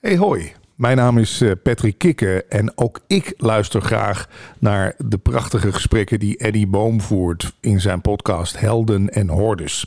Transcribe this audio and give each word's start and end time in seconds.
Hey 0.00 0.16
hoi, 0.16 0.52
mijn 0.74 0.96
naam 0.96 1.18
is 1.18 1.40
eh, 1.40 1.50
Patrick 1.62 1.98
Kikke 1.98 2.44
en 2.48 2.78
ook 2.78 3.00
ik 3.06 3.34
luister 3.36 3.80
graag 3.80 4.28
naar 4.58 4.94
de 4.98 5.18
prachtige 5.18 5.72
gesprekken 5.72 6.18
die 6.18 6.38
Eddie 6.38 6.66
Boom 6.66 7.00
voert 7.00 7.52
in 7.60 7.80
zijn 7.80 8.00
podcast 8.00 8.60
Helden 8.60 9.08
en 9.08 9.28
Hordes. 9.28 9.86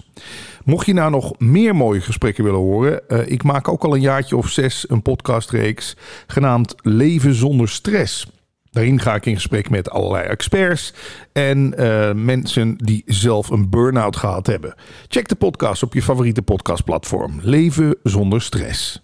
Mocht 0.63 0.85
je 0.85 0.93
nou 0.93 1.11
nog 1.11 1.39
meer 1.39 1.75
mooie 1.75 2.01
gesprekken 2.01 2.43
willen 2.43 2.59
horen, 2.59 3.01
uh, 3.07 3.27
ik 3.27 3.43
maak 3.43 3.67
ook 3.67 3.83
al 3.83 3.95
een 3.95 4.01
jaartje 4.01 4.37
of 4.37 4.49
zes 4.49 4.89
een 4.89 5.01
podcastreeks 5.01 5.95
genaamd 6.27 6.75
Leven 6.81 7.33
zonder 7.33 7.69
stress. 7.69 8.27
Daarin 8.71 8.99
ga 8.99 9.15
ik 9.15 9.25
in 9.25 9.35
gesprek 9.35 9.69
met 9.69 9.89
allerlei 9.89 10.27
experts 10.27 10.93
en 11.31 11.73
uh, 11.77 12.11
mensen 12.13 12.77
die 12.77 13.03
zelf 13.05 13.49
een 13.49 13.69
burn-out 13.69 14.15
gehad 14.15 14.47
hebben. 14.47 14.75
Check 15.07 15.27
de 15.27 15.35
podcast 15.35 15.83
op 15.83 15.93
je 15.93 16.01
favoriete 16.01 16.41
podcastplatform. 16.41 17.39
Leven 17.41 17.95
zonder 18.03 18.41
stress. 18.41 19.03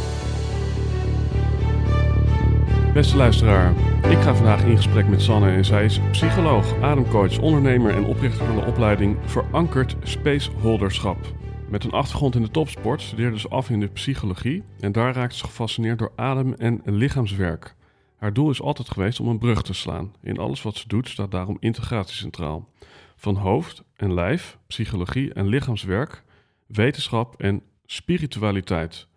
Beste 2.93 3.17
luisteraar, 3.17 3.71
ik 4.11 4.17
ga 4.17 4.35
vandaag 4.35 4.63
in 4.63 4.75
gesprek 4.75 5.07
met 5.07 5.21
Sanne 5.21 5.51
en 5.51 5.65
zij 5.65 5.85
is 5.85 5.99
psycholoog, 6.11 6.81
ademcoach, 6.81 7.39
ondernemer 7.39 7.95
en 7.95 8.03
oprichter 8.03 8.45
van 8.45 8.55
de 8.55 8.65
opleiding 8.65 9.17
Verankerd 9.25 9.95
Spaceholderschap. 10.03 11.17
Met 11.69 11.83
een 11.83 11.91
achtergrond 11.91 12.35
in 12.35 12.41
de 12.41 12.51
topsport 12.51 13.01
studeerde 13.01 13.39
ze 13.39 13.47
af 13.47 13.69
in 13.69 13.79
de 13.79 13.87
psychologie 13.87 14.63
en 14.79 14.91
daar 14.91 15.13
raakte 15.13 15.37
ze 15.37 15.43
gefascineerd 15.43 15.99
door 15.99 16.11
adem- 16.15 16.53
en 16.53 16.81
lichaamswerk. 16.85 17.75
Haar 18.17 18.33
doel 18.33 18.49
is 18.49 18.61
altijd 18.61 18.89
geweest 18.89 19.19
om 19.19 19.27
een 19.27 19.39
brug 19.39 19.61
te 19.61 19.73
slaan. 19.73 20.13
In 20.21 20.37
alles 20.37 20.61
wat 20.61 20.75
ze 20.75 20.87
doet 20.87 21.09
staat 21.09 21.31
daarom 21.31 21.57
integratie 21.59 22.15
centraal. 22.15 22.69
Van 23.15 23.35
hoofd 23.35 23.83
en 23.95 24.13
lijf, 24.13 24.57
psychologie 24.67 25.33
en 25.33 25.47
lichaamswerk, 25.47 26.23
wetenschap 26.67 27.41
en 27.41 27.61
spiritualiteit. 27.85 29.07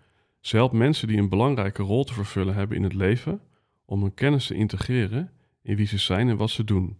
Ze 0.40 0.56
helpt 0.56 0.74
mensen 0.74 1.08
die 1.08 1.18
een 1.18 1.28
belangrijke 1.28 1.82
rol 1.82 2.04
te 2.04 2.14
vervullen 2.14 2.54
hebben 2.54 2.76
in 2.76 2.82
het 2.82 2.94
leven 2.94 3.40
om 3.84 4.02
hun 4.02 4.14
kennis 4.14 4.46
te 4.46 4.54
integreren 4.54 5.30
in 5.62 5.76
wie 5.76 5.86
ze 5.86 5.98
zijn 5.98 6.28
en 6.28 6.36
wat 6.36 6.50
ze 6.50 6.64
doen. 6.64 6.98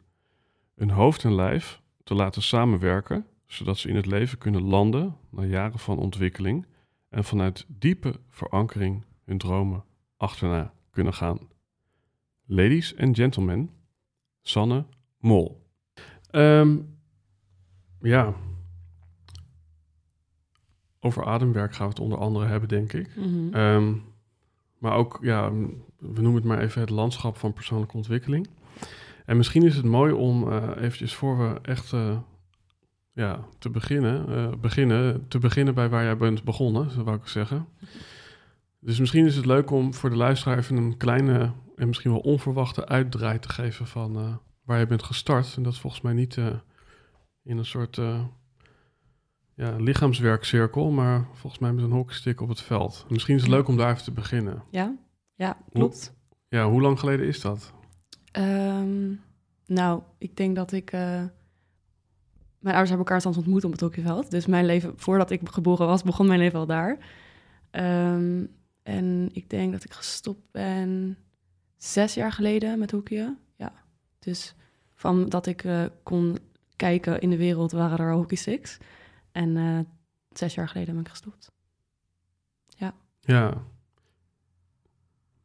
Een 0.74 0.90
hoofd 0.90 1.24
en 1.24 1.34
lijf 1.34 1.80
te 2.04 2.14
laten 2.14 2.42
samenwerken, 2.42 3.26
zodat 3.46 3.78
ze 3.78 3.88
in 3.88 3.96
het 3.96 4.06
leven 4.06 4.38
kunnen 4.38 4.62
landen 4.62 5.16
na 5.30 5.44
jaren 5.44 5.78
van 5.78 5.98
ontwikkeling 5.98 6.66
en 7.08 7.24
vanuit 7.24 7.66
diepe 7.68 8.20
verankering 8.30 9.04
hun 9.24 9.38
dromen 9.38 9.84
achterna 10.16 10.72
kunnen 10.90 11.14
gaan. 11.14 11.38
Ladies 12.44 12.96
and 12.96 13.16
gentlemen, 13.16 13.70
Sanne 14.42 14.84
Mol. 15.18 15.62
Um, 16.30 16.98
ja, 18.00 18.34
over 21.00 21.24
ademwerk 21.24 21.74
gaan 21.74 21.86
we 21.86 21.92
het 21.92 22.02
onder 22.02 22.18
andere 22.18 22.46
hebben, 22.46 22.68
denk 22.68 22.92
ik. 22.92 23.16
Mm 23.16 23.22
-hmm. 23.22 23.54
um, 23.54 24.04
maar 24.78 24.92
ook, 24.92 25.18
ja, 25.22 25.52
we 26.12 26.20
noemen 26.20 26.34
het 26.34 26.44
maar 26.44 26.58
even 26.60 26.80
het 26.80 26.90
landschap 26.90 27.36
van 27.36 27.52
persoonlijke 27.52 27.96
ontwikkeling. 27.96 28.48
En 29.24 29.36
misschien 29.36 29.62
is 29.62 29.76
het 29.76 29.84
mooi 29.84 30.12
om 30.12 30.48
uh, 30.48 30.68
eventjes 30.76 31.14
voor 31.14 31.38
we 31.38 31.60
echt 31.62 31.92
uh, 31.92 32.18
ja, 33.12 33.44
te 33.58 33.70
beginnen, 33.70 34.28
uh, 34.28 34.48
beginnen, 34.60 35.28
te 35.28 35.38
beginnen 35.38 35.74
bij 35.74 35.88
waar 35.88 36.04
jij 36.04 36.16
bent 36.16 36.44
begonnen, 36.44 36.90
zo 36.90 37.02
wou 37.02 37.16
ik 37.16 37.26
zeggen. 37.26 37.66
Dus 38.80 38.98
misschien 38.98 39.26
is 39.26 39.36
het 39.36 39.46
leuk 39.46 39.70
om 39.70 39.94
voor 39.94 40.10
de 40.10 40.16
luisteraar 40.16 40.58
even 40.58 40.76
een 40.76 40.96
kleine 40.96 41.52
en 41.76 41.86
misschien 41.86 42.10
wel 42.10 42.20
onverwachte 42.20 42.86
uitdraai 42.86 43.38
te 43.38 43.48
geven 43.48 43.86
van 43.86 44.40
waar 44.64 44.78
je 44.78 44.86
bent 44.86 45.02
gestart. 45.02 45.56
En 45.56 45.62
dat 45.62 45.72
is 45.72 45.80
volgens 45.80 46.02
mij 46.02 46.12
niet 46.12 46.36
in 47.42 47.58
een 47.58 47.64
soort 47.64 48.00
ja, 49.54 49.76
lichaamswerkcirkel, 49.76 50.90
maar 50.90 51.26
volgens 51.32 51.62
mij 51.62 51.72
met 51.72 51.84
een 51.84 51.90
hockeystick 51.90 52.40
op 52.40 52.48
het 52.48 52.60
veld. 52.60 53.06
Misschien 53.08 53.34
is 53.34 53.42
het 53.42 53.50
leuk 53.50 53.68
om 53.68 53.76
daar 53.76 53.90
even 53.90 54.04
te 54.04 54.12
beginnen. 54.12 54.62
Ja, 54.70 54.94
ja 55.34 55.56
klopt. 55.72 56.14
Hoe, 56.28 56.58
ja, 56.58 56.68
hoe 56.68 56.80
lang 56.80 56.98
geleden 56.98 57.26
is 57.26 57.40
dat? 57.40 57.72
Um, 58.38 59.20
nou, 59.66 60.02
ik 60.18 60.36
denk 60.36 60.56
dat 60.56 60.72
ik... 60.72 60.92
Uh, 60.92 61.00
mijn 62.58 62.76
ouders 62.76 62.88
hebben 62.96 63.06
elkaar 63.06 63.20
soms 63.20 63.36
ontmoet 63.36 63.64
op 63.64 63.72
het 63.72 63.80
hockeyveld. 63.80 64.30
Dus 64.30 64.46
mijn 64.46 64.64
leven, 64.64 64.92
voordat 64.96 65.30
ik 65.30 65.40
geboren 65.44 65.86
was, 65.86 66.02
begon 66.02 66.26
mijn 66.26 66.38
leven 66.38 66.58
al 66.58 66.66
daar. 66.66 66.98
Um, 67.70 68.56
en 68.82 69.28
ik 69.32 69.50
denk 69.50 69.72
dat 69.72 69.84
ik 69.84 69.92
gestopt 69.92 70.50
ben 70.50 71.18
zes 71.76 72.14
jaar 72.14 72.32
geleden 72.32 72.78
met 72.78 72.90
hockeyen. 72.90 73.38
Ja, 73.56 73.72
dus 74.18 74.54
van 74.94 75.28
dat 75.28 75.46
ik 75.46 75.64
uh, 75.64 75.84
kon 76.02 76.38
kijken 76.76 77.20
in 77.20 77.30
de 77.30 77.36
wereld 77.36 77.72
waren 77.72 77.98
er 77.98 78.12
hockeysticks. 78.12 78.78
En 79.32 79.56
uh, 79.56 79.78
zes 80.28 80.54
jaar 80.54 80.68
geleden 80.68 80.94
ben 80.94 81.02
ik 81.02 81.10
gestopt. 81.10 81.52
Ja. 82.66 82.94
Ja. 83.20 83.64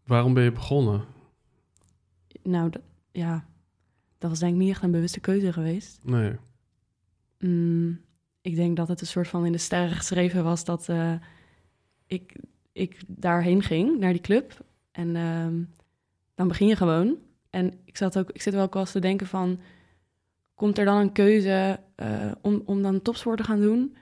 Waarom 0.09 0.33
ben 0.33 0.43
je 0.43 0.51
begonnen? 0.51 1.05
Nou, 2.43 2.71
ja, 3.11 3.45
dat 4.17 4.29
was 4.29 4.39
denk 4.39 4.53
ik 4.53 4.59
niet 4.59 4.69
echt 4.69 4.83
een 4.83 4.91
bewuste 4.91 5.19
keuze 5.19 5.53
geweest. 5.53 5.99
Nee. 6.03 6.35
Mm, 7.39 8.01
ik 8.41 8.55
denk 8.55 8.77
dat 8.77 8.87
het 8.87 9.01
een 9.01 9.07
soort 9.07 9.27
van 9.27 9.45
in 9.45 9.51
de 9.51 9.57
sterren 9.57 9.95
geschreven 9.95 10.43
was 10.43 10.65
dat 10.65 10.87
uh, 10.87 11.13
ik, 12.05 12.35
ik 12.71 13.01
daarheen 13.07 13.61
ging, 13.61 13.99
naar 13.99 14.11
die 14.11 14.21
club. 14.21 14.65
En 14.91 15.15
uh, 15.15 15.65
dan 16.35 16.47
begin 16.47 16.67
je 16.67 16.75
gewoon. 16.75 17.17
En 17.49 17.79
ik, 17.85 17.97
zat 17.97 18.17
ook, 18.17 18.29
ik 18.31 18.41
zit 18.41 18.53
wel 18.53 18.69
eens 18.71 18.91
te 18.91 18.99
denken 18.99 19.27
van 19.27 19.59
komt 20.53 20.77
er 20.77 20.85
dan 20.85 20.97
een 20.97 21.11
keuze 21.11 21.79
uh, 21.95 22.31
om, 22.41 22.61
om 22.65 22.81
dan 22.81 23.01
topsport 23.01 23.37
te 23.37 23.43
gaan 23.43 23.61
doen? 23.61 23.95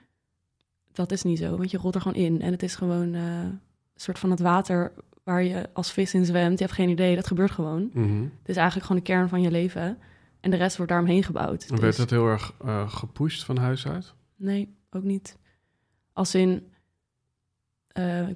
Dat 0.92 1.12
is 1.12 1.22
niet 1.22 1.38
zo, 1.38 1.56
want 1.56 1.70
je 1.70 1.78
rolt 1.78 1.94
er 1.94 2.00
gewoon 2.00 2.22
in. 2.22 2.40
En 2.40 2.52
het 2.52 2.62
is 2.62 2.74
gewoon 2.74 3.14
uh, 3.14 3.42
een 3.42 3.60
soort 3.94 4.18
van 4.18 4.30
het 4.30 4.40
water 4.40 4.92
waar 5.28 5.42
je 5.42 5.68
als 5.72 5.92
vis 5.92 6.14
in 6.14 6.24
zwemt. 6.24 6.58
Je 6.58 6.64
hebt 6.64 6.76
geen 6.76 6.88
idee, 6.88 7.14
dat 7.14 7.26
gebeurt 7.26 7.50
gewoon. 7.50 7.90
Mm 7.92 8.08
-hmm. 8.08 8.22
Het 8.22 8.48
is 8.48 8.56
eigenlijk 8.56 8.86
gewoon 8.86 9.02
de 9.04 9.10
kern 9.12 9.28
van 9.28 9.42
je 9.42 9.50
leven. 9.50 9.98
En 10.40 10.50
de 10.50 10.56
rest 10.56 10.76
wordt 10.76 10.92
daaromheen 10.92 11.22
gebouwd. 11.22 11.62
En 11.62 11.68
werd 11.68 11.80
dus... 11.80 11.96
het 11.96 12.10
heel 12.10 12.26
erg 12.26 12.54
uh, 12.64 12.90
gepusht 12.90 13.44
van 13.44 13.56
huis 13.56 13.86
uit? 13.86 14.14
Nee, 14.36 14.74
ook 14.90 15.02
niet. 15.02 15.36
Als 16.12 16.34
in, 16.34 16.72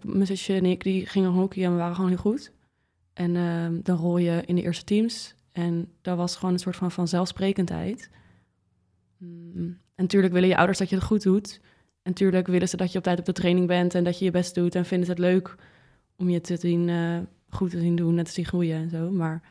mijn 0.02 0.26
zusje 0.26 0.54
en 0.54 0.64
ik, 0.64 0.82
die 0.82 1.06
gingen 1.06 1.30
hockey 1.30 1.64
en 1.64 1.70
we 1.70 1.76
waren 1.76 1.94
gewoon 1.94 2.10
heel 2.10 2.18
goed. 2.18 2.52
En 3.12 3.32
dan 3.82 3.96
rol 3.96 4.18
je 4.18 4.42
in 4.46 4.54
de 4.54 4.62
eerste 4.62 4.84
teams 4.84 5.34
en 5.52 5.88
dat 6.02 6.16
was 6.16 6.36
gewoon 6.36 6.52
een 6.52 6.60
soort 6.60 6.76
van 6.76 6.90
vanzelfsprekendheid. 6.90 8.10
Mm. 9.16 9.78
En 9.94 10.04
natuurlijk 10.04 10.32
willen 10.32 10.48
je 10.48 10.56
ouders 10.56 10.78
dat 10.78 10.88
je 10.88 10.94
het 10.94 11.04
goed 11.04 11.22
doet. 11.22 11.60
En 12.02 12.10
natuurlijk 12.10 12.46
willen 12.46 12.68
ze 12.68 12.76
dat 12.76 12.92
je 12.92 12.98
op 12.98 13.04
tijd 13.04 13.18
op 13.18 13.24
de 13.24 13.32
training 13.32 13.66
bent 13.66 13.94
en 13.94 14.04
dat 14.04 14.18
je 14.18 14.24
je 14.24 14.30
best 14.30 14.54
doet. 14.54 14.74
En 14.74 14.84
vinden 14.84 15.06
ze 15.06 15.12
het 15.12 15.20
leuk 15.20 15.56
om 16.22 16.30
je 16.30 16.40
te 16.40 16.56
zien, 16.56 16.88
uh, 16.88 17.18
goed 17.48 17.70
te 17.70 17.78
zien 17.78 17.96
doen 17.96 18.18
en 18.18 18.24
te 18.24 18.30
zien 18.30 18.44
groeien 18.44 18.76
en 18.76 18.90
zo. 18.90 19.10
Maar 19.10 19.42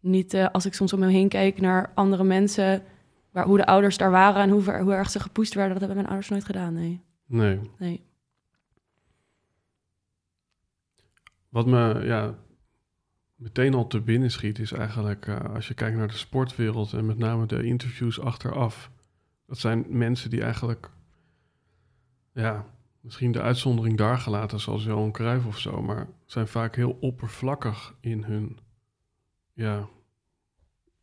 niet 0.00 0.34
uh, 0.34 0.46
als 0.52 0.66
ik 0.66 0.74
soms 0.74 0.92
om 0.92 0.98
me 0.98 1.10
heen 1.10 1.28
kijk 1.28 1.60
naar 1.60 1.92
andere 1.94 2.24
mensen, 2.24 2.82
waar, 3.30 3.46
hoe 3.46 3.56
de 3.56 3.66
ouders 3.66 3.96
daar 3.96 4.10
waren 4.10 4.42
en 4.42 4.50
hoe, 4.50 4.80
hoe 4.80 4.92
erg 4.92 5.10
ze 5.10 5.20
gepusht 5.20 5.54
werden. 5.54 5.72
Dat 5.72 5.80
hebben 5.80 5.96
mijn 5.96 6.08
ouders 6.08 6.30
nooit 6.30 6.44
gedaan, 6.44 6.74
nee. 6.74 7.00
Nee. 7.26 7.60
Nee. 7.78 8.04
Wat 11.48 11.66
me, 11.66 12.00
ja, 12.04 12.34
meteen 13.34 13.74
al 13.74 13.86
te 13.86 14.00
binnen 14.00 14.30
schiet, 14.30 14.58
is 14.58 14.72
eigenlijk 14.72 15.26
uh, 15.26 15.54
als 15.54 15.68
je 15.68 15.74
kijkt 15.74 15.96
naar 15.96 16.08
de 16.08 16.14
sportwereld 16.14 16.92
en 16.92 17.06
met 17.06 17.18
name 17.18 17.46
de 17.46 17.62
interviews 17.62 18.20
achteraf. 18.20 18.90
Dat 19.46 19.58
zijn 19.58 19.84
mensen 19.88 20.30
die 20.30 20.42
eigenlijk, 20.42 20.90
ja, 22.32 22.66
misschien 23.06 23.32
de 23.32 23.40
uitzondering 23.40 23.96
daar 23.96 24.18
gelaten, 24.18 24.60
zoals 24.60 24.84
Johan 24.84 25.12
Cruijff 25.12 25.46
of 25.46 25.58
zo, 25.58 25.82
maar 25.82 26.08
zijn 26.24 26.48
vaak 26.48 26.76
heel 26.76 26.96
oppervlakkig 27.00 27.94
in 28.00 28.22
hun, 28.22 28.58
ja, 29.52 29.88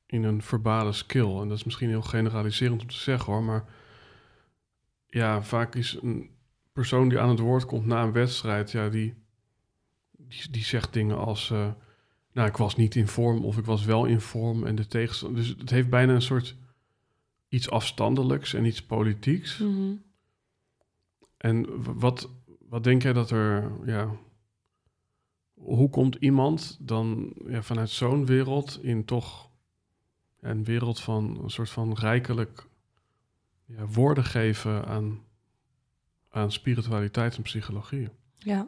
in 0.06 0.24
een 0.24 0.42
verbale 0.42 0.92
skill. 0.92 1.40
En 1.40 1.48
dat 1.48 1.58
is 1.58 1.64
misschien 1.64 1.90
heel 1.90 2.02
generaliserend 2.02 2.82
om 2.82 2.88
te 2.88 3.00
zeggen 3.00 3.34
hoor, 3.34 3.44
maar 3.44 3.66
ja, 5.08 5.44
vaak 5.44 5.76
is 5.76 5.98
een 6.02 6.30
persoon 6.74 7.10
die 7.10 7.20
aan 7.20 7.30
het 7.30 7.40
woord 7.40 7.66
komt 7.66 7.86
na 7.86 8.04
een 8.04 8.12
wedstrijd, 8.12 8.72
ja, 8.72 8.90
die, 8.90 9.14
die, 10.12 10.50
die 10.52 10.64
zegt 10.64 10.94
dingen 10.94 11.18
als, 11.18 11.52
eh, 11.52 11.72
nou, 12.32 12.48
ik 12.48 12.58
was 12.58 12.76
niet 12.76 12.96
in 12.96 13.08
vorm 13.08 13.46
of 13.46 13.58
ik 13.58 13.66
was 13.66 13.86
wel 13.86 14.06
in 14.06 14.22
vorm 14.22 14.66
en 14.66 14.76
de 14.76 14.88
tegenstander. 14.88 15.42
Dus 15.42 15.56
het 15.58 15.70
heeft 15.70 15.90
bijna 15.90 16.14
een 16.14 16.22
soort 16.22 16.56
iets 17.50 17.70
afstandelijks 17.70 18.54
en 18.54 18.66
iets 18.66 18.84
politieks. 18.84 19.58
Mhm. 19.58 19.94
En 21.44 21.84
wat, 22.00 22.30
wat 22.70 22.84
denk 22.84 23.02
jij 23.02 23.14
dat 23.14 23.30
er, 23.30 23.72
ja, 23.86 24.16
hoe 25.54 25.90
komt 25.90 26.16
iemand 26.16 26.78
dan 26.80 27.34
ja, 27.48 27.62
vanuit 27.62 27.90
zo'n 27.90 28.26
wereld 28.26 28.80
in 28.84 29.06
toch 29.06 29.50
ja, 30.42 30.50
een 30.50 30.64
wereld 30.64 31.02
van 31.02 31.40
een 31.44 31.50
soort 31.50 31.70
van 31.70 31.94
rijkelijk 31.94 32.68
ja, 33.66 33.86
woorden 33.86 34.24
geven 34.24 34.86
aan, 34.86 35.24
aan 36.30 36.52
spiritualiteit 36.52 37.36
en 37.36 37.42
psychologie? 37.42 38.10
Ja. 38.38 38.68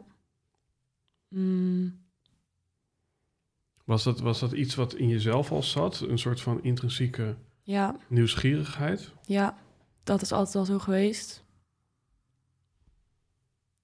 Mm, 1.28 1.98
Was 3.84 4.02
dat, 4.02 4.20
was 4.20 4.40
dat 4.40 4.52
iets 4.52 4.74
wat 4.74 4.94
in 4.94 5.08
jezelf 5.08 5.50
al 5.52 5.62
zat? 5.62 6.00
Een 6.00 6.18
soort 6.18 6.40
van 6.40 6.62
intrinsieke 6.62 7.36
ja, 7.62 7.96
nieuwsgierigheid? 8.08 9.12
ja, 9.24 9.58
dat 10.02 10.22
is 10.22 10.32
altijd 10.32 10.54
al 10.56 10.64
zo 10.64 10.78
geweest. 10.78 11.44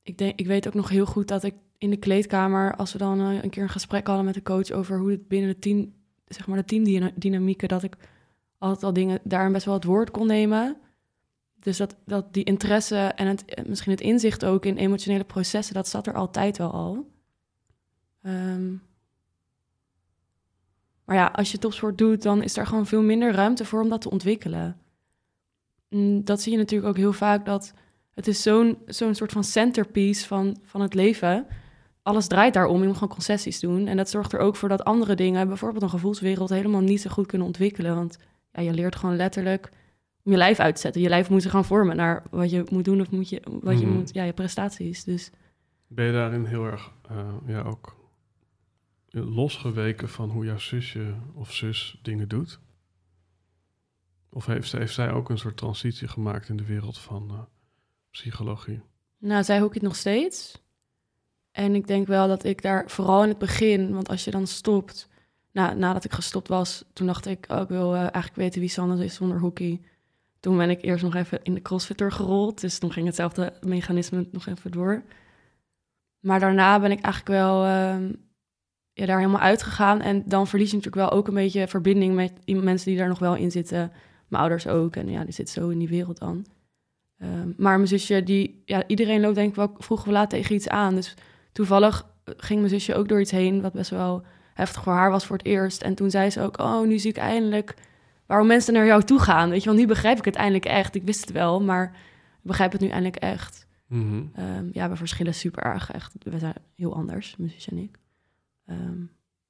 Ik, 0.02 0.18
denk, 0.18 0.38
ik 0.38 0.46
weet 0.46 0.66
ook 0.66 0.74
nog 0.74 0.88
heel 0.88 1.06
goed 1.06 1.28
dat 1.28 1.42
ik 1.42 1.54
in 1.78 1.90
de 1.90 1.96
kleedkamer, 1.96 2.76
als 2.76 2.92
we 2.92 2.98
dan 2.98 3.20
eh, 3.20 3.42
een 3.42 3.50
keer 3.50 3.62
een 3.62 3.68
gesprek 3.68 4.06
hadden 4.06 4.24
met 4.24 4.34
de 4.34 4.42
coach 4.42 4.70
over 4.70 4.98
hoe 4.98 5.10
het 5.10 5.28
binnen 5.28 5.48
het 5.48 5.60
team, 5.60 5.92
zeg 6.26 6.46
maar 6.46 6.56
de 6.56 6.64
teamdynamieken, 6.64 7.68
dat 7.68 7.82
ik 7.82 7.96
altijd 8.58 8.82
al 8.84 8.92
dingen 8.92 9.20
daarin 9.24 9.52
best 9.52 9.64
wel 9.64 9.74
het 9.74 9.84
woord 9.84 10.10
kon 10.10 10.26
nemen. 10.26 10.76
Dus 11.58 11.76
dat, 11.76 11.96
dat 12.04 12.34
die 12.34 12.44
interesse 12.44 12.96
en 12.96 13.26
het, 13.26 13.44
eh, 13.44 13.64
misschien 13.64 13.92
het 13.92 14.00
inzicht 14.00 14.44
ook 14.44 14.64
in 14.64 14.76
emotionele 14.76 15.24
processen, 15.24 15.74
dat 15.74 15.88
zat 15.88 16.06
er 16.06 16.14
altijd 16.14 16.58
wel 16.58 16.70
al. 16.70 17.10
Ehm, 18.22 18.72
maar 21.04 21.16
ja, 21.16 21.26
als 21.26 21.52
je 21.52 21.58
topsport 21.58 21.98
doet, 21.98 22.22
dan 22.22 22.42
is 22.42 22.56
er 22.56 22.66
gewoon 22.66 22.86
veel 22.86 23.02
minder 23.02 23.32
ruimte 23.32 23.64
voor 23.64 23.82
om 23.82 23.88
dat 23.88 24.00
te 24.00 24.10
ontwikkelen. 24.10 24.80
Mm, 25.88 26.24
Dat 26.24 26.40
zie 26.40 26.52
je 26.52 26.58
natuurlijk 26.58 26.88
ook 26.88 26.96
heel 26.96 27.12
vaak, 27.12 27.44
dat 27.44 27.72
het 28.14 28.26
is 28.26 28.42
zo'n 28.42 28.78
zo'n 28.86 29.14
soort 29.14 29.32
van 29.32 29.44
centerpiece 29.44 30.26
van, 30.26 30.56
van 30.64 30.80
het 30.80 30.94
leven. 30.94 31.46
Alles 32.02 32.26
draait 32.26 32.54
daarom, 32.54 32.80
je 32.80 32.86
moet 32.86 32.94
gewoon 32.96 33.14
concessies 33.14 33.60
doen. 33.60 33.86
En 33.86 33.96
dat 33.96 34.10
zorgt 34.10 34.32
er 34.32 34.38
ook 34.38 34.56
voor 34.56 34.68
dat 34.68 34.84
andere 34.84 35.14
dingen, 35.14 35.48
bijvoorbeeld 35.48 35.82
een 35.82 35.90
gevoelswereld, 35.90 36.50
helemaal 36.50 36.80
niet 36.80 37.00
zo 37.00 37.10
goed 37.10 37.26
kunnen 37.26 37.46
ontwikkelen. 37.46 37.94
Want 37.94 38.18
ja, 38.52 38.62
je 38.62 38.72
leert 38.72 38.96
gewoon 38.96 39.16
letterlijk 39.16 39.70
om 40.24 40.32
je 40.32 40.38
lijf 40.38 40.58
uit 40.58 40.74
te 40.74 40.80
zetten. 40.80 41.02
Je 41.02 41.08
lijf 41.08 41.30
moet 41.30 41.42
zich 41.42 41.50
gaan 41.50 41.64
vormen 41.64 41.96
naar 41.96 42.22
wat 42.30 42.50
je 42.50 42.64
moet 42.70 42.84
doen 42.84 43.00
of 43.00 43.10
moet 43.10 43.28
je, 43.28 43.42
wat 43.60 43.80
je 43.80 43.86
Mhm. 43.86 43.94
moet, 43.94 44.14
ja, 44.14 44.22
je 44.22 44.32
prestaties. 44.32 45.04
Dus 45.04 45.30
Ben 45.86 46.06
je 46.06 46.12
daarin 46.12 46.44
heel 46.44 46.64
erg 46.64 46.90
eh, 47.08 47.34
ja, 47.46 47.60
ook 47.62 47.96
losgeweken 49.10 50.08
van 50.08 50.30
hoe 50.30 50.44
jouw 50.44 50.58
zusje 50.58 51.14
of 51.34 51.52
zus 51.52 51.98
dingen 52.02 52.28
doet? 52.28 52.60
Of 54.30 54.46
heeft, 54.46 54.72
heeft 54.72 54.94
zij 54.94 55.12
ook 55.12 55.30
een 55.30 55.38
soort 55.38 55.56
transitie 55.56 56.08
gemaakt 56.08 56.48
in 56.48 56.56
de 56.56 56.64
wereld 56.64 56.98
van 56.98 57.30
eh, 57.30 57.38
psychologie? 58.12 58.80
Nou, 59.18 59.44
zij 59.44 59.60
hoek 59.60 59.74
het 59.74 59.82
nog 59.82 59.96
steeds. 59.96 60.62
En 61.50 61.74
ik 61.74 61.86
denk 61.86 62.06
wel 62.06 62.28
dat 62.28 62.44
ik 62.44 62.62
daar 62.62 62.90
vooral 62.90 63.22
in 63.22 63.28
het 63.28 63.38
begin, 63.38 63.92
want 63.92 64.08
als 64.08 64.24
je 64.24 64.30
dan 64.30 64.46
stopt, 64.46 65.08
na, 65.50 65.74
nadat 65.74 66.04
ik 66.04 66.12
gestopt 66.12 66.48
was, 66.48 66.84
toen 66.92 67.06
dacht 67.06 67.26
ik, 67.26 67.46
oh, 67.48 67.60
ik 67.60 67.68
wil 67.68 67.94
eh, 67.94 68.00
eigenlijk 68.00 68.34
weten 68.34 68.60
wie 68.60 68.68
Sanne 68.68 69.04
is 69.04 69.14
zonder 69.14 69.38
hockey. 69.38 69.80
Toen 70.40 70.56
ben 70.56 70.70
ik 70.70 70.82
eerst 70.82 71.04
nog 71.04 71.14
even 71.14 71.42
in 71.42 71.54
de 71.54 71.62
crossfitter 71.62 72.12
gerold, 72.12 72.60
dus 72.60 72.78
toen 72.78 72.92
ging 72.92 73.06
hetzelfde 73.06 73.52
mechanisme 73.60 74.28
nog 74.30 74.46
even 74.46 74.70
door. 74.70 75.02
Maar 76.20 76.40
daarna 76.40 76.80
ben 76.80 76.90
ik 76.90 77.00
eigenlijk 77.00 77.28
wel 77.28 77.64
ehm, 77.64 78.12
ja, 78.92 79.06
daar 79.06 79.18
helemaal 79.18 79.40
uitgegaan. 79.40 80.00
En 80.00 80.22
dan 80.26 80.46
verlies 80.46 80.70
je 80.70 80.76
natuurlijk 80.76 81.08
wel 81.08 81.18
ook 81.18 81.28
een 81.28 81.34
beetje 81.34 81.68
verbinding 81.68 82.14
met 82.14 82.32
mensen 82.46 82.88
die 82.88 82.98
daar 82.98 83.08
nog 83.08 83.18
wel 83.18 83.34
in 83.34 83.50
zitten. 83.50 83.92
Mijn 84.28 84.42
ouders 84.42 84.66
ook. 84.66 84.96
En 84.96 85.08
ja, 85.08 85.24
die 85.24 85.32
zitten 85.32 85.62
zo 85.62 85.68
in 85.68 85.78
die 85.78 85.88
wereld 85.88 86.18
dan. 86.18 86.46
Ehm, 87.22 87.52
maar 87.56 87.76
mijn 87.76 87.88
zusje, 87.88 88.22
die, 88.22 88.62
ja, 88.64 88.86
iedereen 88.86 89.20
loopt 89.20 89.34
denk 89.34 89.48
ik 89.48 89.54
wel 89.54 89.74
vroeg 89.78 90.00
of 90.00 90.06
laat 90.06 90.30
tegen 90.30 90.54
iets 90.54 90.68
aan. 90.68 90.94
Dus 90.94 91.14
toevallig 91.52 92.06
eh, 92.24 92.34
ging 92.36 92.58
mijn 92.58 92.72
zusje 92.72 92.94
ook 92.94 93.08
door 93.08 93.20
iets 93.20 93.30
heen, 93.30 93.60
wat 93.60 93.72
best 93.72 93.90
wel 93.90 94.24
heftig 94.54 94.82
voor 94.82 94.92
haar 94.92 95.10
was 95.10 95.26
voor 95.26 95.36
het 95.36 95.46
eerst. 95.46 95.82
En 95.82 95.94
toen 95.94 96.10
zei 96.10 96.30
ze 96.30 96.40
ook, 96.40 96.58
oh, 96.58 96.86
nu 96.86 96.98
zie 96.98 97.10
ik 97.10 97.16
eindelijk 97.16 97.74
waarom 98.26 98.46
mensen 98.46 98.72
naar 98.74 98.86
jou 98.86 99.02
toe 99.02 99.18
gaan. 99.18 99.50
Weet 99.50 99.62
je 99.62 99.68
wel, 99.68 99.78
nu 99.78 99.86
begrijp 99.86 100.18
ik 100.18 100.24
het 100.24 100.34
eindelijk 100.34 100.64
echt. 100.64 100.94
Ik 100.94 101.02
wist 101.02 101.20
het 101.20 101.32
wel, 101.32 101.62
maar 101.62 101.84
ik 102.34 102.48
begrijp 102.48 102.72
het 102.72 102.80
nu 102.80 102.88
eindelijk 102.88 103.16
echt. 103.16 103.66
Mhm. 103.86 104.22
Ehm, 104.34 104.68
ja, 104.72 104.88
we 104.88 104.96
verschillen 104.96 105.34
super 105.34 105.62
erg, 105.62 105.90
echt. 105.90 106.14
We 106.18 106.38
zijn 106.38 106.54
heel 106.76 106.94
anders, 106.94 107.36
mijn 107.36 107.50
zusje 107.50 107.70
en 107.70 107.78
ik. 107.78 107.98
Ehm, 108.66 109.02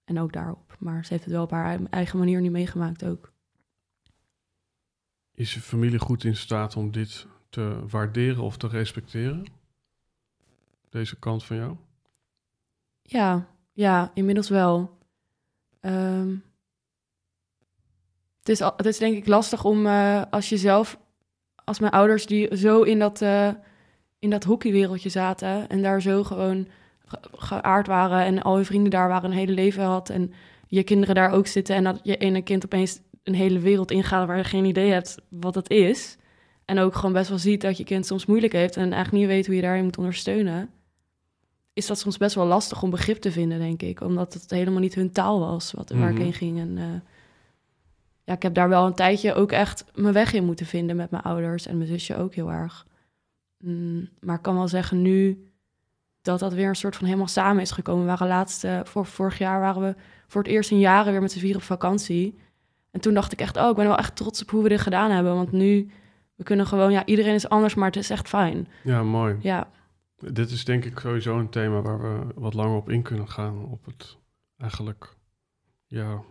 en 0.05 0.21
ook 0.21 0.33
daarop. 0.33 0.77
Maar 0.79 1.05
ze 1.05 1.13
heeft 1.13 1.25
het 1.25 1.33
wel 1.33 1.43
op 1.43 1.51
haar 1.51 1.81
eigen 1.91 2.19
manier 2.19 2.41
nu 2.41 2.51
meegemaakt 2.51 3.05
ook. 3.05 3.33
Is 5.35 5.55
je 5.55 5.61
familie 5.61 5.99
goed 5.99 6.25
in 6.25 6.37
staat 6.37 6.77
om 6.77 6.91
dit 6.91 7.27
te 7.53 7.79
waarderen 7.89 8.43
of 8.43 8.57
te 8.57 8.69
respecteren? 8.69 9.45
Deze 10.91 11.19
kant 11.19 11.45
van 11.45 11.57
jou? 11.57 11.77
Ja, 13.03 13.47
ja, 13.73 14.11
inmiddels 14.15 14.49
wel. 14.49 14.99
Ehm, 15.81 16.35
het, 18.39 18.49
is, 18.49 18.59
het 18.59 18.87
is 18.87 18.99
denk 18.99 19.17
ik 19.17 19.27
lastig 19.27 19.65
om 19.65 19.87
eh, 19.87 20.23
als 20.31 20.49
je 20.49 20.57
zelf, 20.57 20.99
als 21.65 21.79
mijn 21.79 21.93
ouders 21.93 22.27
die 22.27 22.57
zo 22.57 22.83
in 22.83 22.99
dat, 22.99 23.23
eh, 23.23 23.49
in 24.19 24.31
dat 24.31 24.45
hockeywereldje 24.45 25.09
zaten 25.09 25.69
en 25.69 25.83
daar 25.83 26.03
zo 26.03 26.25
gewoon 26.25 26.69
ge- 27.07 27.21
geaard 27.33 27.87
waren 27.87 28.25
en 28.25 28.43
al 28.43 28.59
je 28.59 28.65
vrienden 28.65 28.91
daar 28.91 29.09
waren 29.09 29.31
een 29.31 29.37
hele 29.37 29.53
leven 29.53 29.85
had 29.85 30.11
en 30.11 30.33
je 30.67 30.83
kinderen 30.83 31.15
daar 31.15 31.31
ook 31.31 31.47
zitten 31.47 31.75
en 31.77 31.85
dat 31.85 32.01
je 32.03 32.17
ene 32.17 32.43
kind 32.43 32.65
opeens 32.65 33.01
een 33.23 33.35
hele 33.35 33.59
wereld 33.59 33.91
ingaat 33.91 34.27
waar 34.27 34.37
je 34.37 34.45
geen 34.45 34.65
idee 34.65 34.91
hebt 34.91 35.19
wat 35.29 35.55
het 35.55 35.71
is. 35.71 36.17
En 36.73 36.79
ook 36.79 36.95
gewoon 36.95 37.13
best 37.13 37.29
wel 37.29 37.39
ziet 37.39 37.61
dat 37.61 37.77
je 37.77 37.85
kind 37.85 38.07
soms 38.07 38.27
moeilijk 38.27 38.53
heeft 38.53 38.77
en 38.77 38.93
eigenlijk 38.93 39.13
niet 39.13 39.27
weet 39.27 39.47
hoe 39.47 39.55
je 39.55 39.63
daarin 39.63 39.85
moet 39.85 39.99
ondersteunen 39.99 40.71
is 41.73 41.87
dat 41.87 41.99
soms 41.99 42.17
best 42.17 42.35
wel 42.35 42.47
lastig 42.47 42.83
om 42.83 42.91
begrip 42.91 43.17
te 43.17 43.33
vinden, 43.33 43.59
denk 43.59 43.83
ik. 43.83 44.01
Omdat 44.01 44.35
het 44.35 44.51
helemaal 44.51 44.81
niet 44.81 44.95
hun 44.95 45.13
taal 45.13 45.41
was 45.41 45.73
wat, 45.73 45.91
waar 45.91 46.09
ik 46.09 46.15
Mhm. 46.15 46.23
heen 46.23 46.33
ging. 46.33 46.59
En 46.59 46.79
eh, 46.79 46.85
ja, 48.25 48.35
ik 48.35 48.43
heb 48.43 48.55
daar 48.55 48.69
wel 48.69 48.87
een 48.87 48.95
tijdje 48.95 49.35
ook 49.35 49.53
echt 49.53 49.85
mijn 49.95 50.15
weg 50.15 50.33
in 50.33 50.45
moeten 50.45 50.67
vinden 50.67 50.97
met 50.97 51.11
mijn 51.11 51.23
ouders 51.23 51.67
en 51.67 51.77
mijn 51.77 51.89
zusje 51.89 52.17
ook 52.17 52.35
heel 52.35 52.51
erg. 52.53 52.87
Mm, 53.59 54.09
maar 54.21 54.37
ik 54.37 54.43
kan 54.43 54.55
wel 54.55 54.69
zeggen 54.69 55.03
nu 55.03 55.47
dat 56.23 56.39
dat 56.39 56.53
weer 56.53 56.69
een 56.69 56.77
soort 56.77 56.97
van 56.97 57.07
helemaal 57.07 57.29
samen 57.29 57.63
is 57.63 57.71
gekomen. 57.71 58.03
We 58.03 58.09
waren 58.09 58.29
laatst, 58.29 58.67
voor, 58.85 59.07
vorig 59.07 59.39
jaar 59.39 59.61
waren 59.61 59.83
we 59.83 59.95
voor 60.27 60.43
het 60.43 60.51
eerst 60.51 60.71
in 60.71 60.79
jaren 60.79 61.13
weer 61.13 61.21
met 61.21 61.33
z'n 61.33 61.39
vier 61.39 61.57
op 61.57 61.63
vakantie. 61.63 62.39
En 62.91 63.01
toen 63.01 63.15
dacht 63.15 63.33
ik 63.33 63.41
echt, 63.41 63.57
oh, 63.57 63.69
ik 63.71 63.77
ben 63.77 63.87
wel 63.87 63.97
echt 63.99 64.17
trots 64.17 64.43
op 64.43 64.51
hoe 64.51 64.63
we 64.63 64.69
dit 64.69 64.81
gedaan 64.81 65.11
hebben. 65.11 65.35
Want 65.35 65.53
nu, 65.53 65.91
we 66.43 66.49
kunnen 66.49 66.67
gewoon, 66.67 66.93
ja, 66.93 67.07
iedereen 67.07 67.35
is 67.35 67.49
anders, 67.49 67.75
maar 67.75 67.87
het 67.87 67.97
is 67.97 68.11
echt 68.11 68.29
fijn. 68.29 68.69
Ja, 68.85 69.03
mooi. 69.03 69.37
Ja, 69.41 69.71
Dit 70.33 70.51
is 70.51 70.65
denk 70.65 70.85
ik 70.85 70.99
sowieso 70.99 71.39
een 71.39 71.49
thema 71.49 71.81
waar 71.81 72.01
we 72.01 72.27
wat 72.35 72.55
langer 72.55 72.77
op 72.77 72.91
in 72.91 73.03
kunnen 73.03 73.29
gaan. 73.29 73.65
Op 73.65 73.85
het 73.85 74.17
eigenlijk, 74.59 75.17
ja, 75.87 76.23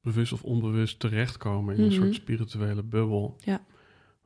bewust 0.00 0.32
of 0.32 0.42
onbewust 0.42 1.00
terechtkomen 1.00 1.74
in 1.76 1.80
een 1.82 1.86
Mhm. 1.88 1.96
soort 1.96 2.14
spirituele 2.14 2.82
bubbel. 2.82 3.36
Ja. 3.38 3.60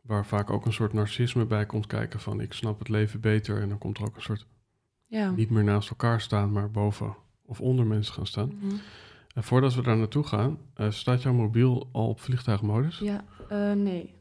Waar 0.03 0.27
vaak 0.27 0.51
ook 0.51 0.67
een 0.67 0.73
soort 0.73 0.93
narcisme 0.93 1.45
bij 1.47 1.67
komt 1.67 1.87
kijken 1.87 2.21
van 2.21 2.41
ik 2.41 2.53
snap 2.53 2.79
het 2.79 2.89
leven 2.89 3.21
beter. 3.21 3.61
En 3.63 3.69
dan 3.69 3.79
komt 3.79 3.99
er 3.99 4.05
ook 4.05 4.17
een 4.17 4.23
soort 4.23 4.47
ja. 5.07 5.31
niet 5.31 5.51
meer 5.51 5.65
naast 5.65 5.91
elkaar 5.91 6.21
staan, 6.21 6.53
maar 6.53 6.71
boven 6.71 7.15
of 7.47 7.61
onder 7.61 7.87
mensen 7.87 8.15
gaan 8.15 8.27
staan. 8.27 8.53
Mhm. 8.61 8.75
En 9.35 9.43
voordat 9.45 9.75
we 9.75 9.83
daar 9.83 9.97
naartoe 9.97 10.25
gaan, 10.25 10.59
eh, 10.75 10.91
staat 10.91 11.23
jouw 11.23 11.33
mobiel 11.33 11.89
al 11.93 12.09
op 12.09 12.21
vliegtuigmodus? 12.21 12.99
Ja, 12.99 13.25
eh, 13.49 13.73
nee. 13.73 14.15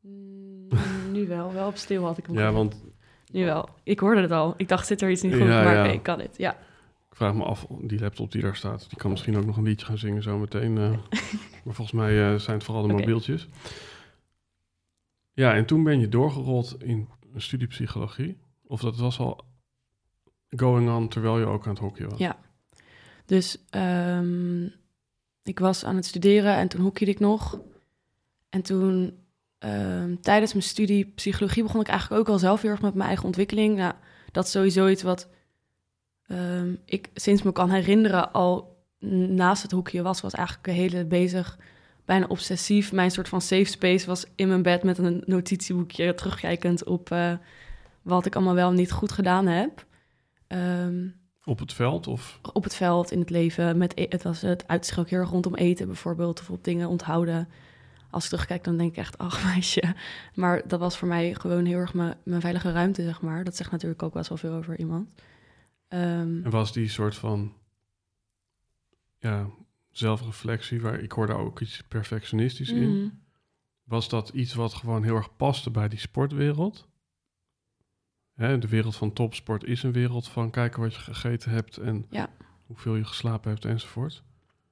Mm, 0.00 0.68
nu 1.12 1.26
wel. 1.26 1.52
Wel 1.52 1.66
op 1.68 1.76
stil 1.76 2.04
had 2.04 2.18
ik 2.18 2.26
hem. 2.26 2.34
Ja, 2.38 2.52
want 2.52 2.82
Nu 3.32 3.44
wel. 3.44 3.68
Ik 3.82 3.98
hoorde 3.98 4.20
het 4.20 4.30
al. 4.30 4.54
Ik 4.56 4.68
dacht, 4.68 4.86
zit 4.86 5.02
er 5.02 5.10
iets 5.10 5.22
niet 5.22 5.32
goed? 5.32 5.42
Ja, 5.42 5.62
maar 5.62 5.74
ja. 5.74 5.82
oké, 5.84 5.92
ik 5.92 6.02
kan 6.02 6.20
het. 6.20 6.36
Ja. 6.36 6.52
ik 7.10 7.16
vraag 7.16 7.34
me 7.34 7.44
af, 7.44 7.66
die 7.80 8.00
laptop 8.00 8.32
die 8.32 8.42
daar 8.42 8.56
staat, 8.56 8.88
die 8.88 8.98
kan 8.98 9.10
misschien 9.10 9.36
ook 9.36 9.44
nog 9.46 9.56
een 9.56 9.62
liedje 9.62 9.86
gaan 9.86 9.98
zingen 9.98 10.22
zometeen. 10.22 10.78
eh 10.78 10.90
maar 11.64 11.74
volgens 11.74 11.92
mij 11.92 12.32
eh, 12.32 12.38
zijn 12.38 12.56
het 12.56 12.64
vooral 12.64 12.86
de 12.86 12.92
mobieltjes. 12.92 13.48
Ja, 15.32 15.54
en 15.54 15.66
toen 15.66 15.82
ben 15.84 16.00
je 16.00 16.08
doorgerold 16.08 16.76
in 16.82 17.08
een 17.34 17.40
studie 17.40 17.66
psychologie. 17.66 18.36
Of 18.66 18.80
dat 18.80 18.96
was 18.96 19.18
al 19.18 19.44
going 20.56 20.90
on 20.90 21.08
terwijl 21.08 21.38
je 21.38 21.44
ook 21.44 21.64
aan 21.64 21.70
het 21.70 21.78
hockey 21.78 22.06
was. 22.06 22.18
Ja. 22.18 22.38
Dus 23.26 23.58
ehm, 23.70 24.64
ik 25.42 25.58
was 25.58 25.84
aan 25.84 25.96
het 25.96 26.06
studeren 26.06 26.56
en 26.56 26.68
toen 26.68 26.80
hockeyde 26.80 27.12
ik 27.12 27.20
nog. 27.20 27.60
En 28.48 28.62
toen 28.62 29.18
ehm, 29.58 30.16
tijdens 30.20 30.52
mijn 30.52 30.64
studie 30.64 31.12
psychologie 31.14 31.62
begon 31.62 31.80
ik 31.80 31.88
eigenlijk 31.88 32.20
ook 32.20 32.28
al 32.28 32.38
zelf 32.38 32.62
heel 32.62 32.70
erg 32.70 32.82
met 32.82 32.94
mijn 32.94 33.08
eigen 33.08 33.26
ontwikkeling. 33.26 33.76
Nou, 33.76 33.92
dat 34.32 34.44
is 34.44 34.50
sowieso 34.50 34.88
iets 34.88 35.02
wat 35.02 35.28
ehm, 36.26 36.74
ik 36.84 37.10
sinds 37.14 37.42
me 37.42 37.52
kan 37.52 37.70
herinneren 37.70 38.32
al 38.32 38.76
naast 39.28 39.62
het 39.62 39.70
hoekje 39.70 40.02
was, 40.02 40.20
was 40.20 40.34
eigenlijk 40.34 40.66
een 40.66 40.74
hele 40.74 41.04
bezig, 41.04 41.58
bijna 42.04 42.26
obsessief. 42.26 42.92
Mijn 42.92 43.10
soort 43.10 43.28
van 43.28 43.40
safe 43.40 43.64
space 43.64 44.06
was 44.06 44.26
in 44.34 44.48
mijn 44.48 44.62
bed 44.62 44.82
met 44.82 44.98
een 44.98 45.22
notitieboekje, 45.26 46.14
terugkijkend 46.14 46.84
op 46.84 47.10
eh, 47.10 47.32
wat 48.02 48.26
ik 48.26 48.34
allemaal 48.34 48.54
wel 48.54 48.72
niet 48.72 48.92
goed 48.92 49.12
gedaan 49.12 49.46
heb. 49.46 49.86
Ehm, 50.46 51.06
Op 51.44 51.58
het 51.58 51.72
veld 51.72 52.06
of... 52.06 52.40
op 52.52 52.64
het 52.64 52.74
veld, 52.74 53.10
in 53.10 53.18
het 53.18 53.30
leven. 53.30 53.78
Met 53.78 53.98
e- 53.98 54.06
het 54.08 54.22
was 54.22 54.40
het 54.40 54.64
heel 54.94 55.18
erg 55.18 55.30
rondom 55.30 55.54
eten 55.54 55.86
bijvoorbeeld, 55.86 56.40
of 56.40 56.50
op 56.50 56.64
dingen 56.64 56.88
onthouden. 56.88 57.48
Als 58.10 58.24
ik 58.24 58.30
terugkijk, 58.30 58.64
dan 58.64 58.76
denk 58.76 58.90
ik 58.90 58.96
echt, 58.96 59.18
ach 59.18 59.44
meisje. 59.54 59.94
Maar 60.34 60.68
dat 60.68 60.80
was 60.80 60.98
voor 60.98 61.08
mij 61.08 61.34
gewoon 61.34 61.64
heel 61.64 61.78
erg 61.78 61.94
mijn, 61.94 62.16
mijn 62.24 62.40
veilige 62.40 62.72
ruimte, 62.72 63.02
zeg 63.02 63.20
maar. 63.20 63.44
Dat 63.44 63.56
zegt 63.56 63.70
natuurlijk 63.70 64.02
ook 64.02 64.12
best 64.12 64.28
wel 64.28 64.38
veel 64.38 64.52
over 64.52 64.78
iemand. 64.78 65.08
Ehm, 65.88 66.44
En 66.44 66.50
was 66.50 66.72
die 66.72 66.88
soort 66.88 67.16
van... 67.16 67.52
Ja, 69.18 69.46
zelfreflectie, 69.90 70.80
waar 70.80 71.00
ik 71.00 71.12
hoorde 71.12 71.32
ook 71.32 71.60
iets 71.60 71.82
perfectionistisch 71.88 72.70
in. 72.70 72.90
mhm. 73.02 73.08
Was 73.84 74.08
dat 74.08 74.28
iets 74.28 74.54
wat 74.54 74.74
gewoon 74.74 75.02
heel 75.02 75.16
erg 75.16 75.36
paste 75.36 75.70
bij 75.70 75.88
die 75.88 75.98
sportwereld? 75.98 76.88
Hè, 78.34 78.58
de 78.58 78.68
wereld 78.68 78.96
van 78.96 79.12
topsport 79.12 79.64
is 79.64 79.82
een 79.82 79.92
wereld 79.92 80.28
van 80.28 80.50
kijken 80.50 80.80
wat 80.80 80.94
je 80.94 81.00
gegeten 81.00 81.50
hebt 81.50 81.76
en 81.76 82.06
Ja. 82.10 82.30
hoeveel 82.66 82.94
je 82.96 83.04
geslapen 83.04 83.50
hebt 83.50 83.64
enzovoort. 83.64 84.22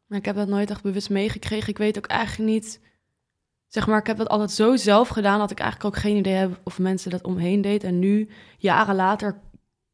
Maar 0.07 0.19
ik 0.19 0.25
heb 0.25 0.37
dat 0.37 0.49
nooit 0.49 0.71
echt 0.71 0.83
bewust 0.83 1.11
meegekregen. 1.11 1.69
Ik 1.69 1.79
weet 1.79 1.97
ook 1.99 2.07
eigenlijk 2.07 2.51
niet... 2.51 2.81
Zeg 3.77 3.87
maar, 3.87 3.99
ik 3.99 4.07
heb 4.07 4.17
dat 4.17 4.29
altijd 4.29 4.51
zo 4.51 4.77
zelf 4.77 5.09
gedaan... 5.09 5.39
dat 5.39 5.51
ik 5.51 5.59
eigenlijk 5.61 5.95
ook 5.95 6.03
geen 6.03 6.17
idee 6.17 6.35
heb 6.35 6.61
of 6.65 6.79
mensen 6.79 7.11
dat 7.11 7.23
omheen 7.23 7.61
deed. 7.61 7.85
En 7.85 7.99
nu, 7.99 8.29
jaren 8.59 8.95
later, 8.95 9.41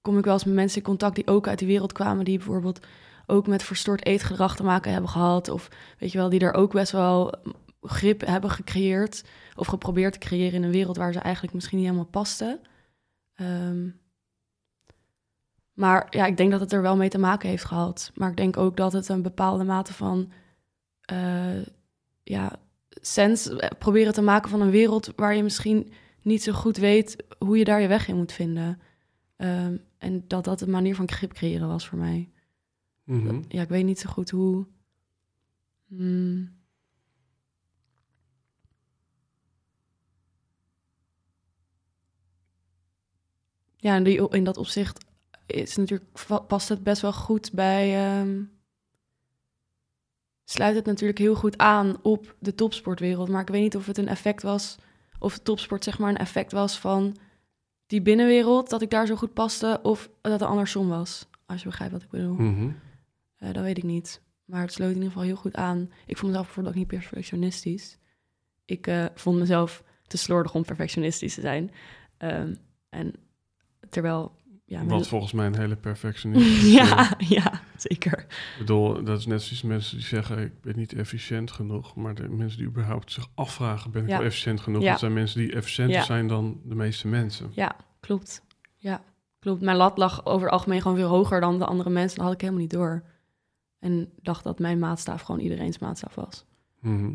kom 0.00 0.18
ik 0.18 0.24
wel 0.24 0.32
eens 0.32 0.44
met 0.44 0.54
mensen 0.54 0.78
in 0.78 0.84
contact... 0.84 1.14
die 1.14 1.26
ook 1.26 1.48
uit 1.48 1.58
die 1.58 1.68
wereld 1.68 1.92
kwamen... 1.92 2.24
die 2.24 2.36
bijvoorbeeld 2.36 2.86
ook 3.26 3.46
met 3.46 3.62
verstoord 3.62 4.06
eetgedrag 4.06 4.56
te 4.56 4.62
maken 4.62 4.92
hebben 4.92 5.10
gehad. 5.10 5.48
Of 5.48 5.68
weet 5.98 6.12
je 6.12 6.18
wel, 6.18 6.28
die 6.28 6.40
er 6.40 6.54
ook 6.54 6.72
best 6.72 6.92
wel 6.92 7.34
grip 7.80 8.26
hebben 8.26 8.50
gecreëerd... 8.50 9.24
of 9.56 9.66
geprobeerd 9.66 10.12
te 10.12 10.18
creëren 10.18 10.54
in 10.54 10.62
een 10.62 10.70
wereld... 10.70 10.96
waar 10.96 11.12
ze 11.12 11.18
eigenlijk 11.18 11.54
misschien 11.54 11.78
niet 11.78 11.86
helemaal 11.86 12.10
pasten. 12.10 12.60
Ehm, 13.34 13.88
maar 15.72 16.06
ja, 16.10 16.26
ik 16.26 16.36
denk 16.36 16.50
dat 16.50 16.60
het 16.60 16.72
er 16.72 16.82
wel 16.82 16.96
mee 16.96 17.08
te 17.08 17.18
maken 17.18 17.48
heeft 17.48 17.64
gehad. 17.64 18.10
Maar 18.14 18.30
ik 18.30 18.36
denk 18.36 18.56
ook 18.56 18.76
dat 18.76 18.92
het 18.92 19.08
een 19.08 19.22
bepaalde 19.22 19.64
mate 19.64 19.92
van 19.92 20.32
eh, 21.00 21.62
ja, 22.22 22.60
sens 23.02 23.48
eh, 23.48 23.70
proberen 23.78 24.12
te 24.12 24.22
maken 24.22 24.50
van 24.50 24.60
een 24.60 24.70
wereld 24.70 25.12
waar 25.16 25.34
je 25.34 25.42
misschien 25.42 25.92
niet 26.22 26.42
zo 26.42 26.52
goed 26.52 26.76
weet 26.76 27.16
hoe 27.38 27.58
je 27.58 27.64
daar 27.64 27.80
je 27.80 27.88
weg 27.88 28.08
in 28.08 28.16
moet 28.16 28.32
vinden. 28.32 28.80
Ehm, 29.36 29.76
en 29.98 30.24
dat 30.26 30.44
dat 30.44 30.60
een 30.60 30.70
manier 30.70 30.94
van 30.94 31.10
grip 31.10 31.32
creëren 31.32 31.68
was 31.68 31.88
voor 31.88 31.98
mij. 31.98 32.30
Mhm. 33.04 33.42
Ja, 33.48 33.62
ik 33.62 33.68
weet 33.68 33.84
niet 33.84 33.98
zo 34.00 34.10
goed 34.10 34.30
hoe. 34.30 34.66
Hmm. 35.86 36.60
Ja, 43.76 43.96
in, 43.96 44.02
die, 44.04 44.28
in 44.30 44.44
dat 44.44 44.56
opzicht 44.56 45.04
is 45.46 45.76
natuurlijk, 45.76 46.04
past 46.46 46.68
het 46.68 46.82
best 46.82 47.02
wel 47.02 47.12
goed 47.12 47.52
bij. 47.52 47.94
ehm, 48.20 48.42
sluit 50.52 50.74
het 50.74 50.84
natuurlijk 50.84 51.18
heel 51.18 51.34
goed 51.34 51.58
aan 51.58 51.96
op 52.02 52.34
de 52.38 52.54
topsportwereld. 52.54 53.28
Maar 53.28 53.40
ik 53.40 53.48
weet 53.48 53.62
niet 53.62 53.76
of 53.76 53.86
het 53.86 53.98
een 53.98 54.08
effect 54.08 54.42
was. 54.42 54.78
Of 55.18 55.38
topsport 55.38 55.84
zeg 55.84 55.98
maar 55.98 56.10
een 56.10 56.16
effect 56.16 56.52
was 56.52 56.78
van 56.78 57.16
die 57.86 58.02
binnenwereld. 58.02 58.70
Dat 58.70 58.82
ik 58.82 58.90
daar 58.90 59.06
zo 59.06 59.16
goed 59.16 59.32
paste. 59.32 59.80
Of 59.82 60.10
dat 60.20 60.32
het 60.32 60.42
andersom 60.42 60.88
was. 60.88 61.28
Als 61.46 61.62
je 61.62 61.68
begrijpt 61.68 61.92
wat 61.92 62.02
ik 62.02 62.10
bedoel. 62.10 62.34
Mhm. 62.34 62.70
Eh, 63.36 63.52
dat 63.52 63.62
weet 63.62 63.78
ik 63.78 63.82
niet. 63.82 64.20
Maar 64.44 64.60
het 64.60 64.72
sloot 64.72 64.88
in 64.88 64.94
ieder 64.94 65.10
geval 65.10 65.26
heel 65.26 65.36
goed 65.36 65.56
aan. 65.56 65.90
Ik 66.06 66.16
vond 66.16 66.30
mezelf 66.30 66.46
bijvoorbeeld 66.46 66.74
ook 66.74 66.80
niet 66.80 67.00
perfectionistisch. 67.00 67.98
Ik 68.64 68.86
eh, 68.86 69.04
vond 69.14 69.38
mezelf 69.38 69.82
te 70.06 70.16
slordig 70.16 70.54
om 70.54 70.64
perfectionistisch 70.64 71.34
te 71.34 71.40
zijn. 71.40 71.70
Ehm, 72.16 72.54
en 72.88 73.12
terwijl... 73.88 74.40
Ja, 74.72 74.84
Wat 74.84 75.08
volgens 75.08 75.32
mij 75.32 75.46
een 75.46 75.56
hele 75.56 75.76
perfectionist 75.90 76.66
ja, 76.72 77.14
ja, 77.36 77.60
zeker. 77.76 78.18
Ik 78.18 78.54
bedoel, 78.58 79.04
dat 79.04 79.18
is 79.18 79.26
net 79.26 79.42
zoals 79.42 79.62
mensen 79.62 79.96
die 79.96 80.06
zeggen... 80.06 80.38
ik 80.38 80.60
ben 80.60 80.76
niet 80.76 80.92
efficiënt 80.92 81.50
genoeg. 81.50 81.94
Maar 81.96 82.14
de 82.14 82.28
mensen 82.28 82.58
die 82.58 82.66
überhaupt 82.66 83.12
zich 83.12 83.28
afvragen... 83.34 83.90
ben 83.90 84.02
ik 84.02 84.08
Ja. 84.08 84.16
wel 84.16 84.26
efficiënt 84.26 84.60
genoeg? 84.60 84.82
Ja. 84.82 84.90
Dat 84.90 84.98
zijn 84.98 85.12
mensen 85.12 85.40
die 85.40 85.52
efficiënter 85.52 86.02
zijn 86.02 86.26
dan 86.26 86.60
de 86.64 86.74
meeste 86.74 87.08
mensen. 87.08 87.50
Ja, 87.54 87.76
klopt. 88.00 88.42
Ja, 88.76 89.02
klopt. 89.38 89.60
Mijn 89.60 89.76
lat 89.76 89.98
lag 89.98 90.26
over 90.26 90.42
het 90.44 90.52
algemeen 90.52 90.82
gewoon 90.82 90.96
veel 90.96 91.08
hoger 91.08 91.40
dan 91.40 91.58
de 91.58 91.66
andere 91.66 91.90
mensen. 91.90 92.16
Dat 92.16 92.24
had 92.26 92.34
ik 92.34 92.40
helemaal 92.40 92.62
niet 92.62 92.70
door. 92.70 93.02
En 93.78 94.12
dacht 94.22 94.44
dat 94.44 94.58
mijn 94.58 94.78
maatstaaf 94.78 95.22
gewoon 95.22 95.40
iedereen's 95.40 95.78
maatstaaf 95.78 96.14
was. 96.14 96.44
Mhm. 96.80 97.14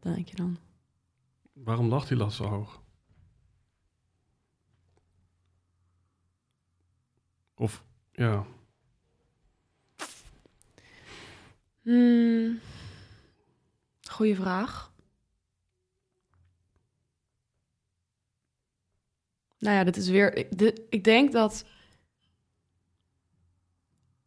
Dat 0.00 0.14
denk 0.14 0.28
je 0.28 0.36
dan. 0.36 0.56
Waarom 1.52 1.88
lag 1.88 2.06
die 2.06 2.16
lat 2.16 2.32
zo 2.32 2.44
hoog? 2.44 2.80
Of, 7.56 7.84
ja... 8.12 8.46
Hmm. 11.82 12.60
Goeie 14.10 14.34
vraag. 14.36 14.92
Nou 19.58 19.76
ja, 19.76 19.84
dit 19.84 19.96
is 19.96 20.08
weer. 20.08 20.36
Ik, 20.36 20.78
ik 20.88 21.04
denk 21.04 21.32
dat. 21.32 21.64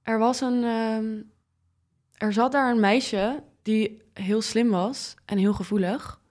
Er 0.01 0.19
was 0.19 0.41
een. 0.41 0.63
ehm, 0.63 1.21
er 2.13 2.33
zat 2.33 2.51
daar 2.51 2.71
een 2.71 2.79
meisje 2.79 3.43
die 3.61 4.01
heel 4.13 4.41
slim 4.41 4.69
was 4.69 5.15
en 5.25 5.37
heel 5.37 5.53
gevoelig. 5.53 6.21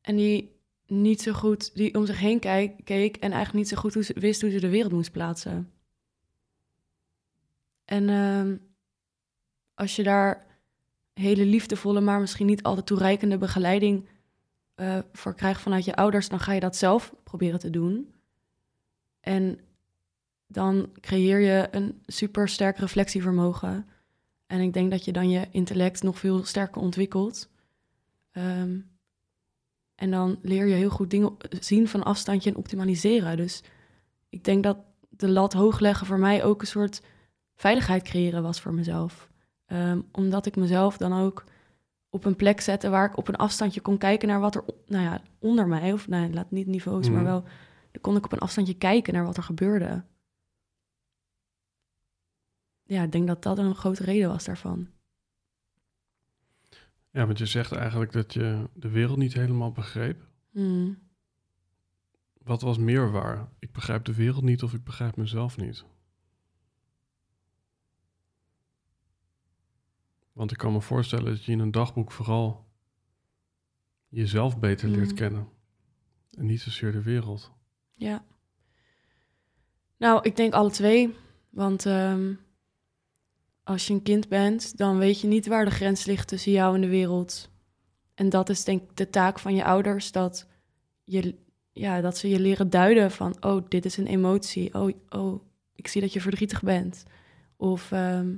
En 0.00 0.16
die 0.16 0.57
niet 0.88 1.22
zo 1.22 1.32
goed, 1.32 1.74
die 1.74 1.94
om 1.94 2.06
zich 2.06 2.18
heen 2.18 2.38
keek 2.84 3.16
en 3.16 3.32
eigenlijk 3.32 3.52
niet 3.52 3.68
zo 3.68 3.76
goed 3.76 3.94
wist 3.94 4.40
hoe 4.40 4.50
ze 4.50 4.60
de 4.60 4.68
wereld 4.68 4.92
moest 4.92 5.12
plaatsen. 5.12 5.72
En 7.84 8.08
ehm, 8.08 8.56
als 9.74 9.96
je 9.96 10.02
daar 10.02 10.46
hele 11.12 11.44
liefdevolle, 11.44 12.00
maar 12.00 12.20
misschien 12.20 12.46
niet 12.46 12.62
altijd 12.62 12.86
toereikende 12.86 13.38
begeleiding 13.38 14.08
eh, 14.74 14.98
voor 15.12 15.34
krijgt 15.34 15.60
vanuit 15.60 15.84
je 15.84 15.96
ouders, 15.96 16.28
dan 16.28 16.40
ga 16.40 16.52
je 16.52 16.60
dat 16.60 16.76
zelf 16.76 17.14
proberen 17.24 17.58
te 17.58 17.70
doen. 17.70 18.14
En 19.20 19.60
dan 20.46 20.90
creëer 21.00 21.40
je 21.40 21.68
een 21.70 22.02
super 22.06 22.48
sterk 22.48 22.78
reflectievermogen. 22.78 23.86
En 24.46 24.60
ik 24.60 24.72
denk 24.72 24.90
dat 24.90 25.04
je 25.04 25.12
dan 25.12 25.30
je 25.30 25.48
intellect 25.50 26.02
nog 26.02 26.18
veel 26.18 26.44
sterker 26.44 26.80
ontwikkelt. 26.80 27.50
Ehm, 28.30 28.78
en 29.98 30.10
dan 30.10 30.38
leer 30.42 30.66
je 30.66 30.74
heel 30.74 30.90
goed 30.90 31.10
dingen 31.10 31.36
zien 31.60 31.88
van 31.88 32.02
afstandje 32.02 32.50
en 32.50 32.56
optimaliseren. 32.56 33.36
Dus 33.36 33.62
ik 34.28 34.44
denk 34.44 34.62
dat 34.62 34.78
de 35.08 35.28
lat 35.28 35.52
hoog 35.52 35.78
leggen 35.78 36.06
voor 36.06 36.18
mij 36.18 36.44
ook 36.44 36.60
een 36.60 36.66
soort 36.66 37.02
veiligheid 37.54 38.02
creëren 38.02 38.42
was 38.42 38.60
voor 38.60 38.74
mezelf. 38.74 39.30
Ehm, 39.66 40.00
omdat 40.12 40.46
ik 40.46 40.56
mezelf 40.56 40.96
dan 40.96 41.12
ook 41.12 41.44
op 42.10 42.24
een 42.24 42.36
plek 42.36 42.60
zette 42.60 42.88
waar 42.88 43.10
ik 43.10 43.16
op 43.16 43.28
een 43.28 43.36
afstandje 43.36 43.80
kon 43.80 43.98
kijken 43.98 44.28
naar 44.28 44.40
wat 44.40 44.54
er 44.54 44.64
nou 44.86 45.04
ja, 45.04 45.22
onder 45.38 45.68
mij, 45.68 45.92
of 45.92 46.08
nou, 46.08 46.32
laat 46.32 46.50
niet 46.50 46.66
niveaus, 46.66 47.08
maar 47.10 47.22
Mhm. 47.22 47.30
wel, 47.30 47.44
kon 48.00 48.16
ik 48.16 48.24
op 48.24 48.32
een 48.32 48.38
afstandje 48.38 48.74
kijken 48.74 49.12
naar 49.14 49.24
wat 49.24 49.36
er 49.36 49.42
gebeurde. 49.42 50.04
Ja, 52.82 53.02
ik 53.02 53.12
denk 53.12 53.26
dat 53.26 53.42
dat 53.42 53.58
een 53.58 53.74
grote 53.74 54.04
reden 54.04 54.28
was 54.28 54.44
daarvan. 54.44 54.88
Ja, 57.10 57.26
want 57.26 57.38
je 57.38 57.46
zegt 57.46 57.72
eigenlijk 57.72 58.12
dat 58.12 58.32
je 58.32 58.68
de 58.74 58.88
wereld 58.88 59.18
niet 59.18 59.32
helemaal 59.34 59.72
begreep. 59.72 60.26
Hmm. 60.50 60.98
Wat 62.42 62.62
was 62.62 62.78
meer 62.78 63.10
waar? 63.10 63.48
Ik 63.58 63.72
begrijp 63.72 64.04
de 64.04 64.14
wereld 64.14 64.44
niet 64.44 64.62
of 64.62 64.74
ik 64.74 64.84
begrijp 64.84 65.16
mezelf 65.16 65.56
niet. 65.56 65.84
Want 70.32 70.50
ik 70.50 70.56
kan 70.58 70.72
me 70.72 70.80
voorstellen 70.80 71.24
dat 71.24 71.44
je 71.44 71.52
in 71.52 71.58
een 71.58 71.70
dagboek 71.70 72.12
vooral 72.12 72.66
jezelf 74.08 74.58
beter 74.58 74.88
leert 74.88 75.10
Mm. 75.10 75.16
kennen. 75.16 75.48
En 76.30 76.46
niet 76.46 76.60
zozeer 76.60 76.92
de 76.92 77.02
wereld. 77.02 77.52
Ja. 77.94 78.24
Nou, 79.96 80.22
ik 80.22 80.36
denk 80.36 80.52
alle 80.52 80.70
twee. 80.70 81.14
Want 81.50 81.86
ehm, 81.86 82.34
als 83.68 83.86
je 83.86 83.92
een 83.92 84.02
kind 84.02 84.28
bent, 84.28 84.76
dan 84.76 84.98
weet 84.98 85.20
je 85.20 85.26
niet 85.26 85.46
waar 85.46 85.64
de 85.64 85.70
grens 85.70 86.04
ligt 86.04 86.28
tussen 86.28 86.52
jou 86.52 86.74
en 86.74 86.80
de 86.80 86.88
wereld. 86.88 87.50
En 88.14 88.28
dat 88.28 88.48
is 88.48 88.64
denk 88.64 88.82
ik 88.82 88.96
de 88.96 89.10
taak 89.10 89.38
van 89.38 89.54
je 89.54 89.64
ouders, 89.64 90.12
dat, 90.12 90.46
je, 91.04 91.34
ja, 91.72 92.00
dat 92.00 92.18
ze 92.18 92.28
je 92.28 92.40
leren 92.40 92.70
duiden 92.70 93.10
van, 93.10 93.36
oh, 93.40 93.64
dit 93.68 93.84
is 93.84 93.96
een 93.96 94.06
emotie. 94.06 94.74
Oh, 94.74 94.90
oh 95.08 95.42
ik 95.74 95.88
zie 95.88 96.00
dat 96.00 96.12
je 96.12 96.20
verdrietig 96.20 96.62
bent. 96.62 97.04
Of, 97.56 97.92
ehm, 97.92 98.34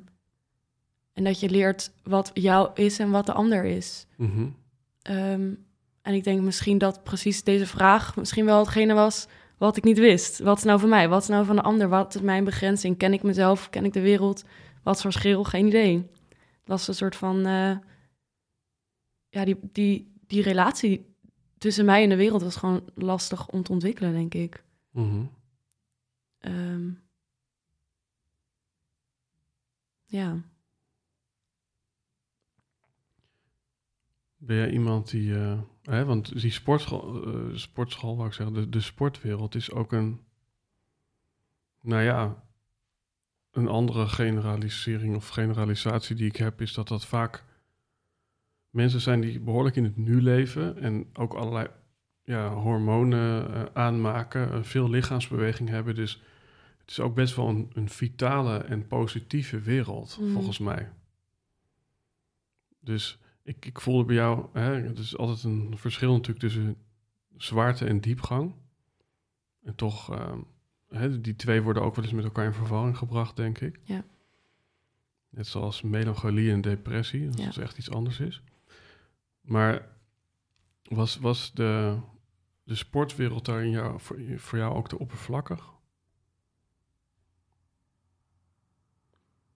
en 1.13 1.25
dat 1.25 1.41
je 1.41 1.51
leert 1.51 1.93
wat 2.03 2.31
jou 2.35 2.71
is 2.75 2.99
en 2.99 3.11
wat 3.11 3.27
de 3.27 3.33
ander 3.33 3.65
is. 3.65 4.07
Mhm. 4.17 4.47
Ehm, 5.03 5.55
en 6.03 6.15
ik 6.15 6.25
denk 6.25 6.41
misschien 6.41 6.79
dat 6.79 7.03
precies 7.03 7.45
deze 7.45 7.67
vraag 7.67 8.17
misschien 8.17 8.45
wel 8.45 8.59
hetgene 8.59 8.95
was 8.95 9.27
wat 9.59 9.77
ik 9.77 9.85
niet 9.85 9.99
wist. 9.99 10.39
Wat 10.39 10.57
is 10.57 10.65
nou 10.65 10.81
van 10.81 10.89
mij? 10.89 11.09
Wat 11.09 11.23
is 11.23 11.29
nou 11.29 11.45
van 11.45 11.57
de 11.57 11.63
ander? 11.63 11.89
Wat 11.89 12.15
is 12.15 12.21
mijn 12.21 12.45
begrenzing? 12.45 12.97
Ken 12.97 13.13
ik 13.13 13.23
mezelf? 13.23 13.71
Ken 13.71 13.85
ik 13.85 13.93
de 13.93 14.01
wereld? 14.01 14.45
Wat 14.83 15.01
voor 15.01 15.13
schil, 15.13 15.45
geen 15.45 15.67
idee. 15.67 15.97
Het 16.29 16.69
was 16.69 16.89
een 16.89 16.95
soort 16.95 17.17
van... 17.17 17.47
eh, 17.47 17.77
ja, 19.29 19.45
die, 19.45 19.57
die, 19.73 20.13
die 20.27 20.43
relatie 20.43 21.15
tussen 21.59 21.85
mij 21.85 22.03
en 22.03 22.09
de 22.09 22.17
wereld 22.17 22.43
was 22.43 22.57
gewoon 22.57 22.91
lastig 22.95 23.49
om 23.49 23.63
te 23.63 23.73
ontwikkelen, 23.73 24.13
denk 24.13 24.35
ik. 24.35 24.65
Mhm. 24.91 25.25
Ehm, 26.39 26.91
ja. 30.05 30.43
Ben 34.37 34.57
jij 34.57 34.71
iemand 34.71 35.11
die, 35.11 35.35
eh, 35.35 35.61
hè, 35.83 36.05
want 36.05 36.41
die 36.41 36.51
sportschool, 36.51 37.25
eh, 37.27 37.57
sportschool, 37.57 38.17
wou 38.17 38.29
ik 38.29 38.35
zeggen, 38.35 38.55
de, 38.55 38.69
de 38.69 38.81
sportwereld 38.81 39.55
is 39.55 39.71
ook 39.73 39.93
een, 39.93 40.21
nou 41.81 42.03
ja, 42.03 42.45
een 43.51 43.69
andere 43.69 44.07
generalisering 44.09 45.17
of 45.17 45.29
generalisatie 45.29 46.17
die 46.17 46.27
ik 46.27 46.37
heb, 46.37 46.61
is 46.61 46.73
dat 46.73 46.89
dat 46.89 47.07
vaak 47.07 47.45
mensen 48.71 49.01
zijn 49.01 49.21
die 49.21 49.41
behoorlijk 49.41 49.77
in 49.77 49.85
het 49.85 49.97
nu 49.97 50.23
leven 50.23 50.79
en 50.79 51.07
ook 51.13 51.35
allerlei 51.35 51.67
ja, 52.23 52.49
hormonen 52.55 53.55
eh, 53.55 53.63
aanmaken, 53.73 54.65
veel 54.65 54.91
lichaamsbeweging 54.91 55.69
hebben. 55.69 55.95
Dus 55.95 56.23
het 56.79 56.91
is 56.91 57.01
ook 57.01 57.15
best 57.15 57.37
wel 57.37 57.49
een, 57.49 57.71
een 57.73 57.89
vitale 57.89 58.59
en 58.59 58.87
positieve 58.87 59.61
wereld, 59.61 60.19
Mhm. 60.21 60.33
volgens 60.33 60.59
mij. 60.59 60.89
Dus 62.81 63.19
ik, 63.43 63.67
ik 63.67 63.81
voelde 63.81 64.05
bij 64.05 64.15
jou, 64.15 64.47
hè, 64.53 64.75
het 64.75 64.99
is 64.99 65.17
altijd 65.17 65.43
een 65.43 65.79
verschil 65.79 66.13
natuurlijk 66.13 66.39
tussen 66.39 66.77
zwaarte 67.37 67.85
en 67.87 68.01
diepgang. 68.01 68.55
En 69.63 69.75
toch, 69.75 70.11
ehm, 70.13 70.39
hè, 70.91 71.21
die 71.21 71.37
twee 71.37 71.63
worden 71.63 71.83
ook 71.83 71.95
wel 71.95 72.05
eens 72.05 72.15
met 72.15 72.25
elkaar 72.25 72.45
in 72.45 72.53
verwarring 72.53 72.97
gebracht, 72.97 73.37
denk 73.37 73.59
ik. 73.61 73.81
Ja. 73.83 74.05
Net 75.29 75.47
zoals 75.47 75.83
melancholie 75.83 76.51
en 76.53 76.61
depressie, 76.61 77.29
Ja. 77.39 77.49
is 77.49 77.57
echt 77.59 77.79
iets 77.79 77.91
anders 77.91 78.21
is. 78.21 78.43
Maar 79.41 79.89
was, 80.83 81.17
was 81.17 81.53
de, 81.53 81.99
de 82.65 82.75
sportwereld 82.75 83.45
daar 83.45 83.65
in 83.65 83.71
jou, 83.71 84.01
voor, 84.01 84.19
voor 84.37 84.59
jou 84.59 84.75
ook 84.75 84.89
te 84.89 84.99
oppervlakkig? 84.99 85.69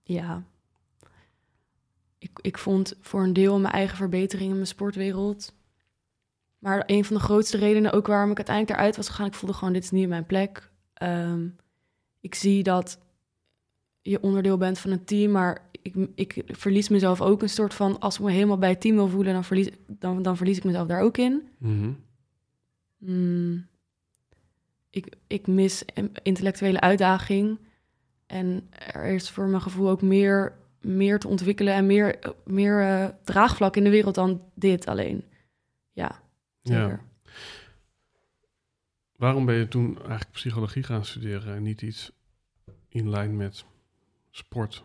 Ja. 0.03 0.43
Ik, 2.19 2.39
ik 2.41 2.59
vond 2.59 2.95
voor 3.01 3.23
een 3.23 3.33
deel 3.33 3.61
mijn 3.61 3.75
eigen 3.75 3.97
verbetering 3.97 4.49
in 4.49 4.55
mijn 4.55 4.67
sportwereld. 4.67 5.55
Maar 6.59 6.83
een 6.87 7.05
van 7.05 7.17
de 7.17 7.23
grootste 7.23 7.57
redenen 7.57 7.93
ook 7.93 8.07
waarom 8.07 8.31
ik 8.31 8.37
uiteindelijk 8.37 8.79
eruit 8.79 8.97
was 8.97 9.09
gegaan, 9.09 9.27
ik 9.27 9.35
voelde 9.35 9.55
gewoon, 9.57 9.73
dit 9.73 9.83
is 9.85 9.91
niet 9.91 10.09
mijn 10.09 10.27
plek. 10.27 10.71
Ehm, 10.95 11.49
ik 12.21 12.35
zie 12.35 12.63
dat 12.63 12.99
je 14.03 14.23
onderdeel 14.23 14.57
bent 14.57 14.79
van 14.79 14.91
een 14.91 15.05
team, 15.05 15.31
maar 15.31 15.69
ik, 15.83 15.95
ik 16.15 16.43
verlies 16.47 16.89
mezelf 16.89 17.21
ook 17.21 17.43
een 17.43 17.49
soort 17.49 17.75
van, 17.75 18.01
als 18.01 18.15
ik 18.15 18.25
me 18.25 18.31
helemaal 18.31 18.59
bij 18.59 18.69
het 18.69 18.81
team 18.81 18.95
wil 18.95 19.09
voelen, 19.09 19.33
dan 19.33 19.45
verlies, 19.45 19.69
dan, 19.87 20.23
dan 20.23 20.37
verlies 20.37 20.57
ik 20.57 20.65
mezelf 20.65 20.87
daar 20.87 21.01
ook 21.01 21.17
in. 21.17 21.49
Mhm. 21.59 21.93
Mm, 22.99 23.67
ik, 24.91 25.17
ik 25.27 25.47
mis 25.47 25.85
intellectuele 26.23 26.81
uitdaging. 26.81 27.59
En 28.27 28.69
er 28.71 29.05
is 29.05 29.31
voor 29.31 29.47
mijn 29.47 29.63
gevoel 29.63 29.89
ook 29.89 30.03
meer, 30.03 30.57
meer 30.81 31.19
te 31.19 31.29
ontwikkelen 31.29 31.75
en 31.75 31.87
meer, 31.87 32.19
meer 32.45 32.81
eh, 32.81 33.09
draagvlak 33.25 33.77
in 33.77 33.85
de 33.85 33.91
wereld 33.91 34.15
dan 34.15 34.43
dit 34.55 34.87
alleen. 34.87 35.25
Ja, 35.93 36.21
zeker. 36.63 36.89
Ja. 37.25 37.33
Waarom 39.25 39.45
ben 39.45 39.55
je 39.55 39.69
toen 39.69 39.97
eigenlijk 39.97 40.31
psychologie 40.31 40.83
gaan 40.83 41.05
studeren 41.05 41.55
en 41.55 41.63
niet 41.63 41.83
iets 41.83 42.13
in 42.89 43.11
lijn 43.11 43.37
met 43.37 43.65
sport? 44.31 44.85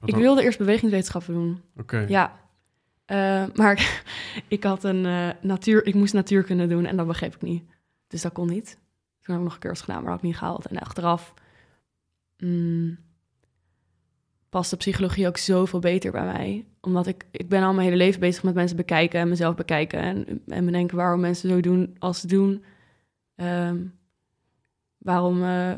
Wat 0.00 0.08
Ik 0.08 0.14
ook- 0.14 0.20
wilde 0.20 0.42
eerst 0.42 0.58
bewegingswetenschappen 0.58 1.34
doen. 1.34 1.62
Oké. 1.76 1.98
Ja. 2.08 2.40
Eh, 3.04 3.44
maar 3.60 4.04
ik 4.48 4.64
had 4.64 4.84
een 4.84 5.06
eh, 5.06 5.28
natuur, 5.40 5.86
ik 5.86 5.94
moest 5.94 6.12
natuurkunde 6.12 6.66
doen 6.66 6.86
en 6.86 6.96
dat 6.96 7.06
begreep 7.06 7.34
ik 7.34 7.42
niet. 7.42 7.64
Dus 8.06 8.22
dat 8.22 8.32
kon 8.32 8.48
niet. 8.48 8.78
Toen 9.20 9.34
heb 9.34 9.36
ik 9.36 9.42
nog 9.42 9.54
een 9.54 9.60
cursus 9.60 9.84
gedaan, 9.84 10.02
maar 10.02 10.10
dat 10.10 10.20
had 10.20 10.22
ik 10.22 10.28
niet 10.28 10.38
gehaald. 10.38 10.66
En 10.66 10.78
achteraf 10.78 11.34
mm, 12.38 12.98
paste 14.48 14.76
psychologie 14.76 15.26
ook 15.26 15.36
zoveel 15.36 15.80
beter 15.80 16.12
bij 16.12 16.24
mij. 16.24 16.66
Omdat 16.80 17.06
ik, 17.06 17.24
ik 17.30 17.48
ben 17.48 17.62
al 17.62 17.72
mijn 17.72 17.84
hele 17.86 17.96
leven 17.96 18.20
bezig 18.20 18.42
met 18.42 18.54
mensen 18.54 18.76
bekijken 18.76 19.20
en 19.20 19.28
mezelf 19.28 19.54
bekijken. 19.54 20.00
En, 20.00 20.42
en 20.46 20.64
bedenken 20.64 20.96
waarom 20.96 21.20
mensen 21.20 21.48
zo 21.48 21.60
doen 21.60 21.96
als 21.98 22.20
ze 22.20 22.26
doen. 22.26 22.64
Ehm, 23.34 23.84
waarom 24.98 25.42
eh, 25.44 25.76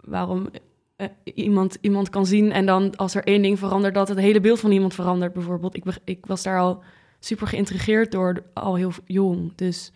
waarom 0.00 0.48
eh, 0.96 1.08
iemand, 1.24 1.78
iemand 1.80 2.08
kan 2.10 2.26
zien 2.26 2.52
en 2.52 2.66
dan 2.66 2.96
als 2.96 3.14
er 3.14 3.24
één 3.24 3.42
ding 3.42 3.58
verandert, 3.58 3.94
dat 3.94 4.08
het 4.08 4.18
hele 4.18 4.40
beeld 4.40 4.60
van 4.60 4.70
iemand 4.70 4.94
verandert 4.94 5.32
bijvoorbeeld. 5.32 5.76
Ik, 5.76 5.84
ik 6.04 6.26
was 6.26 6.42
daar 6.42 6.58
al 6.60 6.82
super 7.18 7.46
geïntrigeerd 7.46 8.12
door, 8.12 8.42
al 8.52 8.74
heel 8.74 8.92
jong. 9.04 9.52
Dus 9.54 9.92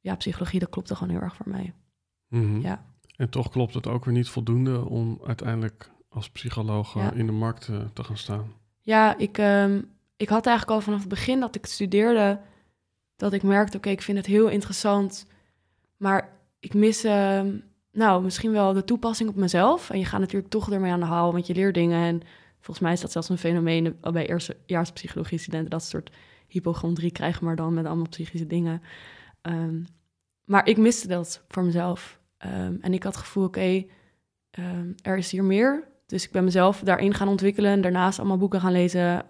ja, 0.00 0.16
psychologie, 0.16 0.60
dat 0.60 0.68
klopte 0.70 0.94
gewoon 0.94 1.12
heel 1.14 1.22
erg 1.22 1.36
voor 1.36 1.48
mij. 1.48 1.74
Mhm. 2.28 2.60
Ja. 2.60 2.84
En 3.16 3.28
toch 3.30 3.48
klopt 3.50 3.74
het 3.74 3.86
ook 3.86 4.04
weer 4.04 4.14
niet 4.14 4.28
voldoende 4.28 4.84
om 4.88 5.20
uiteindelijk 5.26 5.90
als 6.08 6.30
psycholoog 6.30 6.96
eh, 6.96 7.02
Ja. 7.02 7.12
in 7.12 7.26
de 7.26 7.32
markt 7.32 7.70
te 7.92 8.04
gaan 8.04 8.16
staan. 8.16 8.52
Ja, 8.80 9.18
ik, 9.18 9.38
ehm, 9.38 9.82
ik 10.16 10.28
had 10.28 10.46
eigenlijk 10.46 10.76
al 10.76 10.84
vanaf 10.84 11.00
het 11.00 11.08
begin 11.08 11.40
dat 11.40 11.54
ik 11.54 11.66
studeerde, 11.66 12.40
dat 13.16 13.32
ik 13.32 13.42
merkte, 13.42 13.76
oké, 13.76 13.88
ik 13.90 14.02
vind 14.02 14.18
het 14.18 14.26
heel 14.26 14.48
interessant, 14.48 15.26
maar 16.02 16.28
ik 16.58 16.74
mis, 16.74 17.04
ehm, 17.04 17.56
nou, 17.92 18.22
misschien 18.22 18.52
wel 18.52 18.72
de 18.72 18.84
toepassing 18.84 19.28
op 19.28 19.36
mezelf. 19.36 19.90
En 19.90 19.98
je 19.98 20.04
gaat 20.04 20.20
natuurlijk 20.20 20.50
toch 20.50 20.70
ermee 20.70 20.92
aan 20.92 21.00
de 21.00 21.06
haal, 21.06 21.32
want 21.32 21.46
je 21.46 21.54
leert 21.54 21.74
dingen. 21.74 22.06
En 22.06 22.20
volgens 22.54 22.78
mij 22.78 22.92
is 22.92 23.00
dat 23.00 23.12
zelfs 23.12 23.28
een 23.28 23.38
fenomeen 23.38 23.96
bij 24.00 24.28
eerstejaars 24.28 24.92
psychologie-studenten, 24.92 25.70
dat 25.70 25.84
soort 25.84 26.10
hypochondrie 26.48 27.10
krijgen, 27.10 27.44
maar 27.44 27.56
dan 27.56 27.74
met 27.74 27.86
allemaal 27.86 28.08
psychische 28.08 28.46
dingen. 28.46 28.82
Ehm, 29.42 29.82
maar 30.44 30.68
ik 30.68 30.76
miste 30.76 31.08
dat 31.08 31.44
voor 31.48 31.64
mezelf. 31.64 32.20
Ehm, 32.38 32.76
en 32.80 32.92
ik 32.92 33.02
had 33.02 33.14
het 33.14 33.24
gevoel, 33.24 33.44
oké, 33.44 33.84
er 35.02 35.16
is 35.16 35.30
hier 35.30 35.44
meer. 35.44 35.88
Dus 36.06 36.24
ik 36.24 36.30
ben 36.30 36.44
mezelf 36.44 36.80
daarin 36.80 37.14
gaan 37.14 37.28
ontwikkelen. 37.28 37.70
En 37.70 37.80
daarnaast 37.80 38.18
allemaal 38.18 38.38
boeken 38.38 38.60
gaan 38.60 38.72
lezen, 38.72 39.24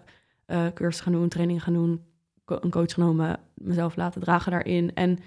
eh 0.45 0.67
cursus 0.73 1.01
gaan 1.01 1.13
doen, 1.13 1.29
training 1.29 1.63
gaan 1.63 1.73
doen, 1.73 2.01
een 2.45 2.71
coach 2.71 2.93
genomen, 2.93 3.39
mezelf 3.53 3.95
laten 3.95 4.21
dragen 4.21 4.51
daarin. 4.51 4.93
En 4.93 5.19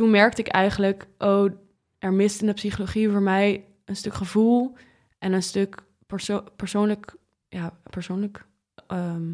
toen 0.00 0.10
merkte 0.10 0.40
ik 0.40 0.48
eigenlijk, 0.48 1.08
oh, 1.18 1.50
er 1.98 2.12
mist 2.12 2.40
in 2.40 2.46
de 2.46 2.52
psychologie 2.52 3.10
voor 3.10 3.22
mij 3.22 3.64
een 3.84 3.96
stuk 3.96 4.14
gevoel 4.14 4.76
en 5.18 5.32
een 5.32 5.42
stuk 5.42 5.82
perso- 6.06 6.44
persoonlijk, 6.56 7.16
ja, 7.48 7.78
persoonlijk, 7.82 8.46
ehm, 8.86 9.32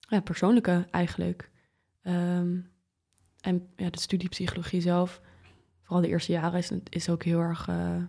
ja, 0.00 0.20
persoonlijke 0.20 0.86
eigenlijk. 0.90 1.50
Ehm, 2.02 2.60
en 3.40 3.68
ja, 3.76 3.90
de 3.90 4.00
studie 4.00 4.28
psychologie 4.28 4.80
zelf, 4.80 5.20
vooral 5.82 6.02
de 6.02 6.08
eerste 6.08 6.32
jaren, 6.32 6.58
is, 6.58 6.70
is 6.88 7.08
ook 7.08 7.22
heel 7.22 7.40
erg 7.40 7.68
eh, 7.68 8.02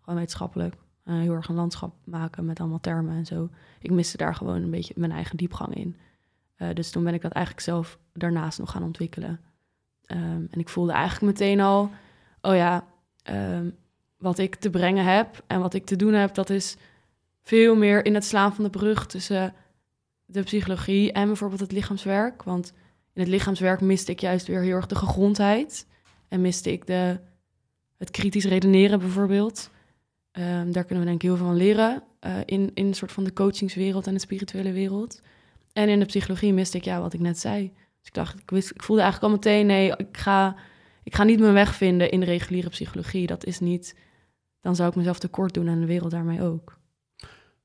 gewoon 0.00 0.18
wetenschappelijk. 0.18 0.74
Eh, 1.04 1.14
heel 1.14 1.34
erg 1.34 1.48
een 1.48 1.54
landschap 1.54 1.94
maken 2.04 2.44
met 2.44 2.60
allemaal 2.60 2.80
termen 2.80 3.16
en 3.16 3.26
zo. 3.26 3.50
Ik 3.80 3.90
miste 3.90 4.16
daar 4.16 4.34
gewoon 4.34 4.62
een 4.62 4.70
beetje 4.70 4.94
mijn 4.96 5.12
eigen 5.12 5.36
diepgang 5.36 5.74
in. 5.74 5.96
Eh, 6.54 6.74
dus 6.74 6.90
toen 6.90 7.04
ben 7.04 7.14
ik 7.14 7.22
dat 7.22 7.32
eigenlijk 7.32 7.64
zelf 7.64 7.98
daarnaast 8.12 8.58
nog 8.58 8.70
gaan 8.70 8.82
ontwikkelen. 8.82 9.40
Ehm, 10.10 10.44
en 10.50 10.60
ik 10.60 10.68
voelde 10.68 10.92
eigenlijk 10.92 11.38
meteen 11.38 11.60
al, 11.60 11.90
oh 12.40 12.54
ja, 12.54 12.86
ehm, 13.22 13.70
wat 14.18 14.38
ik 14.38 14.54
te 14.54 14.70
brengen 14.70 15.04
heb 15.04 15.42
en 15.46 15.60
wat 15.60 15.74
ik 15.74 15.84
te 15.84 15.96
doen 15.96 16.12
heb, 16.12 16.34
dat 16.34 16.50
is 16.50 16.76
veel 17.42 17.76
meer 17.76 18.04
in 18.04 18.14
het 18.14 18.24
slaan 18.24 18.54
van 18.54 18.64
de 18.64 18.70
brug 18.70 19.06
tussen 19.06 19.54
de 20.24 20.42
psychologie 20.42 21.12
en 21.12 21.26
bijvoorbeeld 21.26 21.60
het 21.60 21.72
lichaamswerk. 21.72 22.42
Want 22.42 22.72
in 23.12 23.20
het 23.20 23.30
lichaamswerk 23.30 23.80
miste 23.80 24.12
ik 24.12 24.20
juist 24.20 24.46
weer 24.46 24.60
heel 24.60 24.74
erg 24.74 24.86
de 24.86 24.94
gegrondheid. 24.94 25.86
En 26.28 26.40
miste 26.40 26.72
ik 26.72 26.86
de, 26.86 27.20
het 27.96 28.10
kritisch 28.10 28.44
redeneren 28.44 28.98
bijvoorbeeld. 28.98 29.70
Ehm, 30.30 30.72
daar 30.72 30.84
kunnen 30.84 31.04
we 31.04 31.10
denk 31.10 31.22
ik 31.22 31.28
heel 31.28 31.36
veel 31.36 31.46
van 31.46 31.56
leren. 31.56 32.02
eh, 32.20 32.36
in, 32.44 32.70
in 32.74 32.86
een 32.86 32.94
soort 32.94 33.12
van 33.12 33.24
de 33.24 33.32
coachingswereld 33.32 34.06
en 34.06 34.14
de 34.14 34.20
spirituele 34.20 34.72
wereld. 34.72 35.20
En 35.72 35.88
in 35.88 35.98
de 35.98 36.04
psychologie 36.04 36.52
miste 36.52 36.76
ik 36.76 36.84
ja, 36.84 37.00
wat 37.00 37.12
ik 37.12 37.20
net 37.20 37.38
zei. 37.38 37.72
Dus 38.00 38.08
ik 38.08 38.14
dacht, 38.14 38.38
ik, 38.40 38.50
wist, 38.50 38.70
ik 38.70 38.82
voelde 38.82 39.02
eigenlijk 39.02 39.32
al 39.32 39.38
meteen, 39.38 39.66
nee, 39.66 39.96
ik 39.96 40.16
ga, 40.16 40.56
ik 41.02 41.14
ga 41.14 41.22
niet 41.24 41.40
mijn 41.40 41.52
weg 41.52 41.74
vinden 41.74 42.10
in 42.10 42.20
de 42.20 42.26
reguliere 42.26 42.68
psychologie. 42.68 43.26
Dat 43.26 43.44
is 43.44 43.60
niet, 43.60 43.98
dan 44.60 44.76
zou 44.76 44.88
ik 44.88 44.94
mezelf 44.96 45.18
tekort 45.18 45.54
doen 45.54 45.68
en 45.68 45.80
de 45.80 45.86
wereld 45.86 46.10
daarmee 46.10 46.42
ook. 46.42 46.78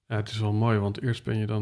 Ja, 0.07 0.15
het 0.15 0.29
is 0.29 0.39
wel 0.39 0.53
mooi, 0.53 0.79
want 0.79 1.01
eerst 1.01 1.23
ben 1.23 1.37
je 1.37 1.45
dan 1.45 1.61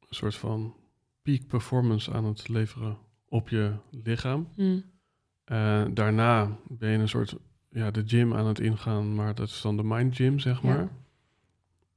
een 0.00 0.14
soort 0.16 0.34
van 0.36 0.74
peak 1.22 1.46
performance 1.46 2.12
aan 2.12 2.24
het 2.24 2.48
leveren 2.48 2.98
op 3.28 3.48
je 3.48 3.72
lichaam. 3.90 4.48
Hm. 4.54 4.78
Eh, 5.44 5.82
daarna 5.92 6.56
ben 6.68 6.90
je 6.90 6.98
een 6.98 7.08
soort, 7.08 7.36
ja, 7.70 7.90
de 7.90 8.02
gym 8.06 8.34
aan 8.34 8.46
het 8.46 8.60
ingaan, 8.60 9.14
maar 9.14 9.34
dat 9.34 9.48
is 9.48 9.60
dan 9.60 9.76
de 9.76 9.84
mind 9.84 10.16
gym, 10.16 10.38
zeg 10.38 10.62
Ja. 10.62 10.68
maar. 10.68 10.88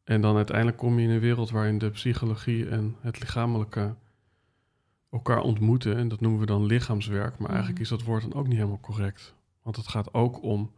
En 0.03 0.21
dan 0.21 0.35
uiteindelijk 0.35 0.77
kom 0.77 0.99
je 0.99 1.03
in 1.07 1.13
een 1.13 1.19
wereld 1.19 1.49
waarin 1.49 1.77
de 1.77 1.89
psychologie 1.89 2.69
en 2.69 2.95
het 3.01 3.19
lichamelijke 3.19 3.95
elkaar 5.13 5.41
ontmoeten. 5.41 5.95
En 5.97 6.07
dat 6.07 6.21
noemen 6.21 6.39
we 6.39 6.45
dan 6.45 6.65
lichaamswerk. 6.65 7.37
Maar 7.37 7.49
eigenlijk 7.49 7.79
Mhm. 7.81 7.83
is 7.83 7.97
dat 7.97 8.03
woord 8.07 8.21
dan 8.21 8.33
ook 8.33 8.47
niet 8.47 8.55
helemaal 8.57 8.79
correct. 8.79 9.33
Want 9.61 9.75
het 9.75 9.87
gaat 9.87 10.13
ook 10.13 10.41
om 10.43 10.71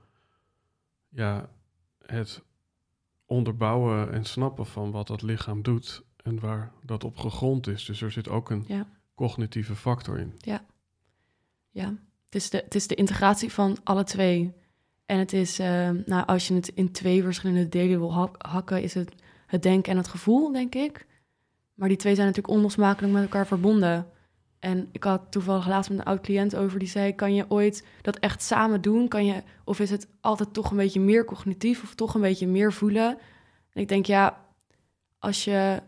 ja, 1.10 1.50
het 2.06 2.44
onderbouwen 3.26 4.12
en 4.12 4.26
snappen 4.26 4.66
van 4.66 4.92
wat 4.92 5.08
dat 5.08 5.22
lichaam 5.22 5.62
doet 5.62 6.04
en 6.24 6.40
waar 6.40 6.72
dat 6.82 7.04
op 7.04 7.18
gegrond 7.18 7.68
is. 7.68 7.86
Dus 7.86 8.02
er 8.02 8.12
zit 8.12 8.30
ook 8.30 8.50
een 8.50 8.64
Ja. 8.68 8.88
cognitieve 9.16 9.76
factor 9.76 10.20
in. 10.20 10.34
Ja, 11.72 11.94
het 12.26 12.36
is, 12.36 12.50
de, 12.50 12.58
het 12.64 12.76
is 12.76 12.88
de 12.88 12.96
integratie 12.96 13.52
van 13.54 13.78
alle 13.84 14.04
twee. 14.04 14.54
En 15.06 15.20
het 15.20 15.34
is, 15.34 15.60
eh, 15.60 15.90
nou, 16.06 16.26
als 16.26 16.48
je 16.48 16.54
het 16.54 16.68
in 16.68 16.92
twee 16.92 17.24
verschillende 17.24 17.70
delen 17.70 18.00
wil 18.00 18.14
hak- 18.14 18.46
hakken, 18.46 18.82
is 18.84 18.94
het 18.94 19.14
het 19.48 19.64
denken 19.64 19.92
en 19.92 19.98
het 19.98 20.08
gevoel, 20.08 20.52
denk 20.52 20.76
ik. 20.76 21.06
Maar 21.74 21.88
die 21.88 21.98
twee 21.98 22.16
zijn 22.16 22.28
natuurlijk 22.28 22.56
onlosmakelijk 22.56 23.14
met 23.14 23.24
elkaar 23.24 23.48
verbonden. 23.48 24.08
En 24.66 24.90
ik 24.92 25.04
had 25.04 25.22
toevallig 25.30 25.68
laatst 25.68 25.90
met 25.90 26.00
een 26.00 26.06
oud 26.06 26.22
cliënt 26.22 26.56
over 26.56 26.80
die 26.80 26.88
zei: 26.88 27.16
kan 27.16 27.34
je 27.34 27.46
ooit 27.48 27.86
dat 28.02 28.18
echt 28.18 28.42
samen 28.42 28.82
doen? 28.82 29.08
Kan 29.08 29.26
je, 29.26 29.44
of 29.64 29.80
is 29.80 29.90
het 29.90 30.08
altijd 30.22 30.54
toch 30.54 30.72
een 30.72 30.78
beetje 30.78 31.00
meer 31.00 31.26
cognitief 31.26 31.84
of 31.84 31.96
toch 31.96 32.14
een 32.16 32.22
beetje 32.22 32.48
meer 32.48 32.74
voelen? 32.74 33.18
En 33.74 33.82
ik 33.82 33.88
denk 33.88 34.06
ja, 34.06 34.46
als 35.20 35.44
je 35.44 35.82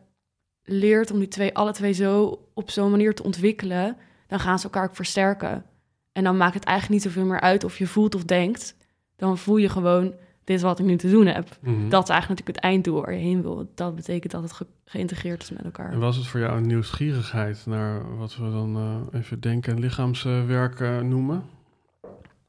leert 0.63 1.11
om 1.11 1.19
die 1.19 1.27
twee, 1.27 1.55
alle 1.55 1.71
twee 1.71 1.93
zo 1.93 2.39
op 2.53 2.69
zo'n 2.69 2.91
manier 2.91 3.15
te 3.15 3.23
ontwikkelen, 3.23 3.97
dan 4.27 4.39
gaan 4.39 4.59
ze 4.59 4.63
elkaar 4.63 4.85
ook 4.85 4.95
versterken. 4.95 5.65
En 6.11 6.23
dan 6.23 6.37
maakt 6.37 6.53
het 6.53 6.63
eigenlijk 6.63 7.03
niet 7.03 7.13
zoveel 7.13 7.29
meer 7.29 7.41
uit 7.41 7.63
of 7.63 7.77
je 7.77 7.87
voelt 7.87 8.15
of 8.15 8.23
denkt. 8.23 8.75
Dan 9.15 9.37
voel 9.37 9.57
je 9.57 9.69
gewoon, 9.69 10.13
dit 10.47 10.55
is 10.55 10.61
wat 10.61 10.79
ik 10.79 10.85
nu 10.85 10.95
te 10.97 11.09
doen 11.09 11.25
heb. 11.25 11.57
Mhm. 11.61 11.89
Dat 11.89 12.03
is 12.03 12.09
eigenlijk 12.09 12.27
natuurlijk 12.29 12.47
het 12.47 12.59
einddoel 12.59 13.01
waar 13.01 13.13
je 13.13 13.19
heen 13.19 13.41
wil. 13.41 13.71
Dat 13.75 13.95
betekent 13.95 14.31
dat 14.31 14.41
het 14.41 14.51
ge- 14.53 14.67
geïntegreerd 14.85 15.41
is 15.43 15.49
met 15.51 15.63
elkaar. 15.63 15.91
En 15.91 15.99
was 15.99 16.15
het 16.15 16.27
voor 16.27 16.39
jou 16.39 16.57
een 16.57 16.67
nieuwsgierigheid 16.67 17.65
naar 17.65 18.17
wat 18.17 18.35
we 18.35 18.49
dan 18.51 18.75
eh, 19.11 19.19
even 19.19 19.39
denken 19.39 19.73
en 19.73 19.79
lichaamswerk 19.79 20.79
eh, 20.79 20.99
noemen? 21.01 21.43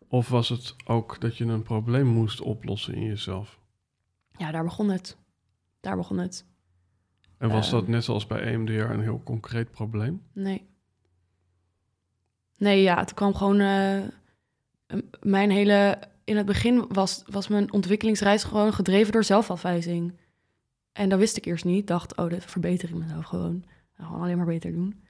Of 0.09 0.29
was 0.29 0.49
het 0.49 0.75
ook 0.85 1.21
dat 1.21 1.37
je 1.37 1.45
een 1.45 1.63
probleem 1.63 2.07
moest 2.07 2.41
oplossen 2.41 2.95
in 2.95 3.05
jezelf? 3.05 3.59
Ja, 4.37 4.51
daar 4.51 4.65
begon 4.65 4.89
het. 4.91 5.17
Daar 5.81 5.97
begon 5.97 6.19
het. 6.19 6.47
En 7.39 7.49
was 7.49 7.71
dat 7.71 7.89
net 7.89 8.05
zoals 8.05 8.27
bij 8.27 8.41
EMDR 8.41 8.73
een 8.73 9.01
heel 9.03 9.21
concreet 9.25 9.71
probleem? 9.71 10.23
Nee. 10.33 10.67
Nee, 12.57 12.83
ja, 12.83 12.99
het 12.99 13.15
kwam 13.15 13.35
gewoon... 13.35 13.61
eh, 13.61 13.99
mijn 15.23 15.51
hele... 15.51 15.99
In 16.29 16.37
het 16.37 16.47
begin 16.47 16.85
was, 16.89 17.23
was 17.27 17.49
mijn 17.49 17.73
ontwikkelingsreis 17.73 18.45
gewoon 18.45 18.73
gedreven 18.73 19.13
door 19.13 19.25
zelfafwijzing. 19.25 20.13
En 20.93 21.09
dat 21.09 21.19
wist 21.19 21.37
ik 21.37 21.45
eerst 21.45 21.65
niet. 21.65 21.87
Dacht, 21.87 22.17
oh, 22.17 22.29
dit 22.29 22.45
verbeter 22.45 22.89
ik 22.89 22.95
mezelf 22.95 23.25
gewoon. 23.25 23.65
Gewoon 23.95 24.21
alleen 24.21 24.37
maar 24.37 24.47
beter 24.47 24.73
doen. 24.73 25.03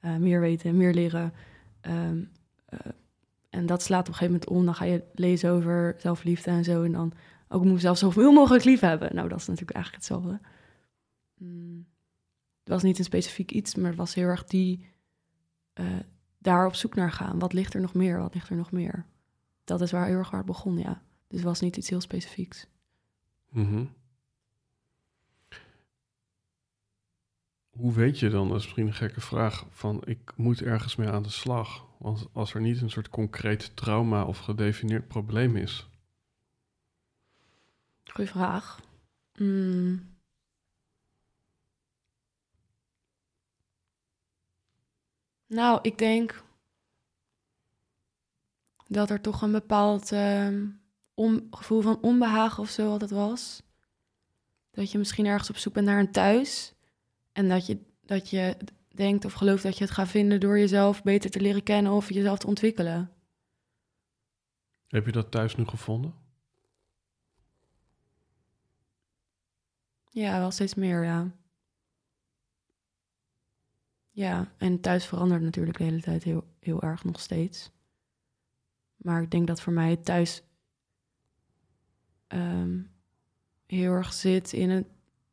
Eh, 0.00 0.16
meer 0.16 0.40
weten, 0.40 0.76
meer 0.76 0.94
leren. 0.94 1.32
Ehm, 1.80 2.22
eh, 2.66 2.78
en 3.48 3.66
dat 3.66 3.82
slaat 3.82 4.00
op 4.00 4.06
een 4.06 4.14
gegeven 4.14 4.32
moment 4.32 4.50
om. 4.50 4.64
Dan 4.64 4.74
ga 4.74 4.84
je 4.84 5.02
lezen 5.14 5.50
over 5.50 5.94
zelfliefde 5.98 6.50
en 6.50 6.64
zo. 6.64 6.82
En 6.82 6.92
dan 6.92 7.12
ook 7.48 7.64
moet 7.64 7.80
zelf 7.80 7.98
zoveel 7.98 8.32
mogelijk 8.32 8.64
lief 8.64 8.80
hebben. 8.80 9.14
Nou, 9.14 9.28
dat 9.28 9.38
is 9.38 9.46
natuurlijk 9.46 9.76
eigenlijk 9.76 10.04
hetzelfde. 10.04 10.40
Mm. 11.38 11.86
Het 12.58 12.68
was 12.68 12.82
niet 12.82 12.98
een 12.98 13.04
specifiek 13.04 13.50
iets, 13.50 13.74
maar 13.74 13.88
het 13.88 13.98
was 13.98 14.14
heel 14.14 14.26
erg 14.26 14.44
die 14.44 14.86
eh, 15.72 15.86
daar 16.38 16.66
op 16.66 16.74
zoek 16.74 16.94
naar 16.94 17.12
gaan. 17.12 17.38
Wat 17.38 17.52
ligt 17.52 17.74
er 17.74 17.80
nog 17.80 17.94
meer? 17.94 18.18
Wat 18.18 18.34
ligt 18.34 18.48
er 18.48 18.56
nog 18.56 18.72
meer? 18.72 19.06
Dat 19.70 19.80
is 19.80 19.90
waar 19.90 20.06
heel 20.06 20.16
erg 20.16 20.30
waar 20.30 20.38
het 20.38 20.48
begon, 20.48 20.78
ja. 20.78 21.02
Dus 21.28 21.38
het 21.38 21.48
was 21.48 21.60
niet 21.60 21.76
iets 21.76 21.88
heel 21.88 22.00
specifieks. 22.00 22.66
Mhm. 23.48 23.84
Hoe 27.70 27.92
weet 27.92 28.18
je 28.18 28.28
dan, 28.28 28.48
dat 28.48 28.56
is 28.56 28.62
misschien 28.62 28.86
een 28.86 28.94
gekke 28.94 29.20
vraag, 29.20 29.66
van 29.70 30.02
ik 30.04 30.32
moet 30.36 30.62
ergens 30.62 30.96
mee 30.96 31.08
aan 31.08 31.22
de 31.22 31.30
slag? 31.30 31.86
Want 31.98 32.28
als 32.32 32.54
er 32.54 32.60
niet 32.60 32.80
een 32.80 32.90
soort 32.90 33.08
concreet 33.08 33.76
trauma 33.76 34.24
of 34.24 34.38
gedefinieerd 34.38 35.08
probleem 35.08 35.56
is, 35.56 35.88
Goeie 38.04 38.30
vraag. 38.30 38.80
Mm. 39.34 40.18
Nou, 45.46 45.78
ik 45.82 45.98
denk 45.98 46.42
dat 48.90 49.10
er 49.10 49.20
toch 49.20 49.42
een 49.42 49.52
bepaald 49.52 50.12
ehm, 50.12 50.66
on- 51.14 51.46
gevoel 51.50 51.80
van 51.80 51.98
onbehagen 52.00 52.62
of 52.62 52.68
zo 52.70 52.90
altijd 52.90 53.10
was. 53.10 53.62
Dat 54.70 54.92
je 54.92 54.98
misschien 54.98 55.26
ergens 55.26 55.50
op 55.50 55.56
zoek 55.56 55.72
bent 55.72 55.86
naar 55.86 55.98
een 55.98 56.12
thuis. 56.12 56.74
En 57.32 57.48
dat 57.48 57.66
je, 57.66 57.78
dat 58.04 58.30
je 58.30 58.56
denkt 58.88 59.24
of 59.24 59.32
gelooft 59.32 59.62
dat 59.62 59.78
je 59.78 59.84
het 59.84 59.92
gaat 59.92 60.08
vinden 60.08 60.40
door 60.40 60.58
jezelf 60.58 61.02
beter 61.02 61.30
te 61.30 61.40
leren 61.40 61.62
kennen 61.62 61.92
of 61.92 62.08
jezelf 62.12 62.38
te 62.38 62.46
ontwikkelen. 62.46 63.10
heb 64.88 65.06
je 65.06 65.12
dat 65.12 65.30
thuis 65.30 65.56
nu 65.56 65.64
gevonden? 65.64 66.14
Ja, 70.10 70.38
wel 70.38 70.50
steeds 70.50 70.74
meer, 70.74 71.04
ja. 71.04 71.30
Ja, 74.10 74.52
en 74.56 74.80
thuis 74.80 75.06
verandert 75.06 75.42
natuurlijk 75.42 75.78
de 75.78 75.84
hele 75.84 76.00
tijd 76.00 76.22
heel, 76.22 76.44
heel 76.60 76.82
erg 76.82 77.04
nog 77.04 77.20
steeds. 77.20 77.70
Maar 79.02 79.22
ik 79.22 79.30
denk 79.30 79.46
dat 79.46 79.60
voor 79.60 79.72
mij 79.72 79.90
het 79.90 80.04
thuis 80.04 80.42
ehm, 82.26 82.78
heel 83.66 83.92
erg 83.92 84.12
zit 84.12 84.52
in 84.52 84.70
het, 84.70 84.86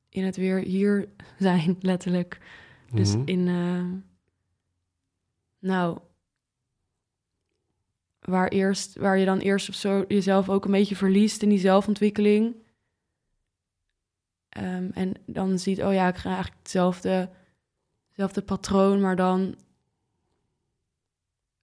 in 0.09 0.23
het 0.23 0.35
weer 0.35 0.57
hier 0.59 1.09
zijn, 1.39 1.77
letterlijk. 1.79 2.39
Dus 2.91 3.15
Mhm. 3.15 3.21
in, 3.27 3.47
eh, 3.47 3.91
nou, 5.59 5.99
waar, 8.19 8.47
eerst, 8.47 8.97
waar 8.97 9.17
je 9.17 9.25
dan 9.25 9.39
eerst 9.39 9.69
of 9.69 9.75
zo 9.75 10.05
jezelf 10.07 10.49
ook 10.49 10.65
een 10.65 10.71
beetje 10.71 10.95
verliest 10.95 11.41
in 11.41 11.49
die 11.49 11.59
zelfontwikkeling. 11.59 12.55
Ehm, 14.49 14.89
en 14.93 15.13
dan 15.25 15.59
ziet, 15.59 15.83
oh 15.83 15.93
ja, 15.93 16.07
ik 16.07 16.15
ga 16.15 16.29
eigenlijk 16.29 16.57
hetzelfde, 16.61 17.29
hetzelfde 18.07 18.41
patroon, 18.41 19.01
maar 19.01 19.15
dan 19.15 19.55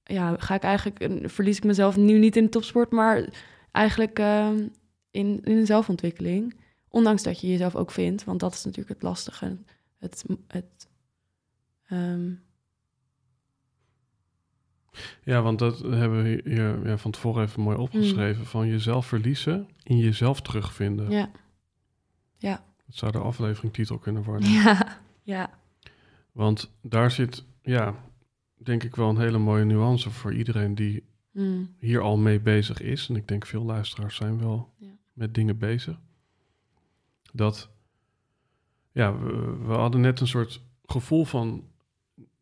ja, 0.04 0.36
ga 0.38 0.54
ik 0.54 0.62
eigenlijk, 0.62 1.28
verlies 1.30 1.56
ik 1.56 1.64
mezelf 1.64 1.96
nu 1.96 2.18
niet 2.18 2.36
in 2.36 2.44
de 2.44 2.48
topsport, 2.50 2.90
maar 2.90 3.28
eigenlijk 3.72 4.18
ehm, 4.18 4.68
in, 5.10 5.40
in 5.42 5.66
zelfontwikkeling. 5.66 6.56
Ondanks 6.88 7.22
dat 7.22 7.40
je 7.40 7.46
jezelf 7.46 7.74
ook 7.76 7.90
vindt, 7.90 8.24
want 8.24 8.40
dat 8.40 8.54
is 8.54 8.64
natuurlijk 8.64 8.94
het 8.94 9.02
lastige. 9.02 9.56
Het, 9.98 10.24
het, 10.48 10.88
ehm, 11.86 12.30
Ja, 15.22 15.42
want 15.42 15.58
dat 15.58 15.78
hebben 15.78 16.22
we 16.22 16.40
hier 16.44 16.88
ja, 16.88 16.96
van 16.96 17.10
tevoren 17.10 17.44
even 17.44 17.62
mooi 17.62 17.76
opgeschreven. 17.76 18.46
Van 18.46 18.68
jezelf 18.68 19.06
verliezen, 19.06 19.68
in 19.82 19.98
jezelf 19.98 20.40
terugvinden. 20.40 21.10
ja, 21.10 21.30
Dat 22.86 22.96
zou 22.96 23.12
de 23.12 23.18
afleveringtitel 23.18 23.98
kunnen 23.98 24.22
worden. 24.22 24.50
ja, 24.62 24.98
ja, 25.22 25.50
Want 26.32 26.70
daar 26.82 27.10
zit, 27.10 27.44
ja, 27.62 27.94
denk 28.64 28.82
ik 28.82 28.96
wel 28.96 29.08
een 29.08 29.18
hele 29.18 29.38
mooie 29.38 29.64
nuance 29.64 30.10
voor 30.10 30.34
iedereen 30.34 30.74
die 30.74 31.02
mm, 31.30 31.74
hier 31.78 32.00
al 32.00 32.16
mee 32.16 32.40
bezig 32.40 32.80
is. 32.80 33.08
En 33.08 33.16
ik 33.16 33.28
denk 33.28 33.46
veel 33.46 33.64
luisteraars 33.64 34.16
zijn 34.16 34.38
wel 34.38 34.72
Ja. 34.78 34.86
met 35.12 35.34
dingen 35.34 35.58
bezig. 35.58 36.00
Dat, 37.32 37.70
ja, 38.92 39.18
we, 39.18 39.56
we 39.66 39.72
hadden 39.72 40.00
net 40.00 40.20
een 40.20 40.26
soort 40.26 40.60
gevoel 40.86 41.24
van, 41.24 41.64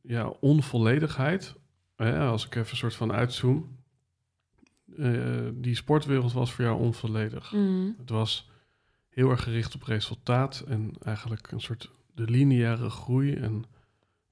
ja, 0.01 0.27
onvolledigheid. 0.41 1.55
Hè, 1.97 2.19
als 2.19 2.47
ik 2.47 2.55
even 2.55 2.71
een 2.71 2.77
soort 2.77 2.95
van 2.95 3.13
uitzoom. 3.13 3.77
Eh, 4.97 5.49
die 5.55 5.75
sportwereld 5.75 6.33
was 6.33 6.53
voor 6.53 6.65
jou 6.65 6.81
onvolledig. 6.81 7.53
mm, 7.53 7.95
Het 7.99 8.11
was 8.11 8.51
heel 9.09 9.31
erg 9.31 9.43
gericht 9.43 9.75
op 9.75 9.83
resultaat 9.83 10.61
en 10.69 10.93
eigenlijk 11.05 11.51
een 11.53 11.61
soort 11.61 11.91
de 12.15 12.25
lineaire 12.31 12.91
groei. 12.91 13.35
En 13.35 13.65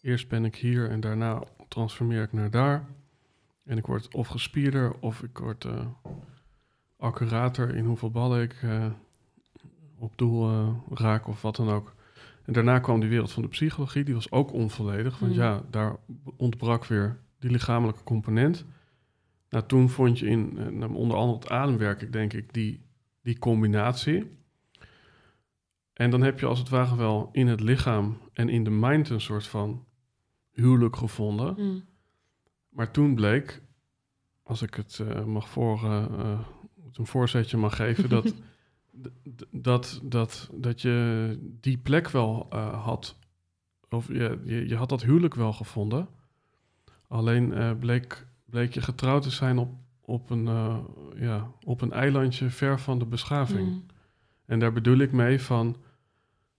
eerst 0.01 0.29
ben 0.29 0.45
ik 0.45 0.57
hier 0.57 0.91
en 0.91 1.01
daarna 1.01 1.43
transformeer 1.71 2.23
ik 2.23 2.33
naar 2.33 2.51
daar. 2.51 2.87
En 3.65 3.79
ik 3.79 3.87
word 3.87 4.15
of 4.15 4.29
gespierder 4.29 4.95
of 5.01 5.23
ik 5.23 5.39
word 5.39 5.65
eh, 5.65 5.87
accurater 6.97 7.75
in 7.75 7.85
hoeveel 7.85 8.11
ballen 8.11 8.43
ik 8.43 8.63
eh, 8.63 8.87
op 9.99 10.13
doel 10.17 10.49
eh, 10.49 10.69
raak 10.91 11.29
of 11.29 11.43
wat 11.43 11.57
dan 11.57 11.71
ook. 11.71 11.95
En 12.45 12.53
daarna 12.53 12.79
kwam 12.79 13.01
die 13.01 13.09
wereld 13.09 13.33
van 13.33 13.43
de 13.43 13.49
psychologie, 13.49 14.05
die 14.05 14.15
was 14.15 14.31
ook 14.31 14.53
onvolledig. 14.53 15.19
Want 15.19 15.33
Mm. 15.33 15.39
ja, 15.39 15.63
daar 15.71 15.97
ontbrak 16.37 16.85
weer 16.85 17.19
die 17.39 17.51
lichamelijke 17.51 18.03
component. 18.03 18.65
Nou, 19.51 19.67
toen 19.67 19.89
vond 19.89 20.19
je 20.19 20.27
in 20.27 20.59
eh, 20.81 20.95
onder 20.95 21.17
andere 21.17 21.39
het 21.39 21.51
ademwerk, 21.51 22.03
ik 22.03 22.13
denk 22.13 22.33
ik, 22.33 22.53
die, 22.53 22.81
die 23.23 23.39
combinatie. 23.39 24.39
En 25.93 26.11
dan 26.11 26.23
heb 26.23 26.41
je 26.41 26.47
als 26.47 26.59
het 26.59 26.69
ware 26.69 26.97
wel 26.97 27.29
in 27.33 27.47
het 27.47 27.61
lichaam 27.61 28.19
en 28.33 28.49
in 28.49 28.65
de 28.65 28.71
mind 28.71 29.09
een 29.09 29.21
soort 29.21 29.47
van 29.47 29.85
huwelijk 30.61 30.97
gevonden. 30.97 31.55
mm, 31.59 31.85
Maar 32.69 32.91
toen 32.91 33.15
bleek, 33.15 33.63
als 34.43 34.63
ik 34.63 34.75
het 34.75 34.99
eh, 34.99 35.25
mag 35.25 35.49
voor, 35.49 35.85
eh, 35.85 36.05
eh, 36.05 36.39
een 36.93 37.07
voorzetje 37.07 37.57
mag 37.57 37.77
geven, 37.77 38.09
dat, 38.09 38.35
dat, 39.51 40.01
dat, 40.03 40.51
dat 40.53 40.81
je 40.81 41.39
die 41.61 41.79
plek 41.79 42.09
wel 42.09 42.47
had. 42.75 43.17
Of 43.89 44.09
je, 44.09 44.41
je, 44.45 44.69
je 44.69 44.77
had 44.77 44.89
dat 44.89 45.03
huwelijk 45.03 45.35
wel 45.35 45.53
gevonden. 45.53 46.09
Alleen 47.09 47.79
bleek, 47.79 48.27
bleek 48.45 48.75
je 48.75 48.81
getrouwd 48.83 49.23
te 49.23 49.31
zijn 49.31 49.59
op, 49.59 49.75
op, 50.01 50.31
een, 50.31 50.45
ja, 51.17 51.51
op 51.65 51.81
een 51.81 51.93
eilandje 51.93 52.51
ver 52.51 52.81
van 52.81 52.99
de 52.99 53.07
beschaving. 53.07 53.69
mm, 53.69 53.87
En 54.47 54.59
daar 54.59 54.73
bedoel 54.73 54.99
ik 54.99 55.13
mee 55.13 55.41
van, 55.41 55.77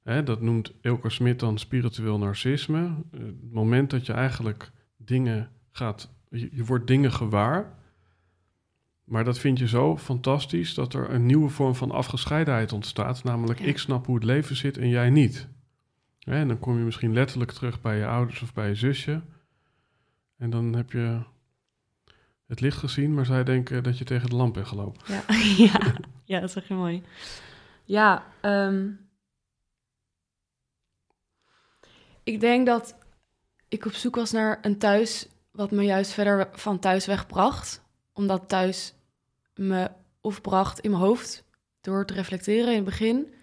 hè, 0.04 0.24
dat 0.24 0.42
noemt 0.42 0.74
Ilko 0.82 1.10
Smit 1.10 1.40
dan 1.40 1.58
spiritueel 1.58 2.18
narcisme. 2.18 2.96
Het 3.12 3.52
moment 3.52 3.90
dat 3.90 4.06
je 4.06 4.14
eigenlijk 4.14 4.72
dingen 4.98 5.50
gaat, 5.72 6.10
je, 6.30 6.50
je 6.52 6.66
wordt 6.66 6.88
dingen 6.88 7.12
gewaar. 7.12 7.80
Maar 9.04 9.24
dat 9.24 9.40
vind 9.40 9.60
je 9.60 9.68
zo 9.68 9.98
fantastisch 9.98 10.74
dat 10.74 10.94
er 10.94 11.10
een 11.10 11.26
nieuwe 11.26 11.50
vorm 11.50 11.76
van 11.76 11.92
afgescheidenheid 11.92 12.72
ontstaat. 12.72 13.24
Namelijk, 13.24 13.60
ik 13.60 13.78
snap 13.78 14.06
hoe 14.06 14.16
het 14.16 14.24
leven 14.24 14.56
zit 14.56 14.78
en 14.78 14.90
jij 14.90 15.10
niet. 15.10 15.48
Hè, 16.20 16.36
en 16.36 16.48
dan 16.48 16.60
kom 16.60 16.78
je 16.78 16.84
misschien 16.84 17.14
letterlijk 17.14 17.52
terug 17.52 17.82
bij 17.82 17.98
je 17.98 18.06
ouders 18.06 18.42
of 18.42 18.54
bij 18.54 18.68
je 18.68 18.76
zusje. 18.76 19.22
En 20.38 20.50
dan 20.50 20.76
heb 20.76 20.92
je 20.92 21.20
het 22.48 22.62
licht 22.62 22.78
gezien, 22.78 23.14
maar 23.14 23.26
zij 23.26 23.44
denken 23.44 23.84
dat 23.84 23.98
je 23.98 24.04
tegen 24.04 24.30
de 24.30 24.36
lamp 24.36 24.54
bent 24.54 24.68
gelopen. 24.68 25.02
Ja, 25.08 25.24
ja. 25.66 25.96
ja 26.24 26.40
dat 26.40 26.50
is 26.50 26.56
echt 26.56 26.70
mooi. 26.70 27.04
Ja, 27.84 28.26
ehm, 28.42 28.88
ik 32.32 32.40
denk 32.40 32.66
dat 32.66 32.96
ik 33.68 33.86
op 33.86 33.94
zoek 33.94 34.16
was 34.16 34.32
naar 34.32 34.60
een 34.62 34.78
thuis 34.78 35.28
wat 35.52 35.72
me 35.72 35.84
juist 35.84 36.12
verder 36.12 36.50
van 36.52 36.80
thuis 36.80 37.06
wegbracht. 37.06 37.82
Omdat 38.14 38.50
thuis 38.50 38.94
me 39.56 39.92
of 40.22 40.42
bracht 40.42 40.80
in 40.80 40.92
mijn 40.92 41.04
hoofd 41.04 41.44
door 41.82 42.06
te 42.06 42.14
reflecteren 42.14 42.70
in 42.70 42.76
het 42.76 42.84
begin, 42.84 43.34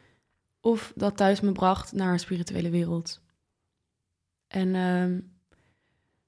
of 0.60 0.92
dat 0.96 1.16
thuis 1.16 1.40
me 1.40 1.52
bracht 1.52 1.92
naar 1.92 2.12
een 2.12 2.18
spirituele 2.18 2.70
wereld. 2.70 3.22
En 4.46 4.74
ehm, 4.74 5.20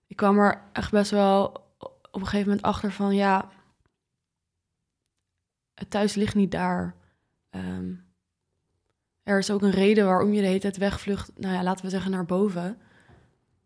ik 0.07 0.16
kwam 0.16 0.38
er 0.38 0.62
echt 0.73 0.90
best 0.90 1.11
wel 1.11 1.46
op 2.11 2.20
een 2.20 2.25
gegeven 2.25 2.46
moment 2.46 2.62
achter 2.66 2.92
van 2.92 3.14
ja, 3.14 3.51
het 5.75 5.90
thuis 5.90 6.14
ligt 6.14 6.35
niet 6.35 6.51
daar. 6.51 6.94
Ehm, 7.51 7.94
er 9.22 9.38
is 9.38 9.50
ook 9.50 9.62
een 9.62 9.70
reden 9.70 10.04
waarom 10.04 10.33
je 10.33 10.40
de 10.40 10.46
hele 10.46 10.59
tijd 10.59 10.76
wegvlucht. 10.76 11.30
Nou 11.37 11.54
ja, 11.54 11.62
laten 11.62 11.85
we 11.85 11.90
zeggen 11.90 12.11
naar 12.11 12.24
boven. 12.24 12.78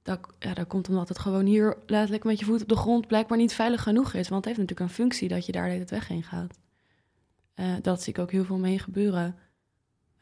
Dat, 0.02 0.20
ja, 0.38 0.64
komt 0.68 0.88
omdat 0.88 1.08
het 1.08 1.18
gewoon 1.18 1.46
hier 1.46 1.76
letterlijk 1.86 2.24
met 2.24 2.38
je 2.38 2.44
voet 2.44 2.62
op 2.62 2.68
de 2.68 2.76
grond 2.76 3.06
blijkbaar 3.06 3.38
niet 3.38 3.54
veilig 3.54 3.82
genoeg 3.82 4.12
is. 4.12 4.28
Want 4.28 4.44
het 4.44 4.44
heeft 4.44 4.58
natuurlijk 4.58 4.80
een 4.80 4.96
functie 4.96 5.28
dat 5.28 5.46
je 5.46 5.52
daar 5.52 5.64
de 5.64 5.70
hele 5.70 5.84
tijd 5.84 6.00
weg 6.00 6.08
heen 6.08 6.22
gaat. 6.22 6.58
Eh, 7.54 7.66
dat 7.82 8.02
zie 8.02 8.12
ik 8.12 8.18
ook 8.18 8.30
heel 8.30 8.44
veel 8.44 8.58
mee 8.58 8.78
gebeuren. 8.78 9.36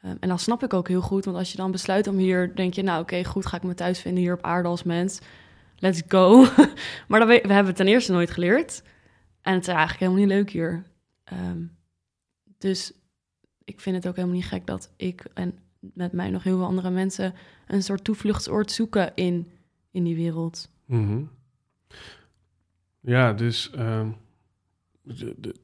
Ehm, 0.03 0.16
en 0.21 0.29
dan 0.29 0.38
snap 0.38 0.62
ik 0.62 0.75
ook 0.75 0.88
heel 0.88 1.01
goed, 1.01 1.25
want 1.25 1.37
als 1.37 1.51
je 1.51 1.57
dan 1.57 1.71
besluit 1.71 2.07
om 2.07 2.16
hier, 2.16 2.55
denk 2.55 2.75
je, 2.75 2.83
nou 2.83 3.03
oké, 3.03 3.25
goed, 3.25 3.47
ga 3.47 3.57
ik 3.57 3.62
me 3.62 3.75
thuis 3.75 4.01
vinden 4.01 4.23
hier 4.23 4.35
op 4.35 4.42
aarde 4.42 4.68
als 4.68 4.83
mens. 4.83 5.21
Let's 5.77 6.03
go. 6.09 6.47
maar 7.09 7.27
we 7.27 7.33
hebben 7.33 7.66
het 7.66 7.77
ten 7.77 7.88
eerste 7.88 8.12
nooit 8.12 8.31
geleerd. 8.31 8.83
En 9.40 9.55
het 9.55 9.62
is 9.62 9.68
eigenlijk 9.68 9.99
helemaal 9.99 10.21
niet 10.21 10.29
leuk 10.29 10.51
hier. 10.51 10.83
Ehm, 11.25 11.62
dus 12.59 12.92
ik 13.64 13.81
vind 13.81 13.96
het 13.96 14.07
ook 14.09 14.16
helemaal 14.16 14.37
niet 14.37 14.46
gek 14.46 14.66
dat 14.66 14.90
ik 14.96 15.25
en 15.35 15.59
met 15.81 16.12
mij 16.12 16.31
nog 16.31 16.42
heel 16.42 16.57
veel 16.57 16.66
andere 16.66 16.90
mensen 16.90 17.35
een 17.66 17.83
soort 17.83 18.05
toevluchtsoord 18.05 18.70
zoeken 18.70 19.14
in, 19.14 19.51
in 19.90 20.05
die 20.05 20.16
wereld. 20.16 20.70
Mhm. 20.85 21.22
Ja, 23.01 23.33
dus 23.33 23.70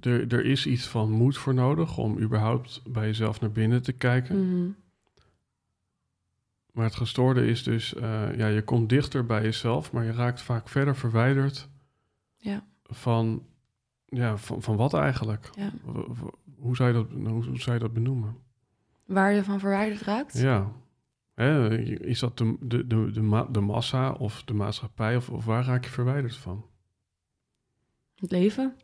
de- 0.00 0.24
er 0.28 0.44
is 0.44 0.66
iets 0.66 0.87
van 0.87 1.11
moed 1.11 1.37
voor 1.37 1.54
nodig 1.54 1.98
om 1.98 2.18
überhaupt 2.18 2.82
bij 2.87 3.06
jezelf 3.06 3.40
naar 3.40 3.50
binnen 3.52 3.82
te 3.82 3.92
kijken. 3.92 4.48
Mhm. 4.48 4.70
Maar 6.72 6.84
het 6.84 6.94
gestoorde 6.96 7.46
is 7.46 7.62
dus, 7.62 7.94
eh, 7.94 8.37
ja, 8.37 8.46
je 8.46 8.62
komt 8.62 8.88
dichter 8.88 9.26
bij 9.26 9.42
jezelf, 9.42 9.92
maar 9.92 10.04
je 10.04 10.12
raakt 10.12 10.40
vaak 10.42 10.68
verder 10.68 10.96
verwijderd 10.96 11.68
Ja. 12.37 12.64
van, 12.82 13.46
ja, 14.04 14.37
van, 14.37 14.62
van 14.62 14.76
wat 14.76 14.94
eigenlijk? 14.94 15.50
Ja. 15.56 15.72
Hoe 16.59 16.77
zou, 16.77 16.88
je 16.88 16.94
dat, 16.94 17.11
hoe, 17.11 17.44
hoe 17.44 17.61
zou 17.61 17.77
je 17.77 17.83
dat 17.83 17.92
benoemen? 17.92 18.37
Waar 19.05 19.33
je 19.33 19.44
van 19.44 19.61
verwijderd 19.61 20.01
raakt. 20.01 20.38
Ja. 20.38 20.73
Hè, 21.35 21.79
is 21.81 22.18
dat 22.18 22.38
de, 22.38 22.57
de, 22.61 22.87
de, 22.87 23.11
de, 23.11 23.23
ma- 23.23 23.44
de 23.51 23.61
massa 23.61 24.12
of 24.12 24.42
de 24.44 24.55
maatschappij 24.55 25.16
of, 25.16 25.31
of 25.31 25.44
waar 25.44 25.64
raak 25.64 25.85
je 25.85 25.90
verwijderd 25.90 26.37
van? 26.37 26.64
Het 28.14 28.31
leven, 28.31 28.77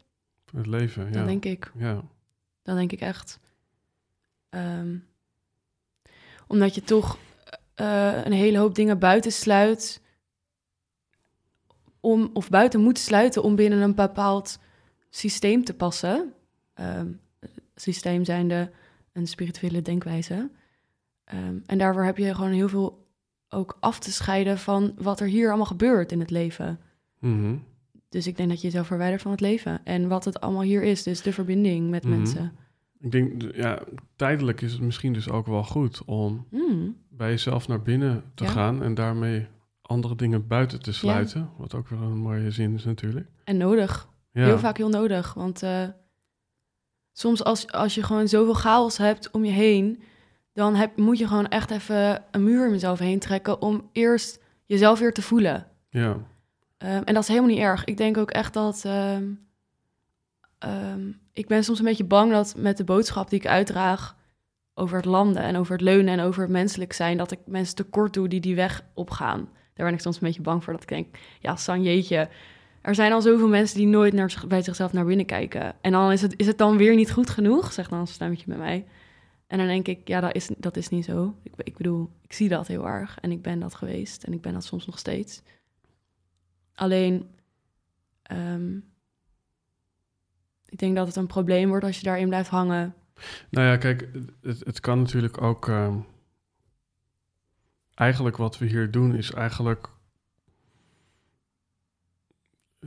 Het 0.52 0.66
leven, 0.66 1.04
ja. 1.04 1.10
dat 1.10 1.26
denk 1.26 1.44
ik. 1.44 1.72
ja. 1.74 2.02
Dan 2.62 2.76
denk 2.76 2.92
ik 2.92 3.00
echt. 3.00 3.40
Ehm, 4.48 4.96
omdat 6.46 6.74
je 6.74 6.82
toch 6.82 7.18
eh, 7.74 8.24
een 8.24 8.32
hele 8.32 8.58
hoop 8.58 8.74
dingen 8.74 8.98
buiten 8.98 9.32
sluit. 9.32 10.02
Om, 12.00 12.30
of 12.32 12.48
buiten 12.50 12.80
moet 12.80 12.98
sluiten 12.98 13.42
om 13.42 13.56
binnen 13.56 13.80
een 13.80 13.94
bepaald 13.94 14.58
systeem 15.10 15.64
te 15.64 15.74
passen. 15.74 16.32
Ehm, 16.74 17.12
systeem 17.74 18.24
zijnde 18.24 18.70
een 19.12 19.26
spirituele 19.26 19.82
denkwijze. 19.82 20.50
Ehm, 21.24 21.56
en 21.66 21.78
daarvoor 21.78 22.04
heb 22.04 22.16
je 22.18 22.34
gewoon 22.34 22.50
heel 22.52 22.68
veel 22.68 23.06
ook 23.48 23.76
af 23.80 23.98
te 23.98 24.12
scheiden 24.12 24.58
van 24.58 24.92
wat 24.98 25.20
er 25.20 25.26
hier 25.26 25.48
allemaal 25.48 25.66
gebeurt 25.66 26.12
in 26.12 26.20
het 26.20 26.30
leven. 26.30 26.80
Mhm. 27.18 27.54
Dus 28.08 28.26
ik 28.26 28.36
denk 28.36 28.48
dat 28.48 28.58
je 28.60 28.66
jezelf 28.66 28.86
verwijdert 28.86 29.22
van 29.22 29.30
het 29.30 29.40
leven. 29.40 29.80
En 29.84 30.08
wat 30.08 30.24
het 30.24 30.40
allemaal 30.40 30.62
hier 30.62 30.82
is. 30.82 31.02
Dus 31.02 31.22
de 31.22 31.32
verbinding 31.32 31.90
met 31.90 32.04
Mhm. 32.04 32.16
mensen. 32.16 32.52
Ik 33.00 33.10
denk, 33.10 33.42
ja, 33.54 33.82
tijdelijk 34.16 34.60
is 34.60 34.72
het 34.72 34.80
misschien 34.80 35.12
dus 35.12 35.30
ook 35.30 35.46
wel 35.46 35.64
goed 35.64 36.04
om 36.04 36.46
Mm. 36.50 36.96
bij 37.08 37.30
jezelf 37.30 37.68
naar 37.68 37.82
binnen 37.82 38.22
te 38.34 38.44
Ja. 38.44 38.50
gaan 38.50 38.82
en 38.82 38.94
daarmee 38.94 39.46
andere 39.82 40.14
dingen 40.14 40.46
buiten 40.46 40.82
te 40.82 40.92
sluiten. 40.92 41.50
Wat 41.56 41.74
ook 41.74 41.88
weer 41.88 42.00
een 42.02 42.16
mooie 42.18 42.50
zin 42.50 42.74
is 42.74 42.84
natuurlijk. 42.84 43.26
En 43.44 43.56
nodig. 43.56 44.08
Ja. 44.32 44.44
Heel 44.44 44.58
vaak 44.58 44.76
heel 44.76 44.88
nodig. 44.88 45.34
Want 45.34 45.62
eh, 45.62 45.88
soms 47.14 47.44
als, 47.44 47.70
als 47.70 47.94
je 47.94 48.02
gewoon 48.02 48.28
zoveel 48.28 48.54
chaos 48.54 48.96
hebt 48.96 49.30
om 49.30 49.44
je 49.44 49.52
heen... 49.52 50.02
dan 50.52 50.74
heb, 50.74 50.96
moet 50.96 51.18
je 51.18 51.26
gewoon 51.26 51.48
echt 51.48 51.70
even 51.70 52.24
een 52.30 52.44
muur 52.44 52.66
om 52.66 52.72
jezelf 52.72 52.98
heen 52.98 53.18
trekken... 53.18 53.62
om 53.62 53.88
eerst 53.92 54.42
jezelf 54.64 54.98
weer 54.98 55.12
te 55.12 55.22
voelen. 55.22 55.66
Ja. 55.88 56.16
Ehm, 56.78 57.02
en 57.04 57.14
dat 57.14 57.22
is 57.22 57.28
helemaal 57.28 57.50
niet 57.50 57.58
erg. 57.58 57.84
Ik 57.84 57.96
denk 57.96 58.16
ook 58.16 58.30
echt 58.30 58.54
dat... 58.54 58.82
ehm, 58.84 59.24
ehm, 60.58 61.10
ik 61.32 61.46
ben 61.46 61.64
soms 61.64 61.78
een 61.78 61.84
beetje 61.84 62.04
bang 62.04 62.32
dat 62.32 62.54
met 62.56 62.76
de 62.76 62.84
boodschap 62.84 63.30
die 63.30 63.38
ik 63.38 63.46
uitdraag... 63.46 64.16
over 64.74 64.96
het 64.96 65.06
landen 65.06 65.42
en 65.42 65.56
over 65.56 65.72
het 65.72 65.82
leunen 65.82 66.18
en 66.18 66.24
over 66.24 66.42
het 66.42 66.50
menselijk 66.50 66.92
zijn... 66.92 67.16
dat 67.16 67.30
ik 67.30 67.38
mensen 67.46 67.76
tekort 67.76 68.12
doe 68.14 68.28
die 68.28 68.40
die 68.40 68.54
weg 68.54 68.84
opgaan. 68.94 69.48
Daar 69.74 69.86
ben 69.86 69.94
ik 69.94 70.00
soms 70.00 70.16
een 70.16 70.26
beetje 70.26 70.42
bang 70.42 70.64
voor. 70.64 70.72
Dat 70.72 70.82
ik 70.82 70.88
denk, 70.88 71.16
ja, 71.40 71.56
San 71.56 71.82
jeetje... 71.82 72.28
Er 72.84 72.94
zijn 72.94 73.12
al 73.12 73.22
zoveel 73.22 73.48
mensen 73.48 73.78
die 73.78 73.86
nooit 73.86 74.12
naar, 74.12 74.44
bij 74.48 74.62
zichzelf 74.62 74.92
naar 74.92 75.04
binnen 75.04 75.26
kijken. 75.26 75.74
En 75.80 75.92
dan 75.92 76.12
is 76.12 76.22
het, 76.22 76.34
is 76.36 76.46
het 76.46 76.58
dan 76.58 76.76
weer 76.76 76.94
niet 76.94 77.12
goed 77.12 77.30
genoeg, 77.30 77.72
zegt 77.72 77.90
dan 77.90 77.98
een 77.98 78.06
stemmetje 78.06 78.44
met 78.48 78.58
mij. 78.58 78.86
En 79.46 79.58
dan 79.58 79.66
denk 79.66 79.88
ik, 79.88 80.08
ja, 80.08 80.20
dat 80.20 80.34
is, 80.34 80.50
dat 80.56 80.76
is 80.76 80.88
niet 80.88 81.04
zo. 81.04 81.36
Ik, 81.42 81.52
ik 81.56 81.76
bedoel, 81.76 82.10
ik 82.22 82.32
zie 82.32 82.48
dat 82.48 82.66
heel 82.66 82.86
erg. 82.86 83.18
En 83.20 83.30
ik 83.30 83.42
ben 83.42 83.60
dat 83.60 83.74
geweest. 83.74 84.24
En 84.24 84.32
ik 84.32 84.40
ben 84.40 84.52
dat 84.52 84.64
soms 84.64 84.86
nog 84.86 84.98
steeds. 84.98 85.42
Alleen, 86.74 87.30
ehm, 88.22 88.76
ik 90.66 90.78
denk 90.78 90.96
dat 90.96 91.06
het 91.06 91.16
een 91.16 91.26
probleem 91.26 91.68
wordt 91.68 91.84
als 91.84 91.96
je 91.98 92.04
daarin 92.04 92.28
blijft 92.28 92.48
hangen. 92.48 92.94
Nou 93.50 93.66
ja, 93.66 93.76
kijk, 93.76 94.08
het, 94.42 94.64
het 94.64 94.80
kan 94.80 94.98
natuurlijk 94.98 95.42
ook. 95.42 95.68
ehm, 95.68 95.98
eigenlijk 97.94 98.36
wat 98.36 98.58
we 98.58 98.66
hier 98.66 98.90
doen 98.90 99.14
is 99.14 99.30
eigenlijk 99.30 99.88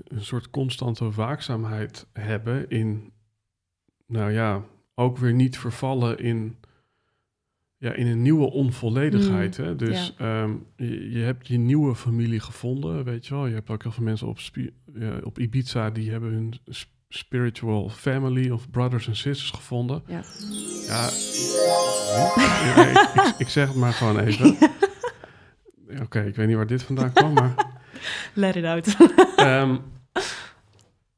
een 0.03 0.25
soort 0.25 0.49
constante 0.49 1.11
waakzaamheid 1.11 2.07
hebben 2.13 2.69
in, 2.69 3.11
nou 4.07 4.31
ja, 4.31 4.63
ook 4.95 5.17
weer 5.17 5.33
niet 5.33 5.57
vervallen 5.57 6.19
in, 6.19 6.55
ja, 7.77 7.93
in 7.93 8.07
een 8.07 8.21
nieuwe 8.21 8.51
onvolledigheid. 8.51 9.57
Mm, 9.57 9.65
hè? 9.65 9.75
Dus 9.75 10.13
ehm, 10.17 10.51
je, 10.75 11.11
je 11.11 11.19
hebt 11.19 11.47
je 11.47 11.57
nieuwe 11.57 11.95
familie 11.95 12.39
gevonden, 12.39 13.03
weet 13.03 13.27
je 13.27 13.33
wel. 13.33 13.47
Je 13.47 13.53
hebt 13.53 13.69
ook 13.69 13.83
heel 13.83 13.91
veel 13.91 14.03
mensen 14.03 14.27
op, 14.27 14.39
ja, 14.93 15.17
op 15.23 15.39
Ibiza 15.39 15.89
die 15.89 16.11
hebben 16.11 16.31
hun 16.31 16.53
sp- 16.65 16.95
spiritual 17.09 17.89
family 17.89 18.49
of 18.49 18.69
brothers 18.69 19.07
en 19.07 19.15
sisters 19.15 19.51
gevonden. 19.51 20.03
Ja. 20.07 20.23
Ja, 20.87 21.09
ja, 22.75 22.87
ik, 22.87 23.25
ik, 23.25 23.33
ik 23.37 23.47
zeg 23.47 23.67
het 23.67 23.77
maar 23.77 23.93
gewoon 23.93 24.19
even. 24.19 24.57
Oké, 26.03 26.21
ik 26.21 26.35
weet 26.35 26.47
niet 26.47 26.55
waar 26.55 26.67
dit 26.67 26.83
vandaan 26.83 27.13
kwam, 27.13 27.33
maar... 27.33 27.75
Let 28.33 28.55
it 28.55 28.65
out. 28.65 28.95
ehm, 29.35 29.77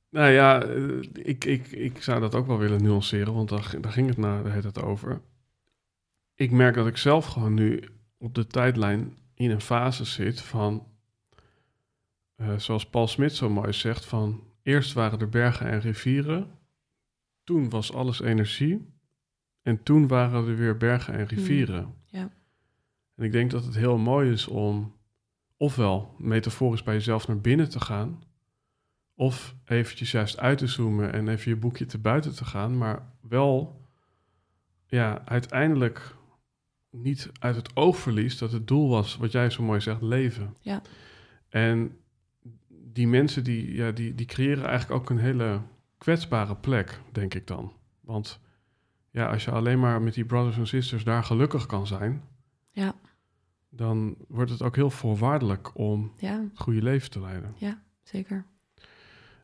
nou 0.10 0.32
ja, 0.32 0.62
eh, 0.63 1.02
ik, 1.13 1.46
ik, 1.46 1.68
ik 1.68 2.02
zou 2.02 2.20
dat 2.20 2.36
ook 2.36 2.48
wel 2.48 2.58
willen 2.58 2.84
nuanceren, 2.84 3.34
want 3.34 3.50
daar, 3.50 3.76
daar 3.82 3.92
ging 3.92 4.08
het 4.08 4.18
na 4.18 4.42
de 4.42 4.60
tijd 4.62 4.82
over. 4.82 5.22
Ik 6.36 6.52
merk 6.52 6.76
dat 6.76 6.88
ik 6.88 6.98
zelf 6.98 7.26
gewoon 7.26 7.54
nu 7.54 7.84
op 8.18 8.36
de 8.36 8.48
tijdlijn 8.48 9.18
in 9.34 9.52
een 9.52 9.62
fase 9.62 10.06
zit 10.06 10.42
van... 10.42 10.88
eh, 12.36 12.58
zoals 12.58 12.86
Paul 12.89 13.08
Smit 13.08 13.36
zo 13.36 13.50
mooi 13.50 13.74
zegt, 13.74 14.06
van... 14.06 14.48
Eerst 14.63 14.94
waren 14.94 15.20
er 15.20 15.30
bergen 15.30 15.65
en 15.70 15.80
rivieren. 15.80 16.52
Toen 17.44 17.70
was 17.70 17.94
alles 17.94 18.22
energie. 18.22 18.94
En 19.62 19.84
toen 19.84 20.08
waren 20.08 20.48
er 20.48 20.56
weer 20.56 20.78
bergen 20.78 21.13
en 21.13 21.26
rivieren. 21.28 21.94
ja. 22.06 22.30
En 23.15 23.26
ik 23.26 23.32
denk 23.32 23.52
dat 23.52 23.65
het 23.65 23.76
heel 23.76 23.98
mooi 23.98 24.32
is 24.32 24.48
om 24.48 24.99
ofwel 25.60 26.15
metaforisch 26.17 26.84
bij 26.84 26.93
jezelf 26.93 27.28
naar 27.28 27.39
binnen 27.39 27.69
te 27.69 27.80
gaan, 27.80 28.24
of 29.15 29.56
eventjes 29.65 30.12
juist 30.12 30.39
uit 30.39 30.58
te 30.58 30.67
zoomen 30.67 31.13
en 31.13 31.28
even 31.28 31.52
je 31.52 31.58
boekje 31.58 31.86
te 31.86 31.98
buiten 31.98 32.36
te 32.36 32.45
gaan, 32.45 32.78
maar 32.78 33.12
wel 33.22 33.82
ja, 34.86 35.22
uiteindelijk 35.26 36.15
niet 36.89 37.30
uit 37.39 37.56
het 37.56 37.76
oog 37.76 37.98
verliest 37.98 38.39
dat 38.39 38.52
het 38.52 38.67
doel 38.67 38.89
was, 38.89 39.17
wat 39.17 39.32
jij 39.32 39.50
zo 39.50 39.63
mooi 39.63 39.82
zegt, 39.82 40.02
leven. 40.02 40.56
Ja. 40.62 40.82
En 41.50 41.98
die 42.67 43.08
mensen 43.08 43.43
die, 43.43 43.74
ja, 43.74 43.91
die, 43.91 44.15
die 44.15 44.26
creëren 44.26 44.65
eigenlijk 44.65 45.02
ook 45.02 45.10
een 45.10 45.19
hele 45.19 45.62
kwetsbare 45.98 46.56
plek, 46.56 47.00
denk 47.12 47.34
ik 47.34 47.48
dan. 47.48 47.74
Want 48.02 48.39
ja, 49.12 49.28
als 49.28 49.45
je 49.45 49.52
alleen 49.52 49.80
maar 49.80 50.02
met 50.02 50.13
die 50.13 50.26
brothers 50.26 50.58
en 50.58 50.67
sisters 50.67 51.04
daar 51.04 51.24
gelukkig 51.24 51.65
kan 51.65 51.88
zijn, 51.88 52.24
Ja. 52.72 52.95
Dan 53.70 54.16
wordt 54.28 54.52
het 54.52 54.62
ook 54.62 54.76
heel 54.76 54.90
voorwaardelijk 54.90 55.78
om 55.78 56.14
Ja, 56.18 56.40
het 56.50 56.60
goede 56.60 56.82
leven 56.82 57.10
te 57.12 57.20
leiden. 57.20 57.56
zeker. 58.04 58.46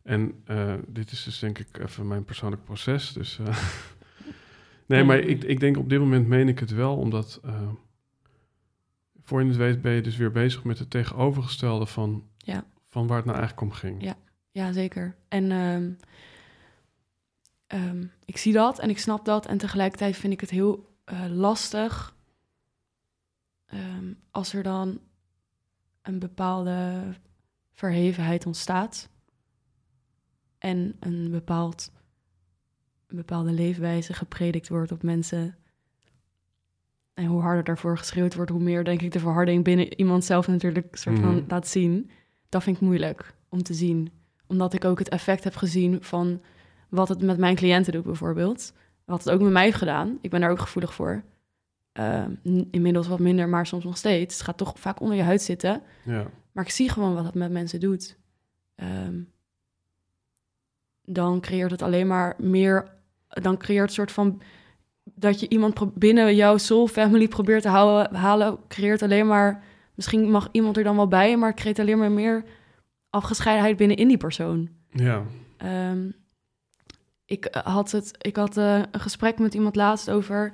En 0.03 0.41
eh, 0.45 0.73
dit 0.87 1.11
is 1.11 1.23
dus 1.23 1.39
denk 1.39 1.59
ik 1.59 1.77
even 1.77 2.07
mijn 2.07 2.25
persoonlijk 2.25 2.63
proces. 2.63 3.13
Dus, 3.13 3.39
eh, 3.39 3.57
nee, 4.87 5.03
maar 5.03 5.17
ik, 5.19 5.43
ik 5.43 5.59
denk 5.59 5.77
op 5.77 5.89
dit 5.89 5.99
moment 5.99 6.27
meen 6.27 6.47
ik 6.47 6.59
het 6.59 6.71
wel, 6.71 6.97
omdat 6.97 7.39
eh, 7.43 7.69
voor 9.21 9.41
je 9.41 9.47
het 9.47 9.57
weet 9.57 9.81
ben 9.81 9.91
je 9.91 10.01
dus 10.01 10.17
weer 10.17 10.31
bezig 10.31 10.63
met 10.63 10.79
het 10.79 10.89
tegenovergestelde 10.89 11.85
van, 11.85 12.27
Ja. 12.37 12.65
van 12.89 13.07
waar 13.07 13.17
het 13.17 13.25
nou 13.25 13.37
eigenlijk 13.37 13.67
om 13.67 13.77
ging. 13.77 14.03
Ja. 14.03 14.15
Ja, 14.51 14.71
zeker. 14.71 15.15
En 15.27 15.51
ehm, 15.51 15.91
ehm, 17.67 18.05
ik 18.25 18.37
zie 18.37 18.53
dat 18.53 18.79
en 18.79 18.89
ik 18.89 18.99
snap 18.99 19.25
dat. 19.25 19.45
En 19.45 19.57
tegelijkertijd 19.57 20.17
vind 20.17 20.33
ik 20.33 20.41
het 20.41 20.49
heel 20.49 20.93
lastig 21.29 22.14
ehm, 23.65 24.13
als 24.31 24.53
er 24.53 24.63
dan 24.63 24.99
een 26.01 26.19
bepaalde 26.19 27.03
verhevenheid 27.71 28.45
ontstaat. 28.45 29.09
En 30.57 30.95
een, 30.99 31.31
bepaald, 31.31 31.91
een 33.07 33.15
bepaalde 33.15 33.51
leefwijze 33.51 34.13
gepredikt 34.13 34.69
wordt 34.69 34.91
op 34.91 35.03
mensen. 35.03 35.55
En 37.13 37.25
hoe 37.25 37.41
harder 37.41 37.63
daarvoor 37.63 37.97
geschreeuwd 37.97 38.35
wordt, 38.35 38.51
hoe 38.51 38.61
meer 38.61 38.83
denk 38.83 39.01
ik 39.01 39.11
de 39.11 39.19
verharding 39.19 39.63
binnen 39.63 39.99
iemand 39.99 40.25
zelf 40.25 40.47
natuurlijk 40.47 40.95
soort 40.95 41.19
van 41.19 41.35
Mhm. 41.35 41.43
laat 41.47 41.67
zien. 41.67 42.09
Dat 42.49 42.63
vind 42.63 42.75
ik 42.75 42.81
moeilijk 42.81 43.35
om 43.49 43.63
te 43.63 43.73
zien 43.73 44.11
omdat 44.47 44.73
ik 44.73 44.85
ook 44.85 44.99
het 44.99 45.09
effect 45.09 45.43
heb 45.43 45.55
gezien 45.55 46.03
van 46.03 46.41
wat 46.89 47.09
het 47.09 47.21
met 47.21 47.37
mijn 47.37 47.55
cliënten 47.55 47.93
doet, 47.93 48.03
bijvoorbeeld. 48.03 48.73
Wat 49.05 49.23
het 49.23 49.33
ook 49.33 49.41
met 49.41 49.51
mij 49.51 49.63
heeft 49.63 49.77
gedaan. 49.77 50.17
Ik 50.21 50.29
ben 50.29 50.41
daar 50.41 50.49
ook 50.49 50.59
gevoelig 50.59 50.93
voor. 50.93 51.23
Ehm, 51.95 52.31
inmiddels 52.71 53.07
wat 53.07 53.19
minder, 53.19 53.49
maar 53.49 53.67
soms 53.67 53.83
nog 53.83 53.97
steeds. 53.97 54.33
Het 54.35 54.43
gaat 54.43 54.57
toch 54.57 54.79
vaak 54.79 54.99
onder 54.99 55.17
je 55.17 55.23
huid 55.23 55.41
zitten. 55.41 55.81
Ja. 56.03 56.27
Maar 56.51 56.63
ik 56.63 56.69
zie 56.69 56.89
gewoon 56.89 57.13
wat 57.13 57.25
het 57.25 57.33
met 57.33 57.51
mensen 57.51 57.79
doet. 57.79 58.17
Ehm, 58.75 59.19
dan 61.01 61.39
creëert 61.39 61.71
het 61.71 61.81
alleen 61.81 62.07
maar 62.07 62.35
meer. 62.37 62.91
Dan 63.27 63.57
creëert 63.57 63.91
soort 63.93 64.11
van. 64.11 64.41
Dat 65.03 65.39
je 65.39 65.49
iemand 65.49 65.93
binnen 65.93 66.35
jouw 66.35 66.57
soul 66.57 66.87
family 66.87 67.27
probeert 67.27 67.61
te 67.61 67.69
houden, 67.69 68.15
halen. 68.15 68.57
Creëert 68.67 69.01
alleen 69.01 69.27
maar. 69.27 69.63
Misschien 69.93 70.31
mag 70.31 70.49
iemand 70.51 70.77
er 70.77 70.83
dan 70.83 70.95
wel 70.95 71.07
bij, 71.07 71.37
maar 71.37 71.49
het 71.49 71.59
creëert 71.59 71.79
alleen 71.79 71.97
maar 71.97 72.11
meer 72.11 72.43
afgescheidenheid 73.09 73.77
binnen 73.77 73.97
in 73.97 74.07
die 74.07 74.17
persoon. 74.17 74.69
ja. 74.89 75.23
Ehm, 75.57 76.09
ik 77.25 77.45
eh, 77.45 77.65
had, 77.65 77.91
het, 77.91 78.11
ik 78.21 78.35
had 78.35 78.57
eh, 78.57 78.81
een 78.91 78.99
gesprek 78.99 79.39
met 79.39 79.53
iemand 79.53 79.75
laatst 79.75 80.09
over. 80.09 80.53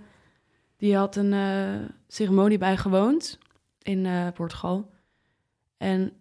Die 0.81 0.95
had 0.95 1.15
een 1.15 1.33
eh, 1.33 1.89
ceremonie 2.07 2.57
bijgewoond 2.57 3.37
in 3.81 4.05
eh, 4.05 4.27
Portugal. 4.33 4.89
En 5.77 6.13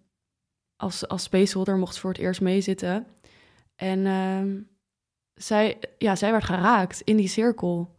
als, 0.77 1.09
als 1.09 1.23
spaceholder 1.23 1.77
mocht 1.77 1.95
ze 1.95 2.01
voor 2.01 2.11
het 2.11 2.19
eerst 2.19 2.41
meezitten. 2.41 3.07
En 3.77 4.07
ehm, 4.07 4.61
zij, 5.35 5.79
ja, 5.99 6.17
zij 6.17 6.31
werd 6.31 6.45
geraakt 6.45 7.01
in 7.01 7.17
die 7.17 7.29
cirkel. 7.29 7.97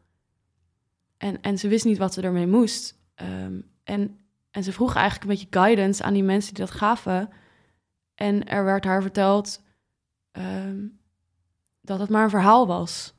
En, 1.17 1.41
en 1.41 1.57
ze 1.57 1.67
wist 1.67 1.85
niet 1.85 1.97
wat 1.97 2.13
ze 2.13 2.21
ermee 2.21 2.47
moest. 2.47 2.97
Ehm, 3.15 3.61
en, 3.83 4.19
en 4.51 4.63
ze 4.63 4.71
vroeg 4.71 4.95
eigenlijk 4.95 5.23
een 5.23 5.37
beetje 5.37 5.59
guidance 5.59 6.03
aan 6.03 6.13
die 6.13 6.23
mensen 6.23 6.53
die 6.53 6.65
dat 6.65 6.75
gaven. 6.75 7.29
En 8.15 8.47
er 8.47 8.63
werd 8.63 8.85
haar 8.85 9.01
verteld 9.01 9.63
ehm, 10.31 10.87
dat 11.81 11.99
het 11.99 12.09
maar 12.09 12.23
een 12.23 12.29
verhaal 12.29 12.67
was. 12.67 13.13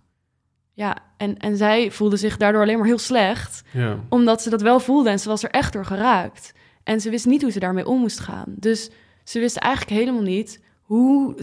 Ja, 0.75 0.97
en, 1.17 1.37
en 1.39 1.57
zij 1.57 1.91
voelde 1.91 2.17
zich 2.17 2.37
daardoor 2.37 2.63
alleen 2.63 2.79
maar 2.79 2.87
heel 2.87 2.99
slecht, 2.99 3.63
ja. 3.73 3.99
omdat 4.09 4.43
ze 4.43 4.51
dat 4.51 4.63
wel 4.63 4.81
voelde 4.81 5.11
en 5.11 5.19
ze 5.19 5.29
was 5.29 5.43
er 5.43 5.51
echt 5.51 5.73
door 5.73 5.85
geraakt. 5.85 6.53
En 6.85 7.01
ze 7.01 7.11
wist 7.11 7.27
niet 7.27 7.43
hoe 7.43 7.51
ze 7.51 7.59
daarmee 7.59 7.87
om 7.87 8.01
moest 8.01 8.21
gaan. 8.21 8.45
Dus 8.47 8.91
ze 9.25 9.39
wist 9.41 9.57
eigenlijk 9.57 10.01
helemaal 10.01 10.23
niet 10.23 10.61
hoe. 10.83 11.35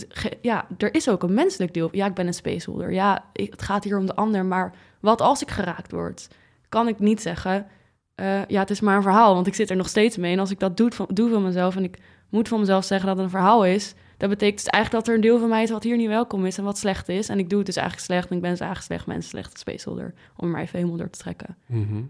Ja, 0.41 0.67
er 0.77 0.93
is 0.93 1.09
ook 1.09 1.23
een 1.23 1.33
menselijk 1.33 1.73
deel. 1.73 1.89
Ja, 1.91 2.05
ik 2.05 2.13
ben 2.13 2.27
een 2.27 2.33
spaceholder. 2.33 2.91
Ja, 2.93 3.25
ik, 3.33 3.51
het 3.51 3.61
gaat 3.61 3.83
hier 3.83 3.97
om 3.97 4.05
de 4.05 4.15
ander. 4.15 4.45
Maar 4.45 4.73
wat 4.99 5.21
als 5.21 5.41
ik 5.41 5.51
geraakt 5.51 5.91
word? 5.91 6.27
Kan 6.69 6.87
ik 6.87 6.99
niet 6.99 7.21
zeggen. 7.21 7.67
eh, 8.15 8.45
ja, 8.45 8.59
het 8.59 8.69
is 8.69 8.79
maar 8.81 8.95
een 8.95 9.01
verhaal, 9.01 9.33
want 9.33 9.47
ik 9.47 9.55
zit 9.55 9.69
er 9.69 9.75
nog 9.75 9.89
steeds 9.89 10.17
mee. 10.17 10.33
En 10.33 10.39
als 10.39 10.51
ik 10.51 10.59
dat 10.59 10.77
doe 10.77 10.91
van, 10.91 11.07
doe 11.13 11.29
van 11.29 11.43
mezelf 11.43 11.75
en 11.75 11.83
ik 11.83 11.97
moet 12.29 12.47
van 12.47 12.59
mezelf 12.59 12.85
zeggen 12.85 13.07
dat 13.07 13.15
het 13.15 13.25
een 13.25 13.31
verhaal 13.31 13.65
is, 13.65 13.93
dat 14.19 14.29
betekent 14.29 14.63
dus 14.63 14.67
eigenlijk 14.73 15.05
dat 15.05 15.07
er 15.07 15.15
een 15.15 15.27
deel 15.29 15.39
van 15.39 15.49
mij 15.49 15.63
is 15.63 15.69
wat 15.69 15.83
hier 15.83 15.97
niet 15.97 16.07
welkom 16.07 16.45
is 16.45 16.57
en 16.57 16.63
wat 16.63 16.77
slecht 16.77 17.09
is. 17.09 17.29
En 17.29 17.39
ik 17.39 17.49
doe 17.49 17.57
het 17.57 17.67
dus 17.67 17.75
eigenlijk 17.75 18.07
slecht 18.07 18.29
en 18.29 18.35
ik 18.35 18.41
ben 18.41 18.51
dus 18.51 18.59
eigenlijk 18.59 18.91
slecht 18.91 19.07
mens, 19.07 19.29
slechte 19.29 19.57
spaceholder, 19.57 20.13
om 20.35 20.45
er 20.45 20.51
maar 20.51 20.61
even 20.61 20.77
helemaal 20.77 20.97
door 20.97 21.09
te 21.09 21.19
trekken. 21.19 21.57
Mhm. 21.65 22.03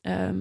Ehm, 0.00 0.38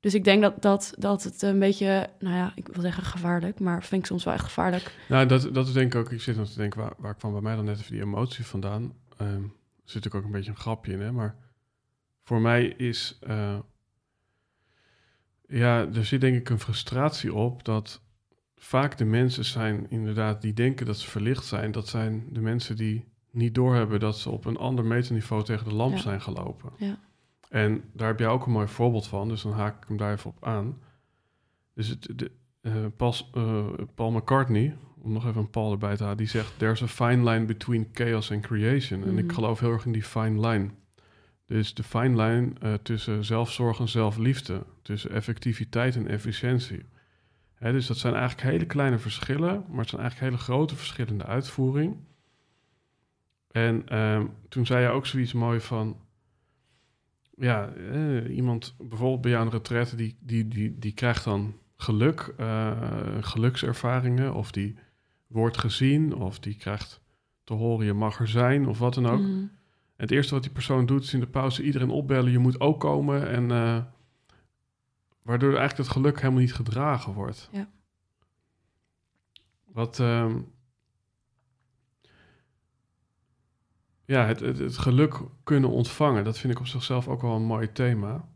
dus 0.00 0.14
ik 0.14 0.24
denk 0.24 0.42
dat, 0.42 0.62
dat, 0.62 0.94
dat 0.98 1.22
het 1.22 1.42
een 1.42 1.58
beetje, 1.58 2.08
nou 2.18 2.36
ja, 2.36 2.52
ik 2.54 2.68
wil 2.68 2.82
zeggen 2.82 3.02
gevaarlijk, 3.02 3.60
maar 3.60 3.84
vind 3.84 4.02
ik 4.02 4.06
soms 4.06 4.24
wel 4.24 4.34
echt 4.34 4.44
gevaarlijk. 4.44 4.94
Nou, 5.08 5.26
dat, 5.26 5.54
dat 5.54 5.66
is 5.66 5.72
denk 5.72 5.94
ik 5.94 6.00
ook... 6.00 6.12
Ik 6.12 6.20
zit 6.20 6.36
nog 6.36 6.48
te 6.48 6.58
denken, 6.58 6.80
waar, 6.80 6.92
waar 6.98 7.14
kwam 7.14 7.32
bij 7.32 7.40
mij 7.40 7.56
dan 7.56 7.64
net 7.64 7.78
even 7.78 7.92
die 7.92 8.02
emotie 8.02 8.46
vandaan? 8.46 8.92
Ehm, 9.16 9.42
er 9.42 9.50
zit 9.84 9.94
natuurlijk 9.94 10.14
ook 10.14 10.24
een 10.24 10.30
beetje 10.30 10.50
een 10.50 10.56
grapje 10.56 10.92
in, 10.92 11.00
hè? 11.00 11.12
Maar 11.12 11.36
voor 12.22 12.40
mij 12.40 12.66
is... 12.66 13.18
eh, 13.20 13.58
ja, 15.48 15.88
er 15.94 16.04
zit 16.04 16.20
denk 16.20 16.36
ik 16.36 16.48
een 16.50 16.60
frustratie 16.60 17.34
op 17.34 17.64
dat 17.64 18.00
vaak 18.58 18.98
de 18.98 19.04
mensen 19.04 19.44
zijn 19.44 19.86
inderdaad 19.90 20.42
die 20.42 20.52
denken 20.52 20.86
dat 20.86 20.96
ze 20.98 21.10
verlicht 21.10 21.44
zijn. 21.44 21.72
Dat 21.72 21.88
zijn 21.88 22.26
de 22.32 22.40
mensen 22.40 22.76
die 22.76 23.04
niet 23.30 23.54
doorhebben 23.54 24.00
dat 24.00 24.18
ze 24.18 24.30
op 24.30 24.44
een 24.44 24.56
ander 24.56 24.84
meterniveau 24.84 25.44
tegen 25.44 25.68
de 25.68 25.74
lamp 25.74 25.94
Ja. 25.94 26.00
zijn 26.00 26.20
gelopen. 26.20 26.70
Ja. 26.76 26.98
En 27.48 27.82
daar 27.92 28.08
heb 28.08 28.18
jij 28.18 28.28
ook 28.28 28.46
een 28.46 28.52
mooi 28.52 28.68
voorbeeld 28.68 29.06
van, 29.06 29.28
dus 29.28 29.42
dan 29.42 29.52
haak 29.52 29.82
ik 29.82 29.88
hem 29.88 29.96
daar 29.96 30.12
even 30.12 30.30
op 30.30 30.44
aan. 30.44 30.78
Dus 31.74 31.88
het, 31.88 32.08
de, 32.16 32.30
eh, 32.60 32.72
Pas, 32.96 33.30
eh, 33.34 33.66
Paul 33.94 34.10
McCartney, 34.10 34.76
om 35.00 35.12
nog 35.12 35.26
even 35.26 35.40
een 35.40 35.50
Paul 35.50 35.72
erbij 35.72 35.96
te 35.96 36.02
halen, 36.02 36.18
die 36.18 36.26
zegt: 36.28 36.52
There's 36.58 36.82
a 36.82 36.86
fine 36.86 37.30
line 37.30 37.44
between 37.44 37.88
chaos 37.92 38.32
and 38.32 38.40
creation. 38.42 39.04
En 39.04 39.18
ik 39.18 39.24
Mhm. 39.24 39.34
geloof 39.34 39.60
heel 39.60 39.72
erg 39.72 39.84
in 39.86 39.92
die 39.92 40.02
fine 40.02 40.48
line. 40.48 40.70
Dus 41.46 41.74
de 41.74 41.82
fine 41.82 42.22
line 42.22 42.50
eh, 42.60 42.74
tussen 42.74 43.24
zelfzorg 43.24 43.78
en 43.80 43.88
zelfliefde, 43.88 44.62
tussen 44.82 45.10
effectiviteit 45.10 45.96
en 45.96 46.06
efficiëntie. 46.08 46.84
Dus 47.60 47.86
dat 47.86 47.96
zijn 47.96 48.14
eigenlijk 48.14 48.50
hele 48.50 48.66
kleine 48.66 48.98
verschillen, 48.98 49.64
maar 49.68 49.80
het 49.80 49.88
zijn 49.88 50.00
eigenlijk 50.00 50.30
hele 50.30 50.42
grote 50.42 50.76
verschillen 50.76 51.12
in 51.12 51.18
de 51.18 51.24
uitvoering. 51.24 51.96
En 53.50 53.88
ehm, 53.88 54.26
toen 54.48 54.66
zei 54.66 54.82
je 54.82 54.88
ook 54.88 55.06
zoiets 55.06 55.32
mooi 55.32 55.60
van, 55.60 55.96
ja, 57.36 57.68
eh, 57.68 58.36
iemand 58.36 58.74
bijvoorbeeld 58.78 59.20
bij 59.20 59.30
jou 59.30 59.44
de 59.44 59.56
retraite, 59.56 59.96
die, 59.96 60.16
die, 60.20 60.48
die, 60.48 60.78
die 60.78 60.92
krijgt 60.92 61.24
dan 61.24 61.54
geluk, 61.76 62.34
eh, 62.36 62.72
gelukservaringen, 63.20 64.34
of 64.34 64.50
die 64.50 64.74
wordt 65.26 65.58
gezien, 65.58 66.14
of 66.14 66.38
die 66.38 66.54
krijgt 66.54 67.00
te 67.44 67.54
horen 67.54 67.86
je 67.86 67.92
mag 67.92 68.20
er 68.20 68.28
zijn, 68.28 68.66
of 68.68 68.78
wat 68.78 68.94
dan 68.94 69.06
ook. 69.06 69.20
En 69.20 69.50
het 69.96 70.10
eerste 70.10 70.34
wat 70.34 70.42
die 70.42 70.52
persoon 70.52 70.86
doet 70.86 71.02
is 71.02 71.14
in 71.14 71.20
de 71.20 71.26
pauze 71.26 71.62
iedereen 71.62 71.90
opbellen, 71.90 72.32
je 72.32 72.38
moet 72.38 72.60
ook 72.60 72.80
komen. 72.80 73.28
En 73.30 73.50
eh, 73.50 73.82
waardoor 75.28 75.56
eigenlijk 75.56 75.78
het 75.78 75.96
geluk 75.96 76.16
helemaal 76.16 76.40
niet 76.40 76.54
gedragen 76.54 77.12
wordt. 77.12 77.48
Ja. 77.52 77.68
Wat, 79.64 80.00
ehm, 80.00 80.40
ja, 84.04 84.26
het, 84.26 84.40
het, 84.40 84.58
het 84.58 84.78
geluk 84.78 85.20
kunnen 85.42 85.70
ontvangen, 85.70 86.24
dat 86.24 86.38
vind 86.38 86.52
ik 86.52 86.58
op 86.58 86.66
zichzelf 86.66 87.08
ook 87.08 87.22
wel 87.22 87.34
een 87.34 87.42
mooi 87.42 87.72
thema. 87.72 88.28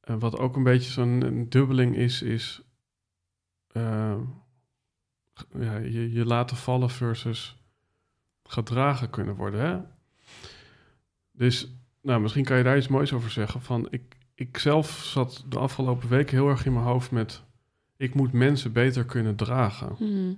En 0.00 0.18
wat 0.18 0.38
ook 0.38 0.56
een 0.56 0.62
beetje 0.62 0.90
zo'n 0.90 1.46
dubbeling 1.48 1.96
is, 1.96 2.22
is 2.22 2.62
ehm, 3.66 4.20
ja, 5.58 5.76
je, 5.76 6.12
je 6.12 6.24
laten 6.24 6.56
vallen 6.56 6.90
versus 6.90 7.56
gedragen 8.42 9.10
kunnen 9.10 9.34
worden. 9.34 9.60
Hè? 9.60 9.80
Dus 11.32 11.74
nou, 12.00 12.20
misschien 12.20 12.44
kan 12.44 12.56
je 12.56 12.62
daar 12.62 12.76
iets 12.76 12.88
moois 12.88 13.12
over 13.12 13.30
zeggen. 13.30 13.60
Van, 13.60 13.86
ik, 13.90 14.22
ik 14.34 14.58
zelf 14.58 14.90
zat 15.04 15.44
de 15.48 15.58
afgelopen 15.58 16.08
weken 16.08 16.36
heel 16.36 16.48
erg 16.48 16.66
in 16.66 16.72
mijn 16.72 16.84
hoofd 16.84 17.10
met... 17.10 17.42
ik 17.96 18.14
moet 18.14 18.32
mensen 18.32 18.72
beter 18.72 19.04
kunnen 19.04 19.36
dragen. 19.36 19.96
Mhm. 19.98 20.34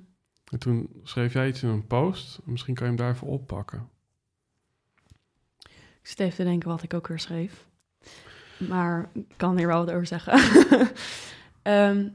En 0.50 0.58
toen 0.58 1.00
schreef 1.02 1.32
jij 1.32 1.48
iets 1.48 1.62
in 1.62 1.68
een 1.68 1.86
post. 1.86 2.40
Misschien 2.44 2.74
kan 2.74 2.84
je 2.84 2.92
hem 2.92 3.00
daar 3.00 3.12
even 3.14 3.26
oppakken. 3.26 3.88
Ik 6.00 6.12
zit 6.12 6.20
even 6.20 6.36
te 6.36 6.44
denken 6.44 6.68
wat 6.68 6.82
ik 6.82 6.94
ook 6.94 7.06
weer 7.06 7.18
schreef. 7.18 7.66
Maar 8.58 9.10
ik 9.12 9.24
kan 9.36 9.56
hier 9.56 9.66
wel 9.66 9.84
wat 9.84 9.94
over 9.94 10.06
zeggen. 10.06 10.32
Ehm, 11.62 12.08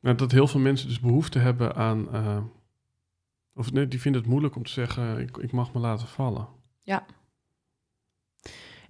Nou, 0.00 0.16
dat 0.16 0.32
heel 0.32 0.46
veel 0.46 0.60
mensen 0.60 0.88
dus 0.88 1.00
behoefte 1.00 1.38
hebben 1.38 1.74
aan... 1.74 2.12
eh, 2.12 2.42
of 3.54 3.72
nee, 3.72 3.88
die 3.88 4.00
vinden 4.00 4.20
het 4.20 4.30
moeilijk 4.30 4.56
om 4.56 4.62
te 4.64 4.70
zeggen... 4.70 5.18
ik, 5.18 5.36
ik 5.36 5.52
mag 5.52 5.72
me 5.72 5.80
laten 5.80 6.08
vallen. 6.08 6.48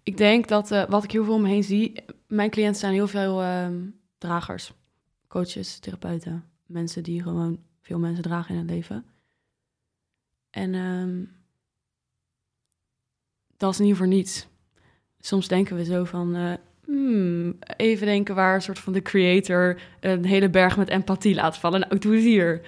Ik 0.03 0.17
denk 0.17 0.49
dat 0.49 0.71
uh, 0.71 0.85
wat 0.89 1.05
ik 1.05 1.11
heel 1.11 1.25
veel 1.25 1.35
om 1.35 1.43
me 1.43 1.49
heen 1.49 1.65
zie, 1.65 2.05
mijn 2.27 2.51
cliënten 2.51 2.81
zijn 2.81 2.93
heel 2.93 3.09
veel 3.09 3.43
uh, 3.43 3.67
dragers, 4.19 4.73
coaches, 5.29 5.79
therapeuten, 5.79 6.45
mensen 6.67 7.03
die 7.03 7.23
gewoon 7.23 7.61
veel 7.81 7.99
mensen 7.99 8.23
dragen 8.23 8.55
in 8.55 8.61
het 8.61 8.71
leven. 8.71 9.05
En 10.51 10.75
um, 10.75 11.31
dat 13.57 13.73
is 13.73 13.79
niet 13.79 13.97
voor 13.97 14.07
niets. 14.07 14.47
Soms 15.21 15.49
denken 15.49 15.77
we 15.77 15.85
zo 15.85 16.05
van, 16.05 16.37
uh, 16.37 16.53
hmm, 16.85 17.59
even 17.77 18.07
denken 18.07 18.35
waar 18.35 18.55
een 18.55 18.63
soort 18.63 18.79
van 18.79 18.93
de 18.93 19.03
creator 19.03 19.81
een 20.01 20.25
hele 20.25 20.51
berg 20.51 20.77
met 20.77 20.89
empathie 20.89 21.35
laat 21.35 21.59
vallen. 21.59 21.81
Nou, 21.81 21.99
doe 21.99 22.15
het 22.15 22.25
hier. 22.25 22.61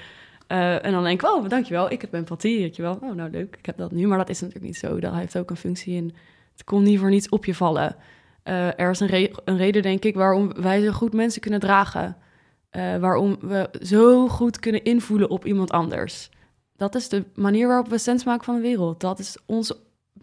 Uh, 0.49 0.85
en 0.85 0.93
dan 0.93 1.05
denk 1.05 1.23
ik, 1.23 1.29
oh, 1.29 1.49
dankjewel, 1.49 1.91
ik 1.91 2.01
heb 2.01 2.15
empathie, 2.15 2.59
weet 2.59 2.77
je 2.77 2.83
wel. 2.83 2.99
Oh, 3.03 3.15
nou 3.15 3.31
leuk, 3.31 3.57
ik 3.57 3.67
heb 3.67 3.77
dat 3.77 3.93
nu. 3.93 4.07
Maar 4.07 4.19
dat 4.19 4.29
is 4.29 4.41
natuurlijk 4.41 4.67
niet 4.67 4.77
zo. 4.77 5.01
Dat 5.01 5.15
heeft 5.15 5.39
ook 5.39 5.51
een 5.51 5.57
functie 5.57 5.95
in 5.95 6.15
het 6.55 6.65
komt 6.65 6.85
niet 6.85 6.99
voor 6.99 7.11
niets 7.11 7.29
op 7.29 7.45
je 7.45 7.55
vallen. 7.55 7.97
Uh, 8.45 8.81
er 8.81 8.91
is 8.91 9.01
een, 9.01 9.31
een, 9.45 9.57
reden, 9.57 9.83
denk 9.83 10.05
ik, 10.05 10.15
waarom 10.15 10.53
wij 10.53 10.83
zo 10.83 10.93
goed 10.93 11.13
mensen 11.13 11.41
kunnen 11.41 11.61
dragen. 11.61 12.17
Uh, 12.77 12.97
waarom 12.97 13.37
we 13.41 13.71
zo 13.83 14.29
goed 14.29 14.59
kunnen 14.59 14.85
invoelen 14.85 15.31
op 15.31 15.47
iemand 15.47 15.71
anders. 15.71 16.31
Dat 16.77 16.95
is 16.95 17.09
de 17.09 17.25
manier 17.35 17.67
waarop 17.67 17.89
we 17.89 17.99
sens 17.99 18.25
maken 18.25 18.45
van 18.45 18.55
de 18.55 18.61
wereld. 18.61 19.01
Dat 19.01 19.19
is 19.19 19.37
ons 19.47 19.73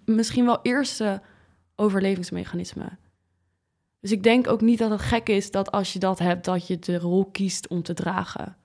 misschien 0.05 0.45
wel 0.45 0.59
eerste 0.61 1.21
overlevingsmechanisme. 1.75 2.89
Dus 3.99 4.11
ik 4.11 4.23
denk 4.23 4.47
ook 4.47 4.61
niet 4.61 4.79
dat 4.79 4.89
het 4.89 5.01
gek 5.01 5.29
is 5.29 5.51
dat 5.51 5.71
als 5.71 5.93
je 5.93 5.99
dat 5.99 6.19
hebt, 6.19 6.45
dat 6.45 6.67
je 6.67 6.79
de 6.79 6.97
rol 6.97 7.25
kiest 7.25 7.67
om 7.67 7.83
te 7.83 7.93
dragen. 7.93 8.55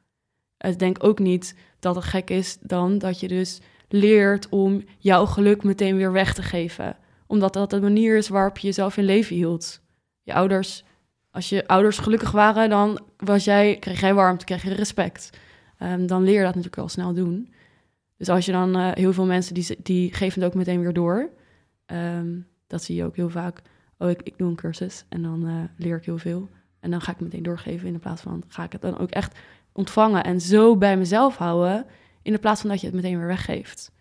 Ik 0.58 0.78
denk 0.78 1.04
ook 1.04 1.18
niet 1.18 1.54
dat 1.78 1.94
het 1.94 2.04
gek 2.04 2.30
is 2.30 2.58
dan 2.60 2.98
dat 2.98 3.20
je 3.20 3.28
dus 3.28 3.60
leert 3.88 4.48
om 4.48 4.84
jouw 4.98 5.26
geluk 5.26 5.62
meteen 5.62 5.96
weer 5.96 6.12
weg 6.12 6.34
te 6.34 6.42
geven 6.42 6.96
omdat 7.26 7.52
dat 7.52 7.70
de 7.70 7.80
manier 7.80 8.16
is 8.16 8.28
waarop 8.28 8.58
je 8.58 8.66
jezelf 8.66 8.96
in 8.96 9.04
leven 9.04 9.36
hield. 9.36 9.80
Je 10.22 10.34
ouders, 10.34 10.84
als 11.30 11.48
je 11.48 11.66
ouders 11.66 11.98
gelukkig 11.98 12.30
waren, 12.30 12.68
dan 12.68 13.00
was 13.16 13.44
jij, 13.44 13.76
kreeg 13.78 14.00
jij 14.00 14.14
warmte, 14.14 14.44
kreeg 14.44 14.62
je 14.62 14.74
respect. 14.74 15.30
Um, 15.82 16.06
dan 16.06 16.22
leer 16.22 16.34
je 16.34 16.38
dat 16.38 16.48
natuurlijk 16.48 16.76
wel 16.76 16.88
snel 16.88 17.14
doen. 17.14 17.52
Dus 18.16 18.28
als 18.28 18.46
je 18.46 18.52
dan 18.52 18.76
uh, 18.76 18.90
heel 18.92 19.12
veel 19.12 19.26
mensen, 19.26 19.54
die, 19.54 19.76
die 19.82 20.14
geven 20.14 20.40
het 20.40 20.50
ook 20.50 20.56
meteen 20.56 20.80
weer 20.80 20.92
door. 20.92 21.30
Um, 21.86 22.46
dat 22.66 22.82
zie 22.82 22.96
je 22.96 23.04
ook 23.04 23.16
heel 23.16 23.30
vaak. 23.30 23.62
Oh, 23.98 24.10
ik, 24.10 24.22
ik 24.22 24.38
doe 24.38 24.48
een 24.48 24.56
cursus 24.56 25.04
en 25.08 25.22
dan 25.22 25.48
uh, 25.48 25.62
leer 25.76 25.96
ik 25.96 26.04
heel 26.04 26.18
veel. 26.18 26.48
En 26.80 26.90
dan 26.90 27.00
ga 27.00 27.12
ik 27.12 27.20
meteen 27.20 27.42
doorgeven 27.42 27.88
in 27.88 27.98
plaats 27.98 28.22
van 28.22 28.42
ga 28.48 28.64
ik 28.64 28.72
het 28.72 28.80
dan 28.80 28.98
ook 28.98 29.10
echt 29.10 29.38
ontvangen 29.72 30.24
en 30.24 30.40
zo 30.40 30.76
bij 30.76 30.96
mezelf 30.96 31.36
houden. 31.36 31.86
In 32.22 32.32
de 32.32 32.38
plaats 32.38 32.60
van 32.60 32.70
dat 32.70 32.80
je 32.80 32.86
het 32.86 32.94
meteen 32.94 33.18
weer 33.18 33.26
weggeeft. 33.26 33.92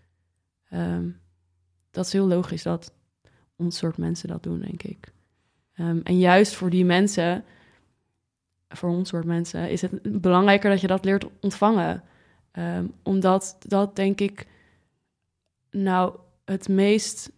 Um, 0.73 1.19
dat 1.91 2.05
is 2.05 2.13
heel 2.13 2.27
logisch 2.27 2.63
dat 2.63 2.93
ons 3.55 3.77
soort 3.77 3.97
mensen 3.97 4.27
dat 4.27 4.43
doen, 4.43 4.59
denk 4.59 4.83
ik. 4.83 5.13
Um, 5.79 6.01
en 6.03 6.19
juist 6.19 6.53
voor 6.53 6.69
die 6.69 6.85
mensen, 6.85 7.43
voor 8.69 8.89
ons 8.89 9.09
soort 9.09 9.25
mensen, 9.25 9.69
is 9.69 9.81
het 9.81 10.21
belangrijker 10.21 10.69
dat 10.69 10.81
je 10.81 10.87
dat 10.87 11.05
leert 11.05 11.25
ontvangen. 11.41 12.03
Um, 12.51 12.93
omdat 13.03 13.55
dat, 13.59 13.95
denk 13.95 14.19
ik, 14.19 14.47
nou 15.71 16.17
het 16.45 16.67
meest, 16.67 17.31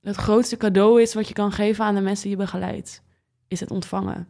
het 0.00 0.16
grootste 0.16 0.56
cadeau 0.56 1.02
is 1.02 1.14
wat 1.14 1.28
je 1.28 1.34
kan 1.34 1.52
geven 1.52 1.84
aan 1.84 1.94
de 1.94 2.00
mensen 2.00 2.28
die 2.28 2.36
je 2.36 2.44
begeleidt, 2.44 3.02
is 3.48 3.60
het 3.60 3.70
ontvangen. 3.70 4.28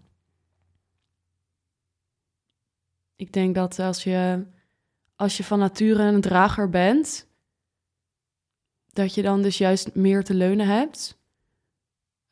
Ik 3.17 3.33
denk 3.33 3.55
dat 3.55 3.79
als 3.79 4.05
je, 4.05 4.47
als 5.17 5.37
je 5.37 5.45
van 5.45 5.59
nature 5.59 6.03
een 6.03 6.21
drager 6.21 6.71
bent, 6.71 7.26
dat 8.97 9.15
je 9.15 9.23
dan 9.23 9.43
dus 9.43 9.59
juist 9.59 9.95
meer 9.95 10.25
te 10.25 10.35
leunen 10.35 10.67
hebt. 10.67 11.19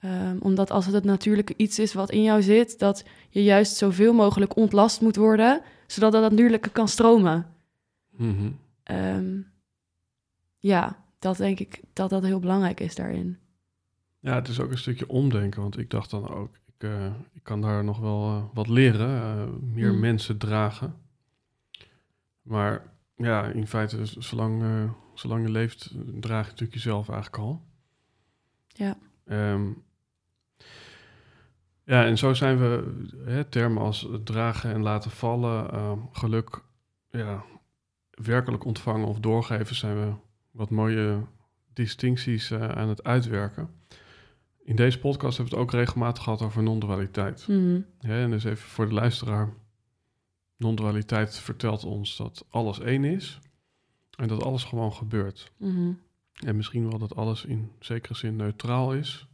Um, 0.05 0.39
omdat 0.41 0.71
als 0.71 0.85
het 0.85 0.95
het 0.95 1.05
natuurlijke 1.05 1.55
iets 1.57 1.79
is 1.79 1.95
wat 1.95 2.11
in 2.11 2.23
jou 2.23 2.43
zit, 2.43 2.79
dat 2.79 3.05
je 3.31 3.43
juist 3.43 3.77
zoveel 3.77 4.13
mogelijk 4.13 4.57
ontlast 4.57 5.01
moet 5.01 5.17
worden, 5.17 5.63
zodat 5.87 6.13
dat 6.13 6.23
natuurlijke 6.23 6.71
kan 6.71 6.89
stromen. 6.89 7.47
Mm 8.17 8.37
-hmm. 8.37 8.59
um, 8.97 9.53
ja, 10.59 11.05
dat 11.19 11.37
denk 11.37 11.61
ik 11.61 11.81
dat 11.93 12.11
dat 12.11 12.23
heel 12.23 12.41
belangrijk 12.41 12.81
is 12.81 12.95
daarin. 12.95 13.39
Ja, 14.21 14.35
het 14.35 14.49
is 14.49 14.61
ook 14.61 14.71
een 14.71 14.79
stukje 14.79 15.09
omdenken, 15.09 15.61
want 15.61 15.79
ik 15.79 15.91
dacht 15.91 16.11
dan 16.11 16.29
ook, 16.29 16.55
ik, 16.67 16.89
uh, 16.89 17.07
ik 17.33 17.43
kan 17.43 17.61
daar 17.61 17.85
nog 17.85 17.99
wel 17.99 18.29
uh, 18.29 18.43
wat 18.55 18.69
leren, 18.69 19.11
uh, 19.11 19.75
meer 19.75 19.93
mm. 19.93 20.01
mensen 20.01 20.39
dragen. 20.39 20.95
Maar 22.43 22.83
ja, 23.17 23.47
in 23.47 23.67
feite, 23.67 24.05
zolang 24.05 24.63
zolang 25.15 25.47
je 25.47 25.53
leeft, 25.53 25.91
draag 26.21 26.45
je 26.45 26.51
natuurlijk 26.51 26.75
jezelf 26.75 27.09
eigenlijk 27.09 27.43
al. 27.43 27.63
Ja. 28.67 28.97
Um, 29.27 29.85
ja, 31.85 32.05
en 32.05 32.19
zo 32.19 32.35
zijn 32.35 32.59
we 32.59 32.95
hè, 33.25 33.45
termen 33.45 33.83
als 33.83 34.09
dragen 34.25 34.73
en 34.73 34.83
laten 34.83 35.11
vallen, 35.11 35.75
uh, 35.75 35.93
geluk, 36.13 36.63
ja, 37.11 37.45
werkelijk 38.11 38.65
ontvangen 38.65 39.09
of 39.09 39.21
doorgeven, 39.21 39.77
zijn 39.77 39.97
we 40.01 40.13
wat 40.51 40.71
mooie 40.71 41.21
distincties 41.73 42.51
uh, 42.51 42.69
aan 42.69 42.89
het 42.89 43.05
uitwerken. 43.05 43.69
In 44.65 44.77
deze 44.77 44.99
podcast 44.99 45.37
hebben 45.37 45.55
we 45.55 45.61
het 45.61 45.71
ook 45.71 45.81
regelmatig 45.81 46.23
gehad 46.23 46.43
over 46.43 46.63
non-dualiteit. 46.63 47.45
Mm 47.49 47.57
-hmm. 47.57 48.11
en 48.11 48.31
dus 48.31 48.45
even 48.45 48.69
voor 48.69 48.89
de 48.89 48.95
luisteraar. 48.95 49.53
Non-dualiteit 50.57 51.39
vertelt 51.39 51.85
ons 51.85 52.17
dat 52.17 52.47
alles 52.51 52.81
één 52.81 53.05
is. 53.05 53.41
En 54.17 54.29
dat 54.29 54.43
alles 54.43 54.65
gewoon 54.65 54.93
gebeurt. 54.93 55.53
Mm-hmm. 55.57 56.01
En 56.35 56.57
misschien 56.57 56.89
wel 56.89 56.99
dat 56.99 57.17
alles 57.17 57.45
in 57.45 57.73
zekere 57.79 58.15
zin 58.15 58.37
neutraal 58.37 58.95
is. 58.95 59.27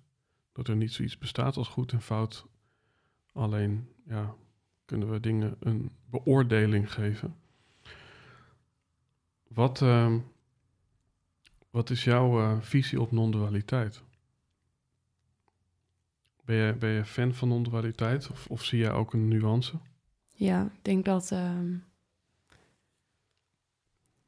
Dat 0.53 0.69
er 0.69 0.77
niet 0.77 0.93
zoiets 0.93 1.19
bestaat 1.19 1.57
als 1.57 1.69
goed 1.69 1.93
en 1.93 2.03
fout. 2.03 2.47
Alleen 3.33 3.89
ja, 4.07 4.35
kunnen 4.85 5.11
we 5.11 5.21
dingen 5.21 5.57
een 5.61 5.91
beoordeling 6.11 6.93
geven. 6.93 7.37
Wat, 9.49 9.81
uh, 9.81 10.15
wat 11.71 11.91
is 11.91 12.05
jouw 12.05 12.41
uh, 12.41 12.61
visie 12.61 13.01
op 13.01 13.13
non-dualiteit? 13.13 14.03
Ben 16.45 16.57
je, 16.57 16.75
ben 16.75 16.91
je 16.91 17.05
fan 17.05 17.35
van 17.35 17.49
non-dualiteit 17.49 18.31
of, 18.31 18.47
of 18.47 18.65
zie 18.65 18.79
jij 18.79 18.93
ook 18.93 19.13
een 19.13 19.29
nuance? 19.29 19.79
Ja, 20.35 20.65
ik 20.65 20.85
denk 20.85 21.05
dat. 21.05 21.31
Uh 21.31 21.59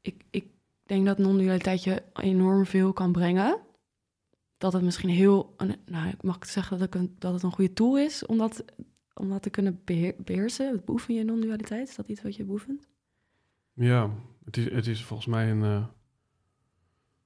ik, 0.03 0.23
ik 0.29 0.45
denk 0.83 1.05
dat 1.05 1.17
non-dualiteit 1.17 1.83
je 1.83 2.03
enorm 2.13 2.65
veel 2.65 2.93
kan 2.93 3.11
brengen. 3.11 3.59
Dat 4.57 4.73
het 4.73 4.81
misschien 4.81 5.09
heel, 5.09 5.55
nou, 5.85 6.09
ik 6.09 6.23
mag 6.23 6.45
zeggen 6.45 6.77
dat, 6.77 6.87
ik 6.87 6.95
een, 6.95 7.15
dat 7.19 7.33
het 7.33 7.43
een 7.43 7.51
goede 7.51 7.73
tool 7.73 7.97
is 7.97 8.25
om 8.25 8.37
dat, 8.37 8.65
om 9.13 9.29
dat 9.29 9.41
te 9.41 9.49
kunnen 9.49 9.81
beheer, 9.85 10.15
beheersen. 10.17 10.81
Beoefen 10.85 11.13
je 11.13 11.23
non-dualiteit? 11.23 11.89
Is 11.89 11.95
dat 11.95 12.07
iets 12.07 12.21
wat 12.21 12.35
je 12.35 12.43
beoefent? 12.43 12.87
Ja, 13.73 14.09
het 14.45 14.57
is, 14.57 14.71
het 14.71 14.87
is 14.87 15.03
volgens 15.03 15.27
mij 15.27 15.51
een. 15.51 15.61
Uh, 15.61 15.85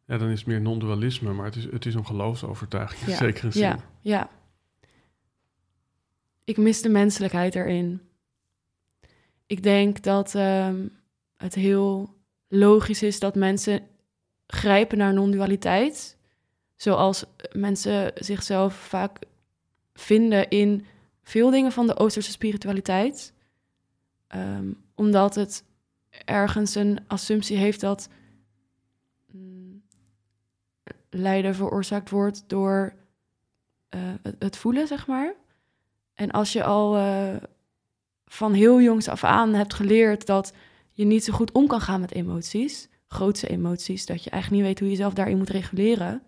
ja, 0.05 0.17
dan 0.17 0.29
is 0.29 0.39
het 0.39 0.47
meer 0.47 0.61
non-dualisme, 0.61 1.33
maar 1.33 1.45
het 1.45 1.55
is, 1.55 1.63
het 1.63 1.85
is 1.85 1.93
een 1.93 2.05
geloofsovertuiging 2.05 3.01
in 3.01 3.09
ja, 3.09 3.17
zekere 3.17 3.51
zin. 3.51 3.61
Ja, 3.61 3.79
ja. 4.01 4.29
Ik 6.43 6.57
mis 6.57 6.81
de 6.81 6.89
menselijkheid 6.89 7.55
erin. 7.55 8.01
Ik 9.45 9.63
denk 9.63 10.03
dat 10.03 10.33
um, 10.33 10.97
het 11.35 11.55
heel 11.55 12.16
logisch 12.47 13.03
is 13.03 13.19
dat 13.19 13.35
mensen 13.35 13.87
grijpen 14.47 14.97
naar 14.97 15.13
non-dualiteit. 15.13 16.17
Zoals 16.75 17.25
mensen 17.51 18.11
zichzelf 18.15 18.75
vaak 18.75 19.19
vinden 19.93 20.49
in 20.49 20.85
veel 21.23 21.49
dingen 21.49 21.71
van 21.71 21.87
de 21.87 21.97
Oosterse 21.97 22.31
spiritualiteit. 22.31 23.33
Um, 24.35 24.83
omdat 24.95 25.35
het 25.35 25.63
ergens 26.25 26.75
een 26.75 26.99
assumptie 27.07 27.57
heeft 27.57 27.79
dat 27.81 28.09
mm, 29.31 29.81
lijden 31.09 31.55
veroorzaakt 31.55 32.09
wordt 32.09 32.43
door 32.47 32.93
uh, 33.95 34.01
het, 34.39 34.57
voelen, 34.57 34.87
zeg 34.87 35.07
maar. 35.07 35.33
En 36.13 36.31
als 36.31 36.53
je 36.53 36.63
al 36.63 36.97
uh, 36.97 37.35
van 38.25 38.53
heel 38.53 38.81
jongs 38.81 39.07
af 39.07 39.23
aan 39.23 39.53
hebt 39.53 39.73
geleerd 39.73 40.25
dat 40.25 40.53
je 40.97 41.05
niet 41.05 41.23
zo 41.23 41.33
goed 41.33 41.51
om 41.51 41.67
kan 41.67 41.81
gaan 41.81 41.99
met 41.99 42.13
emoties, 42.13 42.87
grootste 43.07 43.47
emoties, 43.47 44.05
dat 44.05 44.23
je 44.23 44.29
eigenlijk 44.29 44.61
niet 44.61 44.71
weet 44.71 44.79
hoe 44.79 44.89
je 44.89 44.95
jezelf 44.95 45.13
daarin 45.13 45.37
moet 45.37 45.49
reguleren. 45.49 46.23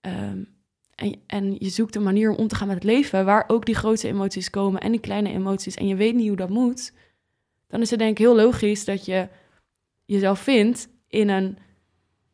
Um, 0.00 0.48
en, 0.94 1.20
en 1.26 1.56
je 1.58 1.68
zoekt 1.68 1.94
een 1.94 2.02
manier 2.02 2.30
om 2.30 2.36
om 2.36 2.48
te 2.48 2.54
gaan 2.54 2.66
met 2.66 2.76
het 2.76 2.84
leven, 2.84 3.24
waar 3.24 3.44
ook 3.46 3.66
die 3.66 3.74
grootste 3.74 4.08
emoties 4.08 4.50
komen 4.50 4.80
en 4.80 4.90
die 4.90 5.00
kleine 5.00 5.28
emoties, 5.28 5.74
en 5.74 5.86
je 5.86 5.94
weet 5.94 6.14
niet 6.14 6.28
hoe 6.28 6.36
dat 6.36 6.48
moet, 6.48 6.92
dan 7.66 7.80
is 7.80 7.90
het 7.90 7.98
denk 7.98 8.10
ik 8.10 8.18
heel 8.18 8.36
logisch 8.36 8.84
dat 8.84 9.04
je 9.04 9.28
jezelf 10.04 10.40
vindt 10.40 10.88
in 11.06 11.28
een 11.28 11.58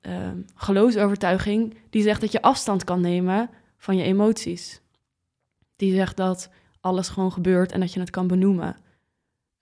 um, 0.00 0.44
geloofsovertuiging 0.54 1.74
die 1.90 2.02
zegt 2.02 2.20
dat 2.20 2.32
je 2.32 2.42
afstand 2.42 2.84
kan 2.84 3.00
nemen 3.00 3.50
van 3.76 3.96
je 3.96 4.04
emoties. 4.04 4.80
Die 5.76 5.94
zegt 5.94 6.16
dat 6.16 6.50
alles 6.80 7.08
gewoon 7.08 7.32
gebeurt 7.32 7.72
en 7.72 7.80
dat 7.80 7.92
je 7.92 8.00
het 8.00 8.10
kan 8.10 8.26
benoemen. 8.26 8.76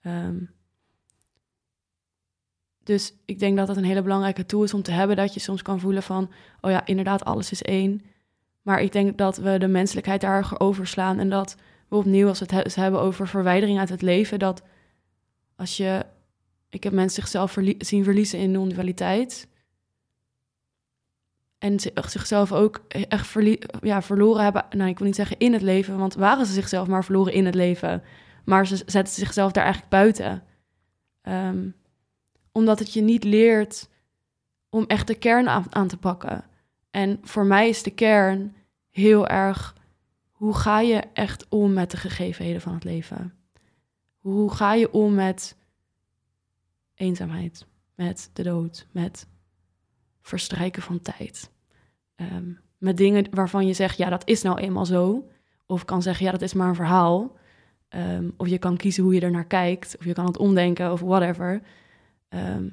Um, 0.01 0.54
dus 2.85 3.13
ik 3.25 3.39
denk 3.39 3.57
dat 3.57 3.67
dat 3.67 3.77
een 3.77 3.83
hele 3.83 4.01
belangrijke 4.01 4.45
tool 4.45 4.63
is 4.63 4.73
om 4.73 4.81
te 4.81 4.91
hebben. 4.91 5.15
Dat 5.15 5.33
je 5.33 5.39
soms 5.39 5.61
kan 5.61 5.79
voelen 5.79 6.03
van, 6.03 6.31
oh 6.61 6.71
ja, 6.71 6.85
inderdaad, 6.85 7.25
alles 7.25 7.51
is 7.51 7.61
één. 7.61 8.01
Maar 8.61 8.81
ik 8.81 8.91
denk 8.91 9.17
dat 9.17 9.37
we 9.37 9.57
de 9.57 9.67
menselijkheid 9.67 10.21
daar 10.21 10.53
overslaan 10.57 11.19
en 11.19 11.29
dat 11.29 11.55
we 11.87 11.95
opnieuw, 11.95 12.27
als 12.27 12.39
we 12.39 12.45
het 12.49 12.75
he- 12.75 12.81
hebben 12.81 13.01
over 13.01 13.27
verwijdering 13.27 13.79
uit 13.79 13.89
het 13.89 14.01
leven, 14.01 14.39
dat 14.39 14.63
als 15.55 15.77
je, 15.77 16.05
ik 16.69 16.83
heb 16.83 16.93
mensen 16.93 17.21
zichzelf 17.21 17.57
zien 17.77 18.03
verliezen 18.03 18.39
in 18.39 18.51
non-dualiteit 18.51 19.47
en 21.57 21.79
zi- 21.79 21.91
zichzelf 22.07 22.51
ook 22.51 22.81
echt 22.87 23.35
ja, 23.81 24.01
verloren 24.01 24.43
hebben, 24.43 24.65
nou 24.69 24.89
ik 24.89 24.97
wil 24.97 25.07
niet 25.07 25.15
zeggen 25.15 25.39
in 25.39 25.53
het 25.53 25.61
leven, 25.61 25.97
want 25.97 26.13
waren 26.13 26.45
ze 26.45 26.53
zichzelf 26.53 26.87
maar 26.87 27.03
verloren 27.03 27.33
in 27.33 27.45
het 27.45 27.55
leven, 27.55 28.03
maar 28.43 28.67
ze 28.67 28.75
zetten 28.85 29.13
zichzelf 29.13 29.51
daar 29.51 29.63
eigenlijk 29.63 29.93
buiten. 29.93 30.43
Ehm, 31.21 31.67
omdat 32.55 32.79
het 32.79 32.93
je 32.93 33.01
niet 33.01 33.23
leert 33.23 33.89
om 34.69 34.83
echt 34.87 35.07
de 35.07 35.15
kern 35.15 35.49
aan, 35.49 35.87
te 35.87 35.97
pakken. 35.97 36.43
En 36.91 37.19
voor 37.21 37.45
mij 37.45 37.69
is 37.69 37.83
de 37.83 37.91
kern 37.91 38.55
heel 38.89 39.27
erg 39.27 39.75
hoe 40.31 40.55
ga 40.55 40.79
je 40.79 41.03
echt 41.13 41.45
om 41.49 41.73
met 41.73 41.91
de 41.91 41.97
gegevenheden 41.97 42.61
van 42.61 42.73
het 42.73 42.83
leven? 42.83 43.33
Hoe 44.17 44.51
ga 44.51 44.73
je 44.73 44.91
om 44.91 45.13
met 45.13 45.57
eenzaamheid, 46.93 47.65
met 47.95 48.29
de 48.33 48.43
dood, 48.43 48.87
met 48.91 49.27
verstrijken 50.21 50.81
van 50.81 51.01
tijd? 51.01 51.51
Ehm, 52.15 52.51
met 52.77 52.97
dingen 52.97 53.27
waarvan 53.31 53.67
je 53.67 53.73
zegt, 53.73 53.97
ja, 53.97 54.09
dat 54.09 54.27
is 54.27 54.41
nou 54.41 54.59
eenmaal 54.59 54.85
zo. 54.85 55.29
Of 55.65 55.85
kan 55.85 56.01
zeggen, 56.01 56.25
ja, 56.25 56.31
dat 56.31 56.41
is 56.41 56.53
maar 56.53 56.67
een 56.67 56.75
verhaal. 56.75 57.35
Ehm, 57.87 58.29
of 58.37 58.47
je 58.47 58.57
kan 58.57 58.77
kiezen 58.77 59.03
hoe 59.03 59.13
je 59.13 59.21
er 59.21 59.31
naar 59.31 59.47
kijkt. 59.47 59.95
Of 59.99 60.05
je 60.05 60.13
kan 60.13 60.25
het 60.25 60.37
omdenken 60.37 60.91
of 60.91 60.99
whatever. 60.99 61.61
Ehm, 62.35 62.69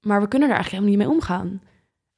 maar 0.00 0.20
we 0.20 0.28
kunnen 0.28 0.48
er 0.48 0.54
eigenlijk 0.54 0.84
helemaal 0.84 0.90
niet 0.90 0.98
mee 0.98 1.16
omgaan. 1.16 1.62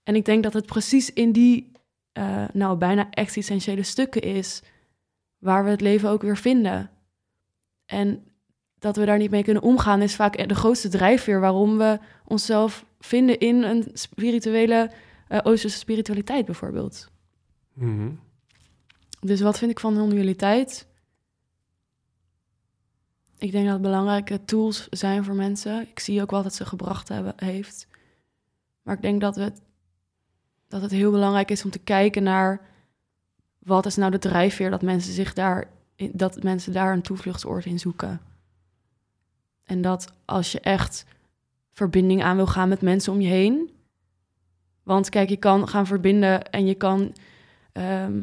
En 0.03 0.15
ik 0.15 0.25
denk 0.25 0.43
dat 0.43 0.53
het 0.53 0.67
precies 0.67 1.13
in 1.13 1.33
die, 1.33 1.73
eh, 2.13 2.45
nou 2.53 2.77
bijna 2.77 3.11
existentiële 3.11 3.83
stukken 3.83 4.23
is, 4.23 4.63
waar 5.39 5.65
we 5.65 5.71
het 5.71 5.81
leven 5.81 6.11
ook 6.11 6.23
weer 6.23 6.37
vinden. 6.37 6.91
En 7.85 8.25
dat 8.79 8.97
we 8.97 9.05
daar 9.05 9.19
niet 9.19 9.31
mee 9.31 9.45
kunnen 9.45 9.63
omgaan, 9.63 10.03
is 10.03 10.17
vaak 10.17 10.49
de 10.49 10.55
grootste 10.55 10.89
drijfveer 10.89 11.41
waarom 11.41 11.79
we 11.79 11.99
onszelf 12.25 12.85
vinden 12.99 13.39
in 13.39 13.63
een 13.63 13.89
spirituele, 13.93 14.91
eh 15.29 15.41
Oosterse 15.43 15.79
spiritualiteit 15.79 16.45
bijvoorbeeld. 16.45 17.11
Mhm. 17.73 18.11
Dus 19.21 19.41
wat 19.41 19.59
vind 19.59 19.71
ik 19.71 19.81
van 19.81 19.95
non-dualiteit? 19.95 20.89
Ik 23.39 23.53
denk 23.53 23.69
dat 23.69 23.81
belangrijke 23.81 24.45
tools 24.45 24.89
zijn 24.91 25.25
voor 25.25 25.35
mensen. 25.35 25.81
Ik 25.81 25.99
zie 25.99 26.23
ook 26.23 26.31
wel 26.31 26.43
dat 26.43 26.55
ze 26.55 26.65
gebracht 26.65 27.09
hebben, 27.09 27.33
heeft. 27.37 27.87
Maar 28.83 28.95
ik 28.95 29.03
denk 29.03 29.21
dat, 29.21 29.37
we 29.37 29.53
dat 30.69 30.83
het 30.83 30.91
heel 30.91 31.11
belangrijk 31.11 31.51
is 31.51 31.65
om 31.65 31.71
te 31.71 31.79
kijken 31.79 32.23
naar... 32.23 32.61
wat 33.59 33.87
is 33.87 33.97
nou 33.97 34.11
de 34.11 34.19
drijfveer 34.19 34.71
dat 34.71 34.83
mensen, 34.83 35.13
zich 35.13 35.33
daar, 35.33 35.69
dat 36.13 36.43
mensen 36.43 36.73
daar 36.73 36.93
een 36.93 37.03
toevluchtsoord 37.03 37.65
in 37.65 37.79
zoeken. 37.79 38.21
En 39.65 39.83
dat 39.83 40.13
als 40.25 40.53
je 40.53 40.61
echt 40.61 41.05
verbinding 41.73 42.23
aan 42.23 42.37
wil 42.37 42.47
gaan 42.47 42.69
met 42.69 42.81
mensen 42.81 43.13
om 43.13 43.21
je 43.21 43.29
heen... 43.29 43.71
Want 44.87 45.09
kijk, 45.09 45.29
je 45.29 45.37
kan 45.37 45.69
gaan 45.69 45.87
verbinden 45.87 46.51
en 46.51 46.67
je 46.67 46.75
kan 46.75 47.13
ehm, 47.73 48.21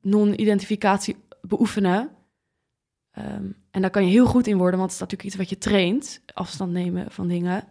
non-identificatie 0.00 1.16
beoefenen. 1.40 2.10
Ehm, 3.18 3.44
en 3.70 3.80
daar 3.80 3.90
kan 3.90 4.04
je 4.04 4.10
heel 4.10 4.26
goed 4.26 4.46
in 4.46 4.56
worden, 4.56 4.78
want 4.78 4.92
het 4.92 5.00
is 5.00 5.06
natuurlijk 5.06 5.28
iets 5.28 5.38
wat 5.38 5.48
je 5.48 5.58
traint, 5.58 6.22
afstand 6.34 6.72
nemen 6.72 7.10
van 7.10 7.28
dingen. 7.28 7.64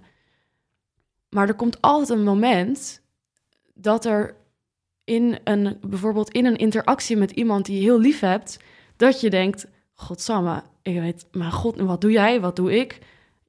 Maar 1.29 1.47
er 1.47 1.53
komt 1.53 1.81
altijd 1.81 2.09
een 2.09 2.23
moment 2.23 3.01
dat 3.73 4.05
er 4.05 4.35
in 5.03 5.39
een, 5.43 5.77
bijvoorbeeld 5.81 6.31
in 6.31 6.45
een 6.45 6.55
interactie 6.55 7.17
met 7.17 7.31
iemand 7.31 7.65
die 7.65 7.75
je 7.75 7.81
heel 7.81 7.99
lief 7.99 8.19
hebt, 8.19 8.59
dat 8.95 9.21
je 9.21 9.29
denkt, 9.29 9.67
godsamme, 9.93 10.63
ik 10.81 10.99
weet, 10.99 11.25
maar 11.31 11.51
god, 11.51 11.79
wat 11.79 12.01
doe 12.01 12.11
jij, 12.11 12.41
wat 12.41 12.55
doe 12.55 12.79
ik? 12.79 12.99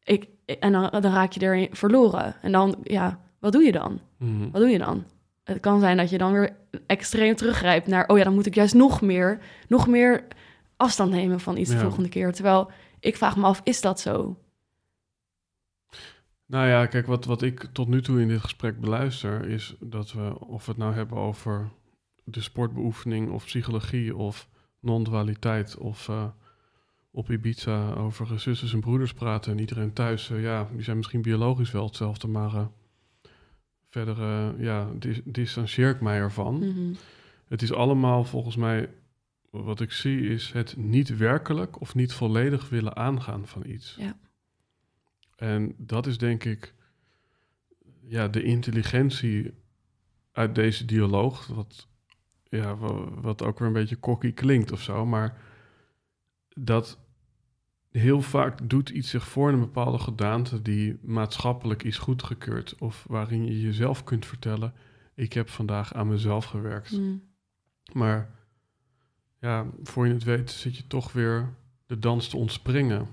ik 0.05 0.29
en 0.45 0.73
dan, 0.73 0.91
dan 0.91 1.13
raak 1.13 1.33
je 1.33 1.43
erin 1.43 1.69
verloren. 1.71 2.35
En 2.43 2.53
dan, 2.53 2.77
ja, 2.83 3.21
wat 3.39 3.53
doe 3.53 3.63
je 3.63 3.73
dan? 3.73 4.01
Mhm. 4.17 4.51
Wat 4.51 4.61
doe 4.61 4.71
je 4.71 4.79
dan? 4.79 5.05
Het 5.45 5.61
kan 5.61 5.81
zijn 5.81 5.97
dat 5.97 6.11
je 6.11 6.19
dan 6.19 6.33
weer 6.33 6.57
extreem 6.87 7.35
teruggrijpt 7.35 7.87
naar... 7.87 8.09
oh 8.09 8.19
ja, 8.19 8.25
dan 8.25 8.35
moet 8.35 8.47
ik 8.47 8.55
juist 8.55 8.75
nog 8.75 9.01
meer, 9.01 9.39
nog 9.69 9.87
meer 9.87 10.25
afstand 10.79 11.11
nemen 11.11 11.41
van 11.41 11.57
iets 11.57 11.71
de 11.71 11.79
volgende 11.79 12.09
keer. 12.09 12.33
Terwijl 12.33 12.71
ik 13.01 13.17
vraag 13.17 13.37
me 13.37 13.45
af, 13.45 13.61
is 13.65 13.81
dat 13.81 14.01
zo? 14.01 14.39
Nou 16.47 16.69
ja, 16.69 16.87
kijk, 16.87 17.07
wat, 17.07 17.25
wat 17.25 17.43
ik 17.43 17.69
tot 17.73 17.89
nu 17.89 18.03
toe 18.03 18.21
in 18.21 18.29
dit 18.29 18.41
gesprek 18.41 18.81
beluister, 18.81 19.49
is 19.49 19.75
dat 19.81 20.13
we, 20.13 20.47
of 20.47 20.65
we 20.65 20.71
het 20.71 20.81
nou 20.81 20.95
hebben 20.95 21.19
over 21.19 21.69
de 22.25 22.41
sportbeoefening 22.41 23.31
of 23.31 23.45
psychologie 23.45 24.17
of 24.17 24.49
non-dualiteit 24.81 25.77
of 25.77 26.09
eh, 26.09 26.25
op 27.11 27.31
Ibiza 27.31 27.93
over 27.93 28.33
eh, 28.33 28.39
zusters 28.39 28.73
en 28.73 28.81
broeders 28.81 29.13
praten 29.13 29.53
en 29.53 29.59
iedereen 29.59 29.93
thuis, 29.93 30.31
eh, 30.31 30.43
ja, 30.43 30.69
die 30.73 30.83
zijn 30.83 30.97
misschien 30.97 31.23
biologisch 31.23 31.71
wel 31.71 31.85
hetzelfde, 31.85 32.29
maar 32.29 32.69
verder, 33.89 34.19
ja, 34.63 34.89
dis 34.99 35.21
distancieer 35.25 35.91
ik 35.91 36.01
mij 36.01 36.19
ervan. 36.19 36.59
Mhm. 36.59 36.95
Het 37.49 37.63
is 37.63 37.73
allemaal 37.73 38.25
volgens 38.25 38.57
mij, 38.57 38.89
wat 39.51 39.81
ik 39.81 39.93
zie, 39.93 40.29
is 40.29 40.53
het 40.53 40.77
niet 40.77 41.17
werkelijk 41.17 41.81
of 41.81 41.95
niet 41.95 42.13
volledig 42.13 42.69
willen 42.69 42.97
aangaan 42.97 43.47
van 43.47 43.67
iets. 43.67 43.97
Ja. 43.99 44.19
En 45.37 45.75
dat 45.77 46.07
is 46.07 46.19
denk 46.19 46.45
ik 46.45 46.75
ja, 48.01 48.29
de 48.29 48.43
intelligentie 48.43 49.55
uit 50.33 50.55
deze 50.55 50.85
dialoog, 50.85 51.47
wat, 51.47 51.89
ja, 52.45 52.77
wa- 52.77 53.11
wat 53.21 53.43
ook 53.43 53.59
weer 53.59 53.69
een 53.69 53.75
beetje 53.75 54.01
cocky 54.01 54.33
klinkt 54.33 54.73
of 54.73 54.83
zo, 54.83 55.07
maar 55.07 55.41
dat 56.55 56.99
heel 57.91 58.23
vaak 58.23 58.69
doet 58.71 58.89
iets 58.89 59.11
zich 59.11 59.29
voor 59.29 59.49
in 59.49 59.55
een 59.55 59.61
bepaalde 59.61 59.99
gedaante 59.99 60.63
die 60.63 60.99
maatschappelijk 61.03 61.83
is 61.83 61.99
goedgekeurd 61.99 62.75
of 62.79 63.05
waarin 63.09 63.45
je 63.45 63.61
jezelf 63.61 64.05
kunt 64.05 64.27
vertellen, 64.27 64.75
ik 65.15 65.33
heb 65.33 65.49
vandaag 65.49 65.95
aan 65.95 66.09
mezelf 66.09 66.45
gewerkt. 66.45 66.93
Mm. 66.99 67.23
Maar 67.93 68.38
ja, 69.41 69.67
voor 69.83 70.07
je 70.07 70.13
het 70.13 70.25
weet 70.25 70.51
zit 70.51 70.77
je 70.77 70.87
toch 70.87 71.13
weer 71.13 71.49
de 71.87 71.99
dans 71.99 72.29
te 72.29 72.37
ontspringen. 72.37 73.09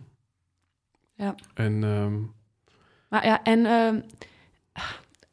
Ja. 1.14 1.36
En 1.54 1.84
ehm, 1.84 2.20
Maar 3.10 3.26
ja, 3.26 3.44
en 3.44 3.66
ehm, 3.66 4.02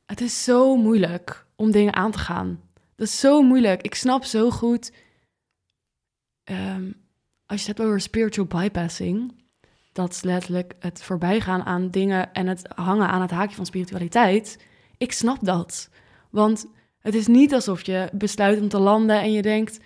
het 0.07 0.21
is 0.21 0.45
zo 0.45 0.77
moeilijk 0.77 1.47
om 1.57 1.71
dingen 1.71 1.95
aan 1.95 2.11
te 2.11 2.19
gaan. 2.19 2.61
Dat 2.95 3.07
is 3.07 3.21
zo 3.21 3.43
moeilijk. 3.43 3.83
Ik 3.83 3.95
snap 3.95 4.25
zo 4.25 4.51
goed. 4.51 4.93
ehm, 6.45 6.93
als 7.47 7.61
je 7.61 7.69
het 7.69 7.77
hebt 7.77 7.81
over 7.89 8.01
spiritual 8.01 8.47
bypassing, 8.47 9.35
dat 9.93 10.11
is 10.11 10.23
letterlijk 10.23 10.75
het 10.79 11.03
voorbijgaan 11.03 11.63
aan 11.63 11.91
dingen 11.91 12.33
en 12.33 12.47
het 12.47 12.67
hangen 12.75 13.09
aan 13.09 13.21
het 13.21 13.31
haakje 13.31 13.57
van 13.57 13.67
spiritualiteit. 13.67 14.67
Ik 14.97 15.13
snap 15.13 15.39
dat. 15.41 15.91
Want 16.31 16.67
het 16.99 17.15
is 17.15 17.27
niet 17.27 17.55
alsof 17.55 17.83
je 17.87 18.09
besluit 18.13 18.61
om 18.61 18.69
te 18.69 18.79
landen 18.79 19.21
en 19.21 19.33
je 19.33 19.43
denkt: 19.43 19.79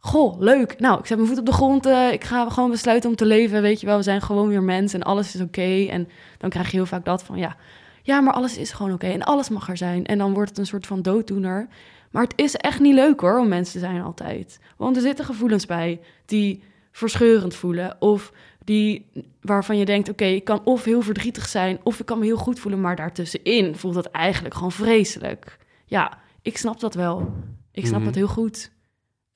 Goh, 0.00 0.40
leuk. 0.40 0.78
Nou, 0.80 0.98
ik 0.98 1.06
zet 1.06 1.16
mijn 1.16 1.28
voet 1.28 1.38
op 1.38 1.46
de 1.46 1.52
grond. 1.52 1.86
eh, 1.86 2.12
ik 2.12 2.24
ga 2.24 2.50
gewoon 2.50 2.70
besluiten 2.70 3.10
om 3.10 3.16
te 3.16 3.26
leven. 3.26 3.62
Weet 3.62 3.80
je 3.80 3.86
wel, 3.86 3.96
we 3.96 4.02
zijn 4.02 4.20
gewoon 4.22 4.48
weer 4.48 4.62
mensen 4.62 5.00
en 5.00 5.06
alles 5.06 5.34
is 5.34 5.40
oké. 5.40 5.86
En 5.90 6.08
dan 6.38 6.50
krijg 6.50 6.70
je 6.70 6.76
heel 6.76 6.86
vaak 6.86 7.04
dat 7.04 7.22
van 7.22 7.38
ja, 7.38 7.56
ja, 8.02 8.20
maar 8.20 8.32
alles 8.34 8.56
is 8.58 8.70
gewoon 8.72 8.92
oké 8.92 9.06
en 9.06 9.22
alles 9.22 9.48
mag 9.48 9.68
er 9.68 9.76
zijn. 9.76 10.06
En 10.06 10.18
dan 10.18 10.34
wordt 10.34 10.48
het 10.50 10.58
een 10.58 10.66
soort 10.66 10.86
van 10.86 11.02
dooddoener. 11.02 11.68
Maar 12.10 12.22
het 12.22 12.32
is 12.36 12.54
echt 12.56 12.80
niet 12.80 12.94
leuk 12.94 13.20
hoor 13.20 13.38
om 13.38 13.48
mensen 13.48 13.72
te 13.80 13.86
zijn 13.86 14.02
altijd. 14.02 14.60
Want 14.76 14.96
er 14.96 15.02
zitten 15.02 15.24
gevoelens 15.24 15.66
bij 15.66 16.00
die 16.26 16.62
verscheurend 16.92 17.54
voelen. 17.54 17.96
Of 17.98 18.32
die 18.64 19.06
waarvan 19.40 19.76
je 19.78 19.84
denkt, 19.84 20.08
oké, 20.08 20.24
ik 20.24 20.44
kan 20.44 20.60
of 20.64 20.84
heel 20.84 21.02
verdrietig 21.02 21.48
zijn... 21.48 21.78
of 21.82 22.00
ik 22.00 22.06
kan 22.06 22.18
me 22.18 22.24
heel 22.24 22.36
goed 22.36 22.58
voelen, 22.60 22.80
maar 22.80 22.96
daartussenin 22.96 23.76
voelt 23.76 23.94
dat 23.94 24.06
eigenlijk 24.10 24.54
gewoon 24.54 24.72
vreselijk. 24.72 25.56
Ja, 25.86 26.18
ik 26.42 26.58
snap 26.58 26.80
dat 26.80 26.94
wel. 26.94 27.32
Ik 27.72 27.86
snap 27.86 27.96
Mhm. 27.96 28.04
dat 28.06 28.14
heel 28.14 28.28
goed. 28.28 28.70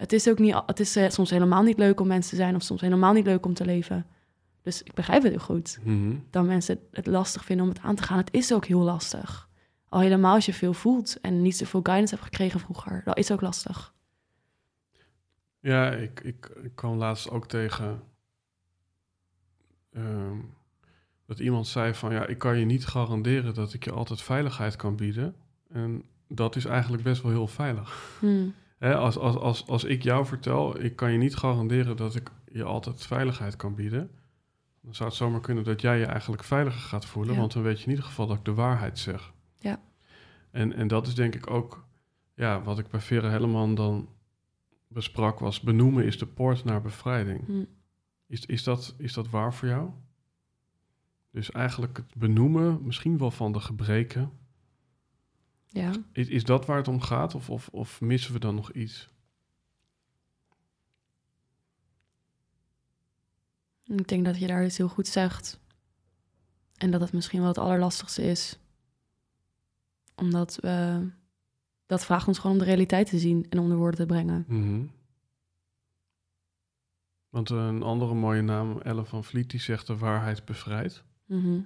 Het 0.03 0.13
is 0.13 0.29
ook 0.29 0.39
niet, 0.39 0.63
het 0.67 0.81
is 0.81 0.97
eh, 0.97 1.09
soms 1.09 1.31
helemaal 1.31 1.63
niet 1.63 1.79
leuk 1.79 2.01
om 2.01 2.07
mensen 2.07 2.31
te 2.31 2.37
zijn... 2.37 2.55
of 2.55 2.63
soms 2.63 2.81
helemaal 2.81 3.13
niet 3.13 3.27
leuk 3.27 3.47
om 3.47 3.55
te 3.55 3.65
leven. 3.65 4.07
Dus 4.63 4.83
ik 4.83 4.95
begrijp 4.95 5.23
het 5.23 5.33
heel 5.33 5.41
goed 5.41 5.79
mhm. 5.83 6.15
dat 6.31 6.45
mensen 6.45 6.81
het 6.91 7.07
lastig 7.07 7.45
vinden 7.45 7.67
om 7.67 7.73
het 7.73 7.83
aan 7.83 7.95
te 7.95 8.03
gaan. 8.03 8.19
Het 8.19 8.33
is 8.33 8.53
ook 8.53 8.65
heel 8.65 8.81
lastig. 8.81 9.49
Al 9.89 10.01
helemaal 10.01 10.35
als 10.35 10.47
je 10.47 10.53
veel 10.53 10.75
voelt 10.75 11.21
en 11.21 11.43
niet 11.43 11.57
zoveel 11.57 11.81
guidance 11.83 12.15
hebt 12.15 12.27
gekregen 12.27 12.61
vroeger. 12.61 13.03
Dat 13.05 13.19
is 13.19 13.31
ook 13.31 13.41
lastig. 13.41 13.95
ja, 15.61 15.91
ik, 15.91 16.21
ik, 16.21 16.53
ik 16.63 16.75
kwam 16.75 16.97
laatst 16.97 17.31
ook 17.31 17.49
tegen 17.49 18.03
ehm, 19.93 20.39
dat 21.27 21.39
iemand 21.39 21.67
zei 21.67 21.95
van 21.95 22.13
ja, 22.13 22.27
ik 22.27 22.39
kan 22.39 22.59
je 22.59 22.65
niet 22.65 22.87
garanderen 22.87 23.55
dat 23.55 23.73
ik 23.73 23.85
je 23.85 23.93
altijd 23.93 24.23
veiligheid 24.23 24.77
kan 24.77 24.97
bieden. 24.97 25.35
En 25.69 26.05
dat 26.29 26.57
is 26.57 26.65
eigenlijk 26.65 27.03
best 27.03 27.23
wel 27.23 27.33
heel 27.33 27.49
veilig. 27.49 28.17
Hmm. 28.21 28.55
Hè, 28.83 28.97
als, 28.97 29.19
als, 29.19 29.37
als, 29.37 29.67
als 29.67 29.85
ik 29.85 30.03
jou 30.03 30.27
vertel, 30.27 30.81
ik 30.81 30.97
kan 30.97 31.13
je 31.13 31.19
niet 31.19 31.37
garanderen 31.37 31.97
dat 31.97 32.15
ik 32.15 32.31
je 32.53 32.65
altijd 32.65 33.07
veiligheid 33.07 33.57
kan 33.57 33.75
bieden. 33.75 34.11
Dan 34.81 34.95
zou 34.95 35.09
het 35.09 35.19
zomaar 35.19 35.41
kunnen 35.41 35.65
dat 35.65 35.81
jij 35.81 35.99
je 35.99 36.05
eigenlijk 36.05 36.45
veiliger 36.45 36.81
gaat 36.81 37.07
voelen. 37.07 37.35
Ja. 37.35 37.41
Want 37.41 37.53
dan 37.53 37.63
weet 37.63 37.79
je 37.79 37.85
in 37.85 37.91
ieder 37.91 38.05
geval 38.05 38.27
dat 38.27 38.37
ik 38.37 38.45
de 38.45 38.55
waarheid 38.55 38.99
zeg. 38.99 39.33
Ja. 39.59 39.81
En, 40.51 40.73
en 40.73 40.89
dat 40.89 41.07
is 41.07 41.15
denk 41.15 41.35
ik 41.35 41.51
ook 41.51 41.85
Ja, 42.35 42.63
wat 42.63 42.79
ik 42.79 42.89
bij 42.89 43.01
Vera 43.01 43.29
Helleman 43.29 43.75
dan 43.75 44.09
besprak 44.89 45.39
was... 45.39 45.61
benoemen 45.61 46.05
is 46.05 46.19
de 46.19 46.27
poort 46.27 46.65
naar 46.65 46.83
bevrijding. 46.83 47.47
Hm. 47.47 47.65
Is, 48.27 48.47
is, 48.47 48.63
dat, 48.63 48.95
is 48.99 49.13
dat 49.13 49.31
waar 49.31 49.55
voor 49.55 49.69
jou? 49.69 49.91
Dus 51.31 51.51
eigenlijk 51.51 51.97
het 51.97 52.15
benoemen, 52.15 52.81
misschien 52.83 53.19
wel 53.19 53.31
van 53.31 53.53
de 53.53 53.61
gebreken... 53.61 54.33
Ja. 55.73 55.93
Is, 56.13 56.29
is 56.29 56.45
dat 56.45 56.67
waar 56.67 56.77
het 56.77 56.89
om 56.89 57.01
gaat? 57.01 57.35
Of, 57.35 57.51
of, 57.51 57.69
of 57.69 58.01
missen 58.01 58.33
we 58.33 58.39
dan 58.39 58.55
nog 58.55 58.73
iets? 58.73 59.09
Ik 63.85 64.09
denk 64.09 64.25
dat 64.25 64.39
je 64.39 64.47
daar 64.47 64.65
iets 64.65 64.77
heel 64.77 64.89
goed 64.89 65.09
zegt. 65.09 65.61
En 66.77 66.91
dat 66.91 67.01
het 67.01 67.13
misschien 67.13 67.41
wel 67.41 67.49
het 67.49 67.59
allerlastigste 67.59 68.23
is. 68.23 68.59
Omdat 70.15 70.59
we... 70.61 71.07
Dat 71.87 72.05
vraagt 72.05 72.29
ons 72.29 72.39
gewoon 72.39 72.53
om 72.53 72.59
de 72.59 72.69
realiteit 72.69 73.09
te 73.09 73.19
zien 73.19 73.47
en 73.49 73.59
onder 73.59 73.77
woorden 73.77 74.01
te 74.01 74.07
brengen. 74.07 74.45
Mhm. 74.49 74.85
Want 77.29 77.51
een 77.51 77.83
andere 77.83 78.15
mooie 78.15 78.43
naam, 78.43 78.81
Elle 78.81 79.05
van 79.05 79.25
Vliet, 79.25 79.51
die 79.51 79.61
zegt 79.61 79.87
de 79.87 79.97
waarheid 79.97 80.45
bevrijdt. 80.45 81.05
Mhm. 81.27 81.61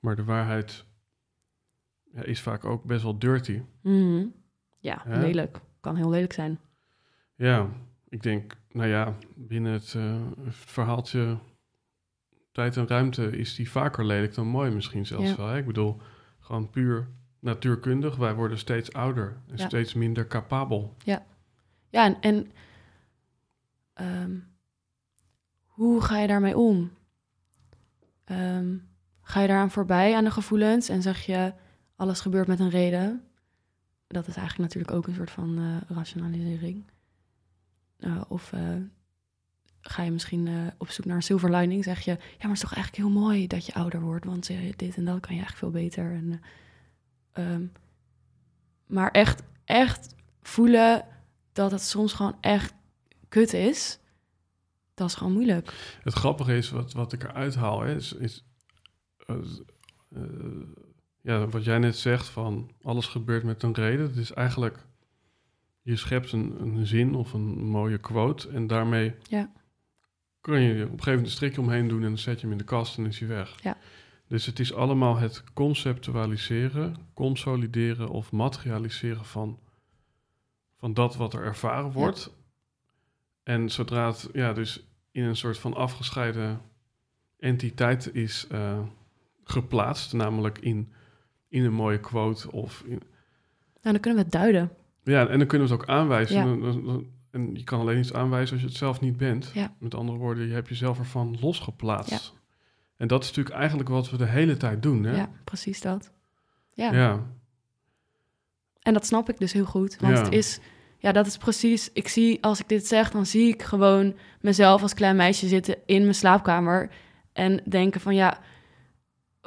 Maar 0.00 0.16
de 0.16 0.24
waarheid 0.24 0.84
ja, 2.12 2.22
is 2.22 2.40
vaak 2.40 2.64
ook 2.64 2.84
best 2.84 3.02
wel 3.02 3.18
dirty. 3.18 3.62
Mhm. 3.82 4.26
Ja, 4.78 5.02
Hè? 5.04 5.20
lelijk. 5.20 5.60
Kan 5.80 5.96
heel 5.96 6.10
lelijk 6.10 6.32
zijn. 6.32 6.58
Ja, 7.34 7.68
ik 8.08 8.22
denk, 8.22 8.56
nou 8.72 8.88
ja, 8.88 9.14
binnen 9.36 9.72
het 9.72 9.94
eh, 9.94 10.26
verhaaltje 10.48 11.38
tijd 12.52 12.76
en 12.76 12.86
ruimte 12.88 13.30
is 13.38 13.54
die 13.54 13.70
vaker 13.70 14.04
lelijk 14.04 14.34
dan 14.34 14.46
mooi 14.46 14.70
misschien 14.70 15.06
zelfs 15.06 15.28
Ja. 15.30 15.36
wel. 15.36 15.46
Hè? 15.46 15.58
Ik 15.58 15.66
bedoel, 15.66 15.96
gewoon 16.40 16.70
puur 16.70 17.08
natuurkundig. 17.40 18.16
Wij 18.16 18.34
worden 18.34 18.58
steeds 18.58 18.92
ouder 18.92 19.36
en 19.48 19.56
Ja. 19.56 19.66
steeds 19.66 19.94
minder 19.94 20.26
capabel. 20.26 20.94
Ja, 21.04 21.24
en, 21.90 22.20
en 22.20 22.50
ehm, 23.92 24.36
hoe 25.64 26.00
ga 26.00 26.18
je 26.18 26.26
daarmee 26.26 26.56
om? 26.56 26.90
Ehm, 28.24 28.76
ga 29.20 29.40
je 29.40 29.48
daaraan 29.48 29.70
voorbij 29.70 30.16
aan 30.16 30.24
de 30.24 30.30
gevoelens 30.30 30.88
en 30.88 31.02
zeg 31.02 31.26
je 31.26 31.52
alles 31.98 32.20
gebeurt 32.20 32.46
met 32.46 32.60
een 32.60 32.70
reden? 32.70 33.22
Dat 34.06 34.26
is 34.26 34.36
eigenlijk 34.36 34.68
natuurlijk 34.68 34.96
ook 34.96 35.06
een 35.06 35.14
soort 35.14 35.30
van 35.30 35.58
eh, 35.58 35.96
rationalisering. 35.96 36.84
Eh, 37.98 38.20
of 38.28 38.52
eh, 38.52 38.76
ga 39.80 40.02
je 40.02 40.10
misschien 40.10 40.72
op 40.78 40.90
zoek 40.90 41.04
naar 41.04 41.16
een 41.16 41.22
silver 41.22 41.50
lining? 41.50 41.84
Zeg 41.84 42.00
je, 42.00 42.10
ja, 42.10 42.18
maar 42.18 42.36
het 42.40 42.50
is 42.52 42.60
toch 42.60 42.74
eigenlijk 42.74 43.04
heel 43.04 43.20
mooi 43.20 43.46
dat 43.46 43.66
je 43.66 43.74
ouder 43.74 44.00
wordt, 44.00 44.24
want 44.24 44.46
dit 44.76 44.96
en 44.96 45.04
dat 45.04 45.20
kan 45.20 45.34
je 45.34 45.42
eigenlijk 45.42 45.56
veel 45.56 45.70
beter. 45.70 46.12
En, 46.12 46.40
eh, 47.32 47.44
ehm, 47.44 47.66
maar 48.86 49.10
echt, 49.10 49.42
echt 49.64 50.14
voelen 50.42 51.04
dat 51.52 51.70
het 51.70 51.82
soms 51.82 52.12
gewoon 52.12 52.36
echt 52.40 52.74
kut 53.28 53.52
is, 53.52 53.98
dat 54.94 55.08
is 55.08 55.14
gewoon 55.14 55.32
moeilijk. 55.32 55.98
Het 56.02 56.14
grappige 56.14 56.56
is, 56.56 56.70
wat, 56.70 56.92
wat 56.92 57.12
ik 57.12 57.22
eruit 57.22 57.54
haal, 57.54 57.80
hè, 57.80 57.94
is, 57.94 58.12
is 58.12 58.44
ja, 61.20 61.46
wat 61.46 61.64
jij 61.64 61.78
net 61.78 61.96
zegt 61.96 62.28
van 62.28 62.70
alles 62.82 63.06
gebeurt 63.06 63.42
met 63.44 63.62
een 63.62 63.74
reden. 63.74 64.06
Het 64.06 64.16
is 64.16 64.32
eigenlijk, 64.32 64.86
je 65.82 65.96
schept 65.96 66.32
een, 66.32 66.60
een 66.60 66.86
zin 66.86 67.14
of 67.14 67.32
een 67.32 67.64
mooie 67.66 67.98
quote 67.98 68.48
en 68.48 68.66
daarmee 68.66 69.14
Ja. 69.28 69.50
kun 70.40 70.60
je 70.60 70.72
op 70.72 70.78
een 70.80 70.86
gegeven 70.88 71.10
moment 71.10 71.26
een 71.26 71.32
strikje 71.32 71.60
omheen 71.60 71.88
doen 71.88 72.02
en 72.02 72.08
dan 72.08 72.18
zet 72.18 72.34
je 72.34 72.42
hem 72.42 72.52
in 72.52 72.58
de 72.58 72.64
kast 72.64 72.98
en 72.98 73.06
is 73.06 73.18
hij 73.18 73.28
weg. 73.28 73.62
Ja. 73.62 73.76
Dus 74.28 74.46
het 74.46 74.58
is 74.58 74.72
allemaal 74.74 75.16
het 75.16 75.44
conceptualiseren, 75.54 76.96
consolideren 77.14 78.08
of 78.08 78.32
materialiseren 78.32 79.24
van, 79.24 79.58
van 80.78 80.94
dat 80.94 81.16
wat 81.16 81.34
er 81.34 81.42
ervaren 81.42 81.92
wordt. 81.92 82.36
En 83.42 83.68
zodra 83.70 84.06
het 84.06 84.28
ja, 84.32 84.52
dus 84.52 84.84
in 85.10 85.24
een 85.24 85.36
soort 85.36 85.58
van 85.58 85.74
afgescheiden 85.74 86.60
entiteit 87.38 88.14
is 88.14 88.46
eh, 88.50 88.80
geplaatst, 89.44 90.12
namelijk 90.12 90.58
in, 90.58 90.92
in 91.48 91.64
een 91.64 91.72
mooie 91.72 92.00
quote 92.00 92.52
of 92.52 92.82
in, 92.86 92.90
Nou, 93.82 93.92
dan 93.94 94.00
kunnen 94.00 94.18
we 94.18 94.24
het 94.24 94.32
duiden. 94.32 94.70
ja, 95.02 95.26
en 95.28 95.38
dan 95.38 95.46
kunnen 95.48 95.68
we 95.68 95.72
het 95.74 95.82
ook 95.82 95.88
aanwijzen. 95.88 96.36
Ja. 96.36 96.44
Dan- 96.44 97.06
En 97.30 97.54
je 97.54 97.64
kan 97.64 97.80
alleen 97.80 97.98
iets 97.98 98.12
aanwijzen 98.12 98.52
als 98.52 98.60
je 98.62 98.68
het 98.68 98.76
zelf 98.76 99.00
niet 99.00 99.16
bent. 99.16 99.50
Ja. 99.54 99.74
Met 99.78 99.94
andere 99.94 100.18
woorden, 100.18 100.46
je 100.46 100.52
hebt 100.52 100.68
jezelf 100.68 100.98
ervan 100.98 101.36
losgeplaatst. 101.40 102.34
En 102.96 103.08
dat 103.08 103.22
is 103.22 103.28
natuurlijk 103.28 103.56
eigenlijk 103.56 103.88
wat 103.88 104.10
we 104.10 104.16
de 104.16 104.26
hele 104.26 104.56
tijd 104.56 104.82
doen. 104.82 105.04
Hè? 105.04 105.16
Ja, 105.16 105.30
precies 105.44 105.80
dat. 105.80 106.10
Ja. 106.72 106.92
ja. 106.92 107.26
En 108.82 108.92
dat 108.92 109.06
snap 109.06 109.28
ik 109.28 109.38
dus 109.38 109.52
heel 109.52 109.64
goed. 109.64 109.96
Want 110.00 110.16
Ja. 110.16 110.22
het 110.24 110.32
is, 110.32 110.60
ja, 110.98 111.12
dat 111.12 111.26
is 111.26 111.36
precies. 111.36 111.90
Ik 111.92 112.08
zie, 112.08 112.42
als 112.42 112.60
ik 112.60 112.68
dit 112.68 112.86
zeg, 112.86 113.10
dan 113.10 113.26
zie 113.26 113.48
ik 113.48 113.62
gewoon 113.62 114.14
mezelf 114.40 114.82
als 114.82 114.94
klein 114.94 115.16
meisje 115.16 115.48
zitten 115.48 115.76
in 115.86 116.02
mijn 116.02 116.14
slaapkamer. 116.14 116.90
En 117.32 117.60
denken 117.68 118.00
van 118.00 118.14
ja, 118.14 118.38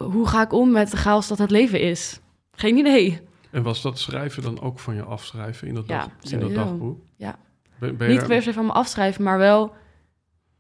hoe 0.04 0.28
ga 0.28 0.42
ik 0.42 0.54
om 0.54 0.72
met 0.72 0.92
de 0.92 0.98
chaos 0.98 1.28
dat 1.28 1.38
het 1.38 1.52
leven 1.52 1.82
is? 1.82 2.20
Geen 2.52 2.78
idee. 2.78 3.22
En 3.52 3.64
was 3.64 3.82
dat 3.82 4.00
schrijven 4.00 4.44
dan 4.44 4.62
ook 4.62 4.80
van 4.80 4.96
je 4.96 5.04
afschrijven 5.04 5.68
in 5.68 5.74
dat, 5.74 5.88
Ja, 5.88 5.98
dag, 5.98 6.32
in 6.32 6.40
dat 6.40 6.54
dagboek? 6.54 7.00
Ja. 7.16 7.40
Ben, 7.80 7.98
ben 7.98 8.12
je 8.12 8.18
Niet 8.18 8.28
per 8.28 8.42
se 8.42 8.54
van 8.54 8.66
me 8.66 8.72
afschrijven, 8.72 9.24
maar 9.24 9.38
wel 9.38 9.74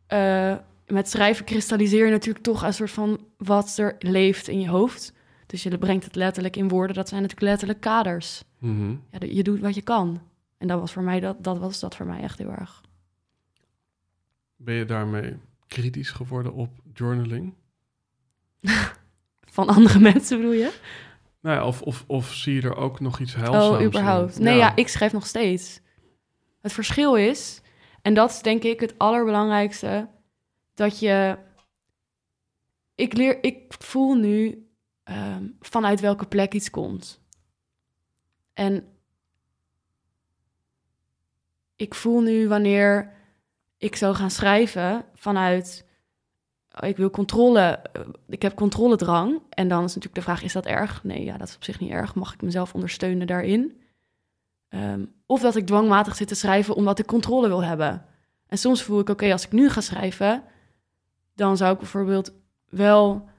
eh, 0.07 0.55
met 0.87 1.09
schrijven 1.09 1.45
kristalliseer 1.45 2.05
je 2.05 2.11
natuurlijk 2.11 2.45
toch 2.45 2.63
een 2.63 2.73
soort 2.73 2.91
van 2.91 3.19
wat 3.37 3.77
er 3.77 3.95
leeft 3.99 4.47
in 4.47 4.59
je 4.59 4.69
hoofd. 4.69 5.13
Dus 5.45 5.63
je 5.63 5.77
brengt 5.77 6.03
het 6.03 6.15
letterlijk 6.15 6.55
in 6.55 6.67
woorden. 6.67 6.95
Dat 6.95 7.09
zijn 7.09 7.21
natuurlijk 7.21 7.49
letterlijk 7.49 7.81
kaders. 7.81 8.43
Mhm. 8.57 8.89
Ja, 8.89 9.19
je 9.27 9.43
doet 9.43 9.59
wat 9.59 9.75
je 9.75 9.81
kan. 9.81 10.21
En 10.57 10.67
dat 10.67 10.79
was 10.79 10.93
voor 10.93 11.03
mij 11.03 11.19
dat, 11.19 11.43
dat 11.43 11.57
was 11.57 11.79
dat 11.79 11.95
voor 11.95 12.05
mij 12.05 12.21
echt 12.21 12.37
heel 12.37 12.51
erg. 12.51 12.81
Ben 14.55 14.75
je 14.75 14.85
daarmee 14.85 15.37
kritisch 15.67 16.11
geworden 16.11 16.53
op 16.53 16.69
journaling? 16.93 17.53
Van 19.51 19.67
andere 19.67 19.99
mensen 20.11 20.37
bedoel 20.37 20.53
je? 20.53 20.73
Nou 21.41 21.55
ja, 21.57 21.65
of, 21.65 21.81
of, 21.81 22.03
of 22.07 22.33
zie 22.33 22.53
je 22.55 22.61
er 22.61 22.75
ook 22.75 22.99
nog 22.99 23.19
iets 23.19 23.35
heilzaams 23.35 23.65
Oh, 23.65 23.79
in? 23.79 23.85
überhaupt. 23.85 24.39
Nee, 24.39 24.57
ja. 24.57 24.75
ik 24.75 24.87
schrijf 24.87 25.11
nog 25.11 25.27
steeds. 25.27 25.79
Het 26.61 26.73
verschil 26.73 27.15
is, 27.15 27.61
en 28.01 28.13
dat 28.13 28.29
is 28.29 28.41
denk 28.41 28.63
ik 28.63 28.79
het 28.79 28.97
allerbelangrijkste, 28.97 30.09
dat 30.73 30.99
je. 30.99 31.37
Ik 32.95 33.13
leer, 33.13 33.43
ik 33.43 33.73
voel 33.79 34.13
nu 34.13 34.67
ehm, 35.03 35.47
vanuit 35.59 35.99
welke 35.99 36.25
plek 36.25 36.53
iets 36.53 36.69
komt. 36.69 37.21
En 38.53 38.87
ik 41.75 41.95
voel 41.95 42.21
nu 42.21 42.47
wanneer 42.47 43.13
ik 43.77 43.95
zou 43.95 44.15
gaan 44.15 44.31
schrijven 44.31 45.05
vanuit. 45.13 45.89
Oh, 46.79 46.89
Ik 46.89 46.97
wil 46.97 47.09
controle, 47.09 47.59
eh, 47.59 48.01
ik 48.27 48.41
heb 48.41 48.55
controledrang. 48.55 49.41
En 49.49 49.67
dan 49.67 49.83
is 49.83 49.95
natuurlijk 49.95 50.15
de 50.15 50.21
vraag: 50.21 50.43
is 50.43 50.53
dat 50.53 50.65
erg? 50.65 51.03
Nee, 51.03 51.23
ja, 51.23 51.37
dat 51.37 51.47
is 51.47 51.55
op 51.55 51.63
zich 51.63 51.79
niet 51.79 51.91
erg. 51.91 52.15
Mag 52.15 52.33
ik 52.33 52.41
mezelf 52.41 52.73
ondersteunen 52.73 53.27
daarin? 53.27 53.81
Ehm, 54.69 55.05
of 55.25 55.41
dat 55.41 55.55
ik 55.55 55.65
dwangmatig 55.65 56.15
zit 56.15 56.27
te 56.27 56.35
schrijven 56.35 56.75
omdat 56.75 56.99
ik 56.99 57.05
controle 57.05 57.47
wil 57.47 57.63
hebben. 57.63 58.05
En 58.47 58.57
soms 58.57 58.83
voel 58.83 58.99
ik: 58.99 59.09
oké, 59.09 59.31
als 59.31 59.45
ik 59.45 59.51
nu 59.51 59.69
ga 59.69 59.81
schrijven, 59.81 60.43
dan 61.35 61.57
zou 61.57 61.73
ik 61.73 61.79
bijvoorbeeld 61.79 62.31
wel 62.69 63.29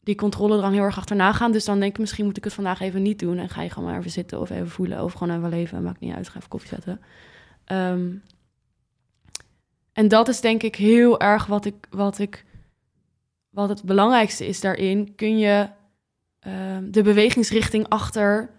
die 0.00 0.14
controledrang 0.14 0.74
heel 0.74 0.82
erg 0.82 0.98
achterna 0.98 1.32
gaan. 1.32 1.52
Dus 1.52 1.64
dan 1.64 1.80
denk 1.80 1.92
ik: 1.92 1.98
misschien 1.98 2.24
moet 2.24 2.36
ik 2.36 2.44
het 2.44 2.52
vandaag 2.52 2.80
even 2.80 3.02
niet 3.02 3.18
doen. 3.18 3.38
En 3.38 3.48
ga 3.48 3.62
je 3.62 3.70
gewoon 3.70 3.88
maar 3.88 3.98
even 3.98 4.10
zitten 4.10 4.40
of 4.40 4.50
even 4.50 4.70
voelen 4.70 5.04
of 5.04 5.12
gewoon 5.12 5.36
even 5.36 5.48
leven. 5.48 5.82
Maakt 5.82 6.00
niet 6.00 6.14
uit, 6.14 6.28
ga 6.28 6.36
even 6.36 6.48
koffie 6.48 6.68
zetten. 6.68 7.00
Ehm, 7.64 8.10
en 9.92 10.08
dat 10.08 10.28
is 10.28 10.40
denk 10.40 10.62
ik 10.62 10.76
heel 10.76 11.20
erg 11.20 11.46
wat 11.46 11.64
ik, 11.64 11.86
wat 11.90 12.18
ik, 12.18 12.44
wat 13.50 13.68
het 13.68 13.84
belangrijkste 13.84 14.46
is 14.46 14.60
daarin. 14.60 15.14
Kun 15.14 15.38
je 15.38 15.68
ehm, 16.40 16.90
de 16.90 17.02
bewegingsrichting 17.02 17.88
achter, 17.88 18.50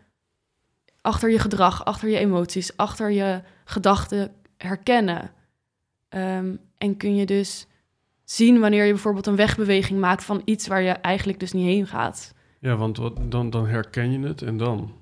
achter 1.02 1.30
je 1.32 1.40
gedrag, 1.40 1.86
achter 1.86 2.10
je 2.10 2.18
emoties, 2.18 2.78
achter 2.78 3.12
je 3.12 3.42
gedachten 3.66 4.34
herkennen. 4.58 5.32
Ehm, 6.10 6.56
en 6.78 6.98
kun 6.98 7.16
je 7.16 7.26
dus 7.26 7.68
zien 8.24 8.60
wanneer 8.60 8.86
je 8.86 8.92
bijvoorbeeld 8.92 9.28
een 9.28 9.36
wegbeweging 9.36 10.00
maakt 10.00 10.24
van 10.24 10.42
iets 10.46 10.68
waar 10.68 10.82
je 10.82 10.92
eigenlijk 10.92 11.40
dus 11.40 11.52
niet 11.52 11.66
heen 11.66 11.88
gaat. 11.88 12.34
Ja, 12.60 12.76
want 12.76 12.98
wat, 12.98 13.32
dan, 13.32 13.50
dan 13.50 13.68
herken 13.68 14.12
je 14.12 14.28
het 14.28 14.42
en 14.42 14.58
dan. 14.58 14.94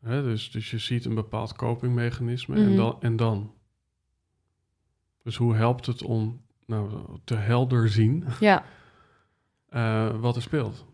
Hè, 0.00 0.22
dus, 0.22 0.50
dus 0.50 0.70
je 0.70 0.78
ziet 0.78 1.04
een 1.04 1.14
bepaald 1.14 1.52
copingmechanisme 1.56 2.56
en, 2.56 2.66
Mhm. 2.68 2.76
dan, 2.76 2.96
en 3.00 3.16
dan. 3.16 3.54
Dus 5.22 5.36
hoe 5.36 5.54
helpt 5.54 5.86
het 5.86 6.02
om 6.02 6.41
nou, 6.66 6.90
te 7.24 7.34
helder 7.34 7.88
zien 7.88 8.24
Ja. 8.40 8.64
eh, 9.68 10.20
wat 10.20 10.36
er 10.36 10.42
speelt? 10.42 10.84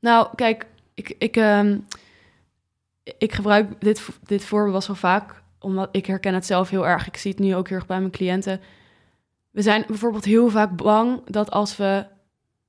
Nou, 0.00 0.28
kijk, 0.34 0.66
ik, 0.94 1.14
ik, 1.18 1.36
ehm, 1.36 1.78
ik 3.18 3.32
gebruik 3.32 3.80
dit, 3.80 4.08
dit 4.22 4.44
voorbeeld 4.44 4.74
best 4.74 4.86
wel 4.86 4.96
vaak, 4.96 5.42
omdat 5.58 5.88
ik 5.92 6.06
herken 6.06 6.34
het 6.34 6.46
zelf 6.46 6.70
heel 6.70 6.86
erg. 6.86 7.06
Ik 7.06 7.16
zie 7.16 7.30
het 7.30 7.40
nu 7.40 7.54
ook 7.54 7.68
heel 7.68 7.76
erg 7.76 7.86
bij 7.86 7.98
mijn 7.98 8.10
cliënten. 8.10 8.60
We 9.50 9.62
zijn 9.62 9.84
bijvoorbeeld 9.86 10.24
heel 10.24 10.48
vaak 10.48 10.76
bang 10.76 11.24
dat 11.24 11.50
als 11.50 11.76
we 11.76 12.06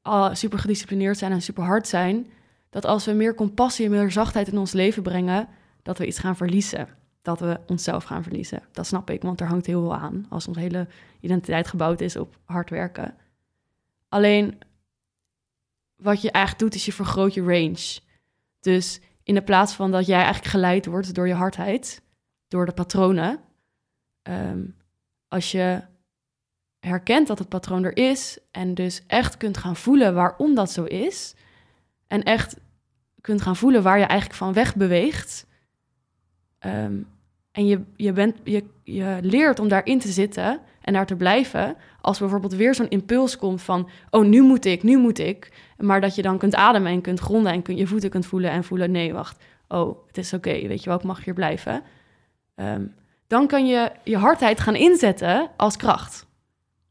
al 0.02 0.36
super 0.36 0.60
gedisciplineerd 0.60 1.18
zijn 1.18 1.32
en 1.32 1.42
super 1.42 1.64
hard 1.64 1.88
zijn, 1.88 2.28
dat 2.70 2.86
als 2.86 3.06
we 3.06 3.12
meer 3.12 3.36
compassie 3.36 3.86
en 3.86 3.92
meer 3.92 4.12
zachtheid 4.12 4.48
in 4.48 4.58
ons 4.58 4.72
leven 4.72 5.04
brengen, 5.04 5.48
dat 5.84 5.98
we 5.98 6.08
iets 6.08 6.20
gaan 6.20 6.36
verliezen. 6.36 6.99
Dat 7.22 7.40
we 7.40 7.60
onszelf 7.68 8.04
gaan 8.04 8.24
verliezen. 8.24 8.62
Dat 8.72 8.88
snap 8.88 9.10
ik, 9.10 9.22
want 9.22 9.42
er 9.42 9.48
hangt 9.48 9.66
heel 9.66 9.82
veel 9.82 9.96
aan 9.96 10.26
als 10.30 10.48
onze 10.48 10.60
hele 10.60 10.88
identiteit 11.20 11.68
gebouwd 11.68 12.02
is 12.02 12.16
op 12.16 12.38
hard 12.44 12.70
werken. 12.70 13.16
Alleen 14.10 14.58
wat 15.96 16.22
je 16.22 16.32
eigenlijk 16.32 16.64
doet, 16.64 16.76
is 16.76 16.86
je 16.86 16.94
vergroot 16.94 17.34
je 17.34 17.42
range. 17.42 18.00
Dus 18.60 19.02
in 19.24 19.34
de 19.34 19.42
plaats 19.42 19.74
van 19.74 19.92
dat 19.92 20.06
jij 20.06 20.18
eigenlijk 20.18 20.48
geleid 20.48 20.86
wordt 20.86 21.14
door 21.16 21.28
je 21.28 21.34
hardheid, 21.34 22.02
door 22.48 22.66
de 22.66 22.72
patronen, 22.72 23.40
ehm, 24.22 24.66
als 25.28 25.52
je 25.52 25.82
herkent 26.80 27.28
dat 27.28 27.40
het 27.40 27.50
patroon 27.50 27.84
er 27.84 27.98
is 27.98 28.40
en 28.52 28.74
dus 28.74 29.04
echt 29.08 29.38
kunt 29.38 29.58
gaan 29.58 29.76
voelen 29.76 30.14
waarom 30.14 30.56
dat 30.56 30.72
zo 30.72 30.84
is, 30.84 31.36
en 32.08 32.24
echt 32.24 32.56
kunt 33.22 33.42
gaan 33.42 33.56
voelen 33.56 33.84
waar 33.84 33.98
je 33.98 34.06
eigenlijk 34.06 34.40
van 34.40 34.54
wegbeweegt, 34.54 35.46
ehm, 36.60 37.02
en 37.52 37.66
je, 37.66 37.82
je, 37.96 38.12
bent, 38.12 38.36
je, 38.44 38.64
je 38.84 39.18
leert 39.22 39.60
om 39.60 39.68
daarin 39.68 40.00
te 40.00 40.08
zitten 40.08 40.60
en 40.82 40.94
daar 40.94 41.06
te 41.06 41.16
blijven, 41.16 41.76
als 42.02 42.20
bijvoorbeeld 42.20 42.56
weer 42.56 42.76
zo'n 42.76 42.90
impuls 42.90 43.38
komt 43.38 43.62
van, 43.62 43.90
oh 44.10 44.26
nu 44.26 44.42
moet 44.42 44.66
ik, 44.66 44.84
nu 44.84 44.98
moet 44.98 45.20
ik, 45.20 45.52
maar 45.78 46.02
dat 46.02 46.16
je 46.16 46.22
dan 46.22 46.38
kunt 46.38 46.56
ademen 46.56 46.92
en 46.92 47.02
kunt 47.02 47.20
gronden 47.20 47.52
en 47.52 47.62
kun, 47.62 47.76
je 47.76 47.88
voeten 47.88 48.10
kunt 48.10 48.26
voelen 48.26 48.52
en 48.52 48.64
voelen, 48.64 48.92
nee 48.92 49.14
wacht, 49.14 49.44
oh 49.68 50.08
het 50.08 50.18
is 50.18 50.34
oké, 50.34 50.68
weet 50.68 50.84
je 50.84 50.90
wel, 50.90 50.98
ik 50.98 51.04
mag 51.04 51.24
hier 51.24 51.34
blijven. 51.34 51.84
Ehm, 52.56 52.86
dan 53.28 53.48
kan 53.48 53.68
je 53.68 53.92
je 54.04 54.18
hardheid 54.18 54.60
gaan 54.60 54.76
inzetten 54.76 55.50
als 55.58 55.78
kracht. 55.78 56.28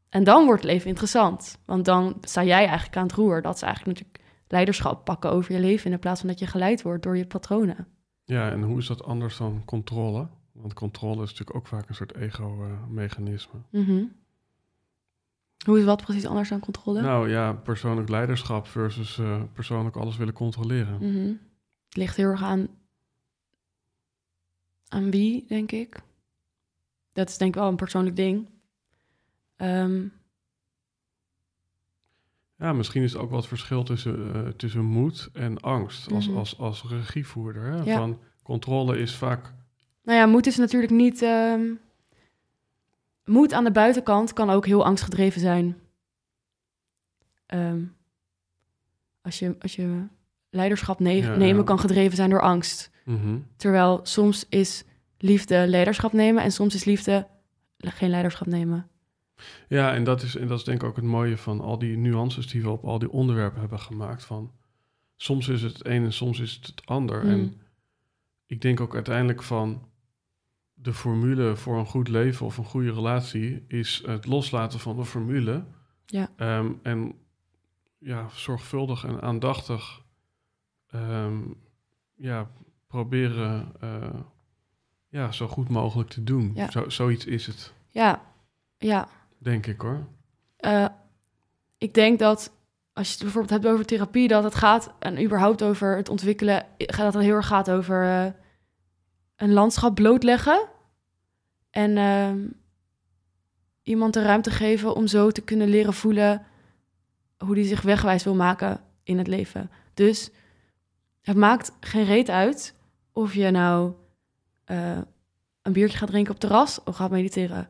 En 0.09 0.23
dan 0.23 0.45
wordt 0.45 0.63
leven 0.63 0.87
interessant. 0.87 1.57
Want 1.65 1.85
dan 1.85 2.17
sta 2.21 2.43
jij 2.43 2.65
eigenlijk 2.65 2.97
aan 2.97 3.03
het 3.03 3.11
roer. 3.11 3.41
Dat 3.41 3.55
is 3.55 3.61
eigenlijk 3.61 3.99
natuurlijk 3.99 4.27
leiderschap 4.47 5.05
pakken 5.05 5.31
over 5.31 5.53
je 5.53 5.59
leven... 5.59 5.91
in 5.91 5.99
plaats 5.99 6.19
van 6.19 6.29
dat 6.29 6.39
je 6.39 6.47
geleid 6.47 6.81
wordt 6.81 7.03
door 7.03 7.17
je 7.17 7.25
patronen. 7.25 7.87
Ja, 8.29 8.51
en 8.51 8.61
hoe 8.61 8.77
is 8.77 8.87
dat 8.87 9.03
anders 9.03 9.37
dan 9.37 9.61
controle? 9.65 10.27
Want 10.51 10.73
controle 10.73 11.23
is 11.23 11.29
natuurlijk 11.29 11.55
ook 11.55 11.67
vaak 11.67 11.89
een 11.89 11.95
soort 11.95 12.15
ego-mechanisme. 12.15 13.59
Mhm. 13.69 14.03
Hoe 15.65 15.79
is 15.79 15.85
wat 15.85 16.01
precies 16.01 16.25
anders 16.25 16.49
dan 16.49 16.59
controle? 16.59 17.01
Nou 17.01 17.29
ja, 17.29 17.53
persoonlijk 17.53 18.09
leiderschap 18.09 18.67
versus 18.67 19.17
uh, 19.17 19.43
persoonlijk 19.53 19.95
alles 19.95 20.17
willen 20.17 20.33
controleren. 20.33 20.95
Mhm. 20.95 21.33
Het 21.85 21.97
ligt 21.97 22.15
heel 22.15 22.27
erg 22.29 22.43
aan, 22.43 22.67
aan 24.87 25.11
wie, 25.11 25.45
denk 25.47 25.71
ik. 25.71 26.01
Dat 27.13 27.29
is 27.29 27.37
denk 27.37 27.53
ik 27.53 27.59
wel 27.59 27.69
een 27.69 27.75
persoonlijk 27.75 28.15
ding. 28.15 28.49
Ehm, 29.55 30.07
ja, 32.59 32.73
misschien 32.73 33.03
is 33.03 33.13
het 33.13 33.21
ook 33.21 33.29
wat 33.29 33.47
verschil 33.47 33.83
tussen, 33.83 34.31
uh, 34.35 34.47
tussen 34.47 34.85
moed 34.85 35.29
en 35.33 35.59
angst 35.59 36.11
als, 36.11 36.25
mm 36.25 36.31
-hmm. 36.31 36.39
als, 36.39 36.57
als 36.57 36.83
regievoerder. 36.89 37.63
Hè? 37.63 37.83
Ja. 37.83 37.97
Van 37.97 38.19
controle 38.43 38.97
is 38.97 39.15
vaak. 39.15 39.53
Nou 40.03 40.17
ja, 40.17 40.25
moed 40.25 40.47
is 40.47 40.57
natuurlijk 40.57 40.91
niet. 40.91 41.21
Um, 41.21 41.79
moed 43.25 43.53
aan 43.53 43.63
de 43.63 43.71
buitenkant 43.71 44.33
kan 44.33 44.49
ook 44.49 44.65
heel 44.65 44.85
angstgedreven 44.85 45.41
zijn. 45.41 45.77
Um, 47.53 47.95
als, 49.21 49.39
je, 49.39 49.55
als 49.59 49.75
je 49.75 50.03
leiderschap 50.49 50.99
ne 50.99 51.15
ja, 51.15 51.35
nemen 51.35 51.57
ja. 51.57 51.63
kan 51.63 51.79
gedreven 51.79 52.15
zijn 52.15 52.29
door 52.29 52.41
angst. 52.41 52.91
Mm 53.05 53.19
-hmm. 53.21 53.45
Terwijl 53.55 53.99
soms 54.03 54.45
is 54.49 54.83
liefde 55.17 55.67
leiderschap 55.67 56.13
nemen 56.13 56.43
en 56.43 56.51
soms 56.51 56.75
is 56.75 56.83
liefde 56.83 57.27
geen 57.77 58.09
leiderschap 58.09 58.47
nemen. 58.47 58.89
Ja, 59.67 59.93
en 59.93 60.03
dat, 60.03 60.21
is, 60.21 60.35
en 60.35 60.47
dat 60.47 60.57
is 60.57 60.63
denk 60.63 60.81
ik 60.81 60.87
ook 60.87 60.95
het 60.95 61.05
mooie 61.05 61.37
van 61.37 61.61
al 61.61 61.79
die 61.79 61.97
nuances 61.97 62.47
die 62.47 62.61
we 62.61 62.69
op 62.69 62.83
al 62.83 62.99
die 62.99 63.11
onderwerpen 63.11 63.59
hebben 63.59 63.79
gemaakt. 63.79 64.25
Van 64.25 64.51
soms 65.15 65.47
is 65.47 65.61
het 65.61 65.73
het 65.73 65.85
een 65.87 66.03
en 66.03 66.13
soms 66.13 66.39
is 66.39 66.53
het 66.53 66.65
het 66.65 66.85
ander. 66.85 67.23
Mm. 67.23 67.29
En 67.29 67.61
ik 68.45 68.61
denk 68.61 68.79
ook 68.79 68.93
uiteindelijk 68.95 69.43
van 69.43 69.87
de 70.73 70.93
formule 70.93 71.55
voor 71.55 71.77
een 71.77 71.85
goed 71.85 72.07
leven 72.07 72.45
of 72.45 72.57
een 72.57 72.65
goede 72.65 72.91
relatie 72.91 73.65
is 73.67 74.03
het 74.05 74.25
loslaten 74.25 74.79
van 74.79 74.95
de 74.95 75.05
formule. 75.05 75.63
Ja. 76.05 76.29
Um, 76.37 76.79
en 76.83 77.13
ja, 77.97 78.29
zorgvuldig 78.33 79.03
en 79.03 79.21
aandachtig 79.21 80.01
um, 80.95 81.55
ja, 82.15 82.51
proberen 82.87 83.71
uh, 83.83 84.19
ja, 85.09 85.31
zo 85.31 85.47
goed 85.47 85.69
mogelijk 85.69 86.09
te 86.09 86.23
doen. 86.23 86.51
Ja. 86.55 86.71
Zo, 86.71 86.89
zoiets 86.89 87.25
is 87.25 87.47
het. 87.47 87.73
Ja, 87.89 88.21
ja. 88.77 89.07
Denk 89.39 89.65
ik 89.65 89.81
hoor. 89.81 90.07
Uh, 90.59 90.85
ik 91.77 91.93
denk 91.93 92.19
dat 92.19 92.51
als 92.93 93.07
je 93.07 93.13
het 93.13 93.23
bijvoorbeeld 93.23 93.61
hebt 93.61 93.73
over 93.73 93.85
therapie, 93.85 94.27
dat 94.27 94.43
het 94.43 94.55
gaat 94.55 94.93
en 94.99 95.23
überhaupt 95.23 95.63
over 95.63 95.95
het 95.95 96.09
ontwikkelen, 96.09 96.65
dat 96.77 97.13
het 97.13 97.23
heel 97.23 97.35
erg 97.35 97.47
gaat 97.47 97.71
over 97.71 98.03
uh, 98.03 98.25
een 99.35 99.53
landschap 99.53 99.95
blootleggen 99.95 100.67
en 101.69 101.97
uh, 101.97 102.33
iemand 103.83 104.13
de 104.13 104.21
ruimte 104.21 104.51
geven 104.51 104.95
om 104.95 105.07
zo 105.07 105.31
te 105.31 105.41
kunnen 105.41 105.67
leren 105.67 105.93
voelen 105.93 106.45
hoe 107.37 107.55
die 107.55 107.65
zich 107.65 107.81
wegwijs 107.81 108.23
wil 108.23 108.35
maken 108.35 108.81
in 109.03 109.17
het 109.17 109.27
leven. 109.27 109.71
Dus 109.93 110.31
het 111.21 111.37
maakt 111.37 111.71
geen 111.79 112.05
reet 112.05 112.29
uit 112.29 112.75
of 113.11 113.33
je 113.33 113.51
nou 113.51 113.93
uh, 114.65 114.97
een 115.61 115.73
biertje 115.73 115.97
gaat 115.97 116.09
drinken 116.09 116.33
op 116.33 116.39
terras 116.39 116.83
of 116.83 116.95
gaat 116.95 117.11
mediteren. 117.11 117.69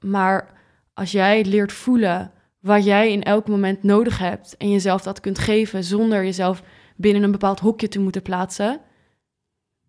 Maar 0.00 0.55
als 0.96 1.12
jij 1.12 1.44
leert 1.44 1.72
voelen 1.72 2.32
wat 2.60 2.84
jij 2.84 3.12
in 3.12 3.22
elk 3.22 3.48
moment 3.48 3.82
nodig 3.82 4.18
hebt 4.18 4.56
en 4.56 4.70
jezelf 4.70 5.02
dat 5.02 5.20
kunt 5.20 5.38
geven 5.38 5.84
zonder 5.84 6.24
jezelf 6.24 6.62
binnen 6.96 7.22
een 7.22 7.30
bepaald 7.30 7.60
hokje 7.60 7.88
te 7.88 8.00
moeten 8.00 8.22
plaatsen, 8.22 8.80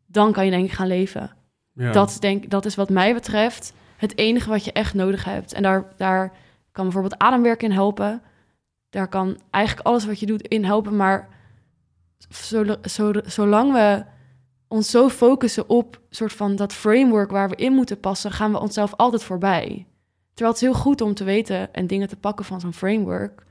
dan 0.05 0.31
kan 0.31 0.45
je 0.45 0.51
denk 0.51 0.65
ik 0.65 0.71
gaan 0.71 0.87
leven. 0.87 1.35
Ja. 1.73 1.91
Dat, 1.91 2.09
is 2.09 2.19
denk, 2.19 2.49
dat 2.49 2.65
is 2.65 2.75
wat 2.75 2.89
mij 2.89 3.13
betreft 3.13 3.73
het 3.97 4.17
enige 4.17 4.49
wat 4.49 4.65
je 4.65 4.71
echt 4.71 4.93
nodig 4.93 5.23
hebt. 5.23 5.53
En 5.53 5.63
daar, 5.63 5.93
daar 5.97 6.31
kan 6.71 6.83
bijvoorbeeld 6.83 7.21
ademwerk 7.21 7.63
in 7.63 7.71
helpen. 7.71 8.21
Daar 8.89 9.07
kan 9.07 9.37
eigenlijk 9.49 9.87
alles 9.87 10.05
wat 10.05 10.19
je 10.19 10.25
doet 10.25 10.47
in 10.47 10.65
helpen. 10.65 10.95
Maar 10.95 11.29
zo, 12.29 12.65
zo, 12.83 13.11
zolang 13.25 13.73
we 13.73 14.03
ons 14.67 14.89
zo 14.89 15.09
focussen 15.09 15.69
op 15.69 16.01
soort 16.09 16.33
van 16.33 16.55
dat 16.55 16.73
framework 16.73 17.31
waar 17.31 17.49
we 17.49 17.55
in 17.55 17.73
moeten 17.73 17.99
passen, 17.99 18.31
gaan 18.31 18.51
we 18.51 18.59
onszelf 18.59 18.95
altijd 18.95 19.23
voorbij. 19.23 19.85
Terwijl 20.37 20.55
het 20.55 20.61
is 20.65 20.69
heel 20.73 20.81
goed 20.81 21.01
om 21.01 21.13
te 21.13 21.23
weten 21.23 21.73
en 21.73 21.87
dingen 21.87 22.07
te 22.07 22.15
pakken 22.15 22.45
van 22.45 22.59
zo'n 22.59 22.73
framework. 22.73 23.45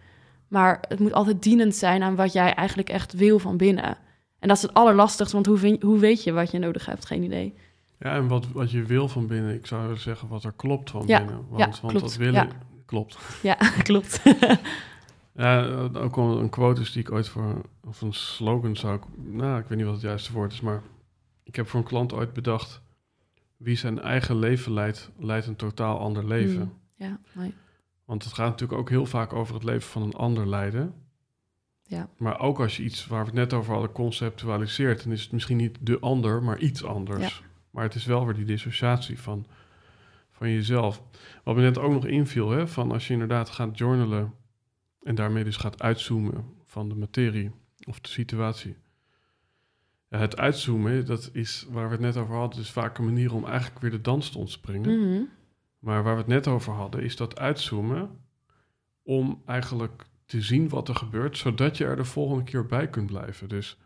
Maar 0.49 0.85
het 0.89 0.99
moet 0.99 1.13
altijd 1.13 1.43
dienend 1.43 1.75
zijn 1.75 2.03
aan 2.03 2.17
wat 2.17 2.33
jij 2.33 2.55
eigenlijk 2.55 2.89
echt 2.89 3.13
wil 3.13 3.39
van 3.39 3.57
binnen. 3.57 3.97
En 4.39 4.49
dat 4.49 4.57
is 4.57 4.63
het 4.63 4.75
allerlastigste, 4.75 5.35
want 5.35 5.47
hoe, 5.47 5.57
vind, 5.59 5.83
hoe 5.83 5.99
weet 5.99 6.25
je 6.25 6.33
wat 6.33 6.51
je 6.51 6.59
nodig 6.59 6.87
hebt? 6.87 7.07
Geen 7.07 7.23
idee. 7.23 7.55
Ja, 7.99 8.15
en 8.15 8.29
wat, 8.29 8.47
wat 8.53 8.71
je 8.71 8.83
wil 8.83 9.09
van 9.09 9.27
binnen, 9.27 9.55
ik 9.55 9.67
zou 9.67 9.97
zeggen 9.97 10.29
wat 10.29 10.45
er 10.45 10.53
klopt 10.57 10.91
van 10.91 11.03
Ja, 11.07 11.19
binnen. 11.19 11.37
Want, 11.49 11.59
ja, 11.61 11.67
want 11.67 11.81
klopt. 11.81 12.01
dat 12.01 12.17
willen 12.17 12.35
Ja. 12.35 12.49
klopt. 12.87 13.19
Ja, 13.43 13.55
klopt. 13.89 14.21
Ja, 15.37 15.65
ook 15.95 16.17
wel 16.17 16.39
een 16.39 16.51
quote 16.51 16.81
is 16.81 16.93
die 16.93 17.03
ik 17.03 17.13
ooit 17.13 17.29
voor, 17.29 17.61
of 17.85 18.01
een 18.01 18.13
slogan 18.13 18.77
zou 18.77 18.95
ik, 18.97 19.03
nou, 19.17 19.59
ik 19.61 19.67
weet 19.67 19.77
niet 19.79 19.87
wat 19.87 19.95
het 19.97 20.05
juiste 20.05 20.33
woord 20.33 20.53
is, 20.53 20.61
maar 20.61 20.83
ik 21.43 21.57
heb 21.57 21.69
voor 21.69 21.81
een 21.81 21.87
klant 21.87 22.13
ooit 22.13 22.33
bedacht, 22.33 22.81
wie 23.57 23.77
zijn 23.77 24.01
eigen 24.01 24.39
leven 24.39 24.73
leidt, 24.73 25.11
leidt 25.19 25.47
een 25.47 25.57
totaal 25.57 25.99
ander 25.99 26.27
leven. 26.27 26.61
Mm, 26.61 26.79
ja, 26.95 27.21
mooi. 27.33 27.55
Want 28.05 28.25
het 28.25 28.33
gaat 28.33 28.51
natuurlijk 28.51 28.81
ook 28.81 28.89
heel 28.89 29.07
vaak 29.07 29.33
over 29.33 29.55
het 29.55 29.65
leven 29.65 29.89
van 29.89 30.03
een 30.03 30.15
ander 30.15 30.49
leiden. 30.49 30.95
Ja. 31.83 32.09
Maar 32.17 32.41
ook 32.41 32.61
als 32.61 32.77
je 32.77 32.83
iets 32.83 33.07
waar 33.07 33.21
we 33.21 33.27
het 33.27 33.35
net 33.35 33.53
over 33.53 33.73
hadden 33.73 33.93
conceptualiseert, 33.93 35.03
dan 35.03 35.13
is 35.13 35.23
het 35.23 35.33
misschien 35.33 35.57
niet 35.57 35.79
de 35.81 35.99
ander, 35.99 36.43
maar 36.43 36.59
iets 36.59 36.85
anders. 36.85 37.43
Maar 37.71 37.85
het 37.85 37.95
is 37.95 38.05
wel 38.05 38.25
weer 38.25 38.35
die 38.35 38.45
dissociatie 38.45 39.21
van, 39.21 39.47
van 40.31 40.51
jezelf. 40.51 41.03
Wat 41.45 41.57
me 41.57 41.63
net 41.63 41.79
ook 41.79 41.93
nog 41.93 42.07
inviel, 42.07 42.51
hè, 42.51 42.69
van 42.69 42.93
als 42.93 43.07
je 43.07 43.13
inderdaad 43.13 43.51
gaat 43.51 43.79
journalen 43.79 44.35
en 45.03 45.15
daarmee 45.15 45.45
dus 45.45 45.57
gaat 45.57 45.83
uitzoomen 45.83 46.45
van 46.65 46.89
de 46.89 46.95
materie 46.95 47.51
of 47.85 48.01
de 48.01 48.09
situatie. 48.09 48.77
Ja, 50.09 50.19
het 50.19 50.37
uitzoomen, 50.37 51.07
dat 51.07 51.31
is 51.33 51.67
waar 51.69 51.87
we 51.87 51.93
het 51.93 52.01
net 52.01 52.17
over 52.17 52.35
hadden, 52.35 52.61
is 52.61 52.71
vaak 52.71 52.99
een 52.99 53.05
manier 53.05 53.35
om 53.35 53.45
eigenlijk 53.45 53.81
weer 53.81 53.91
de 53.91 54.01
dans 54.01 54.31
te 54.31 54.39
ontspringen. 54.39 55.01
Mhm. 55.01 55.23
Maar 55.79 56.03
waar 56.03 56.13
we 56.15 56.21
het 56.21 56.31
net 56.31 56.47
over 56.47 56.73
hadden, 56.73 57.03
is 57.03 57.17
dat 57.17 57.39
uitzoomen 57.39 58.11
om 59.03 59.43
eigenlijk 59.47 60.07
te 60.25 60.41
zien 60.41 60.69
wat 60.69 60.89
er 60.89 60.95
gebeurt, 60.95 61.39
zodat 61.39 61.77
je 61.77 61.85
er 61.85 61.97
de 61.97 62.05
volgende 62.05 62.45
keer 62.45 62.67
bij 62.67 62.89
kunt 62.89 63.07
blijven. 63.07 63.49
Dus 63.49 63.79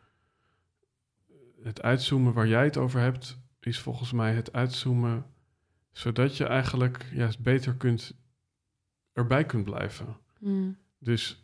het 1.63 1.83
uitzoomen 1.83 2.33
waar 2.33 2.49
jij 2.49 2.65
het 2.65 2.77
over 2.77 3.01
hebt, 3.01 3.39
is 3.61 3.79
volgens 3.79 4.13
mij 4.13 4.35
het 4.35 4.53
uitzoomen 4.53 5.27
zodat 5.93 6.37
je 6.37 6.45
eigenlijk 6.45 7.07
juist 7.13 7.43
beter 7.43 7.75
kunt 7.75 8.15
erbij 9.13 9.45
kunt 9.45 9.65
blijven. 9.65 10.17
Mm. 10.39 10.77
Dus 10.99 11.40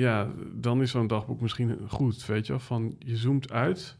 ja, 0.00 0.28
dan 0.52 0.82
is 0.82 0.90
zo'n 0.90 1.06
dagboek 1.06 1.40
misschien 1.40 1.78
goed, 1.88 2.26
weet 2.26 2.46
je 2.46 2.58
van 2.58 2.96
je 2.98 3.16
zoomt 3.16 3.52
uit 3.52 3.96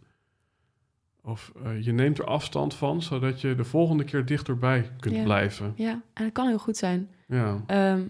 of 1.23 1.53
uh, 1.65 1.83
je 1.85 1.93
neemt 1.93 2.19
er 2.19 2.25
afstand 2.25 2.75
van, 2.75 3.03
zodat 3.03 3.41
je 3.41 3.55
de 3.55 3.65
volgende 3.65 4.05
keer 4.05 4.25
dichterbij 4.25 4.91
kunt 5.01 5.15
Ja. 5.15 5.23
blijven. 5.23 5.73
Ja, 5.77 5.91
en 6.13 6.25
dat 6.25 6.33
kan 6.33 6.47
heel 6.49 6.59
goed 6.59 6.77
zijn. 6.77 7.11
Ja. 7.27 7.63
Ehm, 7.67 8.07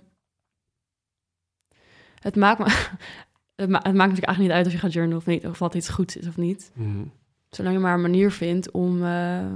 het, 2.20 2.36
maakt 2.36 2.58
me, 2.58 2.64
het, 3.62 3.68
ma- 3.70 3.80
het 3.82 3.94
maakt 3.94 4.10
natuurlijk 4.10 4.26
eigenlijk 4.26 4.40
niet 4.40 4.50
uit 4.50 4.66
of 4.66 4.72
je 4.72 4.78
gaat 4.78 4.92
journalen 4.92 5.18
of 5.18 5.26
niet, 5.26 5.46
of 5.46 5.58
wat 5.58 5.74
iets 5.74 5.88
goeds 5.88 6.16
is 6.16 6.26
of 6.26 6.36
niet. 6.36 6.72
Mhm. 6.74 7.04
Zolang 7.50 7.74
je 7.74 7.80
maar 7.80 7.94
een 7.94 8.00
manier 8.00 8.30
vindt 8.32 8.70
om, 8.70 9.02
eh, 9.04 9.46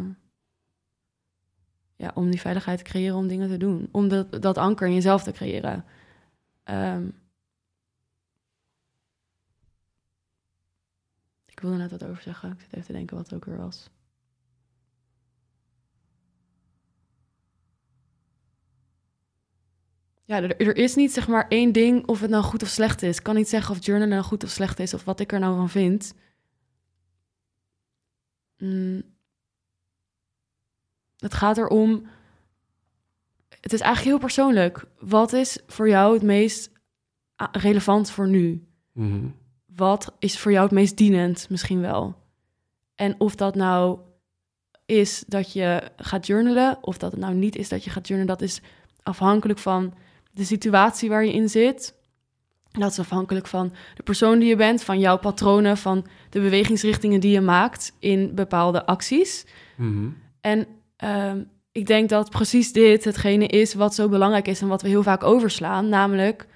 ja, 1.96 2.10
om 2.14 2.30
die 2.30 2.40
veiligheid 2.40 2.78
te 2.78 2.84
creëren 2.84 3.16
om 3.16 3.28
dingen 3.28 3.48
te 3.48 3.56
doen. 3.56 3.88
Om 3.92 4.08
dat, 4.08 4.42
dat 4.42 4.58
anker 4.58 4.86
in 4.86 4.94
jezelf 4.94 5.22
te 5.22 5.32
creëren. 5.32 5.84
Ehm, 6.64 7.02
ik 11.54 11.60
wilde 11.60 11.76
net 11.76 11.90
wat 11.90 12.04
over 12.04 12.22
zeggen. 12.22 12.52
Ik 12.52 12.60
zit 12.60 12.72
even 12.72 12.86
te 12.86 12.92
denken 12.92 13.16
wat 13.16 13.24
het 13.24 13.34
ook 13.34 13.44
weer 13.44 13.56
was. 13.56 13.90
Ja, 20.24 20.42
er, 20.42 20.76
is 20.76 20.94
niet 20.94 21.12
zeg 21.12 21.28
maar 21.28 21.48
één 21.48 21.72
ding 21.72 22.06
of 22.06 22.20
het 22.20 22.30
nou 22.30 22.44
goed 22.44 22.62
of 22.62 22.68
slecht 22.68 23.02
is. 23.02 23.16
Ik 23.16 23.22
kan 23.22 23.34
niet 23.34 23.48
zeggen 23.48 23.74
of 23.74 23.84
journalen 23.84 24.08
nou 24.08 24.22
goed 24.22 24.44
of 24.44 24.50
slecht 24.50 24.78
is 24.78 24.94
of 24.94 25.04
wat 25.04 25.20
ik 25.20 25.32
er 25.32 25.38
nou 25.38 25.56
van 25.56 25.70
vind. 25.70 26.14
Mm. 28.58 29.02
Het 31.16 31.34
gaat 31.34 31.58
erom. 31.58 32.06
Het 33.60 33.72
is 33.72 33.80
eigenlijk 33.80 34.10
heel 34.10 34.26
persoonlijk. 34.26 34.84
Wat 34.98 35.32
is 35.32 35.58
voor 35.66 35.88
jou 35.88 36.14
het 36.14 36.22
meest 36.22 36.70
relevant 37.52 38.10
voor 38.10 38.28
nu? 38.28 38.68
Mhm. 38.92 39.28
Wat 39.76 40.14
is 40.18 40.38
voor 40.38 40.52
jou 40.52 40.64
het 40.64 40.74
meest 40.74 40.96
dienend 40.96 41.46
misschien 41.50 41.80
wel? 41.80 42.14
En 42.94 43.14
of 43.18 43.34
dat 43.34 43.54
nou 43.54 43.98
is 44.86 45.24
dat 45.26 45.52
je 45.52 45.82
gaat 45.96 46.26
journalen, 46.26 46.78
of 46.80 46.98
dat 46.98 47.10
het 47.10 47.20
nou 47.20 47.34
niet 47.34 47.56
is 47.56 47.68
dat 47.68 47.84
je 47.84 47.90
gaat 47.90 48.08
journalen, 48.08 48.36
dat 48.38 48.48
is 48.48 48.60
afhankelijk 49.02 49.58
van 49.58 49.94
de 50.30 50.44
situatie 50.44 51.08
waar 51.08 51.24
je 51.24 51.32
in 51.32 51.48
zit. 51.48 51.94
Dat 52.70 52.90
is 52.90 52.98
afhankelijk 52.98 53.46
van 53.46 53.72
de 53.94 54.02
persoon 54.02 54.38
die 54.38 54.48
je 54.48 54.56
bent, 54.56 54.82
van 54.82 54.98
jouw 54.98 55.18
patronen, 55.18 55.76
van 55.76 56.06
de 56.30 56.40
bewegingsrichtingen 56.40 57.20
die 57.20 57.30
je 57.30 57.40
maakt 57.40 57.92
in 57.98 58.34
bepaalde 58.34 58.86
acties. 58.86 59.46
Mhm. 59.76 60.08
En 60.40 60.66
ehm, 60.96 61.42
ik 61.72 61.86
denk 61.86 62.08
dat 62.08 62.30
precies 62.30 62.72
dit 62.72 63.04
hetgene 63.04 63.46
is 63.46 63.74
wat 63.74 63.94
zo 63.94 64.08
belangrijk 64.08 64.48
is 64.48 64.60
en 64.60 64.68
wat 64.68 64.82
we 64.82 64.88
heel 64.88 65.02
vaak 65.02 65.24
overslaan, 65.24 65.88
namelijk 65.88 66.46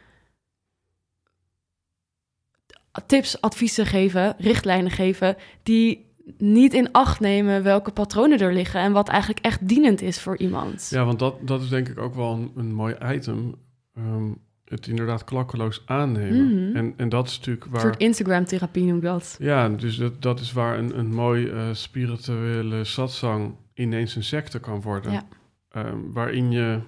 tips, 3.07 3.41
adviezen 3.41 3.87
geven, 3.87 4.35
richtlijnen 4.39 4.91
geven, 4.91 5.37
die 5.63 6.07
niet 6.39 6.75
in 6.75 6.93
acht 6.93 7.21
nemen 7.21 7.63
welke 7.63 7.91
patronen 7.91 8.39
er 8.39 8.53
liggen 8.53 8.81
en 8.81 8.93
wat 8.93 9.09
eigenlijk 9.09 9.45
echt 9.45 9.69
dienend 9.69 10.03
is 10.03 10.21
voor 10.21 10.37
iemand. 10.37 10.89
Ja, 10.91 11.05
want 11.05 11.19
dat, 11.19 11.35
dat 11.41 11.63
is 11.63 11.69
denk 11.69 11.89
ik 11.89 11.99
ook 11.99 12.15
wel 12.15 12.33
een, 12.33 12.53
een 12.57 12.73
mooi 12.73 12.97
item. 13.13 13.55
Ehm, 13.95 14.31
het 14.65 14.87
inderdaad 14.87 15.25
klakkeloos 15.25 15.83
aannemen. 15.87 16.55
Mhm. 16.55 16.77
En, 16.77 16.95
en 16.97 17.09
dat 17.09 17.27
is 17.27 17.37
natuurlijk 17.37 17.65
Een 17.65 17.71
waar... 17.71 17.81
soort 17.81 17.97
Instagram-therapie 17.97 18.85
noem 18.85 18.97
ik 18.97 19.03
dat. 19.03 19.37
Ja, 19.41 19.69
dus 19.69 19.97
dat, 19.97 20.23
dat 20.23 20.41
is 20.41 20.53
waar 20.53 20.79
een, 20.79 20.99
een 20.99 21.15
mooi 21.15 21.49
eh, 21.49 21.69
spirituele 21.73 22.85
satsang 22.85 23.55
ineens 23.75 24.17
een 24.17 24.25
secte 24.25 24.59
kan 24.59 24.81
worden. 24.81 25.13
Ja. 25.13 25.27
Ehm, 25.71 25.99
waarin 26.13 26.51
je 26.51 26.81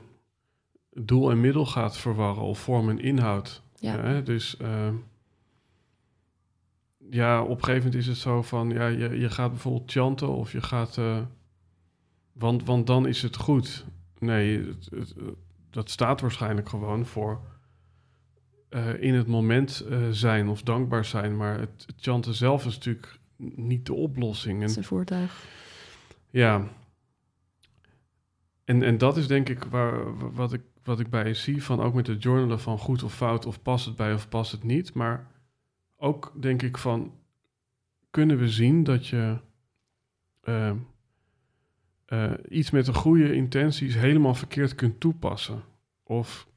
doel 0.93 1.31
en 1.31 1.41
middel 1.41 1.67
gaat 1.67 1.97
verwarren 1.97 2.43
of 2.43 2.59
vorm 2.59 2.89
en 2.89 2.99
inhoud. 2.99 3.63
Ja. 3.75 4.01
Hè? 4.01 4.23
Dus 4.23 4.57
ehm, 4.57 4.95
ja, 7.11 7.43
op 7.43 7.49
een 7.59 7.65
gegeven 7.65 7.85
moment 7.85 7.95
is 8.03 8.07
het 8.07 8.17
zo 8.17 8.43
van, 8.43 8.71
ja, 8.71 8.87
je, 8.87 9.19
je 9.19 9.31
gaat 9.31 9.51
bijvoorbeeld 9.51 9.91
chanten 9.91 10.29
of 10.29 10.53
je 10.53 10.63
gaat, 10.63 10.99
eh, 10.99 11.19
want, 12.33 12.65
want 12.65 12.87
dan 12.87 13.07
is 13.07 13.23
het 13.23 13.37
goed. 13.37 13.85
Nee, 14.19 14.67
het, 14.67 14.89
het- 14.95 15.15
dat 15.71 15.91
staat 15.91 16.21
waarschijnlijk 16.21 16.69
gewoon 16.69 17.07
voor 17.07 17.41
eh, 18.69 19.03
in 19.03 19.15
het 19.15 19.27
moment 19.27 19.81
eh, 19.81 20.09
zijn 20.11 20.49
of 20.49 20.63
dankbaar 20.63 21.05
zijn. 21.05 21.37
Maar 21.37 21.59
het, 21.59 21.85
het 21.87 21.95
chanten 22.01 22.35
zelf 22.35 22.67
is 22.67 22.75
natuurlijk 22.75 23.19
niet 23.55 23.87
de 23.87 23.95
oplossing. 23.95 24.61
Dat 24.61 24.71
is 24.71 24.77
een 24.77 24.85
voertuig. 24.85 25.45
ja. 26.31 26.69
En, 28.65 28.83
en 28.83 28.99
dat 28.99 29.17
is 29.17 29.27
denk 29.27 29.49
ik 29.49 29.65
waar, 29.65 30.17
wat, 30.35 30.53
ik, 30.53 30.61
wat 30.85 31.01
ik 31.01 31.11
bij 31.11 31.27
je 31.27 31.35
zie, 31.35 31.63
van 31.65 31.81
ook 31.81 31.95
met 31.95 32.07
het 32.07 32.23
journalen 32.23 32.61
van 32.61 32.79
goed 32.79 33.03
of 33.03 33.15
fout, 33.15 33.47
of 33.47 33.63
past 33.63 33.87
het 33.87 33.97
bij 33.97 34.15
of 34.15 34.29
past 34.29 34.53
het 34.53 34.63
niet. 34.65 34.95
Maar 34.95 35.27
ook 36.01 36.33
denk 36.41 36.63
ik 36.63 36.79
van, 36.79 37.13
kunnen 38.11 38.39
we 38.39 38.49
zien 38.49 38.85
dat 38.85 39.07
je 39.07 39.39
eh, 40.41 40.73
eh, 42.05 42.33
iets 42.49 42.71
met 42.71 42.87
een 42.87 42.95
goede 42.95 43.35
intenties 43.35 43.95
helemaal 43.95 44.35
verkeerd 44.35 44.75
kunt 44.75 45.01
toepassen? 45.01 45.63
Of, 46.03 46.49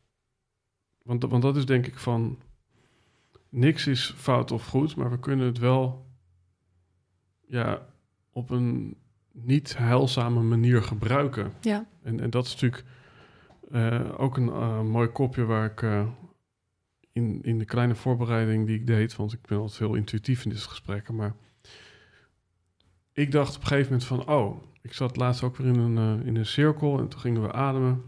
want, 1.02 1.24
want 1.24 1.42
dat 1.42 1.58
is 1.58 1.66
denk 1.66 1.88
ik 1.88 1.98
van, 1.98 2.40
niks 3.50 3.88
is 3.88 4.14
fout 4.18 4.52
of 4.52 4.68
goed, 4.68 4.96
maar 4.96 5.10
we 5.10 5.20
kunnen 5.20 5.46
het 5.46 5.58
wel 5.58 6.06
ja, 7.48 7.88
op 8.32 8.50
een 8.50 8.98
niet 9.32 9.78
heilzame 9.78 10.42
manier 10.42 10.84
gebruiken. 10.84 11.54
Ja. 11.62 11.86
En, 12.02 12.20
en 12.20 12.30
dat 12.30 12.46
is 12.46 12.54
natuurlijk 12.54 12.84
eh, 13.72 14.10
ook 14.18 14.38
een 14.38 14.50
eh, 14.50 14.82
mooi 14.82 15.08
kopje 15.08 15.46
waar 15.46 15.66
ik 15.66 15.86
in, 17.14 17.40
in 17.44 17.60
de 17.60 17.66
kleine 17.66 17.96
voorbereiding 17.96 18.66
die 18.66 18.76
ik 18.76 18.88
deed, 18.88 19.16
want 19.16 19.34
ik 19.34 19.40
ben 19.48 19.58
altijd 19.58 19.80
heel 19.80 19.94
intuïtief 19.96 20.44
in 20.44 20.50
dit 20.50 20.60
gesprekken, 20.62 21.16
maar 21.16 21.34
ik 23.14 23.32
dacht 23.32 23.56
op 23.56 23.62
een 23.62 23.68
gegeven 23.68 23.92
moment 23.92 24.08
van, 24.08 24.28
oh, 24.36 24.64
ik 24.82 24.94
zat 24.94 25.16
laatst 25.18 25.44
ook 25.44 25.58
weer 25.58 25.68
in 25.68 25.80
een, 25.80 26.20
eh, 26.20 26.28
in 26.28 26.36
een 26.36 26.46
cirkel 26.46 27.00
en 27.00 27.08
toen 27.08 27.20
gingen 27.20 27.42
we 27.42 27.52
ademen. 27.52 28.02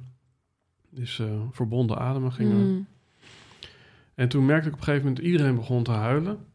Dus 0.89 1.19
eh, 1.19 1.41
verbonden 1.51 1.97
ademen 1.97 2.31
gingen 2.31 2.57
we. 2.57 2.63
Mm. 2.63 2.87
En 4.15 4.29
toen 4.29 4.45
merkte 4.45 4.67
ik 4.67 4.73
op 4.73 4.79
een 4.79 4.85
gegeven 4.85 5.07
moment 5.07 5.25
iedereen 5.25 5.55
begon 5.55 5.83
te 5.83 5.91
huilen. 5.91 6.45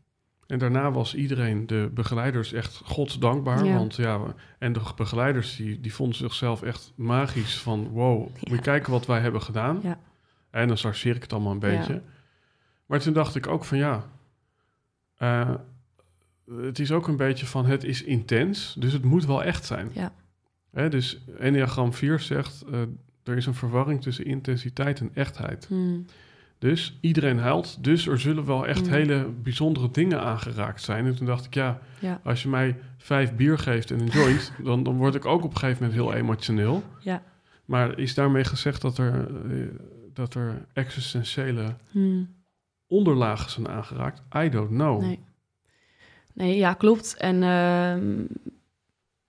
En 0.47 0.59
daarna 0.59 0.91
was 0.93 1.15
iedereen, 1.15 1.67
de 1.67 1.91
begeleiders, 1.95 2.53
echt 2.53 2.77
godsdankbaar. 2.85 3.65
Ja. 3.65 3.75
Want 3.75 3.97
ja, 3.97 4.21
we- 4.23 4.35
en 4.59 4.73
de 4.73 4.81
begeleiders 4.97 5.57
die, 5.57 5.81
die 5.81 5.95
vonden 5.95 6.17
zichzelf 6.17 6.63
echt 6.63 6.93
magisch. 6.97 7.59
Van 7.59 7.89
wow, 7.89 8.19
moet 8.21 8.39
je 8.49 8.55
Ja. 8.55 8.61
kijken 8.61 8.93
wat 8.93 9.07
wij 9.07 9.21
hebben 9.21 9.43
gedaan. 9.43 9.81
Ja. 9.83 10.01
En 10.51 10.69
dan 10.69 10.77
chargeer 10.77 11.17
ik 11.17 11.23
het 11.23 11.33
allemaal 11.33 11.53
een 11.53 11.59
beetje. 11.59 12.03
Maar 12.91 13.01
toen 13.01 13.13
dacht 13.13 13.35
ik 13.35 13.47
ook 13.47 13.65
van 13.65 13.79
ja, 13.79 14.05
eh, 15.17 15.51
het 16.63 16.79
is 16.79 16.93
ook 16.93 17.09
een 17.09 17.17
beetje 17.17 17.47
van 17.47 17.67
het 17.67 17.85
is 17.85 18.03
intens. 18.03 18.75
Dus 18.79 18.93
het 18.93 19.05
moet 19.05 19.27
wel 19.27 19.43
echt 19.45 19.65
zijn. 19.65 19.91
Ja. 19.93 20.13
Hè, 20.71 20.89
dus 20.89 21.25
Enneagram 21.39 21.93
4 21.93 22.21
zegt, 22.21 22.65
eh, 22.73 22.81
er 23.25 23.37
is 23.37 23.47
een 23.47 23.55
verwarring 23.55 24.03
tussen 24.03 24.25
intensiteit 24.25 25.01
en 25.01 25.11
echtheid. 25.15 25.67
Mm. 25.71 26.05
Dus 26.59 26.99
iedereen 27.01 27.39
huilt. 27.39 27.85
Dus 27.85 28.07
er 28.07 28.21
zullen 28.21 28.45
wel 28.47 28.67
echt 28.67 28.85
Mm. 28.87 28.93
hele 28.93 29.29
bijzondere 29.43 29.91
dingen 29.91 30.21
aangeraakt 30.23 30.83
zijn. 30.83 31.07
En 31.07 31.17
toen 31.17 31.27
dacht 31.27 31.45
ik, 31.45 31.55
ja, 31.55 31.81
Ja. 31.99 32.21
als 32.25 32.43
je 32.43 32.49
mij 32.49 32.77
vijf 32.97 33.35
bier 33.35 33.59
geeft 33.59 33.91
en 33.91 34.01
een 34.01 34.07
joint, 34.09 34.53
dan, 34.65 34.83
dan 34.83 34.97
word 34.97 35.15
ik 35.15 35.25
ook 35.25 35.45
op 35.45 35.51
een 35.53 35.59
gegeven 35.59 35.83
moment 35.87 36.01
heel 36.03 36.13
emotioneel. 36.15 36.83
Ja. 37.01 37.23
Maar 37.65 37.99
is 37.99 38.15
daarmee 38.15 38.45
gezegd 38.45 38.81
dat 38.83 38.99
er, 38.99 39.27
eh, 39.51 39.67
dat 40.13 40.35
er 40.35 40.67
existentiële 40.73 41.75
Mm. 41.91 42.39
Onderlagen 42.91 43.51
zijn 43.51 43.69
aangeraakt? 43.69 44.23
I 44.37 44.49
don't 44.49 44.69
know. 44.71 45.01
Nee. 45.01 45.21
Nee, 46.33 46.57
ja, 46.57 46.75
klopt. 46.75 47.17
En 47.17 47.43
ehm, 47.43 48.25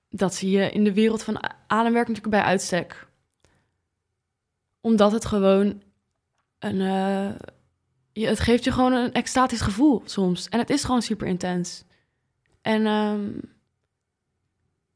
dat 0.10 0.34
zie 0.36 0.50
je 0.50 0.72
in 0.72 0.84
de 0.84 0.94
wereld 0.94 1.24
van 1.24 1.44
ademwerk 1.68 2.08
natuurlijk 2.08 2.36
bij 2.36 2.44
uitstek. 2.44 3.08
Omdat 4.82 5.12
het 5.12 5.26
gewoon 5.26 5.82
een... 6.60 6.82
eh, 6.82 7.30
je, 8.12 8.28
het 8.28 8.40
geeft 8.40 8.64
je 8.64 8.72
gewoon 8.72 8.94
een 8.94 9.14
extatisch 9.14 9.62
gevoel 9.62 10.02
soms. 10.06 10.50
En 10.50 10.60
het 10.60 10.70
is 10.70 10.84
gewoon 10.84 11.02
super 11.02 11.28
intens. 11.28 11.84
En 12.62 12.86
ehm, 12.86 13.30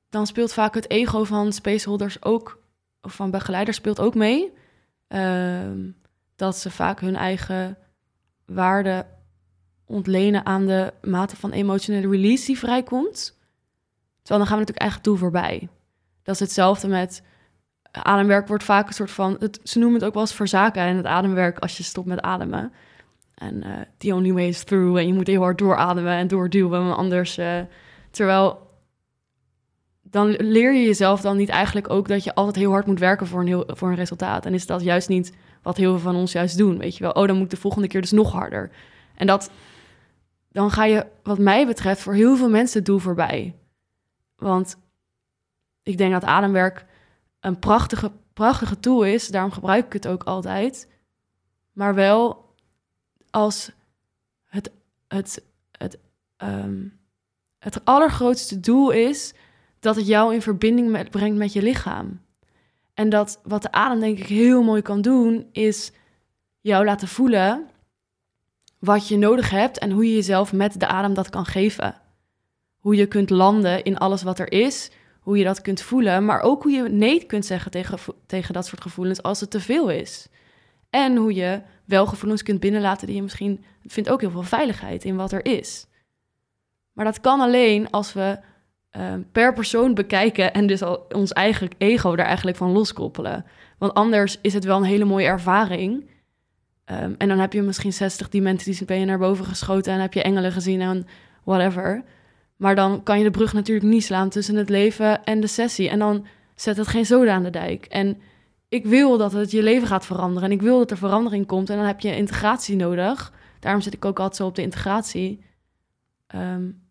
dan 0.09 0.27
speelt 0.27 0.53
vaak 0.53 0.73
het 0.73 0.89
ego 0.89 1.23
van 1.23 1.53
spaceholders 1.53 2.23
ook... 2.23 2.59
of 3.01 3.15
van 3.15 3.31
begeleiders 3.31 3.77
speelt 3.77 3.99
ook 3.99 4.15
mee. 4.15 4.53
Ehm, 5.07 5.89
dat 6.35 6.57
ze 6.57 6.71
vaak 6.71 6.99
hun 6.99 7.15
eigen 7.15 7.77
waarde 8.45 9.05
ontlenen 9.85 10.45
aan 10.45 10.65
de 10.65 10.93
mate 11.01 11.35
van 11.35 11.51
emotionele 11.51 12.09
release 12.09 12.45
die 12.45 12.57
vrijkomt. 12.57 13.37
Terwijl 14.21 14.39
dan 14.39 14.47
gaan 14.47 14.57
we 14.57 14.65
natuurlijk 14.65 14.79
eigenlijk 14.79 15.09
toe 15.09 15.17
voorbij. 15.17 15.69
Dat 16.23 16.35
is 16.35 16.41
hetzelfde 16.41 16.87
met 16.87 17.23
ademwerk 17.91 18.47
wordt 18.47 18.63
vaak 18.63 18.87
een 18.87 18.93
soort 18.93 19.11
van... 19.11 19.35
Het, 19.39 19.59
ze 19.63 19.79
noemen 19.79 19.97
het 19.97 20.07
ook 20.07 20.13
wel 20.13 20.23
eens 20.23 20.33
verzaken 20.33 20.81
en 20.81 20.97
het 20.97 21.05
ademwerk 21.05 21.59
als 21.59 21.77
je 21.77 21.83
stopt 21.83 22.07
met 22.07 22.21
ademen. 22.21 22.71
En 23.35 23.63
eh 23.63 23.71
the 23.97 24.13
only 24.13 24.33
way 24.33 24.47
is 24.47 24.63
through. 24.63 24.97
En 24.97 25.07
je 25.07 25.13
moet 25.13 25.27
heel 25.27 25.41
hard 25.41 25.57
doorademen 25.57 26.13
en 26.13 26.27
doorduwen, 26.27 26.95
anders... 26.95 27.37
eh, 27.37 27.59
terwijl 28.11 28.63
dan 30.01 30.29
leer 30.29 30.73
je 30.73 30.85
jezelf 30.85 31.21
dan 31.21 31.37
niet 31.37 31.49
eigenlijk 31.49 31.89
ook 31.89 32.07
dat 32.07 32.23
je 32.23 32.35
altijd 32.35 32.55
heel 32.55 32.71
hard 32.71 32.85
moet 32.85 32.99
werken 32.99 33.27
voor 33.27 33.39
een, 33.39 33.47
heel, 33.47 33.63
voor 33.67 33.89
een 33.89 33.95
resultaat. 33.95 34.45
En 34.45 34.53
is 34.53 34.65
dat 34.65 34.81
juist 34.81 35.09
niet 35.09 35.33
wat 35.65 35.77
heel 35.77 35.91
veel 35.91 36.11
van 36.11 36.15
ons 36.15 36.31
juist 36.31 36.57
doen, 36.57 36.77
weet 36.77 36.97
je 36.97 37.03
wel. 37.03 37.11
Oh, 37.11 37.27
dan 37.27 37.35
moet 37.35 37.45
ik 37.45 37.49
de 37.49 37.57
volgende 37.57 37.87
keer 37.87 38.01
dus 38.01 38.11
nog 38.11 38.31
harder. 38.31 38.71
En 39.15 39.27
dat, 39.27 39.51
dan 40.51 40.71
ga 40.71 40.85
je, 40.85 41.05
wat 41.23 41.37
mij 41.37 41.65
betreft, 41.65 42.01
voor 42.01 42.13
heel 42.13 42.35
veel 42.35 42.49
mensen 42.49 42.77
het 42.77 42.85
doel 42.85 42.99
voorbij. 42.99 43.55
Want 44.35 44.77
ik 45.83 45.97
denk 45.97 46.11
dat 46.11 46.23
ademwerk 46.23 46.85
een 47.39 47.59
prachtige, 47.59 48.11
prachtige 48.33 48.79
tool 48.79 49.03
is. 49.03 49.27
Daarom 49.27 49.51
gebruik 49.51 49.85
ik 49.85 49.93
het 49.93 50.07
ook 50.07 50.23
altijd. 50.23 50.91
Maar 51.71 51.95
wel 51.95 52.53
als 53.29 53.71
het, 54.45 54.71
het, 55.07 55.43
het, 55.71 55.97
ehm, 56.37 56.87
het 57.59 57.85
allergrootste 57.85 58.59
doel 58.59 58.91
is 58.91 59.33
dat 59.79 59.95
het 59.95 60.07
jou 60.07 60.33
in 60.33 60.41
verbinding 60.41 60.89
met, 60.89 61.09
brengt 61.09 61.37
met 61.37 61.53
je 61.53 61.61
lichaam. 61.61 62.24
En 62.95 63.09
dat 63.09 63.39
wat 63.43 63.61
de 63.61 63.71
adem 63.71 63.99
denk 63.99 64.17
ik 64.17 64.25
heel 64.25 64.63
mooi 64.63 64.81
kan 64.81 65.01
doen, 65.01 65.49
is 65.51 65.91
jou 66.61 66.85
laten 66.85 67.07
voelen 67.07 67.69
wat 68.79 69.07
je 69.07 69.17
nodig 69.17 69.49
hebt 69.49 69.77
en 69.77 69.91
hoe 69.91 70.05
je 70.05 70.13
jezelf 70.13 70.53
met 70.53 70.79
de 70.79 70.87
adem 70.87 71.13
dat 71.13 71.29
kan 71.29 71.45
geven. 71.45 72.01
Hoe 72.77 72.95
je 72.95 73.05
kunt 73.05 73.29
landen 73.29 73.83
in 73.83 73.97
alles 73.97 74.23
wat 74.23 74.39
er 74.39 74.51
is, 74.51 74.91
hoe 75.19 75.37
je 75.37 75.43
dat 75.43 75.61
kunt 75.61 75.81
voelen, 75.81 76.25
maar 76.25 76.41
ook 76.41 76.63
hoe 76.63 76.71
je 76.71 76.89
nee 76.89 77.25
kunt 77.25 77.45
zeggen 77.45 77.71
tegen, 77.71 77.99
tegen 78.25 78.53
dat 78.53 78.65
soort 78.65 78.81
gevoelens 78.81 79.23
als 79.23 79.39
het 79.39 79.51
te 79.51 79.59
veel 79.59 79.89
is. 79.89 80.27
En 80.89 81.15
hoe 81.15 81.33
je 81.33 81.61
wel 81.85 82.05
gevoelens 82.05 82.43
kunt 82.43 82.59
binnenlaten 82.59 83.07
die 83.07 83.15
je 83.15 83.21
misschien 83.21 83.63
vindt 83.85 84.09
ook 84.09 84.21
heel 84.21 84.31
veel 84.31 84.43
veiligheid 84.43 85.03
in 85.03 85.15
wat 85.15 85.31
er 85.31 85.45
is. 85.45 85.87
Maar 86.93 87.05
dat 87.05 87.21
kan 87.21 87.39
alleen 87.39 87.89
als 87.89 88.13
we 88.13 88.39
Ehm, 88.95 89.21
per 89.31 89.53
persoon 89.53 89.93
bekijken 89.93 90.53
en 90.53 90.67
dus 90.67 90.81
al 90.81 91.05
ons 91.09 91.33
eigen 91.33 91.69
ego 91.77 92.15
daar 92.15 92.25
eigenlijk 92.25 92.57
van 92.57 92.71
loskoppelen. 92.71 93.45
Want 93.77 93.93
anders 93.93 94.39
is 94.41 94.53
het 94.53 94.63
wel 94.63 94.77
een 94.77 94.83
hele 94.83 95.05
mooie 95.05 95.25
ervaring. 95.25 96.09
Ehm, 96.85 97.13
en 97.17 97.27
dan 97.27 97.39
heb 97.39 97.53
je 97.53 97.61
misschien 97.61 97.93
60 97.93 98.29
dimensies, 98.29 98.85
ben 98.85 98.99
je 98.99 99.05
naar 99.05 99.17
boven 99.17 99.45
geschoten 99.45 99.93
en 99.93 99.99
heb 99.99 100.13
je 100.13 100.21
engelen 100.21 100.51
gezien 100.51 100.81
en 100.81 101.07
whatever. 101.43 102.03
Maar 102.55 102.75
dan 102.75 103.03
kan 103.03 103.17
je 103.17 103.23
de 103.23 103.31
brug 103.31 103.53
natuurlijk 103.53 103.87
niet 103.87 104.03
slaan 104.03 104.29
tussen 104.29 104.55
het 104.55 104.69
leven 104.69 105.23
en 105.23 105.39
de 105.39 105.47
sessie. 105.47 105.89
En 105.89 105.99
dan 105.99 106.25
zet 106.55 106.77
het 106.77 106.87
geen 106.87 107.05
zoden 107.05 107.33
aan 107.33 107.43
de 107.43 107.49
dijk. 107.49 107.85
En 107.85 108.17
ik 108.69 108.85
wil 108.85 109.17
dat 109.17 109.31
het 109.31 109.51
je 109.51 109.63
leven 109.63 109.87
gaat 109.87 110.05
veranderen. 110.05 110.49
En 110.49 110.55
ik 110.55 110.61
wil 110.61 110.77
dat 110.77 110.91
er 110.91 110.97
verandering 110.97 111.45
komt. 111.45 111.69
En 111.69 111.77
dan 111.77 111.85
heb 111.85 111.99
je 111.99 112.15
integratie 112.15 112.75
nodig. 112.75 113.33
Daarom 113.59 113.81
zit 113.81 113.93
ik 113.93 114.05
ook 114.05 114.19
altijd 114.19 114.35
zo 114.35 114.47
op 114.47 114.55
de 114.55 114.61
integratie. 114.61 115.43
Um, 116.35 116.84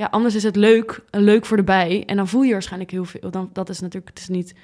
ja, 0.00 0.06
anders 0.06 0.34
is 0.34 0.42
het 0.42 0.56
leuk, 0.56 1.04
leuk 1.10 1.46
voor 1.46 1.56
de 1.56 1.62
bij. 1.62 2.04
En 2.06 2.16
dan 2.16 2.28
voel 2.28 2.42
je 2.42 2.52
waarschijnlijk 2.52 2.90
heel 2.90 3.04
veel. 3.04 3.30
Dan, 3.30 3.50
dat 3.52 3.68
is 3.68 3.80
natuurlijk, 3.80 4.08
het 4.08 4.18
is 4.18 4.28
niet 4.28 4.54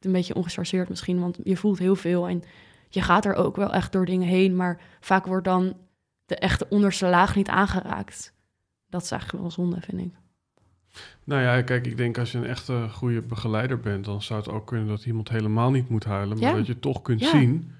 een 0.00 0.12
beetje 0.12 0.34
ongechargeerd 0.34 0.88
misschien, 0.88 1.20
want 1.20 1.38
je 1.44 1.56
voelt 1.56 1.78
heel 1.78 1.96
veel. 1.96 2.28
En 2.28 2.42
je 2.88 3.02
gaat 3.02 3.24
er 3.24 3.34
ook 3.34 3.56
wel 3.56 3.72
echt 3.72 3.92
door 3.92 4.06
dingen 4.06 4.28
heen, 4.28 4.56
maar 4.56 4.80
vaak 5.00 5.26
wordt 5.26 5.44
dan 5.44 5.76
de 6.26 6.36
echte 6.36 6.66
onderste 6.68 7.06
laag 7.06 7.34
niet 7.34 7.48
aangeraakt. 7.48 8.34
Dat 8.88 9.02
is 9.02 9.10
eigenlijk 9.10 9.42
wel 9.42 9.50
zonde, 9.50 9.80
vind 9.80 10.00
ik. 10.00 10.12
Nou 11.24 11.42
ja, 11.42 11.62
kijk, 11.62 11.86
ik 11.86 11.96
denk 11.96 12.18
als 12.18 12.32
je 12.32 12.38
een 12.38 12.46
echte 12.46 12.88
goede 12.90 13.22
begeleider 13.22 13.80
bent, 13.80 14.04
dan 14.04 14.22
zou 14.22 14.40
het 14.40 14.50
ook 14.50 14.66
kunnen 14.66 14.88
dat 14.88 15.04
iemand 15.04 15.28
helemaal 15.28 15.70
niet 15.70 15.88
moet 15.88 16.04
huilen, 16.04 16.38
maar 16.38 16.54
dat 16.56 16.66
je 16.66 16.78
toch 16.78 17.02
kunt 17.02 17.22
zien 17.24 17.72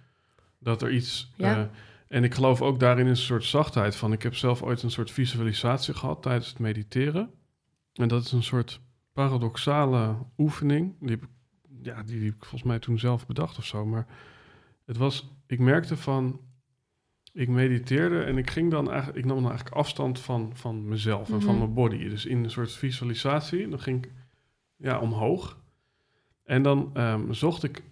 dat 0.58 0.82
er 0.82 0.90
iets. 0.90 1.32
Ja. 1.36 1.58
Uh, 1.58 1.64
en 2.12 2.24
ik 2.24 2.34
geloof 2.34 2.62
ook 2.62 2.80
daarin 2.80 3.06
een 3.06 3.16
soort 3.16 3.44
zachtheid 3.44 3.96
van. 3.96 4.12
Ik 4.12 4.22
heb 4.22 4.34
zelf 4.34 4.62
ooit 4.62 4.82
een 4.82 4.90
soort 4.90 5.10
visualisatie 5.10 5.94
gehad 5.94 6.22
tijdens 6.22 6.48
het 6.48 6.58
mediteren. 6.58 7.30
En 7.92 8.08
dat 8.08 8.24
is 8.24 8.32
een 8.32 8.42
soort 8.42 8.80
paradoxale 9.12 10.16
oefening. 10.38 10.94
Die 11.00 11.10
heb, 11.10 11.24
ja, 11.82 12.02
die 12.02 12.24
heb 12.24 12.34
ik 12.34 12.44
volgens 12.44 12.62
mij 12.62 12.78
toen 12.78 12.98
zelf 12.98 13.26
bedacht 13.26 13.58
of 13.58 13.64
zo. 13.64 13.86
Maar 13.86 14.06
het 14.84 14.96
was, 14.96 15.28
ik 15.46 15.58
merkte 15.58 15.96
van, 15.96 16.40
ik 17.32 17.48
mediteerde 17.48 18.22
en 18.22 18.38
ik 18.38 18.50
ging 18.50 18.70
dan 18.70 18.90
eigenlijk, 18.90 19.18
ik 19.18 19.24
nam 19.24 19.36
dan 19.36 19.50
eigenlijk 19.50 19.76
afstand 19.76 20.20
van, 20.20 20.56
van 20.56 20.88
mezelf 20.88 21.30
en 21.30 21.40
van 21.40 21.50
mhm. 21.50 21.58
mijn 21.58 21.74
body. 21.74 22.08
Dus 22.08 22.26
in 22.26 22.44
een 22.44 22.50
soort 22.50 22.72
visualisatie, 22.72 23.68
dan 23.68 23.80
ging 23.80 24.04
ik 24.04 24.12
ja, 24.76 25.00
omhoog. 25.00 25.58
En 26.44 26.62
dan 26.62 27.00
um, 27.00 27.34
zocht 27.34 27.62
ik 27.62 27.82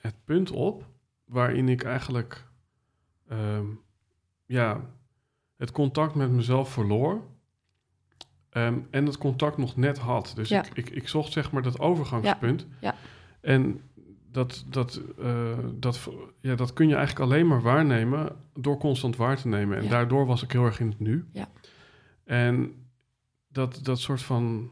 het 0.00 0.14
punt 0.24 0.50
op 0.50 0.88
waarin 1.24 1.68
ik 1.68 1.82
eigenlijk 1.82 2.48
Ehm, 3.30 3.66
ja, 4.46 4.80
het 5.56 5.70
contact 5.70 6.14
met 6.14 6.30
mezelf 6.30 6.72
verloor. 6.72 7.22
Ehm, 8.50 8.78
en 8.90 9.06
het 9.06 9.18
contact 9.18 9.56
nog 9.56 9.76
net 9.76 9.98
had. 9.98 10.32
Dus 10.34 10.50
ik, 10.50 10.70
ik, 10.74 10.90
ik, 10.90 11.08
zocht 11.08 11.32
zeg 11.32 11.52
maar 11.52 11.62
dat 11.62 11.78
overgangspunt. 11.78 12.66
Ja. 12.68 12.76
ja. 12.80 12.94
En 13.40 13.80
dat, 14.30 14.64
dat, 14.68 15.00
uh, 15.18 15.58
dat, 15.74 16.08
ja, 16.40 16.54
dat 16.54 16.72
kun 16.72 16.88
je 16.88 16.94
eigenlijk 16.94 17.30
alleen 17.30 17.46
maar 17.46 17.62
waarnemen 17.62 18.36
door 18.54 18.78
constant 18.78 19.16
waar 19.16 19.36
te 19.36 19.48
nemen. 19.48 19.78
En 19.78 19.88
daardoor 19.88 20.26
was 20.26 20.42
ik 20.42 20.52
heel 20.52 20.64
erg 20.64 20.80
in 20.80 20.88
het 20.88 21.00
nu. 21.00 21.26
Ja. 21.32 21.48
En 22.24 22.74
dat, 23.48 23.80
dat 23.82 24.00
soort 24.00 24.22
van 24.22 24.70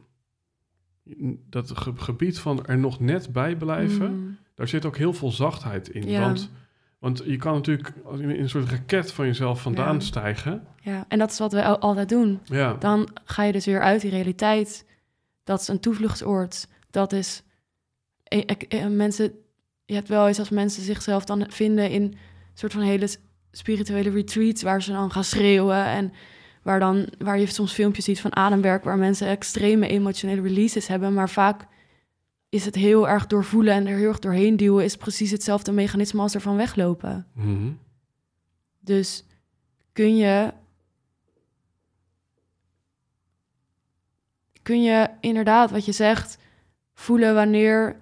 dat 1.49 1.73
gebied 1.77 2.39
van 2.39 2.67
er 2.67 2.79
nog 2.79 3.01
net 3.01 3.33
bij 3.33 3.57
blijven, 3.57 4.13
mm. 4.13 4.37
daar 4.55 4.69
zit 4.69 4.85
ook 4.85 4.97
heel 4.97 5.13
veel 5.13 5.31
zachtheid 5.31 5.89
in. 5.89 6.21
Want 6.21 6.51
want 6.99 7.23
je 7.25 7.37
kan 7.37 7.55
natuurlijk 7.55 7.93
in 8.19 8.31
een 8.31 8.49
soort 8.49 8.71
raket 8.71 9.13
van 9.13 9.27
jezelf 9.27 9.63
vandaan 9.63 10.03
stijgen. 10.03 10.67
Ja, 10.81 11.05
en 11.09 11.19
dat 11.19 11.31
is 11.31 11.39
wat 11.39 11.53
we 11.53 11.79
altijd 11.79 12.09
doen. 12.09 12.41
Ja. 12.45 12.75
Dan 12.75 13.09
ga 13.25 13.43
je 13.43 13.53
dus 13.53 13.67
weer 13.67 13.81
uit 13.81 14.01
die 14.01 14.11
realiteit. 14.11 14.87
Dat 15.45 15.61
is 15.61 15.69
een 15.69 15.81
toevluchtsoord. 15.81 16.69
Dat 16.91 17.13
is... 17.13 17.43
Eh, 18.23 18.43
eh, 18.69 18.87
mensen, 18.87 19.33
je 19.85 19.95
hebt 19.95 20.09
wel 20.09 20.27
eens 20.27 20.39
als 20.39 20.49
mensen 20.49 20.83
zichzelf 20.83 21.25
dan 21.25 21.47
vinden 21.49 21.91
in 21.91 22.03
een 22.03 22.17
soort 22.55 22.73
van 22.73 22.83
hele 22.83 23.09
spirituele 23.51 24.11
retreats... 24.11 24.63
waar 24.63 24.83
ze 24.83 24.93
dan 24.93 25.11
gaan 25.11 25.25
schreeuwen 25.25 25.85
en 25.85 26.13
waar, 26.63 26.79
dan, 26.79 27.09
waar 27.19 27.39
je 27.39 27.47
soms 27.47 27.73
filmpjes 27.73 28.05
ziet 28.05 28.21
van 28.21 28.37
ademwerk... 28.37 28.85
waar 28.85 28.99
mensen 28.99 29.29
extreme 29.29 29.89
emotionele 29.89 30.43
releases 30.43 30.87
hebben, 30.87 31.15
maar 31.15 31.31
vaak 31.31 31.67
is 32.49 32.65
het 32.65 32.75
heel 32.75 33.09
erg 33.09 33.27
doorvoelen 33.27 33.75
en 33.75 33.87
er 33.87 33.97
heel 33.97 34.09
erg 34.09 34.19
doorheen 34.19 34.57
duwen, 34.57 34.85
is 34.85 34.97
precies 34.97 35.31
hetzelfde 35.31 35.73
mechanisme 35.73 36.21
als 36.21 36.35
ervan 36.35 36.57
weglopen. 36.57 37.27
Mhm. 37.33 37.71
Dus 38.81 39.25
kun 39.93 40.17
je. 40.17 40.53
Kun 44.63 44.83
je 44.83 45.09
inderdaad, 45.21 45.71
wat 45.71 45.85
je 45.85 45.93
zegt, 45.93 46.39
voelen 46.95 47.35
wanneer, 47.35 47.97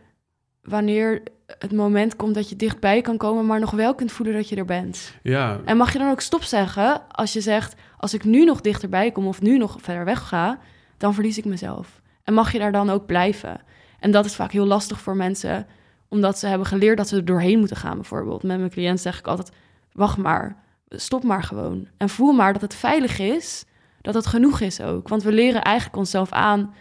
wanneer 0.63 1.23
het 1.47 1.73
moment 1.73 2.17
komt 2.17 2.35
dat 2.35 2.49
je 2.49 2.57
dichtbij 2.57 3.01
kan 3.01 3.17
komen, 3.17 3.47
maar 3.47 3.61
nog 3.61 3.71
wel 3.71 3.95
kunt 3.95 4.13
voelen 4.13 4.35
dat 4.35 4.49
je 4.49 4.57
er 4.57 4.65
bent. 4.65 5.15
Ja. 5.23 5.61
En 5.65 5.77
mag 5.77 5.93
je 5.93 5.99
dan 5.99 6.11
ook 6.11 6.21
stop 6.21 6.43
zeggen 6.43 7.09
als 7.09 7.33
je 7.33 7.41
zegt: 7.41 7.75
als 7.97 8.15
ik 8.15 8.25
nu 8.25 8.45
nog 8.45 8.61
dichterbij 8.61 9.11
kom 9.11 9.27
of 9.27 9.41
nu 9.41 9.59
nog 9.59 9.77
verder 9.81 10.05
weg 10.05 10.29
ga, 10.29 10.59
dan 10.97 11.15
verlies 11.15 11.39
ik 11.39 11.45
mezelf. 11.45 12.03
En 12.23 12.35
mag 12.35 12.53
je 12.53 12.59
daar 12.59 12.73
dan 12.73 12.91
ook 12.91 13.07
blijven? 13.07 13.61
En 14.07 14.13
dat 14.13 14.25
is 14.25 14.35
vaak 14.35 14.53
heel 14.53 14.67
lastig 14.67 15.01
voor 15.01 15.17
mensen, 15.17 15.67
omdat 16.09 16.39
ze 16.39 16.47
hebben 16.47 16.67
geleerd 16.67 16.97
dat 16.97 17.09
ze 17.09 17.17
er 17.17 17.25
doorheen 17.25 17.59
moeten 17.59 17.77
gaan, 17.77 17.95
bijvoorbeeld. 17.95 18.43
Met 18.43 18.59
mijn 18.59 18.71
cliënt 18.71 19.01
zeg 19.01 19.19
ik 19.19 19.27
altijd: 19.27 19.51
wacht 19.93 20.17
maar, 20.17 20.63
stop 20.89 21.25
maar 21.25 21.43
gewoon. 21.43 21.89
En 21.97 22.09
voel 22.09 22.33
maar 22.33 22.53
dat 22.53 22.63
het 22.63 22.75
veilig 22.75 23.19
is, 23.19 23.65
dat 24.01 24.15
het 24.15 24.27
genoeg 24.27 24.61
is 24.61 24.81
ook. 24.81 25.09
Want 25.09 25.23
we 25.23 25.33
leren 25.33 25.63
eigenlijk 25.63 25.97
onszelf 25.97 26.31
aan, 26.31 26.75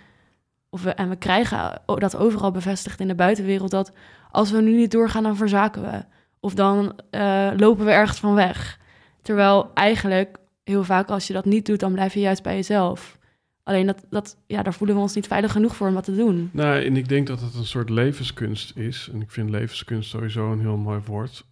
of 0.70 0.84
we, 0.84 0.90
en 0.90 1.10
we 1.10 1.16
krijgen 1.16 1.82
dat 1.86 2.16
overal 2.16 2.52
bevestigd 2.52 3.00
in 3.00 3.08
de 3.08 3.16
buitenwereld, 3.16 3.72
dat 3.72 3.92
als 4.32 4.52
we 4.52 4.62
nu 4.62 4.76
niet 4.76 4.92
doorgaan, 4.92 5.24
dan 5.24 5.36
verzaken 5.36 5.82
we. 5.82 6.04
Of 6.40 6.54
dan 6.54 7.00
uh, 7.12 7.50
lopen 7.56 7.86
we 7.86 7.92
ergens 7.92 8.20
van 8.20 8.34
weg. 8.34 8.80
Terwijl 9.22 9.72
eigenlijk 9.74 10.38
heel 10.64 10.84
vaak 10.84 11.10
als 11.10 11.28
je 11.28 11.34
dat 11.34 11.46
niet 11.46 11.66
doet, 11.66 11.80
dan 11.80 11.94
blijf 11.94 12.14
je 12.14 12.20
juist 12.20 12.44
bij 12.44 12.56
jezelf. 12.56 13.18
Alleen 13.66 13.86
dat, 13.86 14.06
dat, 14.10 14.38
ja, 14.48 14.64
daar 14.64 14.74
voelen 14.74 14.96
we 14.96 15.02
ons 15.02 15.16
niet 15.16 15.28
veilig 15.28 15.52
genoeg 15.52 15.76
voor 15.76 15.88
om 15.88 15.94
wat 15.94 16.04
te 16.04 16.16
doen. 16.16 16.50
Nou, 16.54 16.84
en 16.84 16.98
ik 16.98 17.10
denk 17.10 17.28
dat 17.28 17.42
het 17.42 17.54
een 17.54 17.66
soort 17.66 17.90
levenskunst 17.90 18.78
is. 18.78 19.10
En 19.14 19.22
ik 19.22 19.32
vind 19.32 19.50
levenskunst 19.50 20.10
sowieso 20.10 20.52
een 20.52 20.60
heel 20.60 20.78
mooi 20.78 21.02
woord. 21.06 21.46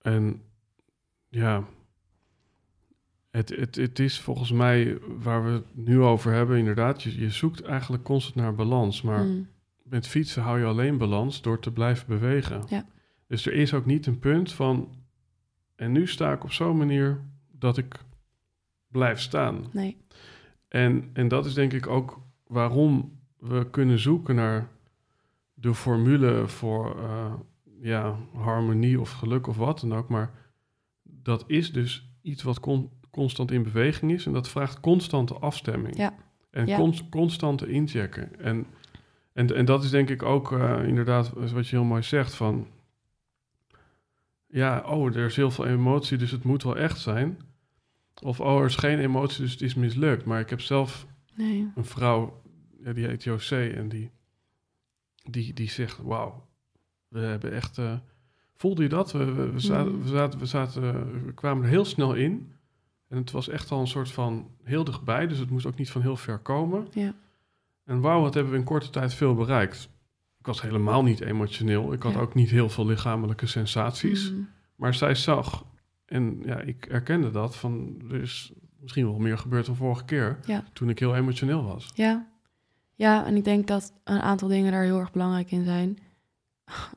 En 0.00 0.42
ja, 1.28 1.64
het, 3.30 3.48
het, 3.48 3.74
het 3.74 3.98
is 3.98 4.20
volgens 4.20 4.52
mij 4.52 4.98
waar 5.18 5.44
we 5.44 5.50
het 5.50 5.76
nu 5.76 6.00
over 6.00 6.32
hebben, 6.32 6.58
inderdaad. 6.58 7.02
Je, 7.02 7.20
je 7.20 7.30
zoekt 7.30 7.62
eigenlijk 7.62 8.02
constant 8.02 8.34
naar 8.34 8.54
balans. 8.54 9.02
Maar 9.02 9.24
mm. 9.24 9.48
met 9.82 10.06
fietsen 10.06 10.42
hou 10.42 10.58
je 10.58 10.64
alleen 10.64 10.98
balans 10.98 11.42
door 11.42 11.60
te 11.60 11.72
blijven 11.72 12.06
bewegen. 12.08 12.62
Ja. 12.68 12.86
Dus 13.26 13.46
er 13.46 13.52
is 13.52 13.74
ook 13.74 13.86
niet 13.86 14.06
een 14.06 14.18
punt 14.18 14.52
van. 14.52 14.88
En 15.76 15.92
nu 15.92 16.06
sta 16.06 16.32
ik 16.32 16.44
op 16.44 16.52
zo'n 16.52 16.76
manier 16.76 17.20
dat 17.52 17.76
ik 17.78 17.94
blijf 18.88 19.20
staan. 19.20 19.64
Nee. 19.72 19.96
En, 20.68 21.10
en 21.12 21.28
dat 21.28 21.46
is 21.46 21.54
denk 21.54 21.72
ik 21.72 21.86
ook 21.86 22.20
waarom 22.46 23.18
we 23.38 23.70
kunnen 23.70 23.98
zoeken 23.98 24.34
naar 24.34 24.68
de 25.54 25.74
formule 25.74 26.48
voor 26.48 26.96
uh, 26.98 27.32
ja, 27.80 28.16
harmonie 28.34 29.00
of 29.00 29.10
geluk 29.10 29.46
of 29.46 29.56
wat 29.56 29.80
dan 29.80 29.94
ook. 29.94 30.08
Maar 30.08 30.30
dat 31.02 31.44
is 31.46 31.72
dus 31.72 32.10
iets 32.22 32.42
wat 32.42 32.60
constant 33.10 33.50
in 33.50 33.62
beweging 33.62 34.12
is 34.12 34.26
en 34.26 34.32
dat 34.32 34.48
vraagt 34.48 34.80
constante 34.80 35.34
afstemming. 35.34 35.96
Ja. 35.96 36.14
En 36.50 36.66
ja. 36.66 36.90
constante 37.10 37.68
inchecken. 37.68 38.40
En, 38.40 38.66
en, 39.32 39.54
en 39.54 39.64
dat 39.64 39.84
is 39.84 39.90
denk 39.90 40.10
ik 40.10 40.22
ook 40.22 40.52
uh, 40.52 40.86
inderdaad 40.86 41.32
wat 41.32 41.68
je 41.68 41.76
heel 41.76 41.84
mooi 41.84 42.02
zegt 42.02 42.34
van... 42.34 42.66
Ja, 44.48 44.82
oh, 44.86 45.06
er 45.06 45.24
is 45.24 45.36
heel 45.36 45.50
veel 45.50 45.66
emotie, 45.66 46.18
dus 46.18 46.30
het 46.30 46.44
moet 46.44 46.62
wel 46.62 46.76
echt 46.76 46.98
zijn. 46.98 47.38
Of 48.22 48.40
oh, 48.40 48.58
er 48.58 48.64
is 48.64 48.76
geen 48.76 48.98
emotie, 48.98 49.42
dus 49.42 49.52
het 49.52 49.62
is 49.62 49.74
mislukt. 49.74 50.24
Maar 50.24 50.40
ik 50.40 50.50
heb 50.50 50.60
zelf 50.60 51.06
nee. 51.34 51.70
een 51.74 51.84
vrouw, 51.84 52.42
ja, 52.84 52.92
die 52.92 53.06
heet 53.06 53.24
José, 53.24 53.68
en 53.68 53.88
die, 53.88 54.10
die, 55.30 55.52
die 55.54 55.70
zegt: 55.70 55.98
Wauw, 56.02 56.46
we 57.08 57.18
hebben 57.18 57.52
echt. 57.52 57.78
Uh, 57.78 57.92
voelde 58.56 58.82
je 58.82 58.88
dat? 58.88 59.12
We, 59.12 59.24
we, 59.52 59.60
zaten, 59.60 59.92
mm. 59.92 60.02
we, 60.02 60.08
zaten, 60.08 60.38
we, 60.38 60.46
zaten, 60.46 60.82
we 61.24 61.32
kwamen 61.32 61.64
er 61.64 61.70
heel 61.70 61.84
snel 61.84 62.14
in. 62.14 62.52
En 63.08 63.16
het 63.16 63.30
was 63.30 63.48
echt 63.48 63.70
al 63.70 63.80
een 63.80 63.86
soort 63.86 64.10
van 64.10 64.50
heel 64.62 64.84
dichtbij, 64.84 65.26
dus 65.26 65.38
het 65.38 65.50
moest 65.50 65.66
ook 65.66 65.78
niet 65.78 65.90
van 65.90 66.02
heel 66.02 66.16
ver 66.16 66.38
komen. 66.38 66.86
Ja. 66.90 67.14
En 67.84 68.00
wauw, 68.00 68.20
wat 68.20 68.34
hebben 68.34 68.52
we 68.52 68.58
in 68.58 68.64
korte 68.64 68.90
tijd 68.90 69.14
veel 69.14 69.34
bereikt. 69.34 69.88
Ik 70.38 70.46
was 70.46 70.62
helemaal 70.62 71.02
niet 71.02 71.20
emotioneel. 71.20 71.92
Ik 71.92 72.02
had 72.02 72.12
Ja. 72.12 72.20
ook 72.20 72.34
niet 72.34 72.50
heel 72.50 72.68
veel 72.68 72.86
lichamelijke 72.86 73.46
sensaties. 73.46 74.30
Mhm. 74.30 74.40
Maar 74.76 74.94
zij 74.94 75.14
zag, 75.14 75.64
en 76.06 76.42
ja, 76.44 76.60
ik 76.60 76.86
erkende 76.86 77.30
dat, 77.30 77.56
van 77.56 78.02
er 78.10 78.20
is 78.20 78.52
misschien 78.80 79.06
wel 79.06 79.18
meer 79.18 79.38
gebeurd 79.38 79.66
dan 79.66 79.76
vorige 79.76 80.04
keer. 80.04 80.38
Ja. 80.44 80.64
Toen 80.72 80.88
ik 80.88 80.98
heel 80.98 81.16
emotioneel 81.16 81.64
was. 81.64 81.90
Ja. 81.94 82.26
ja, 82.94 83.26
en 83.26 83.36
ik 83.36 83.44
denk 83.44 83.66
dat 83.66 83.92
een 84.04 84.20
aantal 84.20 84.48
dingen 84.48 84.72
daar 84.72 84.82
heel 84.82 84.98
erg 84.98 85.12
belangrijk 85.12 85.50
in 85.50 85.64
zijn. 85.64 85.98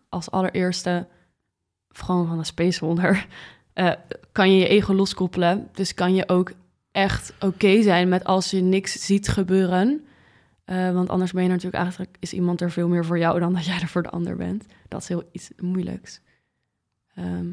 Als 0.09 0.31
allereerste, 0.31 1.07
gewoon 1.89 2.27
van 2.27 2.37
een 2.37 2.45
Space 2.45 2.85
Wonder, 2.85 3.27
eh, 3.73 3.91
kan 4.31 4.51
je 4.51 4.59
je 4.59 4.67
ego 4.67 4.93
loskoppelen. 4.93 5.69
Dus 5.73 5.93
kan 5.93 6.15
je 6.15 6.29
ook 6.29 6.51
echt 6.91 7.33
oké 7.39 7.81
zijn 7.81 8.09
met 8.09 8.23
als 8.23 8.51
je 8.51 8.61
niks 8.61 9.05
ziet 9.05 9.27
gebeuren. 9.27 10.03
Eh, 10.63 10.93
want 10.93 11.09
anders 11.09 11.31
ben 11.31 11.43
je 11.43 11.49
natuurlijk 11.49 11.83
eigenlijk, 11.83 12.17
is 12.19 12.33
iemand 12.33 12.61
er 12.61 12.71
veel 12.71 12.87
meer 12.87 13.05
voor 13.05 13.17
jou 13.17 13.39
dan 13.39 13.53
dat 13.53 13.65
jij 13.65 13.79
er 13.79 13.87
voor 13.87 14.03
de 14.03 14.09
ander 14.09 14.35
bent. 14.35 14.65
Dat 14.87 15.01
is 15.01 15.07
heel 15.07 15.23
iets 15.31 15.51
moeilijks. 15.57 16.21
Ehm, 17.15 17.51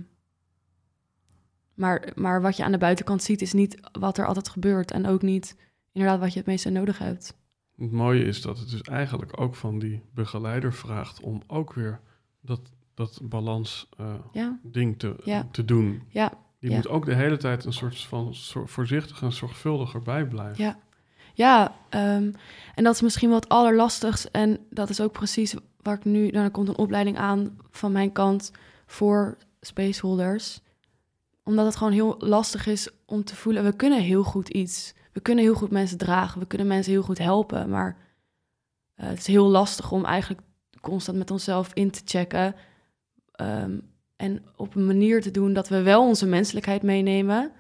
maar, 1.77 2.09
maar 2.15 2.43
wat 2.43 2.57
je 2.57 2.65
aan 2.65 2.73
de 2.73 2.79
buitenkant 2.79 3.23
ziet, 3.23 3.43
is 3.43 3.53
niet 3.53 3.81
wat 3.93 4.19
er 4.19 4.27
altijd 4.27 4.49
gebeurt. 4.49 4.91
En 4.91 5.07
ook 5.07 5.23
niet 5.23 5.57
inderdaad 5.93 6.21
wat 6.21 6.33
je 6.33 6.39
het 6.39 6.49
meeste 6.49 6.71
nodig 6.71 6.99
hebt. 6.99 7.35
Het 7.79 7.93
mooie 7.93 8.25
is 8.25 8.43
dat 8.43 8.59
het 8.59 8.71
dus 8.71 8.81
eigenlijk 8.83 9.41
ook 9.41 9.55
van 9.55 9.79
die 9.79 10.03
begeleider 10.15 10.73
vraagt 10.73 11.21
om 11.21 11.43
ook 11.47 11.73
weer 11.73 12.01
dat, 12.41 12.61
dat 12.95 13.19
balans 13.23 13.89
eh, 13.99 14.15
Ja, 14.33 14.59
ding 14.63 14.99
te, 14.99 15.15
Ja. 15.25 15.49
te 15.51 15.65
doen. 15.65 16.03
ja, 16.09 16.33
Die 16.59 16.71
moet 16.71 16.89
ook 16.89 17.05
de 17.05 17.15
hele 17.15 17.37
tijd 17.37 17.65
een 17.65 17.73
soort 17.73 18.01
van 18.01 18.35
voorzichtig 18.65 19.23
en 19.23 19.33
zorgvuldiger 19.33 20.03
bij 20.03 20.27
blijven. 20.27 20.65
Ja. 20.65 20.79
ja. 21.35 21.77
ehm, 21.89 22.33
en 22.75 22.85
dat 22.85 22.95
is 22.95 23.01
misschien 23.03 23.31
het 23.33 23.49
allerlastigst. 23.49 24.25
En 24.25 24.59
dat 24.71 24.91
is 24.91 25.01
ook 25.01 25.13
precies 25.13 25.55
waar 25.83 25.97
ik 25.97 26.05
nu... 26.05 26.31
Nou, 26.31 26.45
er 26.45 26.51
komt 26.51 26.69
een 26.69 26.79
opleiding 26.79 27.19
aan 27.19 27.59
van 27.71 27.93
mijn 27.93 28.13
kant 28.13 28.53
voor 28.87 29.37
spaceholders. 29.61 30.61
Omdat 31.47 31.67
het 31.67 31.77
gewoon 31.77 31.93
heel 31.93 32.17
lastig 32.19 32.67
is 32.67 32.89
om 33.05 33.25
te 33.25 33.37
voelen... 33.37 33.65
We 33.65 33.73
kunnen 33.73 34.01
heel 34.01 34.23
goed 34.23 34.49
iets. 34.49 34.95
We 35.13 35.21
kunnen 35.21 35.45
heel 35.45 35.55
goed 35.55 35.71
mensen 35.71 35.99
dragen. 35.99 36.41
We 36.41 36.47
kunnen 36.47 36.67
mensen 36.67 36.93
heel 36.93 37.03
goed 37.03 37.19
helpen. 37.19 37.69
Maar 37.69 37.97
eh, 38.95 39.09
het 39.09 39.19
is 39.19 39.27
heel 39.27 39.49
lastig 39.49 39.93
om 39.93 40.05
eigenlijk 40.05 40.41
constant 40.81 41.19
met 41.19 41.31
onszelf 41.31 41.71
in 41.75 41.91
te 41.91 42.03
checken... 42.05 42.55
Ehm, 43.33 43.79
en 44.17 44.45
op 44.57 44.75
een 44.75 44.87
manier 44.87 45.23
te 45.23 45.31
doen 45.31 45.53
dat 45.53 45.69
we 45.69 45.83
wel 45.83 46.07
onze 46.07 46.27
menselijkheid 46.27 46.83
meenemen, 46.83 47.53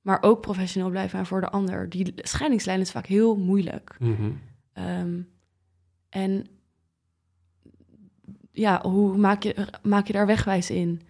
maar 0.00 0.22
ook 0.22 0.40
professioneel 0.40 0.90
blijven 0.90 1.18
en 1.18 1.26
voor 1.26 1.40
de 1.40 1.50
ander. 1.50 1.88
Die 1.88 2.12
scheidingslijn 2.16 2.80
is 2.80 2.90
vaak 2.90 3.06
heel 3.06 3.36
moeilijk. 3.36 3.96
Mhm. 3.98 4.30
Ehm, 4.72 5.20
en 6.08 6.46
ja, 8.52 8.82
hoe 8.82 9.16
maak 9.16 9.42
je, 9.42 9.66
maak 9.82 10.06
je 10.06 10.12
daar 10.12 10.26
wegwijs 10.26 10.70
in? 10.70 11.02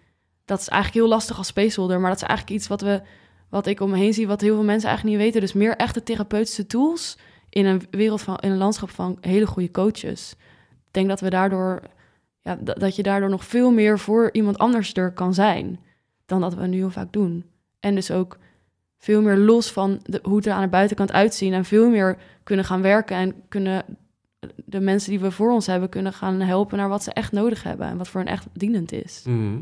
Dat 0.45 0.59
is 0.59 0.67
eigenlijk 0.67 1.03
heel 1.03 1.13
lastig 1.13 1.37
als 1.37 1.47
spaceholder, 1.47 1.99
maar 1.99 2.09
dat 2.09 2.21
is 2.21 2.27
eigenlijk 2.27 2.59
iets 2.59 2.67
wat, 2.67 2.81
we, 2.81 3.01
wat 3.49 3.67
ik 3.67 3.79
om 3.79 3.89
me 3.89 3.97
heen 3.97 4.13
zie, 4.13 4.27
wat 4.27 4.41
heel 4.41 4.55
veel 4.55 4.63
mensen 4.63 4.89
eigenlijk 4.89 5.17
niet 5.17 5.25
weten. 5.25 5.41
Dus 5.41 5.53
meer 5.53 5.75
echte 5.75 6.03
therapeutische 6.03 6.67
tools 6.67 7.17
in 7.49 7.65
een 7.65 7.81
wereld 7.89 8.21
van, 8.21 8.37
in 8.37 8.51
een 8.51 8.57
landschap 8.57 8.89
van 8.89 9.17
hele 9.21 9.47
goede 9.47 9.71
coaches. 9.71 10.35
Ik 10.87 10.91
denk 10.91 11.07
dat 11.07 11.19
we 11.19 11.29
daardoor, 11.29 11.81
ja, 12.41 12.55
dat, 12.55 12.95
je 12.95 13.03
daardoor 13.03 13.29
nog 13.29 13.45
veel 13.45 13.71
meer 13.71 13.99
voor 13.99 14.29
iemand 14.31 14.57
anders 14.57 14.93
er 14.93 15.11
kan 15.11 15.33
zijn 15.33 15.79
dan 16.25 16.41
dat 16.41 16.53
we 16.53 16.67
nu 16.67 16.77
heel 16.77 16.89
vaak 16.89 17.13
doen. 17.13 17.45
En 17.79 17.95
dus 17.95 18.11
ook 18.11 18.37
veel 18.97 19.21
meer 19.21 19.37
los 19.37 19.71
van 19.71 19.99
de, 20.03 20.19
hoe 20.23 20.35
het 20.35 20.45
er 20.45 20.53
aan 20.53 20.61
de 20.61 20.67
buitenkant 20.67 21.11
uitzien 21.11 21.53
en 21.53 21.65
veel 21.65 21.89
meer 21.89 22.17
kunnen 22.43 22.65
gaan 22.65 22.81
werken 22.81 23.15
en 23.17 23.35
kunnen 23.49 23.85
de 24.65 24.79
mensen 24.79 25.09
die 25.09 25.19
we 25.19 25.31
voor 25.31 25.51
ons 25.51 25.67
hebben 25.67 25.89
kunnen 25.89 26.13
gaan 26.13 26.39
helpen 26.39 26.77
naar 26.77 26.89
wat 26.89 27.03
ze 27.03 27.13
echt 27.13 27.31
nodig 27.31 27.63
hebben 27.63 27.87
en 27.87 27.97
wat 27.97 28.07
voor 28.07 28.21
hen 28.21 28.29
echt 28.29 28.47
dienend 28.53 28.91
is. 28.91 29.23
Mhm. 29.25 29.57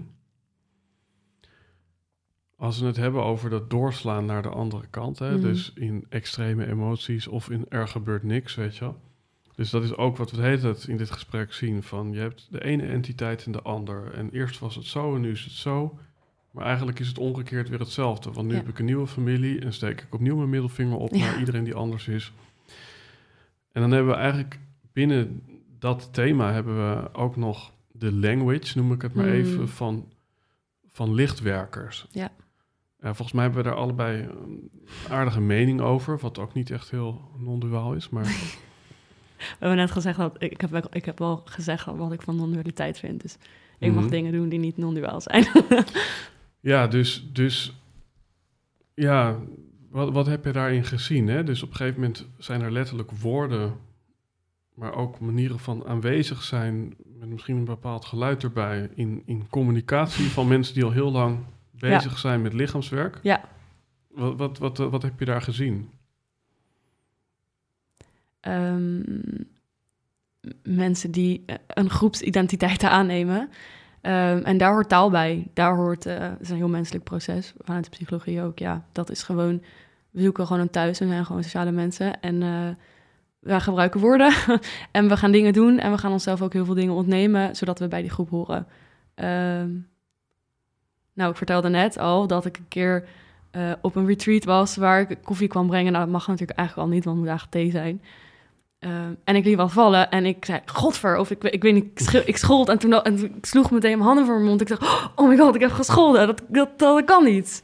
Als 2.62 2.80
we 2.80 2.86
het 2.86 2.96
hebben 2.96 3.24
over 3.24 3.50
dat 3.50 3.70
doorslaan 3.70 4.26
naar 4.26 4.42
de 4.42 4.50
andere 4.50 4.88
kant, 4.90 5.20
hè, 5.20 5.32
Mhm. 5.32 5.42
dus 5.42 5.72
in 5.76 6.06
extreme 6.10 6.68
emoties 6.68 7.28
of 7.28 7.50
in 7.50 7.66
er 7.70 7.88
gebeurt 7.88 8.24
niks, 8.24 8.56
weet 8.56 8.76
je 8.78 8.80
wel. 8.86 9.00
Dus 9.56 9.70
dat 9.70 9.84
is 9.84 9.96
ook 9.96 10.18
wat 10.18 10.32
we 10.32 10.38
de 10.38 10.44
hele 10.44 10.60
tijd 10.62 10.88
in 10.88 10.98
dit 10.98 11.12
gesprek 11.12 11.54
zien. 11.54 11.84
Van 11.84 12.12
je 12.12 12.20
hebt 12.20 12.48
de 12.52 12.64
ene 12.64 12.84
entiteit 12.88 13.46
en 13.46 13.52
de 13.52 13.62
ander. 13.62 14.14
En 14.14 14.30
eerst 14.32 14.60
was 14.60 14.76
het 14.76 14.86
zo 14.86 15.16
en 15.16 15.22
nu 15.22 15.32
is 15.32 15.44
het 15.44 15.54
zo. 15.54 15.98
Maar 16.52 16.66
eigenlijk 16.66 17.00
is 17.00 17.08
het 17.08 17.18
omgekeerd 17.18 17.70
weer 17.70 17.80
hetzelfde. 17.80 18.32
Want 18.32 18.48
nu 18.48 18.54
Ja. 18.54 18.60
heb 18.60 18.70
ik 18.70 18.80
een 18.80 18.86
nieuwe 18.86 19.08
familie 19.08 19.60
en 19.60 19.74
steek 19.74 20.02
ik 20.02 20.14
opnieuw 20.14 20.36
mijn 20.36 20.50
middelvinger 20.50 20.98
op 20.98 21.14
Ja. 21.14 21.20
naar 21.26 21.40
iedereen 21.40 21.64
die 21.64 21.76
anders 21.76 22.08
is. 22.08 22.32
En 23.72 23.82
dan 23.82 23.92
hebben 23.92 24.12
we 24.14 24.20
eigenlijk 24.20 24.60
binnen 24.94 25.42
dat 25.80 26.10
thema 26.14 26.52
hebben 26.54 26.76
we 26.76 27.14
ook 27.14 27.36
nog 27.36 27.72
de 27.92 28.14
language, 28.14 28.78
noem 28.78 28.92
ik 28.94 29.02
het 29.02 29.14
maar 29.14 29.26
Mm. 29.26 29.32
even, 29.32 29.70
van, 29.70 30.08
van 30.92 31.14
lichtwerkers. 31.14 32.08
Ja. 32.12 32.32
Ja, 33.02 33.14
volgens 33.14 33.32
mij 33.32 33.44
hebben 33.44 33.64
we 33.64 33.70
daar 33.70 33.78
allebei 33.78 34.22
een 34.22 34.70
aardige 35.10 35.42
mening 35.42 35.82
over, 35.82 36.18
wat 36.20 36.40
ook 36.40 36.54
niet 36.54 36.72
echt 36.72 36.92
heel 36.92 37.22
non-duaal 37.38 37.94
is, 37.94 38.10
maar 38.10 38.24
We 39.38 39.56
hebben 39.60 39.78
net 39.78 39.92
gezegd 39.92 40.18
dat 40.18 40.36
ik 40.40 40.62
heb, 40.62 40.70
wel- 40.70 40.88
ik 40.92 41.06
heb 41.06 41.20
wel 41.20 41.42
gezegd 41.46 41.86
wat 41.86 42.12
ik 42.14 42.22
van 42.22 42.36
non-dualiteit 42.36 43.00
vind. 43.00 43.22
Dus 43.22 43.38
ik 43.80 43.94
mag 43.94 44.04
Mhm. 44.04 44.12
dingen 44.12 44.32
doen 44.32 44.50
die 44.50 44.60
niet 44.60 44.78
non-duaal 44.78 45.22
zijn. 45.22 45.46
Ja, 46.60 46.88
dus, 46.88 47.30
dus 47.34 47.74
ja, 48.94 49.38
wat, 49.90 50.12
wat 50.12 50.26
heb 50.26 50.46
je 50.46 50.52
daarin 50.52 50.84
gezien? 50.84 51.28
Hè? 51.28 51.44
Dus 51.44 51.64
op 51.64 51.70
een 51.70 51.76
gegeven 51.76 52.00
moment 52.00 52.28
zijn 52.38 52.62
er 52.62 52.72
letterlijk 52.72 53.12
woorden, 53.12 53.74
maar 54.76 54.94
ook 54.96 55.20
manieren 55.20 55.60
van 55.60 55.86
aanwezig 55.86 56.42
zijn, 56.44 56.96
met 57.20 57.30
misschien 57.30 57.58
een 57.58 57.66
bepaald 57.66 58.06
geluid 58.06 58.44
erbij, 58.44 58.90
in, 58.96 59.22
in 59.26 59.48
communicatie 59.50 60.26
van 60.30 60.48
mensen 60.48 60.74
die 60.74 60.84
al 60.84 60.92
heel 60.92 61.12
lang 61.12 61.38
bezig 61.82 62.20
zijn 62.20 62.42
met 62.42 62.54
lichaamswerk. 62.54 63.20
Ja. 63.22 63.42
Wat, 64.08 64.38
wat, 64.38 64.58
wat, 64.58 64.80
eh, 64.80 64.88
wat 64.88 65.02
heb 65.02 65.20
je 65.20 65.26
daar 65.26 65.42
gezien? 65.42 65.90
Ehm, 68.40 69.02
mensen 70.64 71.12
die 71.12 71.44
eh, 71.46 71.56
een 71.68 71.90
groepsidentiteit 71.90 72.84
aannemen. 72.84 73.50
Ehm, 74.02 74.38
en 74.38 74.58
daar 74.58 74.72
hoort 74.72 74.90
taal 74.90 75.10
bij. 75.10 75.48
Daar 75.54 75.76
hoort, 75.76 76.06
eh, 76.06 76.20
het 76.20 76.42
is 76.42 76.50
een 76.50 76.56
heel 76.56 76.68
menselijk 76.70 77.04
proces, 77.04 77.54
vanuit 77.58 77.84
de 77.84 77.90
psychologie 77.90 78.42
ook. 78.42 78.60
Ja, 78.60 78.86
dat 78.92 79.10
is 79.10 79.24
gewoon, 79.24 79.64
we 80.12 80.22
zoeken 80.22 80.48
gewoon 80.48 80.62
een 80.62 80.70
thuis, 80.70 81.00
we 81.00 81.08
zijn 81.08 81.26
gewoon 81.26 81.44
sociale 81.44 81.72
mensen. 81.72 82.22
En 82.22 82.40
wij 83.40 83.60
gebruiken 83.60 84.00
woorden 84.00 84.34
en 84.92 85.08
we 85.08 85.18
gaan 85.18 85.32
dingen 85.32 85.54
doen 85.54 85.80
en 85.80 85.92
we 85.92 85.98
gaan 85.98 86.12
onszelf 86.12 86.42
ook 86.42 86.54
heel 86.54 86.66
veel 86.66 86.74
dingen 86.74 86.94
ontnemen, 86.94 87.56
zodat 87.56 87.80
we 87.80 87.88
bij 87.88 88.02
die 88.02 88.10
groep 88.10 88.30
horen. 88.30 88.68
Ehm, 89.16 89.70
nou, 91.22 91.32
ik 91.32 91.38
vertelde 91.38 91.70
net 91.70 91.98
al 91.98 92.28
dat 92.28 92.46
ik 92.46 92.58
een 92.58 92.68
keer 92.68 93.06
eh, 93.52 93.72
op 93.82 93.96
een 93.96 94.06
retreat 94.06 94.44
was 94.44 94.76
waar 94.76 95.00
ik 95.10 95.18
koffie 95.24 95.48
kwam 95.48 95.68
brengen. 95.68 95.92
Nou, 95.92 96.04
dat 96.04 96.14
mag 96.14 96.28
natuurlijk 96.28 96.58
eigenlijk 96.60 96.88
al 96.88 96.94
niet, 96.94 97.06
want 97.06 97.18
het 97.18 97.26
moet 97.26 97.38
eigenlijk 97.38 97.52
thee 97.52 97.82
zijn. 97.82 98.02
Ehm, 98.80 99.14
en 99.24 99.36
ik 99.36 99.46
liet 99.46 99.56
wat 99.56 99.72
vallen 99.72 100.10
en 100.10 100.26
ik 100.26 100.46
zei, 100.46 100.60
godver, 100.66 101.18
of 101.18 101.32
ik, 101.32 101.44
ik 101.44 101.62
weet 101.62 101.74
niet, 101.74 102.14
ik, 102.14 102.24
ik 102.26 102.38
schold. 102.38 102.70
En 102.70 102.78
toen, 102.78 102.94
en 102.94 103.16
toen 103.16 103.34
ik 103.38 103.46
sloeg 103.46 103.72
meteen 103.72 103.92
mijn 103.92 104.08
handen 104.08 104.26
voor 104.26 104.36
mijn 104.36 104.48
mond. 104.48 104.62
Ik 104.62 104.68
dacht, 104.68 105.12
oh 105.16 105.28
my 105.28 105.38
god, 105.38 105.56
ik 105.56 105.62
heb 105.62 105.72
gescholden. 105.72 106.28
Dat, 106.28 106.42
dat, 106.48 106.80
dat 106.80 107.06
kan 107.06 107.24
niet. 107.24 107.64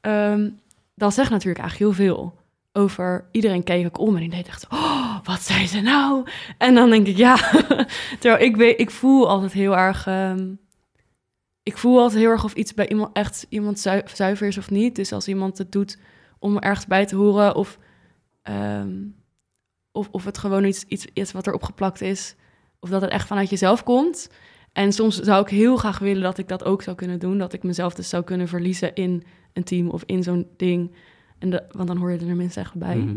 Ehm, 0.00 0.50
dat 0.94 1.14
zegt 1.14 1.30
natuurlijk 1.30 1.60
eigenlijk 1.60 1.96
heel 1.96 2.06
veel 2.06 2.34
over... 2.72 3.24
Iedereen 3.30 3.62
keek 3.62 3.86
ook 3.86 3.98
om 3.98 4.16
en 4.16 4.22
ik 4.22 4.30
deed 4.30 4.46
echt, 4.46 4.66
oh, 4.70 5.16
wat 5.24 5.40
zei 5.40 5.66
ze 5.66 5.80
nou? 5.80 6.24
En 6.58 6.74
dan 6.74 6.90
denk 6.90 7.06
ik, 7.06 7.16
ja. 7.16 7.36
Terwijl 8.20 8.42
ik, 8.42 8.56
weet, 8.56 8.80
ik 8.80 8.90
voel 8.90 9.28
altijd 9.28 9.52
heel 9.52 9.76
erg... 9.76 10.06
ehm, 10.06 10.46
ik 11.66 11.76
voel 11.76 12.00
altijd 12.00 12.20
heel 12.20 12.30
erg 12.30 12.44
of 12.44 12.54
iets 12.54 12.74
bij 12.74 12.88
iemand 12.88 13.12
echt 13.12 13.46
iemand 13.48 13.78
zui- 13.78 14.02
zuiver 14.14 14.46
is 14.46 14.58
of 14.58 14.70
niet. 14.70 14.96
Dus 14.96 15.12
als 15.12 15.28
iemand 15.28 15.58
het 15.58 15.72
doet 15.72 15.98
om 16.38 16.56
er 16.56 16.62
ergens 16.62 16.86
bij 16.86 17.06
te 17.06 17.16
horen 17.16 17.54
of... 17.54 17.78
ehm, 18.42 18.94
of, 19.92 20.08
of 20.10 20.24
het 20.24 20.38
gewoon 20.38 20.64
iets, 20.64 20.84
iets 20.84 21.06
is 21.12 21.32
wat 21.32 21.46
er 21.46 21.52
opgeplakt 21.54 22.00
is. 22.00 22.34
Of 22.80 22.88
dat 22.88 23.00
het 23.00 23.10
echt 23.10 23.26
vanuit 23.26 23.50
jezelf 23.50 23.82
komt. 23.82 24.30
En 24.72 24.92
soms 24.92 25.20
zou 25.20 25.42
ik 25.42 25.48
heel 25.48 25.76
graag 25.76 25.98
willen 25.98 26.22
dat 26.22 26.38
ik 26.38 26.48
dat 26.48 26.64
ook 26.64 26.82
zou 26.82 26.96
kunnen 26.96 27.18
doen. 27.18 27.38
Dat 27.38 27.52
ik 27.52 27.62
mezelf 27.62 27.94
dus 27.94 28.08
zou 28.08 28.24
kunnen 28.24 28.48
verliezen 28.48 28.94
in 28.94 29.22
een 29.52 29.64
team 29.64 29.88
of 29.88 30.02
in 30.06 30.22
zo'n 30.22 30.48
ding. 30.56 30.94
En 31.38 31.50
de, 31.50 31.62
want 31.70 31.88
dan 31.88 31.96
hoor 31.96 32.10
je 32.12 32.18
er 32.18 32.26
tenminste 32.26 32.60
echt 32.60 32.74
bij. 32.74 32.96
Mhm. 32.96 33.16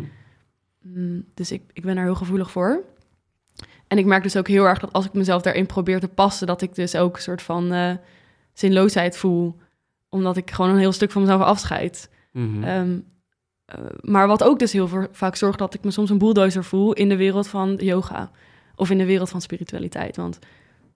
Mm, 0.82 1.26
dus 1.34 1.52
ik, 1.52 1.64
ik 1.74 1.84
ben 1.84 1.96
daar 1.96 2.04
heel 2.04 2.16
gevoelig 2.16 2.52
voor. 2.52 2.84
En 3.88 3.98
ik 3.98 4.06
merk 4.06 4.24
dus 4.24 4.38
ook 4.38 4.48
heel 4.48 4.66
erg 4.66 4.80
dat 4.80 4.94
als 4.94 5.06
ik 5.06 5.14
mezelf 5.14 5.42
daarin 5.42 5.66
probeer 5.66 6.00
te 6.00 6.08
passen... 6.08 6.48
dat 6.48 6.62
ik 6.62 6.76
dus 6.76 6.96
ook 6.96 7.16
een 7.16 7.22
soort 7.22 7.42
van 7.42 7.72
eh, 7.72 7.94
zinloosheid 8.60 9.18
voel. 9.18 9.56
Omdat 10.10 10.38
ik 10.38 10.52
gewoon 10.52 10.72
een 10.72 10.78
heel 10.78 10.92
stuk 10.92 11.12
van 11.12 11.22
mezelf 11.22 11.42
afscheid. 11.42 12.10
Mhm. 12.32 12.64
Ehm, 12.64 13.00
eh, 13.66 13.80
maar 14.02 14.28
wat 14.28 14.44
ook 14.44 14.60
dus 14.60 14.72
heel 14.72 15.08
vaak 15.12 15.36
zorgt 15.36 15.60
dat 15.60 15.74
ik 15.74 15.84
me 15.84 15.92
soms 15.92 16.10
een 16.10 16.18
bulldozer 16.18 16.64
voel 16.64 16.94
in 16.94 17.10
de 17.10 17.16
wereld 17.16 17.48
van 17.48 17.76
yoga 17.76 18.32
of 18.76 18.90
in 18.90 18.98
de 18.98 19.06
wereld 19.06 19.30
van 19.30 19.42
spiritualiteit. 19.42 20.16
Want 20.16 20.40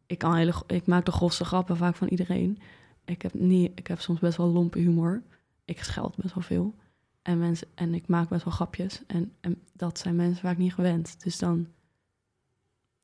ik, 0.06 0.18
kan 0.18 0.36
hele, 0.36 0.54
ik 0.68 0.88
maak 0.88 1.06
de 1.06 1.12
grofste 1.12 1.46
grappen 1.46 1.78
vaak 1.78 1.96
van 1.96 2.08
iedereen. 2.08 2.60
Ik 3.06 3.22
heb, 3.22 3.34
niet, 3.34 3.72
ik 3.76 3.88
heb 3.88 4.00
soms 4.00 4.20
best 4.20 4.38
wel 4.38 4.48
lompe 4.48 4.80
humor. 4.80 5.22
Ik 5.66 5.84
scheld 5.84 6.16
best 6.16 6.34
wel 6.34 6.44
veel. 6.44 6.76
En, 7.22 7.40
mensen, 7.40 7.68
en 7.76 7.94
ik 7.94 8.08
maak 8.08 8.30
best 8.30 8.44
wel 8.44 8.54
grapjes. 8.54 9.02
En, 9.08 9.32
en 9.42 9.62
dat 9.74 9.98
zijn 10.00 10.16
mensen 10.16 10.42
vaak 10.42 10.58
niet 10.58 10.74
gewend. 10.74 11.24
Dus 11.24 11.38
dan 11.38 11.68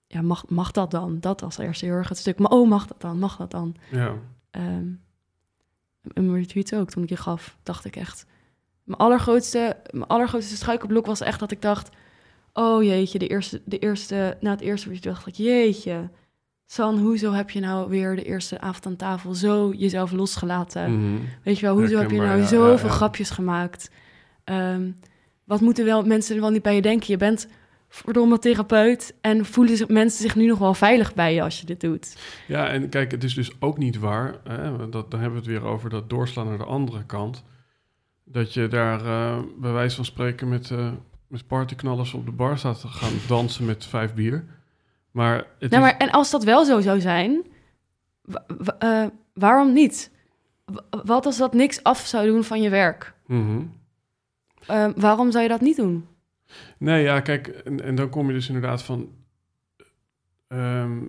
ja, 0.08 0.22
mag, 0.22 0.48
mag 0.48 0.72
dat 0.72 0.92
dan? 0.92 1.20
Dat 1.20 1.42
was 1.42 1.58
eerst 1.58 1.82
heel 1.82 1.94
erg 1.94 2.10
het 2.10 2.18
stuk. 2.18 2.40
Maar 2.40 2.52
oh, 2.52 2.70
mag 2.70 2.88
dat 2.88 3.02
dan? 3.02 3.20
Mag 3.20 3.38
dat 3.38 3.52
dan? 3.52 3.76
Ja. 3.92 4.16
Um, 4.52 5.02
een 6.02 6.36
retweet 6.36 6.76
ook, 6.76 6.90
toen 6.90 7.04
ik 7.04 7.10
je 7.10 7.18
gaf, 7.18 7.58
dacht 7.64 7.86
ik 7.86 7.96
echt... 7.96 8.26
Mijn 8.84 9.02
allergrootste, 9.02 9.78
mijn 9.92 10.08
allergrootste 10.08 10.56
struikelblok 10.56 11.06
was 11.06 11.22
echt 11.22 11.40
dat 11.40 11.52
ik 11.52 11.62
dacht... 11.62 11.90
Oh 12.54 12.84
jeetje, 12.84 13.20
de 13.20 13.28
eerste, 13.28 13.62
de 13.66 13.80
eerste, 13.80 14.38
na 14.40 14.52
het 14.52 14.62
eerste 14.62 14.90
retweet 14.90 15.14
dacht 15.14 15.28
ik... 15.28 15.36
Jeetje, 15.36 16.10
San, 16.72 16.98
hoezo 16.98 17.32
heb 17.32 17.50
je 17.50 17.60
nou 17.60 17.90
weer 17.90 18.16
de 18.16 18.24
eerste 18.24 18.60
avond 18.62 18.86
aan 18.86 18.96
tafel 18.96 19.34
zo 19.34 19.74
jezelf 19.74 20.12
losgelaten? 20.12 20.92
Mhm. 20.92 21.22
Weet 21.44 21.60
je 21.60 21.66
wel, 21.66 21.78
hoezo 21.78 21.98
heb 21.98 22.12
je 22.12 22.18
nou 22.18 22.40
ja, 22.40 22.46
zoveel 22.46 22.78
ja, 22.78 22.84
ja. 22.84 22.90
grapjes 22.90 23.30
gemaakt? 23.30 23.92
Ehm, 24.44 24.92
wat 25.44 25.62
moeten 25.62 25.86
wel 25.86 26.04
mensen 26.04 26.36
er 26.36 26.42
wel 26.42 26.50
niet 26.50 26.62
bij 26.62 26.76
je 26.76 26.82
denken? 26.82 27.08
Je 27.12 27.18
bent 27.18 27.48
verdomme 27.90 28.40
therapeut 28.40 29.16
en 29.22 29.46
voelen 29.46 29.78
zich, 29.78 29.88
mensen 29.88 30.22
zich 30.22 30.36
nu 30.36 30.46
nog 30.46 30.60
wel 30.60 30.74
veilig 30.74 31.14
bij 31.14 31.34
je 31.34 31.42
als 31.42 31.60
je 31.60 31.66
dit 31.66 31.82
doet. 31.82 32.18
Ja, 32.48 32.68
en 32.68 32.90
kijk, 32.90 33.12
het 33.12 33.24
is 33.24 33.34
dus 33.34 33.52
ook 33.60 33.78
niet 33.78 34.00
waar. 34.00 34.36
Hè, 34.44 34.90
dat, 34.90 35.12
dan 35.12 35.20
hebben 35.20 35.42
we 35.44 35.50
het 35.52 35.60
weer 35.62 35.70
over 35.72 35.90
dat 35.90 36.10
doorslaan 36.10 36.48
naar 36.48 36.58
de 36.58 36.64
andere 36.64 37.06
kant. 37.06 37.44
Dat 38.24 38.54
je 38.54 38.68
daar 38.68 39.06
eh, 39.06 39.40
bij 39.60 39.72
wijze 39.72 39.96
van 39.96 40.06
spreken 40.06 40.50
met, 40.50 40.72
eh 40.72 40.92
met 41.28 41.48
partyknallers 41.48 42.14
op 42.14 42.26
de 42.26 42.32
bar 42.32 42.58
staat 42.58 42.82
te 42.82 42.88
gaan 42.88 43.12
dansen 43.28 43.66
met 43.66 43.86
vijf 43.86 44.14
bier. 44.14 44.46
Maar 45.12 45.36
het 45.60 45.72
Nou, 45.72 45.84
is- 45.86 45.90
maar, 45.92 45.98
en 45.98 46.10
als 46.12 46.30
dat 46.32 46.44
wel 46.44 46.66
zo 46.66 46.80
zou 46.82 47.00
zijn, 47.02 47.46
eh, 48.80 49.06
waarom 49.34 49.74
niet? 49.74 50.12
Wa- 50.66 50.84
Wat 51.04 51.26
als 51.26 51.38
dat 51.38 51.54
niks 51.54 51.84
af 51.84 52.00
zou 52.00 52.28
doen 52.28 52.44
van 52.44 52.62
je 52.62 52.70
werk? 52.70 53.14
Mhm. 53.26 53.62
Waarom 54.96 55.32
zou 55.32 55.44
je 55.44 55.50
dat 55.50 55.62
niet 55.62 55.76
doen? 55.76 56.08
Nee, 56.78 57.04
ja, 57.04 57.20
kijk, 57.20 57.48
en, 57.48 57.84
en 57.84 57.96
dan 57.96 58.10
kom 58.10 58.28
je 58.28 58.34
dus 58.34 58.48
inderdaad 58.48 58.84
van... 58.84 59.10
ehm, 60.48 61.00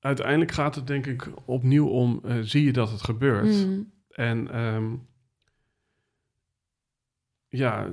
uiteindelijk 0.00 0.52
gaat 0.52 0.74
het 0.74 0.86
denk 0.86 1.06
ik 1.06 1.28
opnieuw 1.44 1.86
om, 1.86 2.20
eh, 2.24 2.36
zie 2.40 2.64
je 2.64 2.72
dat 2.72 2.90
het 2.90 3.02
gebeurt? 3.02 3.66
Mm. 3.66 3.92
En 4.10 4.50
ehm, 4.50 4.94
ja, 7.48 7.90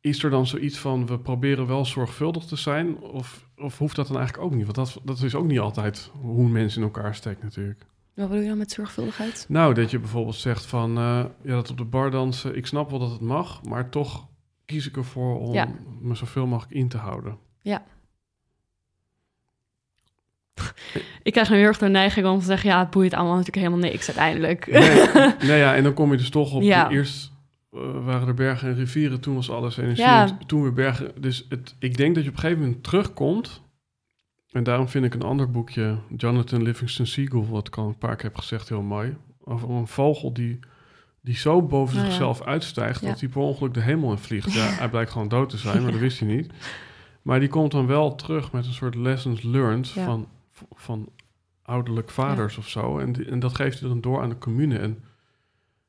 is 0.00 0.22
er 0.22 0.30
dan 0.30 0.46
zoiets 0.46 0.78
van, 0.78 1.06
we 1.06 1.18
proberen 1.18 1.66
wel 1.66 1.84
zorgvuldig 1.84 2.44
te 2.44 2.56
zijn? 2.56 2.98
Of, 3.00 3.48
of 3.56 3.78
hoeft 3.78 3.96
dat 3.96 4.06
dan 4.06 4.16
eigenlijk 4.16 4.46
ook 4.46 4.54
niet? 4.54 4.64
Want 4.64 4.76
dat, 4.76 5.00
dat 5.04 5.22
is 5.22 5.34
ook 5.34 5.46
niet 5.46 5.58
altijd 5.60 6.10
hoe 6.20 6.44
een 6.44 6.52
mens 6.52 6.76
in 6.76 6.82
elkaar 6.82 7.14
steekt 7.14 7.42
natuurlijk. 7.42 7.86
Wat 8.14 8.28
bedoel 8.28 8.42
je 8.42 8.48
dan 8.48 8.58
met 8.58 8.72
zorgvuldigheid? 8.72 9.46
Nou, 9.48 9.74
dat 9.74 9.90
je 9.90 9.98
bijvoorbeeld 9.98 10.36
zegt 10.36 10.66
van, 10.66 10.96
eh, 10.96 11.24
ja, 11.42 11.54
dat 11.54 11.70
op 11.70 11.76
de 11.76 11.84
bar 11.84 12.10
dansen, 12.10 12.56
ik 12.56 12.66
snap 12.66 12.90
wel 12.90 12.98
dat 12.98 13.10
het 13.10 13.20
mag, 13.20 13.64
maar 13.64 13.88
toch 13.88 14.28
kies 14.64 14.86
ik 14.88 14.96
ervoor 14.96 15.38
om 15.40 15.52
Ja. 15.52 15.68
me 16.00 16.14
zoveel 16.14 16.46
mogelijk 16.46 16.74
in 16.74 16.88
te 16.88 16.96
houden. 16.96 17.38
Ik 21.22 21.32
krijg 21.32 21.50
nu 21.50 21.56
heel 21.56 21.66
erg 21.66 21.78
de 21.78 21.88
neiging 21.88 22.26
om 22.26 22.38
te 22.38 22.44
zeggen, 22.44 22.70
ja, 22.70 22.78
het 22.78 22.90
boeit 22.90 23.14
allemaal 23.14 23.36
natuurlijk 23.36 23.66
helemaal 23.66 23.90
niks 23.90 24.06
uiteindelijk. 24.06 24.66
Nee, 24.66 25.06
nee 25.48 25.58
ja, 25.58 25.74
en 25.74 25.82
dan 25.82 25.94
kom 25.94 26.10
je 26.10 26.16
dus 26.16 26.30
toch 26.30 26.52
op, 26.54 26.62
Ja. 26.62 26.90
eerst 26.90 27.32
eh, 27.72 28.04
waren 28.04 28.28
er 28.28 28.34
bergen 28.34 28.68
en 28.68 28.74
rivieren, 28.74 29.20
toen 29.20 29.34
was 29.34 29.50
alles 29.50 29.76
energie, 29.76 30.04
Ja. 30.04 30.22
en 30.28 30.46
toen 30.46 30.62
weer 30.62 30.72
bergen. 30.72 31.12
Dus 31.20 31.46
het, 31.48 31.74
ik 31.78 31.96
denk 31.96 32.14
dat 32.14 32.24
je 32.24 32.30
op 32.30 32.34
een 32.36 32.40
gegeven 32.42 32.62
moment 32.64 32.82
terugkomt, 32.84 33.62
en 34.50 34.62
daarom 34.62 34.88
vind 34.88 35.04
ik 35.04 35.14
een 35.14 35.22
ander 35.22 35.50
boekje, 35.50 35.98
Jonathan 36.16 36.62
Livingston 36.62 37.06
Seagull, 37.06 37.44
wat 37.44 37.66
ik 37.66 37.76
al 37.76 37.86
een 37.88 37.98
paar 37.98 38.16
keer 38.16 38.24
heb 38.24 38.36
gezegd, 38.38 38.68
heel 38.68 38.82
mooi, 38.82 39.16
over 39.44 39.70
een 39.70 39.86
vogel 39.88 40.32
die, 40.32 40.58
die 41.24 41.36
zo 41.36 41.62
boven 41.62 41.96
Oh 41.96 42.02
ja. 42.02 42.08
zichzelf 42.08 42.42
uitstijgt, 42.42 43.02
dat 43.02 43.20
hij 43.20 43.28
per 43.28 43.40
ongeluk 43.40 43.74
de 43.74 43.80
hemel 43.80 44.10
in 44.10 44.18
vliegt. 44.18 44.52
Ja, 44.52 44.66
hij 44.66 44.88
blijkt 44.90 45.10
gewoon 45.10 45.28
dood 45.28 45.48
te 45.50 45.56
zijn, 45.56 45.82
maar 45.82 45.90
dat 45.92 46.00
wist 46.00 46.18
hij 46.20 46.28
niet. 46.28 46.50
Maar 47.22 47.40
die 47.40 47.48
komt 47.48 47.70
dan 47.70 47.86
wel 47.86 48.14
terug 48.14 48.52
met 48.52 48.66
een 48.66 48.72
soort 48.72 48.94
lessons 48.94 49.42
learned 49.42 49.88
van, 49.88 50.28
van 50.72 51.08
ouderlijk 51.62 52.10
vaders 52.10 52.56
of 52.58 52.68
zo. 52.68 52.98
En, 52.98 53.12
die- 53.12 53.24
en 53.24 53.38
dat 53.38 53.54
geeft 53.54 53.80
hij 53.80 53.88
dan 53.88 54.00
door 54.00 54.22
aan 54.22 54.28
de 54.28 54.38
commune. 54.38 54.78
En 54.78 55.04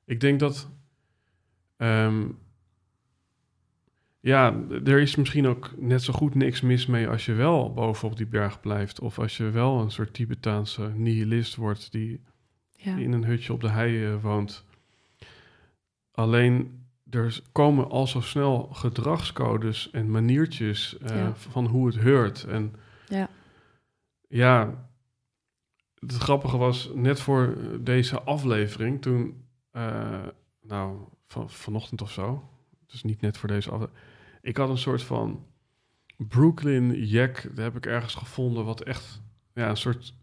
ik 0.05 0.19
denk 0.19 0.39
dat... 0.39 0.69
ehm, 1.77 2.23
ja, 4.19 4.55
er 4.85 4.99
is 4.99 5.15
misschien 5.15 5.47
ook 5.47 5.71
net 5.77 6.03
zo 6.03 6.13
goed 6.13 6.35
niks 6.35 6.61
mis 6.61 6.85
mee 6.85 7.07
als 7.07 7.25
je 7.25 7.33
wel 7.33 7.73
boven 7.73 8.07
op 8.09 8.17
die 8.17 8.25
berg 8.27 8.59
blijft. 8.59 8.99
Of 8.99 9.19
als 9.19 9.37
je 9.37 9.49
wel 9.49 9.79
een 9.81 9.91
soort 9.91 10.13
Tibetaanse 10.13 10.91
nihilist 10.95 11.55
wordt 11.55 11.91
die 11.91 12.21
Ja. 12.75 12.95
in 12.97 13.11
een 13.11 13.25
hutje 13.25 13.53
op 13.53 13.61
de 13.61 13.69
hei 13.69 14.15
woont. 14.21 14.65
Alleen 16.13 16.85
er 17.09 17.41
komen 17.51 17.89
al 17.89 18.07
zo 18.07 18.21
snel 18.21 18.69
gedragscodes 18.73 19.89
en 19.91 20.11
maniertjes 20.11 20.97
eh, 20.97 21.15
Ja. 21.17 21.35
van 21.35 21.65
hoe 21.65 21.85
het 21.87 21.95
heurt. 21.95 22.43
En 22.43 22.75
Ja. 23.07 23.29
ja, 24.27 24.87
het 25.99 26.13
grappige 26.17 26.57
was 26.57 26.89
net 26.93 27.19
voor 27.21 27.57
deze 27.79 28.21
aflevering, 28.21 29.01
toen, 29.01 29.43
eh, 29.71 30.25
nou, 30.61 30.97
van, 31.27 31.49
vanochtend 31.49 32.01
of 32.01 32.11
zo, 32.11 32.49
dus 32.87 33.03
niet 33.03 33.21
net 33.21 33.37
voor 33.37 33.47
deze 33.49 33.71
aflevering, 33.71 34.01
ik 34.41 34.57
had 34.57 34.69
een 34.69 34.77
soort 34.77 35.03
van 35.03 35.45
Brooklyn 36.17 37.05
Jack, 37.05 37.49
daar 37.55 37.65
heb 37.65 37.75
ik 37.75 37.85
ergens 37.85 38.15
gevonden, 38.15 38.65
wat 38.65 38.81
echt, 38.81 39.21
ja, 39.53 39.69
een 39.69 39.77
soort 39.77 40.13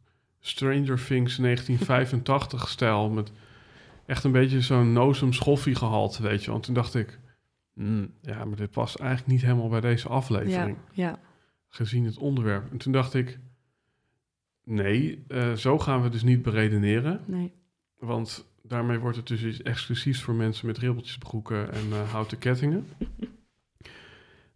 Stranger 0.41 1.05
Things 1.07 1.37
1985 1.47 2.69
stijl, 2.69 3.11
met 3.11 3.33
echt 4.11 4.25
een 4.25 4.33
beetje 4.33 4.61
zo'n 4.61 4.93
nozem 4.93 5.33
schoffie 5.33 5.75
gehalte, 5.75 6.23
weet 6.23 6.45
je. 6.45 6.51
Want 6.51 6.63
toen 6.63 6.75
dacht 6.75 6.95
ik, 6.95 7.19
hmm, 7.75 8.11
ja, 8.23 8.45
maar 8.45 8.57
dit 8.57 8.71
past 8.71 8.97
eigenlijk 8.97 9.31
niet 9.31 9.43
helemaal 9.43 9.69
bij 9.69 9.81
deze 9.81 10.09
Ja, 10.09 10.15
aflevering 10.15 10.77
ja, 10.93 11.19
gezien 11.69 12.05
het 12.05 12.19
onderwerp. 12.19 12.71
En 12.71 12.79
toen 12.79 12.93
dacht 12.93 13.15
ik, 13.15 13.39
nee, 14.65 15.25
eh, 15.29 15.53
zo 15.53 15.79
gaan 15.79 16.03
we 16.03 16.09
dus 16.09 16.23
niet 16.23 16.43
beredeneren. 16.43 17.21
nee. 17.27 17.53
Want 17.99 18.49
daarmee 18.63 18.99
wordt 18.99 19.17
het 19.17 19.27
dus 19.27 19.43
iets 19.45 19.63
exclusiefs 19.63 20.23
voor 20.23 20.35
mensen 20.35 20.67
met 20.67 20.79
ribbeltjesbroeken 20.79 21.73
en 21.73 21.93
eh, 21.93 22.11
houten 22.11 22.39
kettingen. 22.39 22.87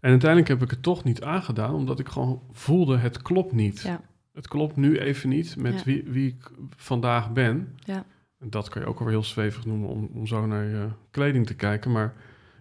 En 0.01 0.11
uiteindelijk 0.11 0.49
heb 0.51 0.63
ik 0.63 0.71
het 0.71 0.83
toch 0.83 1.05
niet 1.05 1.23
aangedaan, 1.23 1.75
omdat 1.75 1.99
ik 1.99 2.09
gewoon 2.09 2.43
voelde, 2.53 2.97
het 2.97 3.23
klopt 3.23 3.53
niet. 3.53 3.81
Ja. 3.81 4.01
Het 4.33 4.49
klopt 4.49 4.77
nu 4.77 4.99
even 4.99 5.29
niet 5.29 5.57
met 5.57 5.75
Ja. 5.75 5.85
wie, 5.85 6.03
wie 6.07 6.29
ik 6.29 6.51
vandaag 6.77 7.33
ben. 7.33 7.75
Ja. 7.85 8.05
Dat 8.45 8.69
kan 8.69 8.83
je 8.83 8.89
ook 8.89 8.99
alweer 8.99 9.15
heel 9.15 9.25
zwevig 9.25 9.65
noemen 9.65 9.89
om, 9.89 10.11
om 10.15 10.27
zo 10.27 10.47
naar 10.47 10.65
je 10.65 10.89
kleding 11.11 11.47
te 11.47 11.55
kijken. 11.55 11.93
Maar 11.93 12.15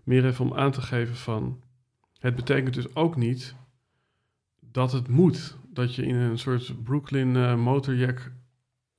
meer 0.04 0.26
even 0.26 0.46
om 0.46 0.54
aan 0.54 0.72
te 0.72 0.82
geven 0.82 1.16
van... 1.16 1.62
Het 2.20 2.36
betekent 2.36 2.74
dus 2.74 2.96
ook 2.96 3.16
niet 3.16 3.56
dat 4.60 4.92
het 4.92 5.08
moet. 5.08 5.58
Dat 5.70 5.96
je 5.96 6.06
in 6.06 6.16
een 6.16 6.40
soort 6.40 6.84
Brooklyn 6.84 7.36
eh, 7.36 7.56
motorjack 7.56 8.32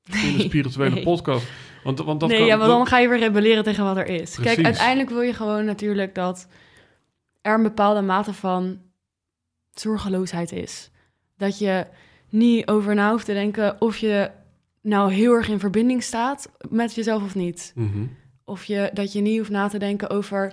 in 0.05 0.35
een 0.35 0.41
spirituele 0.41 0.95
nee. 0.95 1.05
podcast... 1.05 1.47
Want, 1.85 1.99
want 1.99 2.21
dat 2.21 2.29
nee, 2.29 2.39
kan, 2.39 2.47
ja, 2.47 2.57
maar 2.57 2.67
dat- 2.67 2.77
dan 2.77 2.87
ga 2.87 2.99
je 2.99 3.09
weer 3.09 3.19
rebelleren 3.19 3.65
tegen 3.65 3.85
wat 3.85 3.97
er 3.97 4.07
is. 4.07 4.35
Precies. 4.35 4.55
Kijk, 4.55 4.67
uiteindelijk 4.67 5.11
wil 5.11 5.21
je 5.21 5.35
gewoon 5.35 5.65
natuurlijk 5.65 6.15
dat 6.15 6.49
er 7.41 7.55
een 7.55 7.63
bepaalde 7.63 8.01
mate 8.01 8.33
van 8.33 8.79
zorgeloosheid 9.75 10.53
is. 10.53 10.91
Dat 11.37 11.59
je 11.59 11.87
niet 12.29 12.69
over 12.69 12.95
na 12.95 13.11
hoeft 13.11 13.25
te 13.25 13.33
denken 13.33 13.81
of 13.81 13.97
je 13.97 14.31
nou 14.85 15.13
heel 15.13 15.33
erg 15.33 15.49
in 15.49 15.59
verbinding 15.59 16.03
staat 16.03 16.51
met 16.69 16.95
jezelf 16.95 17.23
of 17.23 17.35
niet. 17.35 17.73
Mhm. 17.75 18.07
Of 18.45 18.65
je, 18.65 18.91
dat 18.93 19.13
je 19.13 19.21
niet 19.21 19.39
hoeft 19.39 19.51
na 19.51 19.69
te 19.69 19.79
denken 19.79 20.11
over... 20.11 20.53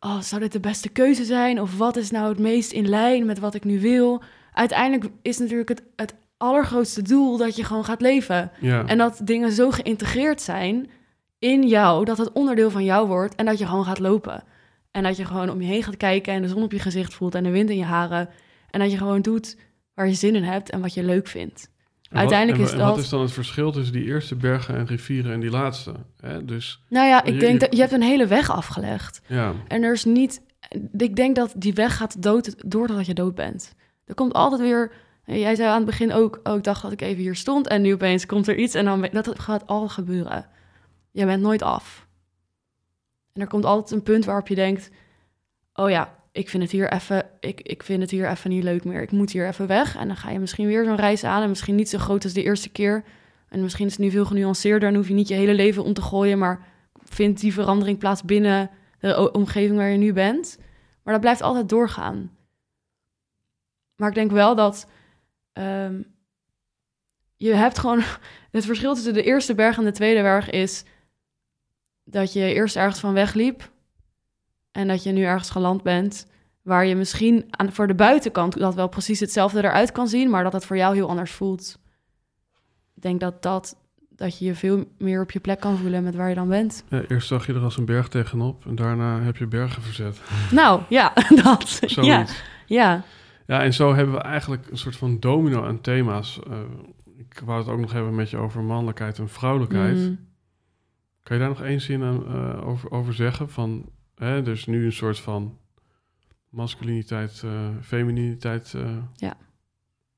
Oh, 0.00 0.20
zou 0.20 0.40
dit 0.40 0.52
de 0.52 0.60
beste 0.60 0.88
keuze 0.88 1.24
zijn? 1.24 1.60
Of 1.60 1.78
wat 1.78 1.96
is 1.96 2.10
nou 2.10 2.28
het 2.28 2.38
meest 2.38 2.72
in 2.72 2.88
lijn 2.88 3.26
met 3.26 3.38
wat 3.38 3.54
ik 3.54 3.64
nu 3.64 3.80
wil? 3.80 4.22
Uiteindelijk 4.52 5.10
is 5.22 5.38
natuurlijk 5.38 5.68
het, 5.68 5.82
het 5.96 6.14
allergrootste 6.36 7.02
doel 7.02 7.36
dat 7.36 7.56
je 7.56 7.64
gewoon 7.64 7.84
gaat 7.84 8.00
leven. 8.00 8.50
Ja. 8.60 8.86
En 8.86 8.98
dat 8.98 9.20
dingen 9.22 9.52
zo 9.52 9.70
geïntegreerd 9.70 10.40
zijn 10.40 10.90
in 11.38 11.68
jou, 11.68 12.04
dat 12.04 12.18
het 12.18 12.32
onderdeel 12.32 12.70
van 12.70 12.84
jou 12.84 13.06
wordt 13.06 13.34
en 13.34 13.44
dat 13.44 13.58
je 13.58 13.66
gewoon 13.66 13.84
gaat 13.84 13.98
lopen. 13.98 14.44
En 14.90 15.02
dat 15.02 15.16
je 15.16 15.24
gewoon 15.24 15.50
om 15.50 15.60
je 15.60 15.66
heen 15.66 15.82
gaat 15.82 15.96
kijken 15.96 16.32
en 16.32 16.42
de 16.42 16.48
zon 16.48 16.62
op 16.62 16.72
je 16.72 16.78
gezicht 16.78 17.14
voelt 17.14 17.34
en 17.34 17.44
de 17.44 17.50
wind 17.50 17.70
in 17.70 17.76
je 17.76 17.84
haren. 17.84 18.28
En 18.70 18.80
dat 18.80 18.90
je 18.90 18.96
gewoon 18.96 19.22
doet 19.22 19.56
waar 19.94 20.08
je 20.08 20.14
zin 20.14 20.34
in 20.34 20.42
hebt 20.42 20.70
en 20.70 20.80
wat 20.80 20.94
je 20.94 21.02
leuk 21.02 21.26
vindt. 21.26 21.70
Wat- 22.08 22.18
uiteindelijk 22.18 22.58
en, 22.58 22.64
is 22.64 22.70
Wat 22.74 22.80
dat- 22.94 22.98
is 22.98 23.08
dan 23.08 23.20
het 23.20 23.32
verschil 23.32 23.72
tussen 23.72 23.92
die 23.92 24.04
eerste 24.04 24.34
bergen 24.36 24.76
en 24.76 24.86
rivieren 24.86 25.32
en 25.32 25.40
die 25.40 25.50
laatste? 25.50 25.94
Hè? 26.20 26.44
Dus 26.44 26.82
Nou 26.88 27.06
ja, 27.06 27.22
Je- 27.24 27.32
ik 27.32 27.40
denk 27.40 27.52
je- 27.52 27.58
dat 27.58 27.72
je 27.72 27.80
hebt 27.80 27.92
een 27.92 28.02
hele 28.02 28.26
weg 28.26 28.50
afgelegd. 28.50 29.20
ja, 29.26 29.52
En 29.68 29.82
er 29.82 29.92
is 29.92 30.04
niet. 30.04 30.42
Ik 30.96 31.16
denk 31.16 31.36
dat 31.36 31.52
die 31.56 31.72
weg 31.74 31.96
gaat 31.96 32.22
dood 32.22 32.70
doordat 32.70 33.06
je 33.06 33.14
dood 33.14 33.34
bent. 33.34 33.74
Er 34.04 34.14
komt 34.14 34.32
altijd 34.32 34.60
weer. 34.60 34.92
Jij 35.24 35.54
zei 35.54 35.68
aan 35.68 35.76
het 35.76 35.84
begin 35.86 36.12
ook. 36.12 36.40
Oh, 36.42 36.56
ik 36.56 36.64
dacht 36.64 36.82
dat 36.82 36.92
ik 36.92 37.00
even 37.00 37.22
hier 37.22 37.34
stond. 37.36 37.66
En 37.68 37.82
nu 37.82 37.92
opeens 37.92 38.26
komt 38.26 38.48
er 38.48 38.56
iets. 38.56 38.74
En 38.74 38.84
dan 38.84 39.08
dat 39.12 39.38
gaat 39.40 39.66
altijd 39.66 39.90
gebeuren. 39.90 40.46
Je 41.10 41.24
bent 41.24 41.42
nooit 41.42 41.62
af. 41.62 42.06
En 43.32 43.40
er 43.40 43.46
komt 43.48 43.64
altijd 43.64 43.90
een 43.90 44.02
punt 44.02 44.24
waarop 44.24 44.48
je 44.48 44.54
denkt. 44.54 44.90
Oh 45.74 45.90
ja, 45.90 46.14
ik 46.38 46.48
vind 46.48 46.62
het 46.62 46.72
hier 46.72 46.92
even. 46.92 47.30
Ik, 47.40 47.60
ik 47.60 47.82
vind 47.82 48.02
het 48.02 48.10
hier 48.10 48.30
even 48.30 48.50
niet 48.50 48.62
leuk 48.62 48.84
meer. 48.84 49.02
Ik 49.02 49.10
moet 49.10 49.30
hier 49.30 49.48
even 49.48 49.66
weg. 49.66 49.96
En 49.96 50.06
dan 50.06 50.16
ga 50.16 50.30
je 50.30 50.38
misschien 50.38 50.66
weer 50.66 50.84
zo'n 50.84 50.96
reis 50.96 51.24
aan. 51.24 51.42
En 51.42 51.48
misschien 51.48 51.74
niet 51.74 51.88
zo 51.88 51.98
groot 51.98 52.24
als 52.24 52.32
de 52.32 52.42
eerste 52.42 52.68
keer. 52.68 53.04
En 53.48 53.62
misschien 53.62 53.86
is 53.86 53.92
het 53.92 54.00
nu 54.00 54.10
veel 54.10 54.24
genuanceerder. 54.24 54.88
Dan 54.88 54.94
hoef 54.98 55.08
je 55.08 55.14
niet 55.14 55.28
je 55.28 55.34
hele 55.34 55.54
leven 55.54 55.84
om 55.84 55.92
te 55.92 56.02
gooien. 56.02 56.38
Maar 56.38 56.66
vindt 57.04 57.40
die 57.40 57.52
verandering 57.52 57.98
plaats 57.98 58.22
binnen 58.22 58.70
de 58.98 59.32
omgeving 59.32 59.76
waar 59.76 59.88
je 59.88 59.98
nu 59.98 60.12
bent. 60.12 60.58
Maar 61.02 61.12
dat 61.12 61.22
blijft 61.22 61.42
altijd 61.42 61.68
doorgaan. 61.68 62.36
Maar 63.96 64.08
ik 64.08 64.14
denk 64.14 64.30
wel 64.30 64.54
dat 64.54 64.88
ehm, 65.52 66.02
je 67.36 67.54
hebt 67.54 67.78
gewoon... 67.78 68.02
Het 68.50 68.64
verschil 68.64 68.94
tussen 68.94 69.14
de 69.14 69.22
eerste 69.22 69.54
berg 69.54 69.78
en 69.78 69.84
de 69.84 69.90
tweede 69.90 70.22
berg 70.22 70.50
is... 70.50 70.84
dat 72.04 72.32
je 72.32 72.54
eerst 72.54 72.76
ergens 72.76 73.00
van 73.00 73.12
wegliep... 73.12 73.70
en 74.78 74.88
dat 74.88 75.02
je 75.02 75.12
nu 75.12 75.22
ergens 75.22 75.50
geland 75.50 75.82
bent... 75.82 76.26
waar 76.62 76.86
je 76.86 76.94
misschien 76.94 77.44
aan, 77.50 77.72
voor 77.72 77.86
de 77.86 77.94
buitenkant 77.94 78.58
dat 78.58 78.74
wel 78.74 78.88
precies 78.88 79.20
hetzelfde 79.20 79.58
eruit 79.58 79.92
kan 79.92 80.08
zien... 80.08 80.30
maar 80.30 80.42
dat 80.42 80.52
het 80.52 80.64
voor 80.64 80.76
jou 80.76 80.94
heel 80.94 81.08
anders 81.08 81.30
voelt. 81.30 81.78
Ik 82.94 83.02
denk 83.02 83.20
dat 83.20 83.42
dat... 83.42 83.76
dat 84.08 84.38
je 84.38 84.44
je 84.44 84.54
veel 84.54 84.84
meer 84.98 85.22
op 85.22 85.30
je 85.30 85.40
plek 85.40 85.60
kan 85.60 85.76
voelen 85.76 86.02
met 86.02 86.14
waar 86.14 86.28
je 86.28 86.34
dan 86.34 86.48
bent. 86.48 86.84
Ja, 86.88 87.02
eerst 87.08 87.28
zag 87.28 87.46
je 87.46 87.54
er 87.54 87.62
als 87.62 87.76
een 87.76 87.84
berg 87.84 88.08
tegenop 88.08 88.66
en 88.66 88.74
daarna 88.74 89.20
heb 89.20 89.36
je 89.36 89.46
bergen 89.46 89.82
verzet. 89.82 90.20
Nou, 90.50 90.82
ja, 90.88 91.12
dat. 91.42 91.68
Zoiets. 91.68 92.02
Ja, 92.06 92.26
Ja. 92.66 93.04
ja, 93.46 93.62
en 93.62 93.74
zo 93.74 93.94
hebben 93.94 94.14
we 94.14 94.20
eigenlijk 94.20 94.70
een 94.70 94.78
soort 94.78 94.96
van 94.96 95.20
domino 95.20 95.64
aan 95.64 95.80
thema's. 95.80 96.40
Eh, 96.50 96.58
ik 97.16 97.42
wou 97.44 97.58
het 97.58 97.68
ook 97.68 97.80
nog 97.80 97.92
hebben 97.92 98.14
met 98.14 98.30
je 98.30 98.36
over 98.36 98.62
mannelijkheid 98.62 99.18
en 99.18 99.28
vrouwelijkheid. 99.28 99.96
Mm. 99.96 100.26
Kan 101.22 101.36
je 101.36 101.42
daar 101.42 101.52
nog 101.52 101.62
één 101.62 101.80
zin 101.80 102.02
aan, 102.02 102.26
eh, 102.26 102.68
over, 102.68 102.90
over 102.90 103.14
zeggen? 103.14 103.50
Van, 103.50 103.90
hè, 104.18 104.42
dus 104.42 104.66
nu 104.66 104.84
een 104.84 104.92
soort 104.92 105.20
van 105.20 105.58
masculiniteit, 106.48 107.42
eh 107.44 107.68
femininiteit. 107.82 108.74
eh, 108.74 108.96
Ja. 109.16 109.36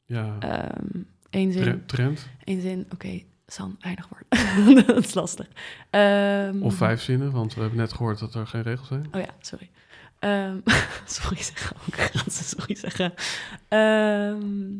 Ja, 0.04 0.36
Ehm, 0.40 1.02
Eén 1.30 1.52
zin. 1.52 1.62
tre- 1.62 1.82
trend. 1.86 2.28
Eén 2.44 2.60
zin, 2.60 2.86
oké, 2.92 3.22
San, 3.46 3.76
weinig 3.80 4.08
woord. 4.08 4.24
dat 4.86 5.04
is 5.04 5.14
lastig. 5.14 5.48
Ehm, 5.90 6.62
Of 6.62 6.74
vijf 6.74 7.00
zinnen, 7.02 7.30
want 7.32 7.54
we 7.54 7.60
hebben 7.60 7.78
net 7.78 7.92
gehoord 7.92 8.18
dat 8.18 8.34
er 8.34 8.46
geen 8.46 8.62
regels 8.62 8.88
zijn. 8.88 9.08
Oh 9.14 9.20
ja, 9.20 9.34
sorry. 9.40 9.70
Ehm, 10.18 10.58
sorry 11.06 11.42
zeggen 11.42 11.76
ook. 11.76 11.94
Gaan 12.14 12.30
ze 12.30 12.44
sorry 12.44 12.74
zeggen. 12.74 13.14
Ehm, 13.68 14.78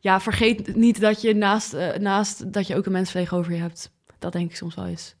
ja, 0.00 0.20
vergeet 0.20 0.74
niet 0.76 1.00
dat 1.00 1.20
je 1.20 1.34
naast, 1.34 1.72
eh, 1.72 1.96
naast 1.98 2.52
dat 2.52 2.66
je 2.66 2.76
ook 2.76 2.86
een 2.86 2.92
mens 2.92 3.10
tegenover 3.12 3.52
je 3.52 3.58
hebt. 3.60 3.90
Dat 4.18 4.32
denk 4.32 4.50
ik 4.50 4.56
soms 4.56 4.74
wel 4.74 4.86
eens. 4.86 5.14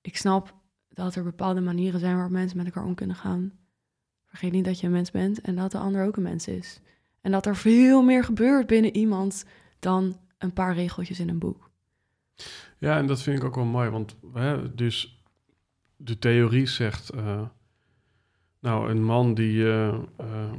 Ik 0.00 0.16
snap 0.16 0.54
dat 1.04 1.14
er 1.14 1.22
bepaalde 1.22 1.60
manieren 1.60 2.00
zijn 2.00 2.14
waarop 2.14 2.32
mensen 2.32 2.56
met 2.56 2.66
elkaar 2.66 2.84
om 2.84 2.94
kunnen 2.94 3.16
gaan. 3.16 3.52
Vergeet 4.26 4.52
niet 4.52 4.64
dat 4.64 4.80
je 4.80 4.86
een 4.86 4.92
mens 4.92 5.10
bent 5.10 5.40
en 5.40 5.54
dat 5.56 5.72
de 5.72 5.78
ander 5.78 6.06
ook 6.06 6.16
een 6.16 6.22
mens 6.22 6.48
is. 6.48 6.80
En 7.20 7.30
dat 7.30 7.46
er 7.46 7.56
veel 7.56 8.02
meer 8.02 8.24
gebeurt 8.24 8.66
binnen 8.66 8.96
iemand 8.96 9.44
dan 9.78 10.16
een 10.38 10.52
paar 10.52 10.74
regeltjes 10.74 11.20
in 11.20 11.28
een 11.28 11.38
boek. 11.38 11.70
Ja, 12.78 12.96
en 12.98 13.06
dat 13.06 13.22
vind 13.22 13.38
ik 13.38 13.44
ook 13.44 13.54
wel 13.54 13.64
mooi, 13.64 13.90
want 13.90 14.16
hè, 14.32 14.74
dus 14.74 15.22
de 15.96 16.18
theorie 16.18 16.66
zegt, 16.66 17.10
eh, 17.10 17.42
nou, 18.60 18.90
een 18.90 19.04
man 19.04 19.34
die, 19.34 19.64
eh, 19.64 19.88
eh, 20.16 20.52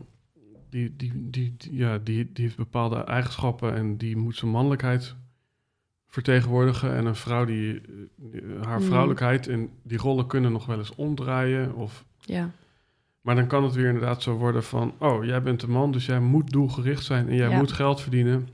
die, 0.70 0.95
die, 0.95 1.30
die, 1.30 1.56
die- 1.57 1.76
ja, 1.76 1.98
die, 1.98 2.32
die 2.32 2.44
heeft 2.44 2.57
bepaalde 2.57 3.03
eigenschappen 3.03 3.74
en 3.76 3.98
die 3.98 4.18
moet 4.18 4.36
zijn 4.36 4.52
mannelijkheid 4.52 5.16
vertegenwoordigen. 6.10 6.95
En 6.95 7.06
een 7.06 7.15
vrouw 7.15 7.45
die 7.45 7.81
eh, 7.81 8.41
haar 8.65 8.80
Mm. 8.80 8.86
vrouwelijkheid 8.86 9.48
en 9.48 9.69
die 9.84 9.98
rollen 9.98 10.27
kunnen 10.27 10.52
nog 10.52 10.65
wel 10.65 10.77
eens 10.77 10.95
omdraaien. 10.95 11.76
Of, 11.76 12.06
Ja, 12.19 12.49
maar 13.22 13.36
dan 13.36 13.48
kan 13.48 13.64
het 13.64 13.73
weer 13.73 13.88
inderdaad 13.88 14.22
zo 14.22 14.36
worden 14.36 14.64
van, 14.64 14.94
oh, 14.99 15.23
jij 15.26 15.41
bent 15.41 15.60
de 15.60 15.68
man, 15.68 15.91
dus 15.91 16.06
jij 16.06 16.19
moet 16.19 16.49
doelgericht 16.52 17.03
zijn 17.03 17.27
en 17.30 17.36
jij 17.36 17.49
Ja. 17.49 17.57
moet 17.57 17.72
geld 17.72 18.02
verdienen. 18.02 18.48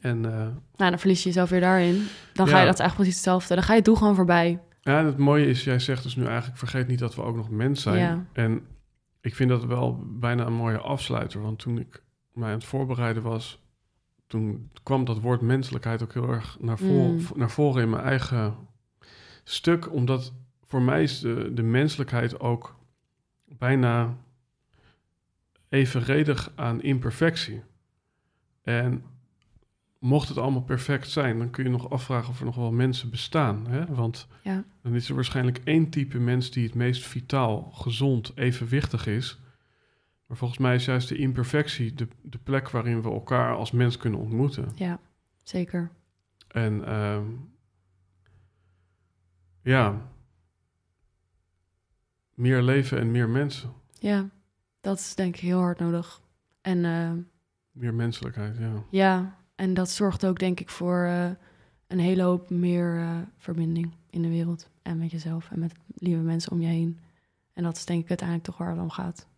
En 0.00 0.24
eh, 0.24 0.32
nou, 0.76 0.90
dan 0.90 0.98
verlies 0.98 1.22
je 1.22 1.28
jezelf 1.28 1.50
weer 1.50 1.60
daarin. 1.60 2.06
Dan 2.34 2.46
ga 2.48 2.58
je 2.60 2.66
dat 2.66 2.78
eigenlijk 2.80 2.94
precies 2.94 3.14
hetzelfde. 3.14 3.54
Dan 3.54 3.62
ga 3.62 3.70
je 3.70 3.76
het 3.76 3.84
doel 3.84 3.94
gewoon 3.96 4.14
voorbij. 4.14 4.60
Ja, 4.80 4.98
en 4.98 5.06
het 5.06 5.18
mooie 5.18 5.46
is, 5.46 5.64
jij 5.64 5.78
zegt 5.78 6.02
dus 6.02 6.16
nu 6.16 6.24
eigenlijk, 6.24 6.58
vergeet 6.58 6.86
niet 6.88 6.98
dat 6.98 7.14
we 7.14 7.22
ook 7.22 7.36
nog 7.36 7.50
mens 7.50 7.82
zijn. 7.82 7.98
Ja. 7.98 8.24
En 8.32 8.62
ik 9.20 9.34
vind 9.34 9.50
dat 9.50 9.64
wel 9.64 10.04
bijna 10.06 10.46
een 10.46 10.52
mooie 10.52 10.78
afsluiter, 10.78 11.40
want 11.40 11.58
toen 11.58 11.78
ik 11.78 12.02
mij 12.32 12.48
aan 12.48 12.54
het 12.54 12.64
voorbereiden 12.64 13.22
was, 13.22 13.60
toen 14.30 14.70
kwam 14.82 15.04
dat 15.04 15.20
woord 15.20 15.40
menselijkheid 15.40 16.02
ook 16.02 16.12
heel 16.12 16.28
erg 16.28 16.56
naar, 16.60 16.78
Mm. 16.82 17.20
naar 17.34 17.50
voren 17.50 17.82
in 17.82 17.90
mijn 17.90 18.02
eigen 18.02 18.54
stuk, 19.44 19.92
omdat 19.92 20.32
voor 20.64 20.82
mij 20.82 21.02
is 21.02 21.20
de, 21.20 21.50
de 21.54 21.62
menselijkheid 21.62 22.40
ook 22.40 22.76
bijna 23.58 24.16
evenredig 25.68 26.52
aan 26.54 26.82
imperfectie. 26.82 27.62
En 28.62 29.04
mocht 29.98 30.28
het 30.28 30.38
allemaal 30.38 30.62
perfect 30.62 31.10
zijn, 31.10 31.38
dan 31.38 31.50
kun 31.50 31.64
je 31.64 31.70
nog 31.70 31.90
afvragen 31.90 32.30
of 32.30 32.38
er 32.38 32.44
nog 32.44 32.56
wel 32.56 32.72
mensen 32.72 33.10
bestaan. 33.10 33.66
Hè? 33.68 33.86
Want 33.86 34.26
Ja. 34.42 34.64
dan 34.82 34.94
is 34.94 35.08
er 35.08 35.14
waarschijnlijk 35.14 35.60
één 35.64 35.90
type 35.90 36.18
mens 36.18 36.50
die 36.50 36.64
het 36.64 36.74
meest 36.74 37.06
vitaal, 37.06 37.70
gezond, 37.74 38.32
evenwichtig 38.34 39.06
is. 39.06 39.39
Maar 40.30 40.38
volgens 40.38 40.60
mij 40.60 40.74
is 40.74 40.84
juist 40.84 41.08
de 41.08 41.16
imperfectie 41.16 41.94
de, 41.94 42.08
de 42.22 42.38
plek 42.38 42.70
waarin 42.70 43.02
we 43.02 43.10
elkaar 43.10 43.54
als 43.54 43.70
mens 43.70 43.96
kunnen 43.96 44.20
ontmoeten. 44.20 44.72
Ja, 44.74 45.00
zeker. 45.42 45.90
En 46.48 46.84
ehm, 46.84 47.26
ja, 49.62 50.10
meer 52.34 52.62
leven 52.62 52.98
en 52.98 53.10
meer 53.10 53.28
mensen. 53.28 53.72
Ja, 53.98 54.28
dat 54.80 54.98
is 54.98 55.14
denk 55.14 55.34
ik 55.34 55.40
heel 55.40 55.58
hard 55.58 55.78
nodig. 55.78 56.20
En 56.60 56.84
eh, 56.84 57.12
Meer 57.70 57.94
menselijkheid, 57.94 58.56
ja. 58.56 58.84
ja, 58.90 59.38
en 59.54 59.74
dat 59.74 59.90
zorgt 59.90 60.26
ook 60.26 60.38
denk 60.38 60.60
ik 60.60 60.70
voor 60.70 61.04
eh, 61.04 61.30
een 61.86 61.98
hele 61.98 62.22
hoop 62.22 62.50
meer 62.50 62.96
eh, 62.96 63.18
verbinding 63.36 63.94
in 64.10 64.22
de 64.22 64.28
wereld. 64.28 64.70
En 64.82 64.98
met 64.98 65.10
jezelf 65.10 65.50
en 65.50 65.58
met 65.58 65.72
lieve 65.94 66.22
mensen 66.22 66.52
om 66.52 66.60
je 66.60 66.68
heen. 66.68 66.98
En 67.52 67.62
dat 67.62 67.76
is 67.76 67.84
denk 67.84 68.02
ik 68.02 68.08
uiteindelijk 68.08 68.48
toch 68.48 68.58
waar 68.58 68.70
het 68.70 68.80
om 68.80 68.90
gaat. 68.90 69.28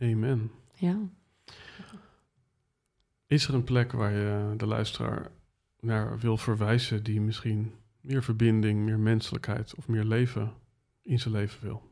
Amen. 0.00 0.50
Ja. 0.74 0.98
Is 3.26 3.48
er 3.48 3.54
een 3.54 3.64
plek 3.64 3.92
waar 3.92 4.12
je 4.12 4.54
de 4.56 4.66
luisteraar 4.66 5.30
naar 5.80 6.18
wil 6.18 6.36
verwijzen 6.36 7.02
die 7.02 7.20
misschien 7.20 7.72
meer 8.00 8.22
verbinding, 8.22 8.84
meer 8.84 8.98
menselijkheid 8.98 9.74
of 9.74 9.88
meer 9.88 10.04
leven 10.04 10.52
in 11.02 11.18
zijn 11.18 11.34
leven 11.34 11.62
wil? 11.62 11.82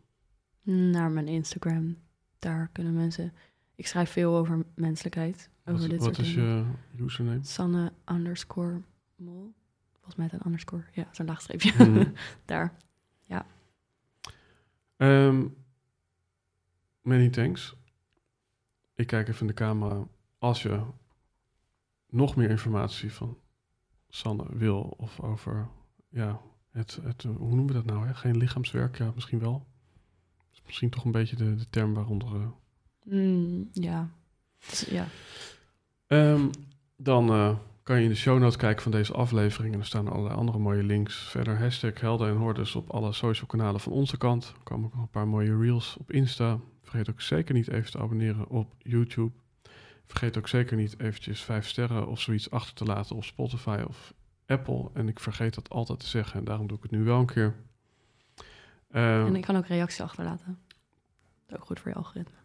Naar 0.63 1.11
mijn 1.11 1.29
Instagram. 1.29 1.97
Daar 2.39 2.69
kunnen 2.73 2.95
mensen... 2.95 3.33
Ik 3.75 3.87
schrijf 3.87 4.11
veel 4.11 4.37
over 4.37 4.65
menselijkheid. 4.75 5.51
Over 5.65 5.81
Wat, 5.81 5.91
dit 5.91 5.99
wat 5.99 6.15
soort 6.15 6.27
is 6.27 6.35
dingen. 6.35 6.77
je 6.97 7.03
username? 7.03 7.45
Sanne 7.45 7.93
underscore 8.13 8.81
mol. 9.17 9.53
Volgens 9.93 10.15
mij 10.17 10.29
een 10.33 10.47
underscore. 10.47 10.85
Ja, 10.93 11.09
zo'n 11.13 11.27
laagstreepje. 11.27 11.85
Mhm. 11.85 12.11
Daar. 12.45 12.77
Ehm, 14.97 15.47
many 17.03 17.29
thanks. 17.29 17.77
Ik 18.99 19.07
kijk 19.07 19.29
even 19.29 19.41
in 19.41 19.47
de 19.47 19.53
camera. 19.53 20.07
Als 20.39 20.63
je 20.63 20.81
nog 22.09 22.37
meer 22.37 22.51
informatie 22.51 23.13
van 23.13 23.39
Sanne 24.09 24.45
wil 24.51 24.95
of 24.97 25.21
over 25.21 25.69
ja, 26.09 26.41
het, 26.71 26.99
het, 27.03 27.23
hoe 27.23 27.49
noemen 27.55 27.67
we 27.67 27.73
dat 27.73 27.85
nou? 27.85 28.07
Hè? 28.07 28.15
Geen 28.15 28.37
lichaamswerk, 28.37 28.99
ja, 28.99 29.13
misschien 29.15 29.39
wel. 29.39 29.67
is 30.53 30.63
misschien 30.67 30.91
toch 30.91 31.05
een 31.05 31.13
beetje 31.13 31.37
de, 31.37 31.55
de 31.55 31.69
term 31.71 31.95
waaronder. 31.95 32.35
eh, 32.35 32.47
Mm, 33.03 33.69
ja. 33.73 34.09
Ja. 34.89 35.07
Ehm, 36.07 36.49
dan 36.97 37.29
eh, 37.31 37.57
kan 37.89 37.97
je 37.97 38.03
in 38.03 38.09
de 38.11 38.17
show 38.17 38.39
notes 38.39 38.57
kijken 38.57 38.83
van 38.83 38.93
deze 38.93 39.13
aflevering. 39.13 39.75
En 39.75 39.81
er 39.81 39.87
staan 39.87 40.09
allerlei 40.09 40.35
andere 40.35 40.59
mooie 40.59 40.83
links. 40.83 41.17
Verder 41.17 41.59
hashtag 41.59 42.01
Helden 42.01 42.29
en 42.29 42.37
Hordes 42.37 42.75
op 42.75 42.91
alle 42.91 43.13
social 43.13 43.47
kanalen 43.47 43.81
van 43.81 43.93
onze 43.93 44.17
kant. 44.17 44.45
Er 44.57 44.63
komen 44.63 44.87
ook 44.87 44.93
nog 44.95 45.03
een 45.03 45.11
paar 45.11 45.29
mooie 45.29 45.59
reels 45.59 45.97
op 45.99 46.13
Insta. 46.13 46.59
Vergeet 46.83 47.11
ook 47.11 47.21
zeker 47.21 47.55
niet 47.55 47.69
even 47.69 47.91
te 47.91 47.99
abonneren 47.99 48.49
op 48.49 48.75
YouTube. 48.79 49.33
Vergeet 50.07 50.39
ook 50.39 50.49
zeker 50.49 50.77
niet 50.77 51.01
eventjes 51.01 51.41
vijf 51.43 51.69
sterren 51.69 52.09
of 52.09 52.21
zoiets 52.21 52.51
achter 52.51 52.75
te 52.75 52.85
laten 52.85 53.17
op 53.17 53.25
Spotify 53.25 53.83
of 53.89 54.15
Apple. 54.47 54.91
En 54.95 55.09
ik 55.09 55.21
vergeet 55.21 55.55
dat 55.55 55.71
altijd 55.71 56.01
te 56.01 56.07
zeggen 56.07 56.39
en 56.39 56.45
daarom 56.45 56.67
doe 56.67 56.77
ik 56.77 56.83
het 56.83 56.93
nu 56.93 57.05
wel 57.05 57.19
een 57.19 57.27
keer. 57.27 57.55
Ehm, 58.91 59.27
En 59.27 59.37
ik 59.37 59.43
kan 59.43 59.57
ook 59.57 59.67
reacties 59.67 60.01
achterlaten. 60.01 60.59
Ook 61.51 61.65
goed 61.65 61.81
voor 61.81 61.91
je 61.91 61.97
algoritme. 61.97 62.37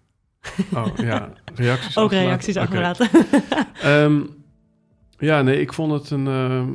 Oh 0.74 0.96
ja, 0.96 1.34
reacties 1.56 1.98
Ook 1.98 2.04
achterlaten. 2.04 2.28
reacties 2.28 2.58
achterlaten. 2.58 3.10
Ehm, 3.92 4.22
ja, 5.24 5.42
nee, 5.42 5.62
ik 5.62 5.74
vond 5.74 5.92
het 5.92 6.10
een, 6.10 6.28
ehm, 6.28 6.70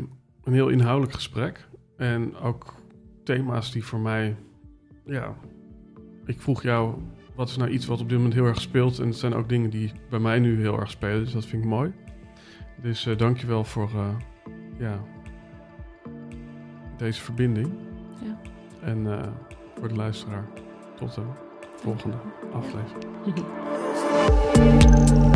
een 0.45 0.53
heel 0.53 0.69
inhoudelijk 0.69 1.13
gesprek. 1.13 1.69
En 1.97 2.37
ook 2.37 2.75
thema's 3.25 3.73
die 3.73 3.85
voor 3.85 4.01
mij, 4.01 4.37
ja, 5.05 5.35
ik 6.25 6.41
vroeg 6.41 6.63
jou, 6.63 6.95
wat 7.35 7.49
is 7.49 7.57
nou 7.57 7.71
iets 7.71 7.87
wat 7.87 8.01
op 8.01 8.09
dit 8.09 8.17
moment 8.17 8.35
heel 8.35 8.45
erg 8.45 8.61
speelt? 8.61 8.99
En 8.99 9.07
het 9.07 9.17
zijn 9.17 9.35
ook 9.35 9.49
dingen 9.49 9.71
die 9.71 9.93
bij 10.11 10.19
mij 10.19 10.39
nu 10.39 10.61
heel 10.61 10.81
erg 10.81 10.91
spelen, 10.91 11.25
dus 11.25 11.33
dat 11.33 11.47
vind 11.47 11.63
ik 11.63 11.69
mooi. 11.69 11.93
Dus 12.83 13.07
eh 13.07 13.17
dankjewel 13.17 13.65
voor, 13.65 13.91
eh, 13.95 14.09
ja, 14.79 15.05
deze 16.97 17.21
verbinding. 17.21 17.73
Ja. 18.23 18.41
En 18.81 19.07
eh, 19.07 19.29
voor 19.79 19.89
de 19.89 19.95
luisteraar, 19.95 20.49
tot 20.97 21.15
de 21.15 21.23
volgende 21.77 22.17
aflevering. 22.53 23.07